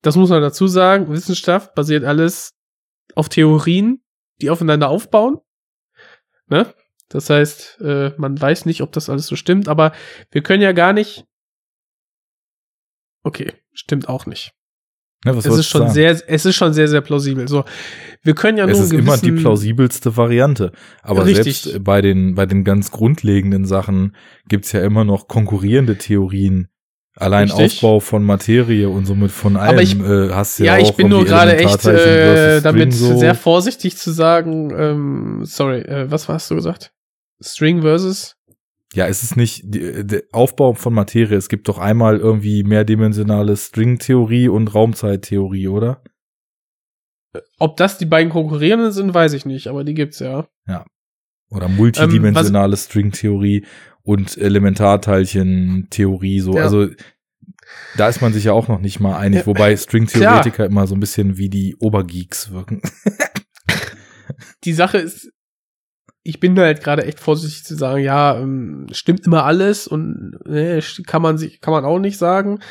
das 0.01 0.15
muss 0.15 0.29
man 0.29 0.41
dazu 0.41 0.67
sagen, 0.67 1.09
Wissenschaft 1.09 1.75
basiert 1.75 2.03
alles 2.03 2.51
auf 3.15 3.29
Theorien, 3.29 4.01
die 4.41 4.49
aufeinander 4.49 4.89
aufbauen. 4.89 5.37
Ne? 6.47 6.73
Das 7.09 7.29
heißt, 7.29 7.79
äh, 7.81 8.11
man 8.17 8.39
weiß 8.39 8.65
nicht, 8.65 8.81
ob 8.81 8.91
das 8.91 9.09
alles 9.09 9.27
so 9.27 9.35
stimmt, 9.35 9.67
aber 9.67 9.91
wir 10.31 10.43
können 10.43 10.61
ja 10.61 10.71
gar 10.71 10.93
nicht. 10.93 11.25
Okay, 13.23 13.53
stimmt 13.73 14.07
auch 14.07 14.25
nicht. 14.25 14.53
Ja, 15.25 15.33
es 15.33 15.45
ist 15.45 15.67
schon 15.67 15.81
sagen? 15.81 15.93
sehr, 15.93 16.21
es 16.27 16.45
ist 16.45 16.55
schon 16.55 16.71
sehr, 16.71 16.87
sehr 16.87 17.01
plausibel. 17.01 17.47
So, 17.47 17.65
wir 18.23 18.35
können 18.35 18.57
ja 18.57 18.65
es 18.65 18.77
nur 18.77 18.85
ist 18.85 18.93
immer 18.93 19.17
die 19.17 19.33
plausibelste 19.33 20.15
Variante. 20.15 20.71
Aber 21.01 21.25
Richtig. 21.25 21.61
selbst 21.61 21.83
bei 21.83 22.01
den, 22.01 22.35
bei 22.35 22.45
den 22.45 22.63
ganz 22.63 22.91
grundlegenden 22.91 23.65
Sachen 23.65 24.15
gibt's 24.47 24.71
ja 24.71 24.81
immer 24.81 25.03
noch 25.03 25.27
konkurrierende 25.27 25.97
Theorien. 25.97 26.69
Allein 27.19 27.49
Richtig. 27.51 27.75
Aufbau 27.83 27.99
von 27.99 28.23
Materie 28.23 28.87
und 28.87 29.05
somit 29.05 29.31
von 29.31 29.57
allem 29.57 29.71
Aber 29.71 29.81
ich- 29.81 29.99
äh, 29.99 30.29
hast 30.29 30.57
ja, 30.59 30.65
Ja, 30.77 30.83
auch 30.83 30.89
ich 30.89 30.95
bin 30.95 31.09
nur 31.09 31.25
gerade 31.25 31.57
echt 31.57 31.85
äh, 31.85 32.61
damit 32.61 32.93
so. 32.93 33.17
sehr 33.17 33.35
vorsichtig 33.35 33.97
zu 33.97 34.11
sagen, 34.11 34.71
ähm, 34.75 35.41
sorry, 35.43 35.81
äh, 35.81 36.09
was 36.09 36.29
hast 36.29 36.49
du 36.49 36.55
gesagt? 36.55 36.93
String 37.41 37.81
versus? 37.81 38.35
Ja, 38.93 39.05
es 39.07 39.21
ist 39.21 39.35
nicht 39.35 39.63
die, 39.65 40.05
der 40.07 40.23
Aufbau 40.31 40.73
von 40.73 40.93
Materie. 40.93 41.37
Es 41.37 41.49
gibt 41.49 41.67
doch 41.67 41.77
einmal 41.77 42.17
irgendwie 42.17 42.63
mehrdimensionale 42.63 43.55
Stringtheorie 43.57 44.47
und 44.47 44.73
Raumzeittheorie, 44.73 45.67
oder? 45.67 46.01
Ob 47.59 47.77
das 47.77 47.97
die 47.97 48.05
beiden 48.05 48.31
konkurrierenden 48.31 48.91
sind, 48.91 49.13
weiß 49.13 49.33
ich 49.33 49.45
nicht, 49.45 49.67
aber 49.67 49.83
die 49.83 49.93
gibt's 49.93 50.19
ja. 50.19 50.47
Oder 51.51 51.65
Ähm, 51.65 51.75
multidimensionale 51.77 52.77
Stringtheorie 52.77 53.65
und 54.09 54.37
Elementarteilchen-Theorie, 54.39 56.39
so. 56.39 56.55
Ja. 56.55 56.63
Also, 56.63 56.87
da 57.95 58.09
ist 58.09 58.21
man 58.21 58.33
sich 58.33 58.45
ja 58.45 58.53
auch 58.53 58.67
noch 58.67 58.79
nicht 58.79 58.99
mal 58.99 59.15
einig, 59.15 59.45
wobei 59.45 59.77
Stringtheoretiker 59.77 60.65
immer 60.65 60.87
so 60.87 60.95
ein 60.95 60.99
bisschen 60.99 61.37
wie 61.37 61.49
die 61.49 61.75
Obergeeks 61.75 62.51
wirken. 62.51 62.81
Die 64.63 64.73
Sache 64.73 64.97
ist, 64.97 65.31
ich 66.23 66.39
bin 66.39 66.55
da 66.55 66.63
halt 66.63 66.81
gerade 66.81 67.05
echt 67.05 67.19
vorsichtig 67.19 67.65
zu 67.65 67.75
sagen, 67.75 68.01
ja, 68.01 68.39
ähm, 68.39 68.87
stimmt 68.91 69.27
immer 69.27 69.45
alles 69.45 69.87
und 69.87 70.39
ne, 70.43 70.79
kann 71.05 71.21
man 71.21 71.37
sich, 71.37 71.61
kann 71.61 71.71
man 71.71 71.85
auch 71.85 71.99
nicht 71.99 72.17
sagen, 72.17 72.61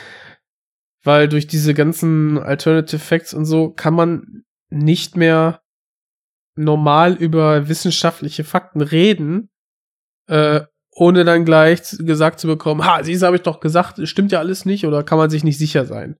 weil 1.04 1.28
durch 1.28 1.46
diese 1.46 1.72
ganzen 1.72 2.36
Alternative 2.38 2.98
Facts 2.98 3.32
und 3.32 3.44
so 3.44 3.70
kann 3.70 3.94
man 3.94 4.42
nicht 4.70 5.16
mehr 5.16 5.62
normal 6.56 7.14
über 7.14 7.68
wissenschaftliche 7.68 8.42
Fakten 8.42 8.80
reden, 8.80 9.50
äh, 10.26 10.62
ohne 10.98 11.24
dann 11.24 11.44
gleich 11.44 11.80
gesagt 11.98 12.40
zu 12.40 12.46
bekommen, 12.46 12.84
ha, 12.84 13.02
siehst 13.04 13.22
habe 13.22 13.36
ich 13.36 13.42
doch 13.42 13.60
gesagt, 13.60 13.98
es 13.98 14.08
stimmt 14.08 14.32
ja 14.32 14.38
alles 14.40 14.64
nicht 14.64 14.84
oder 14.86 15.02
kann 15.04 15.18
man 15.18 15.30
sich 15.30 15.44
nicht 15.44 15.58
sicher 15.58 15.86
sein. 15.86 16.16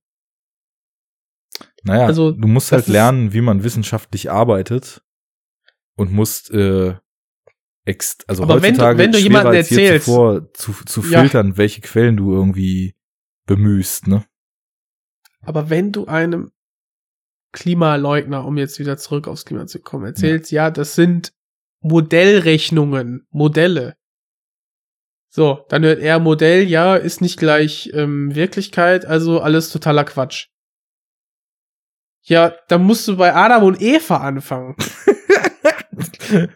Naja, 1.84 2.06
Also, 2.06 2.32
du 2.32 2.48
musst 2.48 2.72
halt 2.72 2.86
lernen, 2.88 3.32
wie 3.32 3.40
man 3.40 3.64
wissenschaftlich 3.64 4.30
arbeitet 4.30 5.02
und 5.96 6.12
musst, 6.12 6.50
äh, 6.50 6.94
ex 7.84 8.18
also 8.26 8.42
Aber 8.42 8.54
wenn 8.62 8.74
du- 8.74 8.80
heutzutage 8.80 8.98
wenn 8.98 9.12
du 9.12 9.18
schwerer 9.18 9.28
jemandem 9.28 9.52
als 9.54 9.70
je 9.70 9.76
erzählst- 9.84 10.06
zuvor 10.06 10.52
zu, 10.52 10.72
zu 10.84 11.00
Ja. 11.02 11.20
filtern, 11.20 11.56
welche 11.56 11.80
Quellen 11.80 12.16
du 12.16 12.32
irgendwie 12.32 12.94
bemühst, 13.46 14.06
ne? 14.06 14.24
Aber 15.42 15.70
wenn 15.70 15.92
du 15.92 16.06
einem 16.06 16.50
Klimaleugner, 17.52 18.44
um 18.44 18.58
jetzt 18.58 18.78
wieder 18.78 18.98
zurück 18.98 19.26
aufs 19.26 19.44
Klima 19.46 19.66
zu 19.66 19.80
kommen, 19.80 20.04
erzählst, 20.04 20.50
ja, 20.52 20.70
das 20.70 20.94
sind 20.94 21.32
Modellrechnungen, 21.80 23.26
Modelle. 23.30 23.96
So, 25.30 25.64
dann 25.68 25.84
hört 25.84 26.00
er 26.00 26.18
Modell, 26.18 26.64
ja, 26.64 26.96
ist 26.96 27.20
nicht 27.20 27.38
gleich 27.38 27.90
ähm, 27.92 28.34
Wirklichkeit, 28.34 29.04
also 29.04 29.40
alles 29.40 29.70
totaler 29.70 30.04
Quatsch. 30.04 30.48
Ja, 32.22 32.54
dann 32.68 32.82
musst 32.82 33.06
du 33.08 33.16
bei 33.16 33.34
Adam 33.34 33.62
und 33.64 33.80
Eva 33.80 34.18
anfangen. 34.18 34.76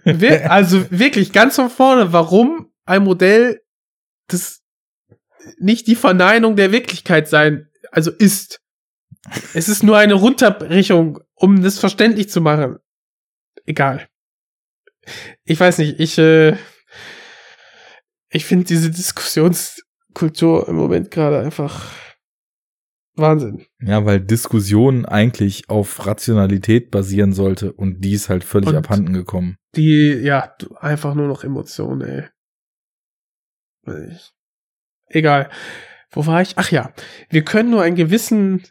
Wir, 0.04 0.50
also 0.50 0.90
wirklich 0.90 1.32
ganz 1.32 1.56
von 1.56 1.70
vorne, 1.70 2.12
warum 2.12 2.72
ein 2.84 3.04
Modell 3.04 3.62
das 4.28 4.62
nicht 5.58 5.86
die 5.86 5.96
Verneinung 5.96 6.56
der 6.56 6.72
Wirklichkeit 6.72 7.28
sein, 7.28 7.68
also 7.90 8.10
ist. 8.10 8.60
Es 9.54 9.68
ist 9.68 9.82
nur 9.82 9.98
eine 9.98 10.14
Runterbrechung, 10.14 11.20
um 11.34 11.62
das 11.62 11.78
verständlich 11.78 12.28
zu 12.28 12.40
machen. 12.40 12.78
Egal. 13.66 14.08
Ich 15.44 15.58
weiß 15.58 15.78
nicht, 15.78 16.00
ich, 16.00 16.18
äh, 16.18 16.56
ich 18.32 18.44
finde 18.44 18.64
diese 18.64 18.90
Diskussionskultur 18.90 20.68
im 20.68 20.76
Moment 20.76 21.10
gerade 21.10 21.40
einfach 21.40 21.90
Wahnsinn. 23.14 23.66
Ja, 23.80 24.04
weil 24.06 24.20
Diskussion 24.20 25.04
eigentlich 25.04 25.68
auf 25.68 26.06
Rationalität 26.06 26.90
basieren 26.90 27.32
sollte 27.34 27.72
und 27.72 28.00
die 28.00 28.12
ist 28.14 28.28
halt 28.30 28.42
völlig 28.44 28.70
Und- 28.70 28.76
abhanden 28.76 29.12
gekommen. 29.12 29.56
Die, 29.76 30.12
ja, 30.22 30.54
einfach 30.80 31.14
nur 31.14 31.28
noch 31.28 31.44
Emotionen, 31.44 32.00
ey. 32.02 32.28
Ich- 34.10 34.32
Egal. 35.06 35.50
Wo 36.10 36.26
war 36.26 36.40
ich? 36.42 36.56
Ach 36.56 36.70
ja, 36.70 36.92
wir 37.30 37.42
können 37.44 37.70
nur 37.70 37.82
einen 37.82 37.96
gewissen, 37.96 38.62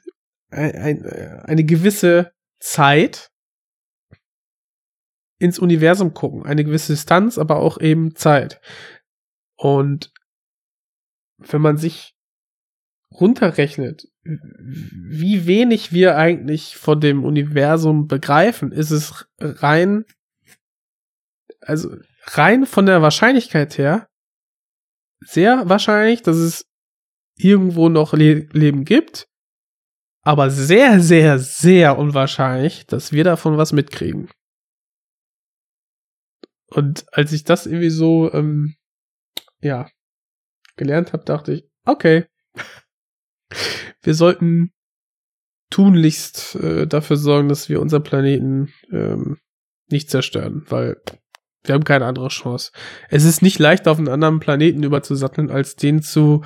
ein, 0.50 0.76
ein, 0.76 1.06
eine 1.06 1.64
gewisse 1.64 2.32
Zeit 2.60 3.30
ins 5.40 5.60
Universum 5.60 6.14
gucken. 6.14 6.44
Eine 6.46 6.64
gewisse 6.64 6.94
Distanz, 6.94 7.38
aber 7.38 7.58
auch 7.58 7.80
eben 7.80 8.16
Zeit. 8.16 8.62
Und 9.62 10.12
wenn 11.38 11.62
man 11.62 11.78
sich 11.78 12.16
runterrechnet, 13.12 14.08
wie 14.24 15.46
wenig 15.46 15.92
wir 15.92 16.18
eigentlich 16.18 16.78
von 16.78 17.00
dem 17.00 17.24
Universum 17.24 18.08
begreifen, 18.08 18.72
ist 18.72 18.90
es 18.90 19.28
rein, 19.40 20.06
also 21.60 21.96
rein 22.24 22.66
von 22.66 22.88
der 22.88 23.04
Wahrscheinlichkeit 23.04 23.78
her, 23.78 24.10
sehr 25.20 25.70
wahrscheinlich, 25.70 26.24
dass 26.24 26.38
es 26.38 26.66
irgendwo 27.36 27.88
noch 27.88 28.14
Le 28.14 28.48
Leben 28.54 28.84
gibt, 28.84 29.28
aber 30.24 30.50
sehr, 30.50 31.02
sehr, 31.02 31.38
sehr 31.38 32.00
unwahrscheinlich, 32.00 32.88
dass 32.88 33.12
wir 33.12 33.24
davon 33.24 33.58
was 33.58 33.74
mitkriegen. 33.74 34.28
Und 36.66 37.06
als 37.14 37.32
ich 37.32 37.44
das 37.44 37.68
irgendwie 37.68 37.92
so, 37.92 38.34
ähm, 38.34 38.76
ja, 39.62 39.90
gelernt 40.76 41.14
habe, 41.14 41.24
dachte 41.24 41.54
ich, 41.54 41.66
okay, 41.86 42.26
wir 44.02 44.14
sollten 44.14 44.72
tunlichst 45.70 46.56
äh, 46.56 46.86
dafür 46.88 47.18
sorgen, 47.18 47.50
dass 47.50 47.70
wir 47.70 47.82
unseren 47.82 48.04
Planeten 48.04 48.74
ähm, 48.92 49.38
nicht 49.90 50.10
zerstören, 50.10 50.66
weil 50.68 50.98
wir 51.64 51.76
haben 51.76 51.84
keine 51.84 52.06
andere 52.06 52.30
Chance. 52.30 52.72
Es 53.10 53.24
ist 53.24 53.42
nicht 53.42 53.60
leicht, 53.60 53.88
auf 53.88 53.98
einen 53.98 54.08
anderen 54.08 54.40
Planeten 54.40 54.84
überzusatteln, 54.84 55.52
als 55.52 55.76
den 55.76 56.02
zu 56.02 56.44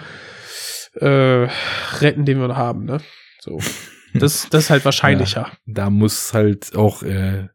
äh, 0.95 1.47
retten, 1.99 2.25
den 2.25 2.39
wir 2.39 2.47
noch 2.47 2.57
haben. 2.57 2.85
Ne? 2.85 2.99
So, 3.39 3.59
das, 4.13 4.47
das 4.49 4.65
ist 4.65 4.69
halt 4.69 4.85
wahrscheinlicher. 4.85 5.51
Da 5.65 5.89
muss 5.89 6.33
halt 6.33 6.75
auch 6.75 7.03
äh, 7.03 7.47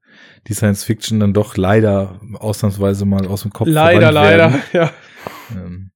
die 0.46 0.54
Science 0.54 0.84
Fiction 0.84 1.20
dann 1.20 1.34
doch 1.34 1.56
leider 1.56 2.20
ausnahmsweise 2.34 3.04
mal 3.04 3.26
aus 3.26 3.42
dem 3.42 3.52
Kopf 3.52 3.68
leider, 3.68 4.10
leider, 4.10 4.58
ja. 4.72 4.90
Ähm, 5.56 5.90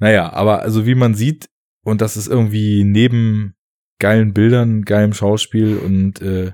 naja, 0.00 0.32
aber 0.32 0.62
also 0.62 0.86
wie 0.86 0.94
man 0.94 1.14
sieht, 1.14 1.48
und 1.82 2.00
das 2.00 2.16
ist 2.16 2.28
irgendwie 2.28 2.84
neben 2.84 3.54
geilen 3.98 4.32
Bildern, 4.32 4.84
geilem 4.84 5.12
Schauspiel 5.12 5.78
und 5.78 6.20
äh, 6.22 6.52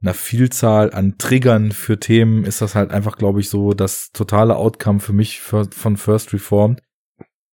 einer 0.00 0.14
Vielzahl 0.14 0.92
an 0.92 1.18
Triggern 1.18 1.72
für 1.72 1.98
Themen 1.98 2.44
ist 2.44 2.60
das 2.60 2.74
halt 2.76 2.92
einfach, 2.92 3.16
glaube 3.16 3.40
ich, 3.40 3.48
so 3.48 3.72
das 3.72 4.12
totale 4.12 4.56
Outcome 4.56 5.00
für 5.00 5.12
mich 5.12 5.40
von 5.40 5.96
First 5.96 6.32
Reformed. 6.32 6.82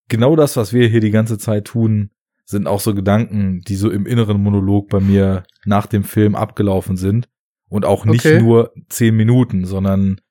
Genau 0.10 0.36
das, 0.36 0.56
was 0.56 0.72
wir 0.72 0.88
hier 0.88 1.00
die 1.00 1.10
ganze 1.12 1.40
Zeit 1.40 1.66
tun, 1.66 2.12
sind 2.46 2.68
auch 2.68 2.80
so 2.80 2.94
Gedanken, 2.94 3.62
die 3.62 3.76
so 3.76 3.90
im 3.90 4.06
inneren 4.06 4.40
Monolog 4.40 4.90
bei 4.90 5.00
mir 5.00 5.44
nach 5.66 5.88
dem 5.88 6.04
Film 6.04 6.36
abgelaufen 6.36 6.98
sind. 6.98 7.28
Und 7.68 7.84
auch 7.84 8.06
nicht 8.06 8.24
Okay. 8.24 8.40
nur 8.40 8.74
zehn 8.90 9.16
Minuten, 9.16 9.66
sondern 9.66 10.22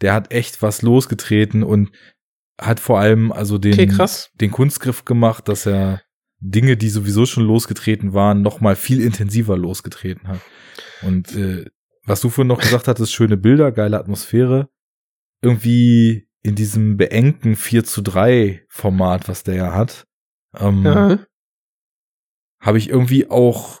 der 0.00 0.14
hat 0.14 0.32
echt 0.32 0.62
was 0.62 0.82
losgetreten 0.82 1.62
und 1.62 1.92
hat 2.66 2.80
vor 2.80 2.98
allem 3.00 3.32
also 3.32 3.58
den, 3.58 3.72
Okay, 3.74 3.86
den 4.34 4.50
Kunstgriff 4.50 5.04
gemacht, 5.04 5.48
dass 5.48 5.66
er 5.66 6.02
Dinge, 6.40 6.76
die 6.76 6.88
sowieso 6.88 7.26
schon 7.26 7.44
losgetreten 7.44 8.14
waren, 8.14 8.42
noch 8.42 8.60
mal 8.60 8.76
viel 8.76 9.00
intensiver 9.00 9.56
losgetreten 9.56 10.28
hat. 10.28 10.40
Und 11.02 11.34
äh, 11.34 11.66
was 12.04 12.20
du 12.20 12.30
vorhin 12.30 12.48
noch 12.48 12.60
gesagt 12.60 12.88
hattest, 12.88 13.12
schöne 13.12 13.36
Bilder, 13.36 13.72
geile 13.72 13.98
Atmosphäre. 13.98 14.68
Irgendwie 15.40 16.28
in 16.42 16.54
diesem 16.54 16.96
beengten 16.96 17.56
4 17.56 17.84
zu 17.84 18.00
3 18.02 18.64
Format, 18.68 19.28
was 19.28 19.42
der 19.44 19.54
ja 19.54 19.74
hat, 19.74 20.06
ähm, 20.56 20.84
Ja. 20.84 21.18
habe 22.60 22.78
ich 22.78 22.88
irgendwie 22.88 23.28
auch, 23.30 23.80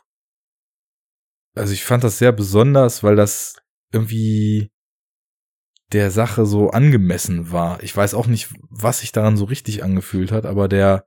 also 1.54 1.72
ich 1.72 1.84
fand 1.84 2.04
das 2.04 2.18
sehr 2.18 2.32
besonders, 2.32 3.02
weil 3.02 3.16
das 3.16 3.56
irgendwie 3.92 4.71
der 5.92 6.10
Sache 6.10 6.46
so 6.46 6.70
angemessen 6.70 7.52
war. 7.52 7.82
Ich 7.82 7.96
weiß 7.96 8.14
auch 8.14 8.26
nicht, 8.26 8.48
was 8.70 9.00
sich 9.00 9.12
daran 9.12 9.36
so 9.36 9.44
richtig 9.44 9.84
angefühlt 9.84 10.32
hat, 10.32 10.46
aber 10.46 10.68
der, 10.68 11.04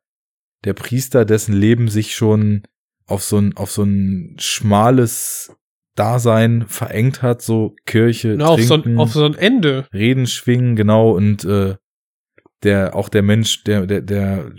der 0.63 0.73
Priester, 0.73 1.25
dessen 1.25 1.53
Leben 1.53 1.87
sich 1.87 2.15
schon 2.15 2.63
auf 3.07 3.23
so 3.23 3.37
ein, 3.37 3.55
auf 3.57 3.71
so 3.71 3.83
ein 3.83 4.35
schmales 4.39 5.55
Dasein 5.95 6.65
verengt 6.67 7.21
hat, 7.21 7.41
so 7.41 7.75
Kirche, 7.85 8.35
Na, 8.37 8.47
auf, 8.47 8.61
so 8.61 8.75
trinken, 8.75 8.93
ein, 8.93 8.99
auf 8.99 9.13
so 9.13 9.25
ein 9.25 9.35
Ende. 9.35 9.87
Reden 9.93 10.27
schwingen, 10.27 10.75
genau, 10.75 11.11
und 11.11 11.45
äh, 11.45 11.75
der, 12.63 12.95
auch 12.95 13.09
der 13.09 13.21
Mensch, 13.21 13.63
der, 13.63 13.85
der, 13.85 14.01
der 14.01 14.51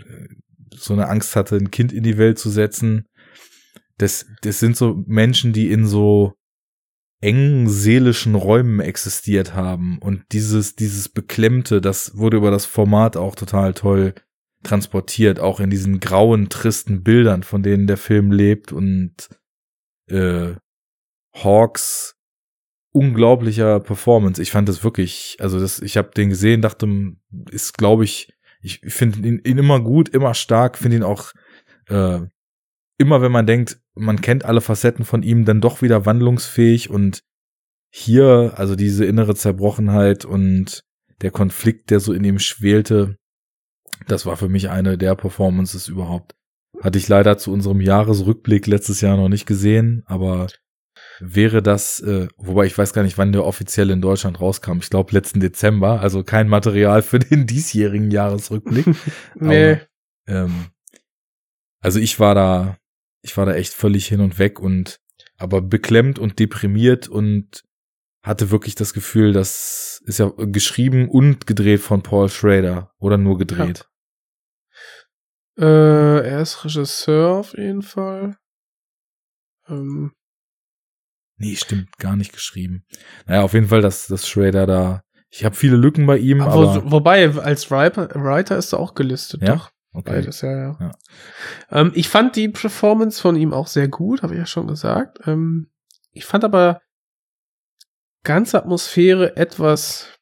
so 0.75 0.93
eine 0.93 1.07
Angst 1.07 1.35
hatte, 1.35 1.55
ein 1.55 1.71
Kind 1.71 1.93
in 1.93 2.03
die 2.03 2.17
Welt 2.17 2.39
zu 2.39 2.49
setzen, 2.49 3.05
das, 3.97 4.25
das 4.41 4.59
sind 4.59 4.77
so 4.77 5.03
Menschen, 5.05 5.53
die 5.53 5.71
in 5.71 5.85
so 5.85 6.33
engen 7.19 7.67
seelischen 7.67 8.35
Räumen 8.35 8.79
existiert 8.79 9.55
haben. 9.55 9.97
Und 9.99 10.23
dieses, 10.31 10.75
dieses 10.75 11.09
Beklemmte, 11.09 11.81
das 11.81 12.17
wurde 12.17 12.37
über 12.37 12.51
das 12.51 12.65
Format 12.65 13.17
auch 13.17 13.35
total 13.35 13.73
toll 13.73 14.13
transportiert, 14.63 15.39
auch 15.39 15.59
in 15.59 15.69
diesen 15.69 15.99
grauen, 15.99 16.49
tristen 16.49 17.03
Bildern, 17.03 17.43
von 17.43 17.63
denen 17.63 17.87
der 17.87 17.97
Film 17.97 18.31
lebt. 18.31 18.71
Und 18.71 19.29
äh, 20.07 20.53
Hawks 21.33 22.17
unglaublicher 22.97 23.79
Performance. 23.79 24.41
Ich 24.41 24.49
fand 24.49 24.67
das 24.67 24.83
wirklich, 24.83 25.37
also 25.39 25.59
das, 25.59 25.79
ich 25.79 25.97
habe 25.97 26.09
den 26.15 26.29
gesehen, 26.29 26.63
dachte, 26.63 26.87
ist, 27.51 27.77
glaube 27.77 28.03
ich, 28.03 28.33
ich 28.61 28.79
finde 28.79 29.27
ihn, 29.27 29.39
ihn 29.45 29.59
immer 29.59 29.79
gut, 29.79 30.09
immer 30.09 30.33
stark, 30.33 30.79
finde 30.79 30.97
ihn 30.97 31.03
auch 31.03 31.31
äh, 31.89 32.21
immer, 32.97 33.21
wenn 33.21 33.31
man 33.31 33.45
denkt, 33.45 33.79
man 33.97 34.21
kennt 34.21 34.45
alle 34.45 34.61
Facetten 34.61 35.05
von 35.05 35.23
ihm, 35.23 35.45
dann 35.45 35.61
doch 35.61 35.81
wieder 35.81 36.05
wandlungsfähig 36.05 36.89
und 36.89 37.23
hier, 37.89 38.53
also 38.55 38.75
diese 38.75 39.05
innere 39.05 39.35
Zerbrochenheit 39.35 40.25
und 40.25 40.83
der 41.21 41.31
Konflikt, 41.31 41.89
der 41.89 41.99
so 41.99 42.13
in 42.13 42.23
ihm 42.23 42.39
schwelte, 42.39 43.17
das 44.07 44.25
war 44.25 44.37
für 44.37 44.49
mich 44.49 44.69
eine 44.69 44.97
der 44.97 45.15
Performances 45.15 45.87
überhaupt. 45.87 46.35
Hatte 46.81 46.99
ich 46.99 47.07
leider 47.07 47.37
zu 47.37 47.51
unserem 47.51 47.81
Jahresrückblick 47.81 48.67
letztes 48.67 49.01
Jahr 49.01 49.17
noch 49.17 49.29
nicht 49.29 49.47
gesehen, 49.47 50.03
aber 50.05 50.47
wäre 51.19 51.63
das, 51.63 51.99
äh, 52.01 52.27
wobei 52.37 52.65
ich 52.65 52.77
weiß 52.77 52.93
gar 52.93 53.03
nicht, 53.03 53.17
wann 53.17 53.31
der 53.31 53.45
offiziell 53.45 53.89
in 53.89 54.01
Deutschland 54.01 54.39
rauskam. 54.39 54.77
Ich 54.79 54.89
glaube 54.89 55.13
letzten 55.13 55.39
Dezember, 55.39 56.01
also 56.01 56.23
kein 56.23 56.47
Material 56.47 57.01
für 57.01 57.19
den 57.19 57.47
diesjährigen 57.47 58.11
Jahresrückblick. 58.11 58.85
nee. 59.35 59.73
Aber, 59.73 59.81
ähm, 60.27 60.65
also 61.81 61.99
ich 61.99 62.19
war 62.19 62.35
da, 62.35 62.77
ich 63.27 63.37
war 63.37 63.45
da 63.45 63.53
echt 63.53 63.73
völlig 63.73 64.07
hin 64.07 64.21
und 64.21 64.39
weg 64.39 64.59
und 64.59 64.99
aber 65.37 65.61
beklemmt 65.61 66.17
und 66.17 66.39
deprimiert 66.39 67.07
und 67.07 67.63
hatte 68.23 68.49
wirklich 68.49 68.75
das 68.75 68.93
Gefühl, 68.93 69.33
das 69.33 70.01
ist 70.05 70.19
ja 70.19 70.31
geschrieben 70.35 71.09
und 71.09 71.45
gedreht 71.45 71.79
von 71.81 72.01
Paul 72.01 72.29
Schrader 72.29 72.91
oder 72.97 73.17
nur 73.17 73.37
gedreht. 73.37 73.87
Äh, 75.57 76.27
er 76.27 76.41
ist 76.41 76.63
Regisseur 76.65 77.35
auf 77.35 77.57
jeden 77.57 77.81
Fall. 77.81 78.37
Ähm, 79.67 80.13
Nee, 81.39 81.55
stimmt, 81.55 81.95
gar 81.99 82.15
nicht 82.15 82.33
geschrieben. 82.33 82.83
Naja, 83.27 83.43
auf 83.43 83.53
jeden 83.53 83.67
Fall, 83.67 83.81
dass, 83.81 84.07
dass 84.07 84.27
Schrader 84.27 84.65
da. 84.65 85.03
Ich 85.29 85.45
habe 85.45 85.55
viele 85.55 85.75
Lücken 85.75 86.07
bei 86.07 86.17
ihm, 86.17 86.41
aber, 86.41 86.71
aber. 86.77 86.91
wobei, 86.91 87.29
als 87.29 87.69
Writer, 87.69 88.09
Writer 88.15 88.57
ist 88.57 88.73
er 88.73 88.79
auch 88.79 88.95
gelistet, 88.95 89.43
Ja? 89.43 89.55
doch. 89.55 89.71
Okay. 89.97 90.11
Beides, 90.11 90.41
ja, 90.41 90.51
ja. 90.55 90.77
Ja. 90.79 90.91
Ähm, 91.71 91.91
ich 91.95 92.07
fand 92.07 92.35
die 92.35 92.49
Performance 92.49 93.19
von 93.19 93.35
ihm 93.35 93.51
auch 93.51 93.65
sehr 93.65 93.87
gut, 93.87 94.21
habe 94.21 94.35
ich 94.35 94.39
ja 94.39 94.45
schon 94.45 94.67
gesagt. 94.67 95.17
Ähm, 95.25 95.71
ich 96.11 96.23
fand 96.23 96.43
aber 96.43 96.81
ganze 98.23 98.59
Atmosphäre 98.59 99.35
etwas. 99.37 100.13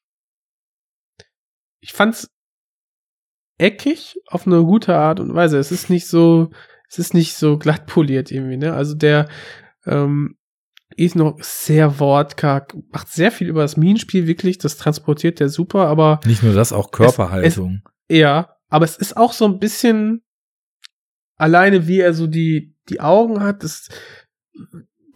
Ich 1.81 1.91
fand's 1.91 2.30
eckig 3.57 4.15
auf 4.27 4.47
eine 4.47 4.64
gute 4.64 4.95
Art 4.95 5.19
und 5.19 5.34
Weise. 5.34 5.57
Es 5.57 5.73
ist 5.73 5.89
nicht 5.89 6.07
so, 6.07 6.52
es 6.89 6.97
ist 6.97 7.14
nicht 7.14 7.35
so 7.35 7.57
glatt 7.57 7.85
poliert 7.85 8.31
irgendwie, 8.31 8.57
ne? 8.57 8.73
Also 8.73 8.95
der 8.95 9.27
ähm, 9.85 10.38
ist 10.95 11.18
noch 11.18 11.38
sehr 11.41 11.99
wortkarg, 11.99 12.73
macht 12.93 13.10
sehr 13.10 13.30
viel 13.30 13.49
über 13.49 13.61
das 13.64 13.76
Minenspiel, 13.76 14.26
wirklich, 14.26 14.57
das 14.57 14.77
transportiert 14.77 15.41
der 15.41 15.49
super, 15.49 15.88
aber 15.88 16.22
Nicht 16.26 16.43
nur 16.43 16.53
das, 16.53 16.72
auch 16.72 16.91
Körperhaltung. 16.91 17.81
ja, 18.10 18.55
aber 18.70 18.86
es 18.86 18.98
ist 18.98 19.18
auch 19.18 19.34
so 19.34 19.46
ein 19.46 19.60
bisschen 19.60 20.24
alleine, 21.38 21.88
wie 21.88 22.00
er 22.00 22.14
so 22.14 22.28
die, 22.28 22.76
die 22.90 23.02
Augen 23.02 23.42
hat, 23.42 23.64
das, 23.64 23.90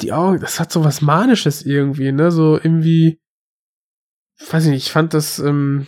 die 0.02 0.12
Augen, 0.14 0.40
das 0.40 0.60
hat 0.60 0.72
so 0.72 0.84
was 0.84 1.02
Manisches 1.02 1.64
irgendwie, 1.66 2.12
ne, 2.12 2.32
so 2.32 2.58
irgendwie, 2.58 3.20
weiß 4.50 4.66
ich 4.66 4.72
nicht, 4.72 4.86
ich 4.88 4.92
fand 4.92 5.14
das, 5.14 5.40
ähm, 5.40 5.88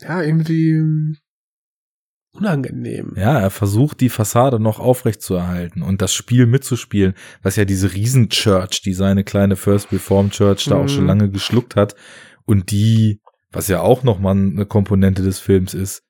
ja, 0.00 0.22
irgendwie 0.22 1.16
unangenehm. 2.32 3.14
Ja, 3.16 3.40
er 3.40 3.50
versucht 3.50 4.00
die 4.00 4.10
Fassade 4.10 4.60
noch 4.60 4.78
aufrecht 4.78 5.22
zu 5.22 5.34
erhalten 5.34 5.82
und 5.82 6.00
das 6.02 6.14
Spiel 6.14 6.46
mitzuspielen, 6.46 7.14
was 7.42 7.56
ja 7.56 7.64
diese 7.64 7.92
Riesenchurch, 7.92 8.80
die 8.82 8.94
seine 8.94 9.24
kleine 9.24 9.56
First 9.56 9.90
Reformed 9.92 10.32
Church 10.32 10.66
da 10.66 10.76
auch 10.76 10.84
Mhm. 10.84 10.88
schon 10.88 11.06
lange 11.06 11.30
geschluckt 11.30 11.74
hat 11.74 11.96
und 12.44 12.70
die, 12.70 13.20
was 13.50 13.68
ja 13.68 13.80
auch 13.80 14.02
nochmal 14.02 14.36
eine 14.36 14.66
Komponente 14.66 15.22
des 15.22 15.38
Films 15.38 15.74
ist, 15.74 16.02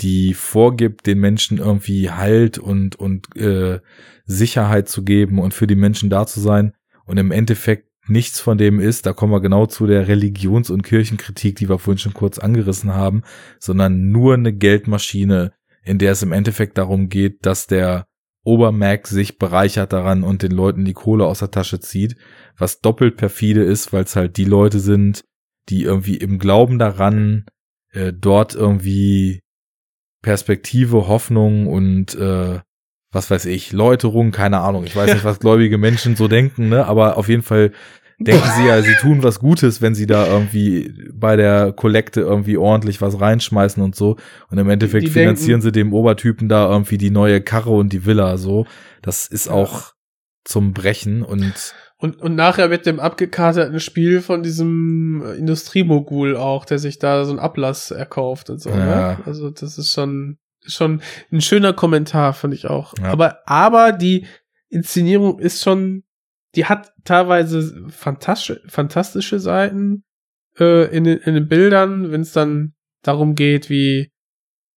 die 0.00 0.34
vorgibt, 0.34 1.06
den 1.06 1.18
Menschen 1.18 1.58
irgendwie 1.58 2.10
Halt 2.10 2.58
und, 2.58 2.96
und 2.96 3.36
äh, 3.36 3.80
Sicherheit 4.24 4.88
zu 4.88 5.04
geben 5.04 5.38
und 5.38 5.54
für 5.54 5.66
die 5.66 5.76
Menschen 5.76 6.10
da 6.10 6.26
zu 6.26 6.40
sein. 6.40 6.72
Und 7.04 7.18
im 7.18 7.30
Endeffekt 7.30 7.88
nichts 8.08 8.40
von 8.40 8.58
dem 8.58 8.80
ist, 8.80 9.06
da 9.06 9.12
kommen 9.12 9.32
wir 9.32 9.40
genau 9.40 9.66
zu 9.66 9.86
der 9.86 10.08
Religions- 10.08 10.70
und 10.70 10.82
Kirchenkritik, 10.82 11.56
die 11.56 11.68
wir 11.68 11.78
vorhin 11.78 11.98
schon 11.98 12.14
kurz 12.14 12.38
angerissen 12.38 12.94
haben, 12.94 13.22
sondern 13.58 14.10
nur 14.10 14.34
eine 14.34 14.52
Geldmaschine, 14.52 15.52
in 15.84 15.98
der 15.98 16.12
es 16.12 16.22
im 16.22 16.32
Endeffekt 16.32 16.78
darum 16.78 17.08
geht, 17.08 17.46
dass 17.46 17.66
der 17.66 18.06
Obermac 18.44 19.06
sich 19.06 19.38
bereichert 19.38 19.92
daran 19.92 20.24
und 20.24 20.42
den 20.42 20.50
Leuten 20.50 20.84
die 20.84 20.94
Kohle 20.94 21.26
aus 21.26 21.38
der 21.38 21.52
Tasche 21.52 21.78
zieht, 21.78 22.16
was 22.58 22.80
doppelt 22.80 23.16
perfide 23.16 23.62
ist, 23.62 23.92
weil 23.92 24.02
es 24.02 24.16
halt 24.16 24.36
die 24.36 24.44
Leute 24.44 24.80
sind, 24.80 25.24
die 25.68 25.82
irgendwie 25.84 26.16
im 26.16 26.38
Glauben 26.38 26.78
daran 26.78 27.46
äh, 27.92 28.12
dort 28.12 28.54
irgendwie 28.54 29.40
Perspektive, 30.22 31.08
Hoffnung 31.08 31.66
und 31.66 32.14
äh, 32.14 32.60
was 33.10 33.30
weiß 33.30 33.44
ich, 33.46 33.72
Läuterung, 33.72 34.30
keine 34.30 34.60
Ahnung. 34.60 34.84
Ich 34.84 34.96
weiß 34.96 35.12
nicht, 35.12 35.24
was 35.24 35.40
gläubige 35.40 35.76
Menschen 35.78 36.16
so 36.16 36.28
denken, 36.28 36.68
ne? 36.68 36.86
Aber 36.86 37.18
auf 37.18 37.28
jeden 37.28 37.42
Fall 37.42 37.72
denken 38.18 38.48
sie 38.56 38.66
ja, 38.66 38.80
sie 38.82 38.94
tun 38.94 39.22
was 39.22 39.40
Gutes, 39.40 39.82
wenn 39.82 39.94
sie 39.94 40.06
da 40.06 40.26
irgendwie 40.28 40.94
bei 41.12 41.34
der 41.36 41.72
Kollekte 41.72 42.20
irgendwie 42.20 42.56
ordentlich 42.56 43.00
was 43.02 43.20
reinschmeißen 43.20 43.82
und 43.82 43.96
so. 43.96 44.16
Und 44.48 44.58
im 44.58 44.70
Endeffekt 44.70 45.06
Die 45.06 45.10
finanzieren 45.10 45.60
denken- 45.60 45.62
sie 45.62 45.72
dem 45.72 45.92
Obertypen 45.92 46.48
da 46.48 46.70
irgendwie 46.70 46.98
die 46.98 47.10
neue 47.10 47.40
Karre 47.42 47.70
und 47.70 47.92
die 47.92 48.06
Villa 48.06 48.36
so. 48.38 48.64
Das 49.02 49.26
ist 49.26 49.48
auch 49.48 49.92
zum 50.44 50.72
Brechen 50.72 51.22
und 51.22 51.74
Und, 52.02 52.20
und 52.20 52.34
nachher 52.34 52.66
mit 52.66 52.84
dem 52.84 52.98
abgekaterten 52.98 53.78
Spiel 53.78 54.22
von 54.22 54.42
diesem 54.42 55.22
äh, 55.24 55.34
Industriemogul 55.34 56.36
auch, 56.36 56.64
der 56.64 56.80
sich 56.80 56.98
da 56.98 57.24
so 57.24 57.30
einen 57.30 57.38
Ablass 57.38 57.92
erkauft 57.92 58.50
und 58.50 58.60
so. 58.60 58.70
Ja. 58.70 58.76
Ne? 58.76 59.18
Also 59.24 59.50
das 59.50 59.78
ist 59.78 59.92
schon, 59.92 60.38
schon 60.66 61.00
ein 61.30 61.40
schöner 61.40 61.72
Kommentar, 61.72 62.32
fand 62.32 62.54
ich 62.54 62.66
auch. 62.66 62.94
Ja. 62.98 63.12
Aber, 63.12 63.38
aber 63.46 63.92
die 63.92 64.26
Inszenierung 64.68 65.38
ist 65.38 65.62
schon, 65.62 66.02
die 66.56 66.64
hat 66.64 66.92
teilweise 67.04 67.86
fantastische, 67.90 68.60
fantastische 68.66 69.38
Seiten 69.38 70.02
äh, 70.58 70.92
in, 70.92 71.06
in 71.06 71.34
den 71.34 71.46
Bildern, 71.46 72.10
wenn 72.10 72.22
es 72.22 72.32
dann 72.32 72.74
darum 73.02 73.36
geht, 73.36 73.70
wie 73.70 74.11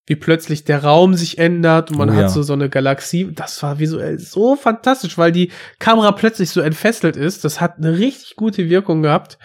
wie 0.07 0.15
plötzlich 0.15 0.63
der 0.65 0.83
Raum 0.83 1.15
sich 1.15 1.37
ändert 1.39 1.89
und 1.91 1.97
man 1.97 2.09
Oh 2.09 2.13
hat 2.13 2.21
ja. 2.21 2.29
so 2.29 2.43
so 2.43 2.53
eine 2.53 2.69
Galaxie. 2.69 3.31
Das 3.33 3.61
war 3.63 3.79
visuell 3.79 4.19
so 4.19 4.55
fantastisch, 4.55 5.17
weil 5.17 5.31
die 5.31 5.51
Kamera 5.79 6.11
plötzlich 6.11 6.51
so 6.51 6.61
entfesselt 6.61 7.15
ist. 7.15 7.43
Das 7.43 7.59
hat 7.59 7.77
eine 7.77 7.97
richtig 7.97 8.35
gute 8.35 8.69
Wirkung 8.69 9.01
gehabt. 9.01 9.39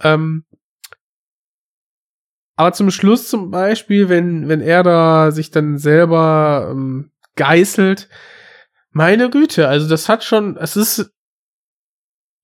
Ähm, 0.00 0.44
aber 2.56 2.72
zum 2.72 2.90
Schluss 2.90 3.28
zum 3.28 3.50
Beispiel, 3.50 4.08
wenn, 4.08 4.48
wenn 4.48 4.60
er 4.60 4.82
da 4.82 5.30
sich 5.30 5.50
dann 5.50 5.78
selber 5.78 6.68
ähm, 6.72 7.10
geißelt, 7.36 8.08
meine 8.90 9.30
Güte, 9.30 9.68
also 9.68 9.88
das 9.88 10.08
hat 10.08 10.24
schon, 10.24 10.56
es 10.56 10.76
ist, 10.76 11.12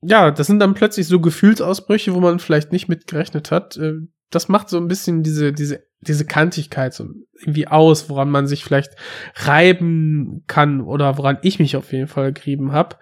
ja, 0.02 0.30
das 0.30 0.46
sind 0.46 0.60
dann 0.60 0.74
plötzlich 0.74 1.06
so 1.08 1.20
Gefühlsausbrüche, 1.20 2.14
wo 2.14 2.20
man 2.20 2.38
vielleicht 2.38 2.70
nicht 2.70 2.88
mit 2.88 3.06
gerechnet 3.06 3.50
hat. 3.50 3.76
Äh, 3.76 3.94
Das 4.30 4.48
macht 4.48 4.68
so 4.68 4.76
ein 4.78 4.88
bisschen 4.88 5.22
diese, 5.22 5.52
diese, 5.52 5.84
diese 6.06 6.24
Kantigkeit 6.24 6.94
so 6.94 7.08
irgendwie 7.40 7.68
aus, 7.68 8.08
woran 8.08 8.30
man 8.30 8.46
sich 8.46 8.64
vielleicht 8.64 8.92
reiben 9.36 10.44
kann 10.46 10.80
oder 10.80 11.18
woran 11.18 11.38
ich 11.42 11.58
mich 11.58 11.76
auf 11.76 11.92
jeden 11.92 12.08
Fall 12.08 12.32
gerieben 12.32 12.72
habe. 12.72 12.96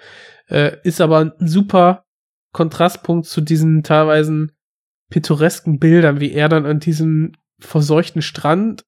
Äh, 0.49 0.77
ist 0.85 1.01
aber 1.01 1.19
ein 1.19 1.33
super 1.39 2.05
Kontrastpunkt 2.53 3.27
zu 3.27 3.41
diesen 3.41 3.83
teilweise 3.83 4.49
pittoresken 5.11 5.79
Bildern, 5.79 6.21
wie 6.21 6.33
er 6.33 6.49
dann 6.49 6.67
an 6.67 6.81
diesem 6.81 7.33
verseuchten 7.59 8.23
Strand 8.23 8.85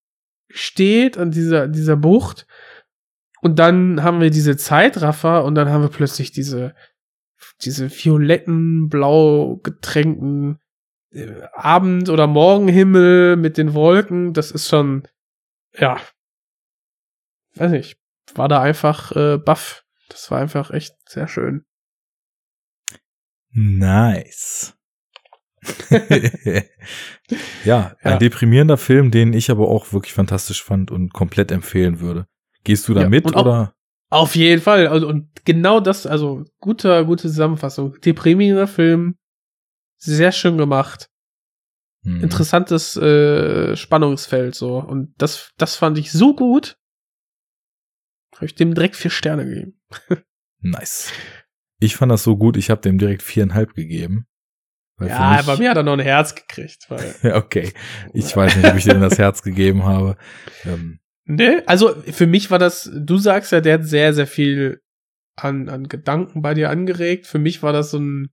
steht, 0.48 1.18
an 1.18 1.30
dieser, 1.30 1.68
dieser 1.68 1.96
Bucht. 1.96 2.46
Und 3.40 3.58
dann 3.58 4.02
haben 4.02 4.20
wir 4.20 4.30
diese 4.30 4.56
Zeitraffer 4.56 5.44
und 5.44 5.54
dann 5.54 5.68
haben 5.68 5.82
wir 5.82 5.90
plötzlich 5.90 6.32
diese 6.32 6.74
diese 7.60 7.90
violetten, 7.90 8.88
blau 8.88 9.56
getränkten 9.62 10.58
Abend- 11.52 12.08
oder 12.08 12.26
Morgenhimmel 12.26 13.36
mit 13.36 13.56
den 13.58 13.74
Wolken, 13.74 14.32
das 14.32 14.50
ist 14.50 14.68
schon, 14.68 15.06
ja, 15.78 15.98
weiß 17.54 17.70
nicht, 17.70 17.96
war 18.34 18.48
da 18.48 18.60
einfach 18.60 19.12
äh, 19.12 19.38
baff. 19.38 19.84
Das 20.08 20.30
war 20.30 20.38
einfach 20.40 20.70
echt 20.70 20.94
sehr 21.08 21.28
schön. 21.28 21.64
Nice. 23.52 24.74
ja, 27.64 27.96
ein 28.02 28.12
Ja. 28.12 28.16
deprimierender 28.18 28.76
Film, 28.76 29.10
den 29.10 29.32
ich 29.32 29.50
aber 29.50 29.68
auch 29.68 29.92
wirklich 29.92 30.12
fantastisch 30.12 30.62
fand 30.62 30.90
und 30.90 31.12
komplett 31.12 31.50
empfehlen 31.50 32.00
würde. 32.00 32.26
Gehst 32.64 32.88
du 32.88 32.94
da 32.94 33.02
Ja, 33.02 33.08
mit 33.08 33.34
oder? 33.34 33.74
Auf 34.10 34.36
jeden 34.36 34.60
Fall. 34.62 34.86
Also, 34.88 35.08
und 35.08 35.28
genau 35.44 35.80
das, 35.80 36.06
also 36.06 36.44
guter, 36.60 37.04
gute 37.04 37.22
Zusammenfassung. 37.28 37.98
Deprimierender 38.00 38.66
Film, 38.66 39.16
sehr 40.04 40.32
schön 40.32 40.58
gemacht. 40.58 41.10
Hm. 42.04 42.20
interessantes 42.20 42.96
äh, 42.96 43.76
Spannungsfeld 43.76 44.54
so 44.54 44.78
und 44.78 45.14
das 45.16 45.52
das 45.56 45.76
fand 45.76 45.96
ich 45.96 46.12
so 46.12 46.36
gut 46.36 46.76
habe 48.34 48.44
ich 48.44 48.54
dem 48.54 48.74
direkt 48.74 48.96
vier 48.96 49.10
Sterne 49.10 49.46
gegeben 49.46 49.80
Nice. 50.64 51.12
Ich 51.78 51.96
fand 51.96 52.10
das 52.10 52.22
so 52.22 52.36
gut, 52.36 52.56
ich 52.56 52.70
habe 52.70 52.80
dem 52.80 52.96
direkt 52.96 53.22
viereinhalb 53.22 53.74
gegeben. 53.74 54.26
Ja 55.00 55.42
bei 55.42 55.56
mir 55.56 55.70
hat 55.70 55.76
er 55.76 55.82
noch 55.82 55.92
ein 55.92 56.00
Herz 56.00 56.34
gekriegt 56.34 56.88
okay. 57.22 57.72
Ich 58.12 58.34
weiß 58.34 58.56
nicht, 58.56 58.66
ob 58.66 58.76
ich 58.76 58.84
dir 58.84 58.94
das 58.94 59.18
Herz 59.18 59.42
gegeben 59.42 59.82
habe. 59.82 60.16
Ähm, 60.64 61.00
ne 61.24 61.64
also 61.66 61.94
für 62.02 62.26
mich 62.26 62.50
war 62.50 62.58
das 62.58 62.90
du 62.94 63.18
sagst 63.18 63.50
ja 63.52 63.60
der 63.60 63.74
hat 63.74 63.84
sehr 63.84 64.14
sehr 64.14 64.28
viel 64.28 64.80
an 65.36 65.68
an 65.68 65.88
Gedanken 65.88 66.42
bei 66.42 66.54
dir 66.54 66.70
angeregt 66.70 67.26
für 67.26 67.40
mich 67.40 67.62
war 67.62 67.72
das 67.72 67.90
so 67.90 67.98
ein 67.98 68.30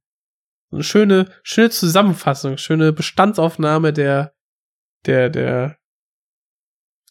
eine 0.71 0.83
schöne 0.83 1.29
schöne 1.43 1.69
Zusammenfassung 1.69 2.57
schöne 2.57 2.93
Bestandsaufnahme 2.93 3.93
der 3.93 4.33
der 5.05 5.29
der 5.29 5.77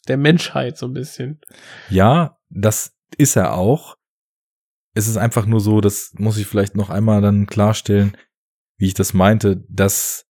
der 0.07 0.17
Menschheit 0.17 0.77
so 0.77 0.87
ein 0.87 0.93
bisschen 0.93 1.39
ja, 1.89 2.37
das 2.49 2.93
ist 3.17 3.35
er 3.35 3.53
auch. 3.53 3.97
Es 4.93 5.07
ist 5.07 5.17
einfach 5.17 5.45
nur 5.45 5.61
so, 5.61 5.79
das 5.81 6.13
muss 6.17 6.37
ich 6.37 6.47
vielleicht 6.47 6.75
noch 6.75 6.89
einmal 6.89 7.21
dann 7.21 7.47
klarstellen, 7.47 8.17
wie 8.77 8.87
ich 8.87 8.93
das 8.93 9.13
meinte, 9.13 9.63
dass 9.69 10.25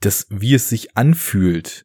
das, 0.00 0.26
wie 0.30 0.54
es 0.54 0.68
sich 0.68 0.96
anfühlt, 0.96 1.84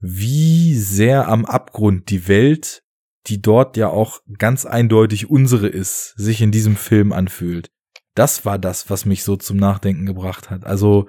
wie 0.00 0.74
sehr 0.74 1.28
am 1.28 1.44
Abgrund 1.44 2.10
die 2.10 2.28
Welt, 2.28 2.82
die 3.26 3.40
dort 3.40 3.76
ja 3.76 3.88
auch 3.88 4.20
ganz 4.38 4.66
eindeutig 4.66 5.30
unsere 5.30 5.68
ist, 5.68 6.14
sich 6.16 6.40
in 6.40 6.52
diesem 6.52 6.76
Film 6.76 7.12
anfühlt. 7.12 7.70
Das 8.18 8.44
war 8.44 8.58
das, 8.58 8.90
was 8.90 9.04
mich 9.06 9.22
so 9.22 9.36
zum 9.36 9.58
Nachdenken 9.58 10.04
gebracht 10.04 10.50
hat. 10.50 10.66
Also 10.66 11.08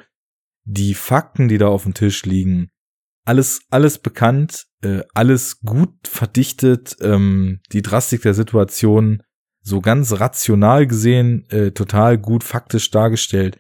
die 0.64 0.94
Fakten, 0.94 1.48
die 1.48 1.58
da 1.58 1.68
auf 1.68 1.82
dem 1.82 1.96
Tisch 1.96 2.24
liegen, 2.24 2.70
alles, 3.26 3.62
alles 3.72 3.98
bekannt, 3.98 4.68
äh, 4.84 5.02
alles 5.16 5.62
gut 5.62 6.08
verdichtet, 6.08 6.98
ähm, 7.02 7.62
die 7.72 7.82
Drastik 7.82 8.22
der 8.22 8.36
Situation 8.36 9.24
so 9.64 9.82
ganz 9.82 10.20
rational 10.20 10.86
gesehen, 10.86 11.50
äh, 11.50 11.72
total 11.72 12.20
gut 12.20 12.44
faktisch 12.44 12.92
dargestellt. 12.92 13.60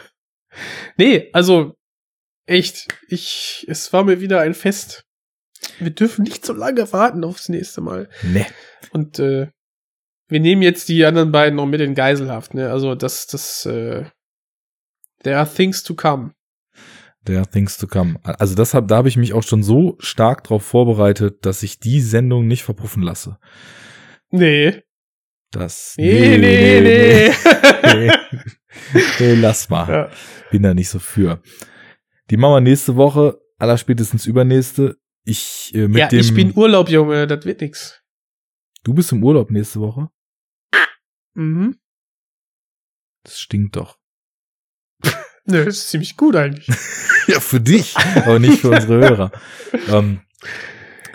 Nee, 0.97 1.29
also 1.33 1.75
echt, 2.45 2.87
ich, 3.07 3.65
es 3.67 3.91
war 3.93 4.03
mir 4.03 4.21
wieder 4.21 4.41
ein 4.41 4.53
Fest. 4.53 5.05
Wir 5.79 5.91
dürfen 5.91 6.23
nicht 6.23 6.45
so 6.45 6.53
lange 6.53 6.91
warten 6.93 7.23
aufs 7.23 7.49
nächste 7.49 7.81
Mal. 7.81 8.09
Ne. 8.23 8.45
Und 8.91 9.19
äh, 9.19 9.49
wir 10.27 10.39
nehmen 10.39 10.61
jetzt 10.61 10.89
die 10.89 11.05
anderen 11.05 11.31
beiden 11.31 11.55
noch 11.55 11.65
mit 11.65 11.81
in 11.81 11.95
Geiselhaft, 11.95 12.53
ne? 12.53 12.71
Also 12.71 12.95
das, 12.95 13.27
das, 13.27 13.65
äh, 13.65 14.05
there 15.23 15.37
are 15.37 15.51
things 15.51 15.83
to 15.83 15.95
come. 15.95 16.33
There 17.25 17.39
are 17.39 17.47
things 17.47 17.77
to 17.77 17.87
come. 17.87 18.19
Also 18.23 18.55
das 18.55 18.73
hab, 18.73 18.87
da 18.87 18.97
habe 18.97 19.09
ich 19.09 19.17
mich 19.17 19.33
auch 19.33 19.43
schon 19.43 19.63
so 19.63 19.97
stark 19.99 20.43
drauf 20.43 20.63
vorbereitet, 20.63 21.45
dass 21.45 21.63
ich 21.63 21.79
die 21.79 21.99
Sendung 22.01 22.47
nicht 22.47 22.63
verpuffen 22.63 23.01
lasse. 23.01 23.39
Nee. 24.29 24.83
Das. 25.51 25.95
Nee, 25.97 26.37
nee, 26.37 26.81
nee. 26.81 27.31
nee. 27.83 28.07
nee, 28.07 28.11
lass 29.19 29.69
mal. 29.69 29.89
Ja. 29.89 30.11
Bin 30.51 30.63
da 30.63 30.73
nicht 30.73 30.89
so 30.89 30.99
für. 30.99 31.41
Die 32.29 32.37
machen 32.37 32.53
wir 32.53 32.61
nächste 32.61 32.95
Woche, 32.95 33.39
allerspätestens 33.57 34.25
übernächste. 34.25 34.97
Ich 35.23 35.71
äh, 35.73 35.87
mit 35.87 35.97
ja, 35.97 36.07
dem. 36.07 36.19
ich 36.19 36.33
bin 36.33 36.53
Urlaub, 36.55 36.89
Junge, 36.89 37.27
das 37.27 37.45
wird 37.45 37.61
nix. 37.61 38.01
du 38.83 38.93
bist 38.93 39.11
im 39.11 39.23
Urlaub 39.23 39.49
nächste 39.51 39.79
Woche. 39.79 40.09
Mhm. 41.33 41.77
Das 43.23 43.39
stinkt 43.39 43.75
doch. 43.75 43.97
Nö, 45.45 45.65
das 45.65 45.77
ist 45.77 45.89
ziemlich 45.89 46.15
gut 46.17 46.35
eigentlich. 46.35 46.67
Ja, 47.27 47.39
für 47.39 47.59
dich, 47.59 47.97
aber 47.97 48.37
nicht 48.37 48.59
für 48.61 48.69
unsere 48.69 48.99
Hörer. 48.99 49.31
Ähm, 49.89 50.21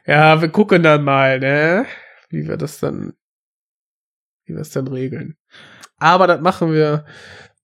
Ja, 0.04 0.40
wir 0.42 0.48
gucken 0.48 0.82
dann 0.82 1.04
mal, 1.04 1.38
ne? 1.38 1.86
Wie 2.30 2.48
wir 2.48 2.56
das 2.56 2.80
dann, 2.80 3.12
wie 4.44 4.54
wir 4.54 4.60
es 4.62 4.70
dann 4.70 4.88
regeln. 4.88 5.36
Aber 5.98 6.26
das 6.26 6.40
machen 6.40 6.72
wir 6.72 7.06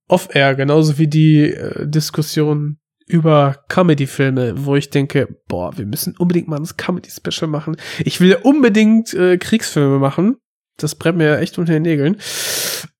off-air, 0.09 0.55
genauso 0.55 0.99
wie 0.99 1.09
die 1.09 1.53
äh, 1.53 1.87
Diskussion 1.87 2.79
über 3.07 3.65
Comedy-Filme, 3.69 4.67
wo 4.67 4.75
ich 4.75 4.91
denke, 4.91 5.29
boah, 5.49 5.77
wir 5.79 5.87
müssen 5.87 6.17
unbedingt 6.17 6.49
mal 6.49 6.59
ein 6.59 6.69
Comedy-Special 6.77 7.49
machen. 7.49 7.77
Ich 8.05 8.21
will 8.21 8.37
unbedingt 8.43 9.15
äh, 9.15 9.39
Kriegsfilme 9.39 9.99
machen. 9.99 10.37
Das 10.77 10.97
brennt 10.97 11.19
mir 11.19 11.39
echt 11.39 11.59
unter 11.59 11.73
den 11.73 11.83
Nägeln. 11.83 12.17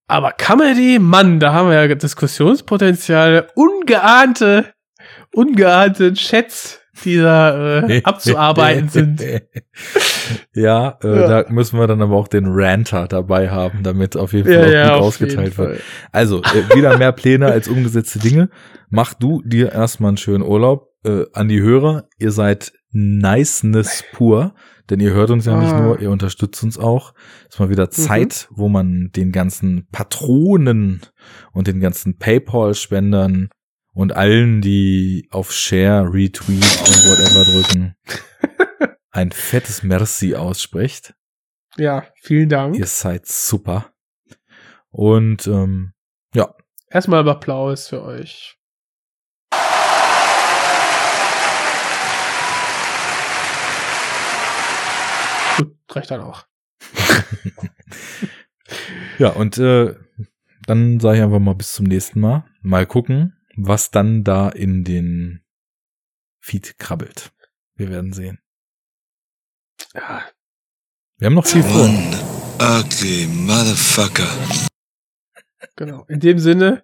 Aber 0.07 0.31
Comedy, 0.31 0.99
Mann, 0.99 1.39
da 1.39 1.51
haben 1.53 1.69
wir 1.69 1.85
ja 1.85 1.93
Diskussionspotenzial, 1.93 3.49
ungeahnte, 3.55 4.73
ungeahnte 5.33 6.13
Chats, 6.13 6.79
die 7.03 7.17
da 7.17 7.79
äh, 7.87 8.01
abzuarbeiten 8.03 8.89
sind. 8.89 9.21
ja, 10.53 10.97
äh, 11.03 11.19
Ja. 11.21 11.43
da 11.43 11.51
müssen 11.51 11.79
wir 11.79 11.87
dann 11.87 12.01
aber 12.01 12.15
auch 12.15 12.27
den 12.27 12.45
Ranter 12.47 13.07
dabei 13.07 13.49
haben, 13.49 13.83
damit 13.83 14.15
auf 14.17 14.33
jeden 14.33 14.51
Ja, 14.51 14.59
Fall 14.59 14.67
auch 14.67 14.73
ja, 14.73 14.93
gut 14.95 15.03
ausgeteilt 15.03 15.57
wird. 15.57 15.69
Fall. 15.77 15.79
Also, 16.11 16.41
äh, 16.41 16.75
wieder 16.75 16.97
mehr 16.97 17.11
Pläne 17.11 17.47
als 17.47 17.67
umgesetzte 17.67 18.19
Dinge. 18.19 18.49
Mach 18.89 19.13
du 19.13 19.41
dir 19.45 19.71
erstmal 19.71 20.09
einen 20.09 20.17
schönen 20.17 20.43
Urlaub. 20.43 20.87
Äh, 21.05 21.25
an 21.33 21.47
die 21.47 21.61
Hörer, 21.61 22.05
ihr 22.17 22.31
seid 22.31 22.73
Niceness 22.91 24.03
pur, 24.13 24.55
denn 24.89 24.99
ihr 24.99 25.11
hört 25.13 25.29
uns 25.29 25.45
ja 25.45 25.57
nicht 25.59 25.71
Ah. 25.73 25.81
nur, 25.81 25.99
ihr 26.01 26.09
unterstützt 26.09 26.63
uns 26.63 26.77
auch. 26.77 27.13
Ist 27.49 27.59
mal 27.59 27.69
wieder 27.69 27.89
Zeit, 27.91 28.47
wo 28.51 28.67
man 28.69 29.11
den 29.15 29.31
ganzen 29.31 29.87
Patronen 29.91 31.01
und 31.51 31.67
den 31.67 31.79
ganzen 31.79 32.17
Paypal-Spendern 32.17 33.49
und 33.97 34.15
allen, 34.15 34.61
die 34.61 35.27
auf 35.31 35.51
Share, 35.51 36.13
Retweet 36.13 36.63
und 36.63 37.09
whatever 37.09 37.43
drücken, 37.45 37.95
ein 39.09 39.31
fettes 39.31 39.81
Merci 39.81 40.35
ausspricht. 40.35 41.15
Ja, 41.77 42.05
vielen 42.21 42.47
Dank. 42.47 42.77
Ihr 42.77 42.85
seid 42.85 43.25
super. 43.25 43.91
Und 44.91 45.47
ähm, 45.47 45.93
ja, 46.35 46.53
Erstmal 46.91 47.27
Applaus 47.27 47.87
für 47.87 48.03
euch. 48.03 48.59
Gut, 55.57 55.75
reicht 55.89 56.11
dann 56.11 56.21
auch. 56.21 56.45
ja, 59.17 59.29
und 59.29 59.57
äh, 59.57 59.95
dann 60.67 60.99
sage 60.99 61.17
ich 61.17 61.23
einfach 61.23 61.39
mal 61.39 61.55
bis 61.55 61.73
zum 61.73 61.87
nächsten 61.87 62.19
Mal. 62.19 62.45
Mal 62.61 62.85
gucken, 62.85 63.33
was 63.57 63.91
dann 63.91 64.23
da 64.23 64.49
in 64.49 64.83
den 64.83 65.43
Feed 66.39 66.77
krabbelt. 66.77 67.31
Wir 67.75 67.89
werden 67.89 68.13
sehen. 68.13 68.39
Ja, 69.93 70.23
Wir 71.17 71.25
haben 71.27 71.33
noch 71.35 71.45
viel 71.45 71.63
vor. 71.63 71.89
Ugly 72.59 73.27
motherfucker. 73.27 74.27
genau. 75.75 76.05
In 76.07 76.19
dem 76.19 76.39
Sinne, 76.39 76.83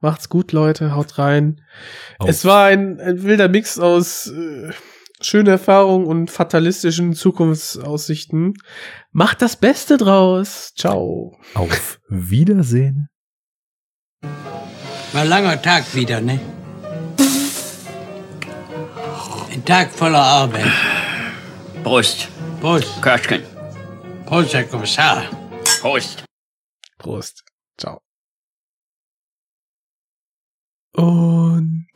macht's 0.00 0.28
gut, 0.28 0.52
Leute, 0.52 0.94
haut 0.94 1.18
rein. 1.18 1.64
Auf. 2.18 2.28
Es 2.28 2.44
war 2.44 2.66
ein, 2.66 3.00
ein 3.00 3.22
wilder 3.22 3.48
Mix 3.48 3.78
aus 3.78 4.28
äh, 4.28 4.72
schönen 5.20 5.48
Erfahrungen 5.48 6.06
und 6.06 6.30
fatalistischen 6.30 7.14
Zukunftsaussichten. 7.14 8.54
Macht 9.12 9.42
das 9.42 9.56
Beste 9.56 9.96
draus. 9.96 10.72
Ciao. 10.76 11.38
Auf 11.54 12.00
Wiedersehen. 12.08 13.08
War 15.12 15.22
ein 15.22 15.28
langer 15.28 15.60
Tag 15.60 15.94
wieder, 15.94 16.22
ne? 16.22 16.40
Ein 19.50 19.62
Tag 19.64 19.90
voller 19.90 20.22
Arbeit. 20.22 20.72
Prost. 21.84 22.28
Prost. 22.60 23.02
Köstchen. 23.02 23.42
Prost, 24.24 24.54
Herr 24.54 24.64
Kommissar. 24.64 25.24
Prost. 25.82 26.24
Prost. 26.96 27.44
Ciao. 27.76 28.00
Und 30.96 31.88